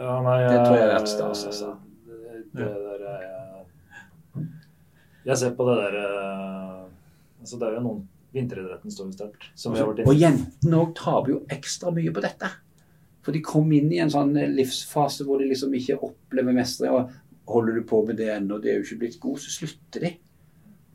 Ja, 0.00 0.16
nei, 0.26 0.38
Det 0.48 0.56
tror 0.64 0.76
jeg 0.76 0.86
er 0.86 0.94
verdt 0.96 1.12
stas, 1.12 1.44
altså. 1.52 1.74
Det, 2.06 2.18
det 2.58 2.70
der 2.86 3.04
er 3.12 3.26
jeg 3.26 4.48
Jeg 5.30 5.42
ser 5.44 5.54
på 5.56 5.68
det 5.68 5.76
der 5.84 6.00
eh, 6.00 6.80
altså 7.40 7.60
Det 7.60 7.68
er 7.68 7.78
jo 7.78 7.84
noen 7.86 8.08
Vinteridretten 8.34 8.92
står 8.94 9.08
jo 9.08 9.14
sterkt, 9.16 9.46
vi 9.58 9.70
vært 9.82 10.04
Og 10.06 10.14
jentene 10.14 10.82
òg 10.84 10.92
taper 10.98 11.32
jo 11.32 11.38
ekstra 11.50 11.90
mye 11.90 12.12
på 12.14 12.22
dette. 12.22 12.46
For 13.26 13.34
de 13.34 13.40
kom 13.42 13.72
inn 13.74 13.90
i 13.90 13.98
en 14.04 14.12
sånn 14.12 14.30
livsfase 14.54 15.26
hvor 15.26 15.42
de 15.42 15.48
liksom 15.50 15.74
ikke 15.74 15.96
opplever 16.06 16.54
mestring. 16.54 16.94
Og 16.94 17.10
holder 17.50 17.78
du 17.78 17.86
på 17.88 18.02
med 18.06 18.18
det 18.20 18.30
ennå, 18.34 18.58
det 18.62 18.72
er 18.72 18.80
jo 18.80 18.86
ikke 18.86 19.00
blitt 19.04 19.20
god, 19.22 19.38
så 19.42 19.52
slutter 19.52 20.06
de. 20.06 20.14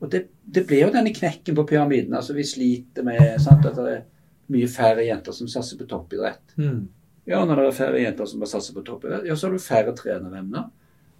Og 0.00 0.10
det, 0.12 0.26
det 0.44 0.66
ble 0.68 0.82
jo 0.82 0.92
denne 0.92 1.12
knekken 1.16 1.56
på 1.56 1.64
pyramiden. 1.68 2.14
altså 2.14 2.36
Vi 2.36 2.44
sliter 2.44 3.06
med 3.06 3.38
sant, 3.42 3.64
at 3.64 3.78
det 3.78 3.92
er 3.94 4.02
mye 4.52 4.68
færre 4.70 5.04
jenter 5.06 5.34
som 5.34 5.48
satser 5.50 5.78
på 5.80 5.88
toppidrett. 5.90 6.56
Mm. 6.60 6.82
Ja, 7.26 7.40
når 7.44 7.62
det 7.62 7.68
er 7.68 7.78
færre 7.78 8.02
jenter 8.02 8.28
som 8.30 8.44
satser 8.46 8.76
på 8.76 8.84
toppidrett, 8.86 9.24
ja, 9.26 9.36
så 9.36 9.48
har 9.48 9.56
du 9.56 9.62
færre 9.62 9.94
treneremner. 9.96 10.68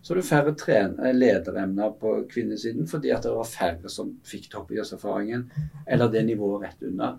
Så 0.03 0.13
har 0.13 0.21
du 0.21 0.27
færre 0.27 0.53
eh, 0.55 1.15
lederemner 1.17 1.97
på 1.99 2.13
kvinnesiden 2.31 2.87
fordi 2.87 3.11
at 3.11 3.25
det 3.27 3.33
var 3.35 3.49
færre 3.51 3.91
som 3.91 4.13
fikk 4.25 4.51
toppidrettserfaringen, 4.53 5.49
eller 5.87 6.13
det 6.13 6.23
nivået 6.29 6.69
rett 6.69 6.85
under. 6.87 7.17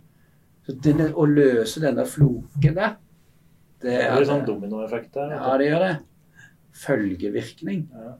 Så 0.63 0.75
denne, 0.83 1.09
å 1.15 1.25
løse 1.27 1.83
denne 1.83 2.05
floken 2.07 2.77
der, 2.77 2.95
det 3.81 3.91
Det 3.91 4.05
er 4.05 4.15
blir 4.15 4.29
sånn 4.29 4.45
dominoeffekt 4.47 5.13
der. 5.13 5.35
Ja, 5.35 5.57
det 5.59 5.67
gjør 5.67 5.83
det. 5.83 5.91
Følgevirkning. 6.77 7.87
Ja. 7.93 8.15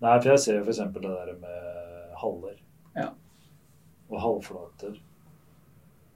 Nei, 0.00 0.16
for 0.16 0.30
jeg 0.32 0.42
ser 0.44 0.58
jo 0.60 0.64
f.eks. 0.64 0.80
det 0.94 1.02
der 1.04 1.32
med 1.42 2.14
haller. 2.20 2.56
Ja. 2.96 3.08
Og 4.10 4.22
halvflater. 4.24 4.96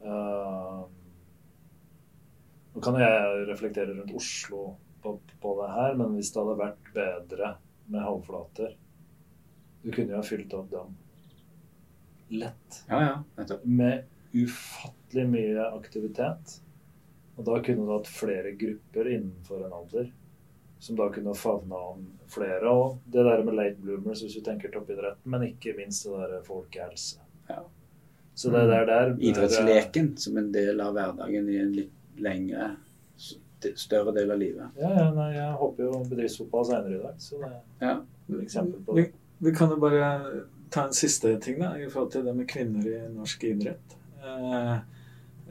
Uh, 0.05 0.85
nå 2.75 2.83
kan 2.85 2.99
jeg 3.01 3.45
reflektere 3.49 3.95
rundt 3.95 4.13
Oslo 4.17 4.75
på, 5.03 5.15
på 5.41 5.55
det 5.61 5.71
her, 5.73 5.95
men 6.01 6.17
hvis 6.17 6.33
det 6.35 6.43
hadde 6.43 6.59
vært 6.61 6.91
bedre 6.97 7.55
med 7.93 8.05
halvflater 8.05 8.75
Du 9.85 9.91
kunne 9.93 10.13
jo 10.15 10.19
ha 10.19 10.25
fylt 10.25 10.53
opp 10.57 10.71
dem 10.73 10.93
lett 12.35 12.79
Ja, 12.89 13.01
ja. 13.05 13.17
Nettopp. 13.37 13.65
med 13.65 14.05
ufattelig 14.35 15.27
mye 15.31 15.67
aktivitet. 15.77 16.57
Og 17.37 17.47
da 17.47 17.59
kunne 17.63 17.85
du 17.85 17.93
hatt 17.93 18.11
flere 18.11 18.55
grupper 18.59 19.11
innenfor 19.13 19.67
en 19.67 19.77
alder 19.77 20.09
som 20.85 20.97
da 20.99 21.07
kunne 21.13 21.33
favna 21.39 21.79
om 21.95 22.03
flere. 22.29 22.69
Og 22.69 22.99
det 23.09 23.25
der 23.25 23.45
med 23.47 23.57
late 23.57 23.81
bloomers, 23.81 24.21
hvis 24.25 24.35
du 24.37 24.43
tenker 24.45 24.73
toppidretten, 24.75 25.31
men 25.33 25.47
ikke 25.49 25.73
minst 25.79 26.05
det 26.05 26.29
der 26.35 26.43
folkehelse. 26.45 27.23
Ja. 27.49 27.63
Så 28.35 28.51
det 28.53 28.65
der 28.69 28.85
der 28.87 29.13
bør- 29.15 29.23
Idrettsleken 29.31 30.17
som 30.19 30.37
en 30.39 30.51
del 30.53 30.81
av 30.85 30.93
hverdagen 30.97 31.49
i 31.49 31.57
en 31.63 31.73
litt 31.73 31.93
lengre, 32.19 32.75
større 33.75 34.13
del 34.13 34.31
av 34.35 34.39
livet. 34.39 34.75
Ja, 34.77 34.91
ja, 34.99 35.11
nei, 35.17 35.31
jeg 35.39 35.53
håper 35.61 35.87
jo 35.87 36.01
bedriftsfotball 36.11 36.67
senere 36.69 36.99
i 36.99 37.03
dag, 37.03 37.15
så 37.19 37.39
det 37.41 37.53
Ja. 37.81 37.95
er 38.29 38.35
et 38.35 38.43
eksempel 38.45 38.85
på 38.85 38.97
det. 38.97 39.13
vi 39.41 39.53
kan 39.53 39.71
jo 39.71 39.77
bare 39.77 40.11
ta 40.71 40.85
en 40.87 40.93
siste 40.93 41.41
ting 41.41 41.61
da, 41.61 41.73
i 41.79 41.89
forhold 41.89 42.13
til 42.13 42.25
det 42.25 42.35
med 42.37 42.47
kvinner 42.49 42.87
i 42.87 43.09
norsk 43.15 43.45
idrett. 43.45 43.97
Eh, 44.23 44.75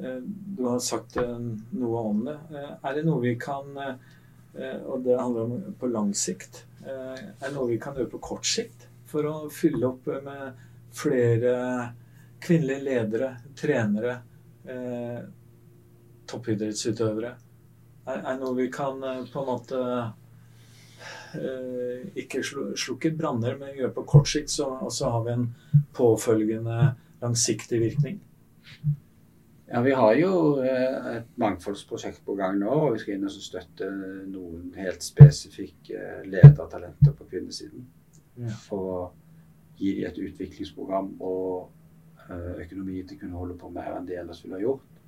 eh, 0.04 0.20
du 0.58 0.64
har 0.68 0.80
sagt 0.80 1.18
eh, 1.18 1.40
noe 1.74 1.98
om 2.10 2.26
det. 2.26 2.38
Er 2.84 2.94
det 2.94 3.06
noe 3.06 3.22
vi 3.22 3.36
kan 3.36 3.74
Og 4.54 5.02
det 5.02 5.16
handler 5.18 5.48
om 5.48 5.76
på 5.80 5.88
lang 5.90 6.12
sikt. 6.18 6.64
Eh, 6.86 7.22
er 7.42 7.54
noe 7.56 7.72
vi 7.72 7.80
kan 7.82 7.96
gjøre 7.98 8.12
på 8.12 8.22
kort 8.22 8.48
sikt 8.48 8.88
for 9.10 9.26
å 9.30 9.36
fylle 9.54 9.88
opp 9.88 10.10
eh, 10.12 10.22
med 10.26 10.60
flere 10.94 11.54
kvinnelige 12.44 12.84
ledere, 12.84 13.30
trenere, 13.58 14.18
eh, 14.68 15.22
toppidrettsutøvere? 16.30 17.32
Er, 18.04 18.36
noe 18.42 18.52
vi 18.58 18.68
kan 18.74 19.00
eh, 19.08 19.24
på 19.32 19.44
en 19.44 19.48
måte 19.48 19.80
eh, 21.40 22.04
ikke 22.20 22.44
slukke 22.44 23.14
branner, 23.16 23.56
men 23.62 23.78
gjøre 23.78 23.96
på 23.96 24.06
kort 24.16 24.30
sikt, 24.34 24.52
så, 24.52 24.74
så 24.92 25.14
har 25.14 25.24
vi 25.28 25.38
en 25.38 25.48
påfølgende 25.96 26.92
langsiktig 27.24 27.80
virkning. 27.80 28.20
Ja, 29.74 29.82
Vi 29.82 29.92
har 29.92 30.14
jo 30.14 30.32
eh, 30.62 31.06
et 31.18 31.30
mangfoldsprosjekt 31.42 32.22
på 32.28 32.36
gang 32.38 32.60
nå, 32.62 32.70
og 32.70 32.92
vi 32.94 33.00
skal 33.02 33.16
inn 33.16 33.26
og 33.26 33.34
støtte 33.34 33.88
noen 34.30 34.68
helt 34.78 35.02
spesifikke 35.02 35.98
eh, 35.98 36.26
ledertalenter 36.30 37.16
på 37.18 37.26
kvinnesiden. 37.32 37.88
Ja. 38.38 38.52
For 38.68 38.90
å 38.92 38.98
gi 39.80 39.96
dem 39.98 40.12
et 40.12 40.20
utviklingsprogram 40.22 41.16
og 41.26 41.72
eh, 42.28 42.60
økonomi 42.68 43.00
til 43.02 43.18
å 43.18 43.22
kunne 43.24 43.40
holde 43.40 43.58
på 43.64 43.72
mer 43.74 43.96
enn 43.96 44.06
de 44.06 44.20
ellers 44.22 44.44
ville 44.44 44.60
ha 44.60 44.62
gjort. 44.62 45.00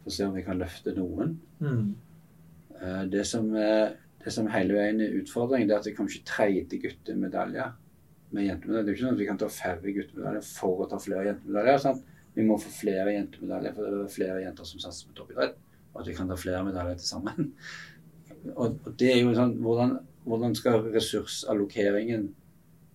For 0.00 0.08
å 0.08 0.16
se 0.16 0.28
om 0.30 0.32
vi 0.38 0.46
kan 0.46 0.62
løfte 0.62 0.94
noen. 0.96 1.36
Mm. 1.60 1.90
Det 3.12 3.26
som, 3.28 3.50
det 3.52 4.32
som 4.32 4.46
hele 4.48 4.78
veien 4.78 5.02
er 5.04 5.18
utfordringen, 5.18 5.68
det 5.68 5.74
er 5.76 5.82
at 5.82 5.90
vi 5.90 5.92
kan 5.98 6.08
ikke 6.08 6.30
treide 6.30 6.78
guttemedaljer 6.80 7.74
med 8.32 8.46
jentemedaljer. 8.46 8.86
Det 8.86 8.88
er 8.88 8.94
jo 8.94 8.96
ikke 8.96 9.04
sånn 9.04 9.18
at 9.18 9.20
vi 9.20 9.28
kan 9.28 9.42
ta 9.42 9.50
færre 9.52 9.92
guttemedaljer 9.98 10.48
for 10.48 10.80
å 10.80 10.88
ta 10.88 11.02
flere 11.04 11.34
jentemedaljer. 11.34 11.82
Sant? 11.84 12.09
Vi 12.34 12.44
må 12.46 12.58
få 12.62 12.70
flere 12.72 13.14
jentemedaljer, 13.16 13.74
for 13.74 13.86
det 13.86 14.04
er 14.04 14.12
flere 14.14 14.42
jenter 14.44 14.68
som 14.68 14.82
satser 14.82 15.08
på 15.10 15.16
toppidrett. 15.18 15.56
Og 15.94 16.02
at 16.02 16.08
vi 16.08 16.14
kan 16.14 16.28
ta 16.30 16.36
flere 16.38 16.62
medaljer 16.64 17.00
til 17.00 17.08
sammen. 17.08 17.52
Og, 18.54 18.76
og 18.86 18.92
det 18.98 19.08
er 19.12 19.18
jo 19.24 19.34
sånn, 19.36 19.56
hvordan, 19.60 19.96
hvordan 20.24 20.54
skal 20.56 20.84
ressursallokeringen 20.94 22.28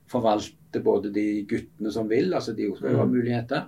forvalte 0.10 0.82
både 0.86 1.12
de 1.14 1.26
guttene 1.50 1.92
som 1.92 2.08
vil, 2.10 2.32
altså 2.34 2.54
de 2.56 2.70
skal 2.78 2.94
jo 2.94 3.02
ha 3.02 3.06
Mm. 3.06 3.12
muligheter, 3.12 3.68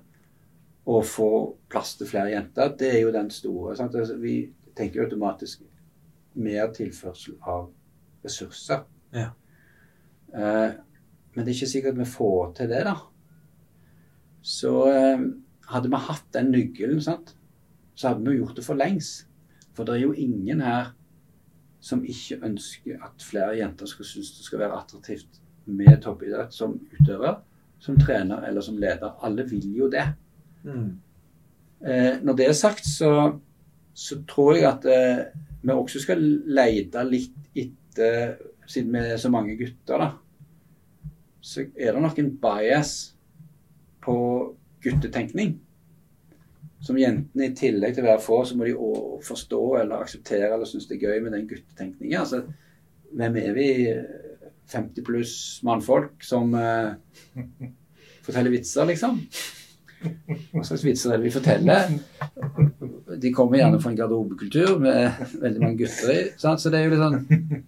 og 0.87 1.05
få 1.05 1.29
plass 1.69 1.95
til 1.97 2.07
flere 2.07 2.31
jenter, 2.31 2.71
det 2.79 2.93
er 2.95 3.01
jo 3.01 3.11
den 3.11 3.29
store. 3.29 3.75
Altså, 3.75 4.15
vi 4.17 4.53
tenker 4.75 5.01
jo 5.01 5.05
automatisk 5.05 5.61
mer 6.35 6.71
tilførsel 6.71 7.35
av 7.41 7.67
ressurser. 8.23 8.85
Ja. 9.13 9.31
Eh, 10.33 10.71
men 11.35 11.45
det 11.45 11.51
er 11.51 11.55
ikke 11.57 11.69
sikkert 11.73 11.97
vi 11.97 12.05
får 12.05 12.53
til 12.55 12.69
det, 12.69 12.83
da. 12.87 12.95
Så 14.41 14.73
eh, 14.91 15.19
hadde 15.71 15.91
vi 15.91 16.03
hatt 16.07 16.27
den 16.33 16.51
nøkkelen, 16.53 17.01
sant, 17.03 17.33
så 17.95 18.11
hadde 18.11 18.25
vi 18.27 18.37
gjort 18.37 18.55
det 18.57 18.65
for 18.65 18.79
lengst. 18.79 19.27
For 19.75 19.85
det 19.85 19.97
er 19.97 20.05
jo 20.05 20.13
ingen 20.17 20.61
her 20.63 20.93
som 21.83 22.03
ikke 22.05 22.39
ønsker 22.45 23.03
at 23.05 23.23
flere 23.23 23.57
jenter 23.59 23.89
skal 23.89 24.07
synes 24.07 24.31
det 24.37 24.45
skal 24.45 24.63
være 24.63 24.79
attraktivt 24.79 25.41
med 25.65 25.99
toppidrett 26.01 26.53
som 26.53 26.77
utøver, 26.93 27.41
som 27.79 27.99
trener 27.99 28.47
eller 28.47 28.63
som 28.65 28.77
leder. 28.81 29.13
Alle 29.23 29.45
vil 29.49 29.67
jo 29.77 29.89
det. 29.91 30.05
Mm. 30.63 30.97
Eh, 31.85 32.15
når 32.23 32.39
det 32.39 32.47
er 32.47 32.57
sagt, 32.57 32.85
så, 32.85 33.11
så 33.93 34.21
tror 34.29 34.55
jeg 34.55 34.69
at 34.71 34.87
eh, 34.89 35.25
vi 35.61 35.73
også 35.75 36.01
skal 36.01 36.23
lete 36.45 37.03
litt 37.07 37.35
etter 37.55 38.37
Siden 38.67 38.91
vi 38.91 38.99
er 38.99 39.15
så 39.15 39.29
mange 39.31 39.53
gutter, 39.55 40.01
da, 40.01 40.07
så 41.39 41.61
er 41.71 41.93
det 41.95 42.01
nok 42.03 42.17
en 42.19 42.33
bias 42.41 42.89
på 44.03 44.15
guttetenkning. 44.83 45.57
Som 46.83 46.99
jentene 47.01 47.49
i 47.49 47.55
tillegg 47.57 47.95
til 47.95 48.05
å 48.05 48.11
være 48.11 48.23
få, 48.23 48.43
så 48.45 48.57
må 48.57 48.67
de 48.67 48.75
forstå 49.25 49.61
eller 49.81 50.03
akseptere 50.03 50.51
eller 50.53 50.69
synes 50.69 50.85
det 50.89 50.99
er 50.99 51.09
gøy 51.09 51.23
med 51.25 51.33
den 51.33 51.47
guttetenkningen. 51.49 52.19
Altså, 52.21 52.43
hvem 53.17 53.39
er 53.41 53.53
vi? 53.57 53.69
50 54.67 55.05
pluss 55.07 55.35
mannfolk 55.63 56.23
som 56.27 56.51
uh, 56.51 56.91
forteller 58.25 58.51
vitser, 58.51 58.83
liksom? 58.89 59.21
Hva 60.51 60.63
slags 60.67 60.83
vitser 60.85 61.13
er 61.13 61.21
det 61.21 61.29
vi 61.29 61.33
forteller? 61.33 61.93
De 63.17 63.31
kommer 63.33 63.61
gjerne 63.61 63.79
fra 63.81 63.93
en 63.93 63.97
garderobekultur 63.97 64.75
med 64.83 65.23
veldig 65.39 65.63
mange 65.63 65.79
gutter 65.79 66.11
i. 66.13 66.19
Sant? 66.37 66.61
Så 66.61 66.69
det 66.73 66.81
er 66.81 66.89
jo 66.89 66.93
litt 66.93 67.05
sånn 67.05 67.63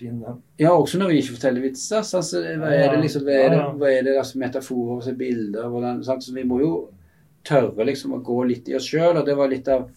Fin 0.00 0.20
den. 0.22 0.38
Ja, 0.56 0.70
også 0.72 0.96
når 0.96 1.10
vi 1.12 1.18
ikke 1.20 1.34
forteller 1.34 1.60
vitser. 1.60 2.00
Altså, 2.00 2.40
hva 2.40 2.70
er 2.72 2.94
det 2.94 3.02
liksom, 3.02 3.26
hva 3.26 3.34
er 3.36 3.50
det, 3.52 3.58
hva 3.76 3.90
er 3.92 4.06
det 4.06 4.14
altså, 4.16 4.38
metaforer, 4.40 5.02
og 5.04 5.18
bilder 5.18 5.68
hvordan? 5.68 6.00
Så 6.08 6.32
vi 6.32 6.44
må 6.48 6.60
jo 6.62 6.70
tørre 7.44 7.84
liksom 7.84 8.14
å 8.16 8.22
gå 8.24 8.38
litt 8.48 8.70
i 8.72 8.78
oss 8.78 8.88
sjøl. 8.88 9.20
Og 9.20 9.28
det 9.28 9.36
var 9.36 9.52
litt 9.52 9.68
av 9.68 9.90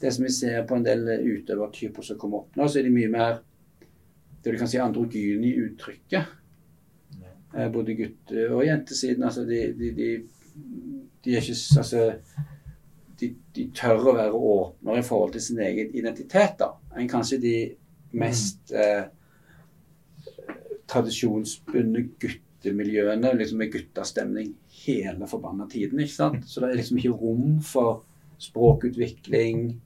det 0.00 0.12
som 0.14 0.26
vi 0.26 0.30
ser 0.36 0.62
på 0.68 0.78
en 0.78 0.86
del 0.86 1.02
utøvertyper 1.18 2.06
som 2.06 2.20
kommer 2.20 2.44
opp 2.44 2.56
nå. 2.60 2.68
Så 2.70 2.78
er 2.78 2.86
de 2.86 2.94
mye 2.94 3.10
mer 3.10 3.42
det 4.44 4.54
du 4.54 4.60
kan 4.60 4.70
si 4.70 4.78
androgyne 4.78 5.50
i 5.50 5.54
uttrykket. 5.66 6.32
Eh, 7.54 7.68
Både 7.74 7.98
gutte- 7.98 8.48
og 8.52 8.64
jentesiden. 8.66 9.26
Altså 9.26 9.46
de, 9.48 9.64
de, 9.78 9.90
de, 9.98 10.10
de 11.24 11.34
er 11.34 11.42
ikke 11.42 11.80
Altså 11.82 12.06
de, 13.18 13.34
de 13.56 13.68
tør 13.74 14.10
å 14.10 14.16
være 14.16 14.44
åpnere 14.54 15.02
i 15.02 15.06
forhold 15.06 15.34
til 15.34 15.42
sin 15.42 15.60
egen 15.62 15.92
identitet, 15.94 16.56
da, 16.58 16.72
enn 16.98 17.10
kanskje 17.10 17.38
de 17.42 17.56
mest 18.18 18.72
eh, 18.74 19.06
tradisjonsbundne 20.94 22.06
guttemiljøene 22.22 23.34
liksom 23.38 23.60
med 23.60 23.72
guttastemning 23.74 24.54
hele 24.84 25.26
forbanna 25.30 25.66
tiden. 25.70 26.00
ikke 26.00 26.14
sant? 26.14 26.44
Så 26.48 26.60
det 26.62 26.70
er 26.70 26.78
liksom 26.80 27.00
ikke 27.02 27.16
rom 27.20 27.58
for 27.64 28.04
språkutvikling, 28.42 29.80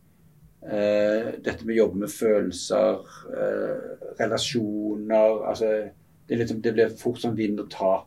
eh, 0.62 1.32
dette 1.44 1.64
med 1.66 1.76
å 1.76 1.80
jobbe 1.82 2.02
med 2.04 2.12
følelser, 2.12 3.00
eh, 3.34 4.12
relasjoner 4.20 5.44
altså 5.48 5.90
det, 6.28 6.38
liksom, 6.38 6.60
det 6.62 6.74
blir 6.76 6.96
fort 6.98 7.20
sånn 7.22 7.36
vinn 7.38 7.58
og 7.60 7.70
tap, 7.70 8.06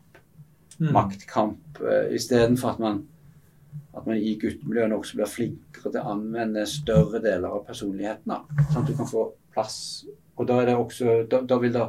Mm. 0.82 0.94
maktkamp, 0.95 1.78
eh, 1.82 2.07
istedenfor 2.15 2.72
at 2.72 2.80
man 2.80 3.07
at 3.94 4.06
man 4.07 4.15
i 4.18 4.36
guttemiljøene 4.40 4.95
også 4.98 5.15
blir 5.15 5.30
flinkere 5.30 5.91
til 5.91 6.02
å 6.02 6.11
anvende 6.15 6.65
større 6.65 7.22
deler 7.22 7.49
av 7.49 7.65
personligheten. 7.68 8.26
da, 8.26 8.40
Sånn 8.72 8.82
at 8.82 8.88
du 8.88 8.95
kan 8.95 9.06
få 9.06 9.32
plass. 9.53 10.06
Og 10.38 10.48
da, 10.48 10.61
er 10.61 10.65
det 10.65 10.76
også, 10.76 11.30
da, 11.30 11.41
da 11.41 11.57
vil 11.60 11.73
det 11.73 11.82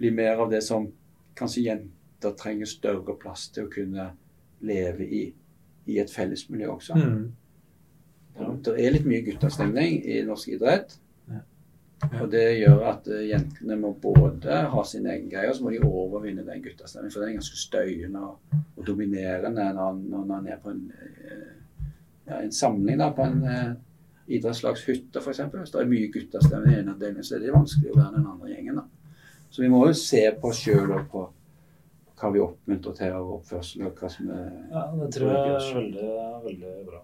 bli 0.00 0.10
mer 0.16 0.40
av 0.40 0.50
det 0.50 0.62
som 0.64 0.88
kanskje 1.38 1.66
jenter 1.68 2.34
trenger 2.40 2.68
større 2.68 3.16
plass 3.20 3.48
til 3.54 3.68
å 3.68 3.72
kunne 3.72 4.10
leve 4.66 5.04
i, 5.04 5.22
i 5.88 6.00
et 6.00 6.10
fellesmiljø 6.12 6.72
også. 6.72 6.96
Mm. 6.96 7.28
Det 8.64 8.74
er 8.80 8.94
litt 8.94 9.08
mye 9.08 9.24
guttastemning 9.26 10.00
i 10.08 10.20
norsk 10.24 10.56
idrett. 10.56 10.96
Og 12.08 12.30
det 12.32 12.46
gjør 12.56 12.86
at 12.88 13.08
eh, 13.12 13.26
jentene 13.28 13.76
må 13.76 13.90
både 14.00 14.62
ha 14.72 14.84
sin 14.88 15.04
egen 15.10 15.28
greie, 15.28 15.50
og 15.50 15.58
så 15.58 15.66
må 15.66 15.72
de 15.74 15.82
overvinne 15.84 16.46
den 16.46 16.62
guttastemningen. 16.64 17.12
For 17.12 17.20
den 17.20 17.34
er 17.34 17.36
ganske 17.36 17.60
støyende 17.60 18.22
og, 18.24 18.54
og 18.78 18.86
dominerende 18.86 19.66
når, 19.76 20.24
man 20.30 20.48
er 20.48 20.62
på 20.62 20.72
en, 20.72 20.86
eh, 20.96 21.90
ja, 22.24 22.40
en 22.40 22.54
samling 22.56 23.02
da, 23.02 23.10
på 23.16 23.26
en 23.28 23.44
eh, 23.44 23.68
idrettslagshytte 24.38 25.20
f.eks. 25.20 25.42
Hvis 25.52 25.74
det 25.74 25.82
er 25.82 25.92
mye 25.92 26.08
guttastemning 26.14 26.78
i 26.78 26.80
en 26.80 26.90
avdeling, 26.94 27.26
så 27.26 27.36
er 27.36 27.44
det 27.44 27.52
vanskelig 27.58 27.92
å 27.92 28.00
være 28.00 28.16
den 28.16 28.32
andre 28.32 28.54
gjengen. 28.54 28.80
da. 28.80 28.86
Så 29.60 29.64
vi 29.66 29.68
må 29.68 29.82
jo 29.90 29.92
se 29.92 30.20
på 30.40 30.48
oss 30.48 30.62
sjøl 30.64 30.88
og 30.96 31.02
på 31.12 31.22
hva 32.20 32.28
vi 32.32 32.40
oppmuntrer 32.40 32.94
til 32.96 33.12
av 33.12 33.26
oppførsel, 33.34 33.82
og 33.90 33.98
hva 34.00 34.08
som 34.12 34.30
er 34.32 34.46
Ja, 34.72 34.84
det 34.96 35.08
tror 35.12 35.28
jeg 35.34 35.50
er 35.52 35.66
veldig, 35.76 36.12
veldig 36.46 36.70
bra. 36.86 37.00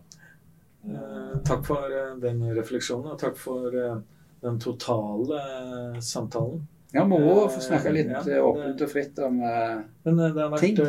Eh, 0.88 1.34
takk 1.44 1.66
for 1.68 1.84
eh, 1.92 2.14
den 2.22 2.40
refleksjonen, 2.56 3.10
og 3.12 3.18
takk 3.20 3.36
for 3.36 3.76
eh, 3.76 3.98
den 4.46 4.56
totale 4.62 5.40
eh, 5.42 5.98
samtalen. 6.00 6.62
Ja, 6.94 7.04
må 7.04 7.18
få 7.52 7.60
snakke 7.60 7.92
litt 7.92 8.08
Ja, 8.14 8.22
det- 8.24 8.40
åpent 8.40 8.80
og 8.86 8.92
fritt 8.94 9.18
om 9.26 9.36
eh, 9.44 9.82
Men 10.06 10.16
det 10.22 10.30
har 10.40 10.48
vært, 10.54 10.60
ting. 10.64 10.80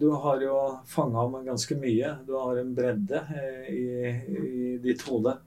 du 0.00 0.06
har 0.26 0.44
jo 0.44 0.58
fanga 0.84 1.24
om 1.24 1.38
ganske 1.46 1.78
mye. 1.80 2.12
Du 2.26 2.34
har 2.36 2.60
en 2.60 2.74
bredde 2.76 3.22
i, 3.72 4.12
i 4.28 4.76
ditt 4.84 5.00
hode 5.08 5.38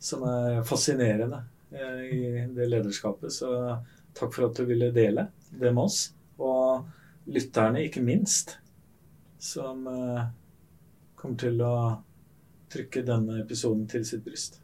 som 0.00 0.24
er 0.24 0.62
fascinerende 0.64 1.42
i 1.68 2.46
det 2.56 2.68
lederskapet. 2.72 3.28
Så 3.34 3.52
takk 4.18 4.34
for 4.34 4.48
at 4.48 4.58
du 4.58 4.66
ville 4.68 4.90
dele 4.94 5.28
det 5.50 5.72
med 5.72 5.84
oss. 5.84 6.00
Og 6.38 6.84
lytterne, 7.32 7.84
ikke 7.86 8.02
minst, 8.04 8.56
som 9.38 9.86
eh, 9.90 10.22
kommer 11.18 11.38
til 11.40 11.60
å 11.64 11.74
trykke 12.72 13.04
denne 13.06 13.42
episoden 13.42 13.86
til 13.90 14.04
sitt 14.06 14.24
bryst. 14.24 14.60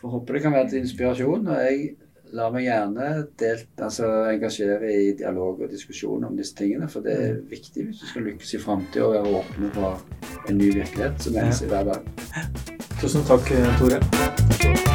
Får 0.00 0.14
håpe 0.14 0.36
det 0.36 0.44
kan 0.44 0.56
være 0.56 0.70
til 0.72 0.84
inspirasjon. 0.84 1.48
Og 1.50 1.64
jeg 1.66 1.90
lar 2.36 2.52
meg 2.54 2.66
gjerne 2.68 3.08
delt, 3.40 3.72
altså, 3.82 4.08
engasjere 4.30 4.92
i 4.94 5.10
dialog 5.18 5.64
og 5.64 5.72
diskusjon 5.72 6.24
om 6.28 6.38
disse 6.38 6.56
tingene. 6.56 6.88
For 6.92 7.04
det 7.04 7.16
er 7.16 7.40
viktig 7.50 7.88
hvis 7.88 8.04
du 8.04 8.06
skal 8.12 8.28
lykkes 8.30 8.54
i 8.56 8.62
framtida 8.62 9.08
og 9.08 9.16
være 9.18 9.42
åpne 9.42 9.72
for 9.76 10.46
en 10.46 10.60
ny 10.60 10.70
virkelighet 10.78 11.26
som 11.26 11.42
seg 11.58 11.74
hver 11.74 11.92
dag. 11.92 12.64
Tusen 13.00 13.28
takk, 13.28 13.52
Tore. 13.80 14.89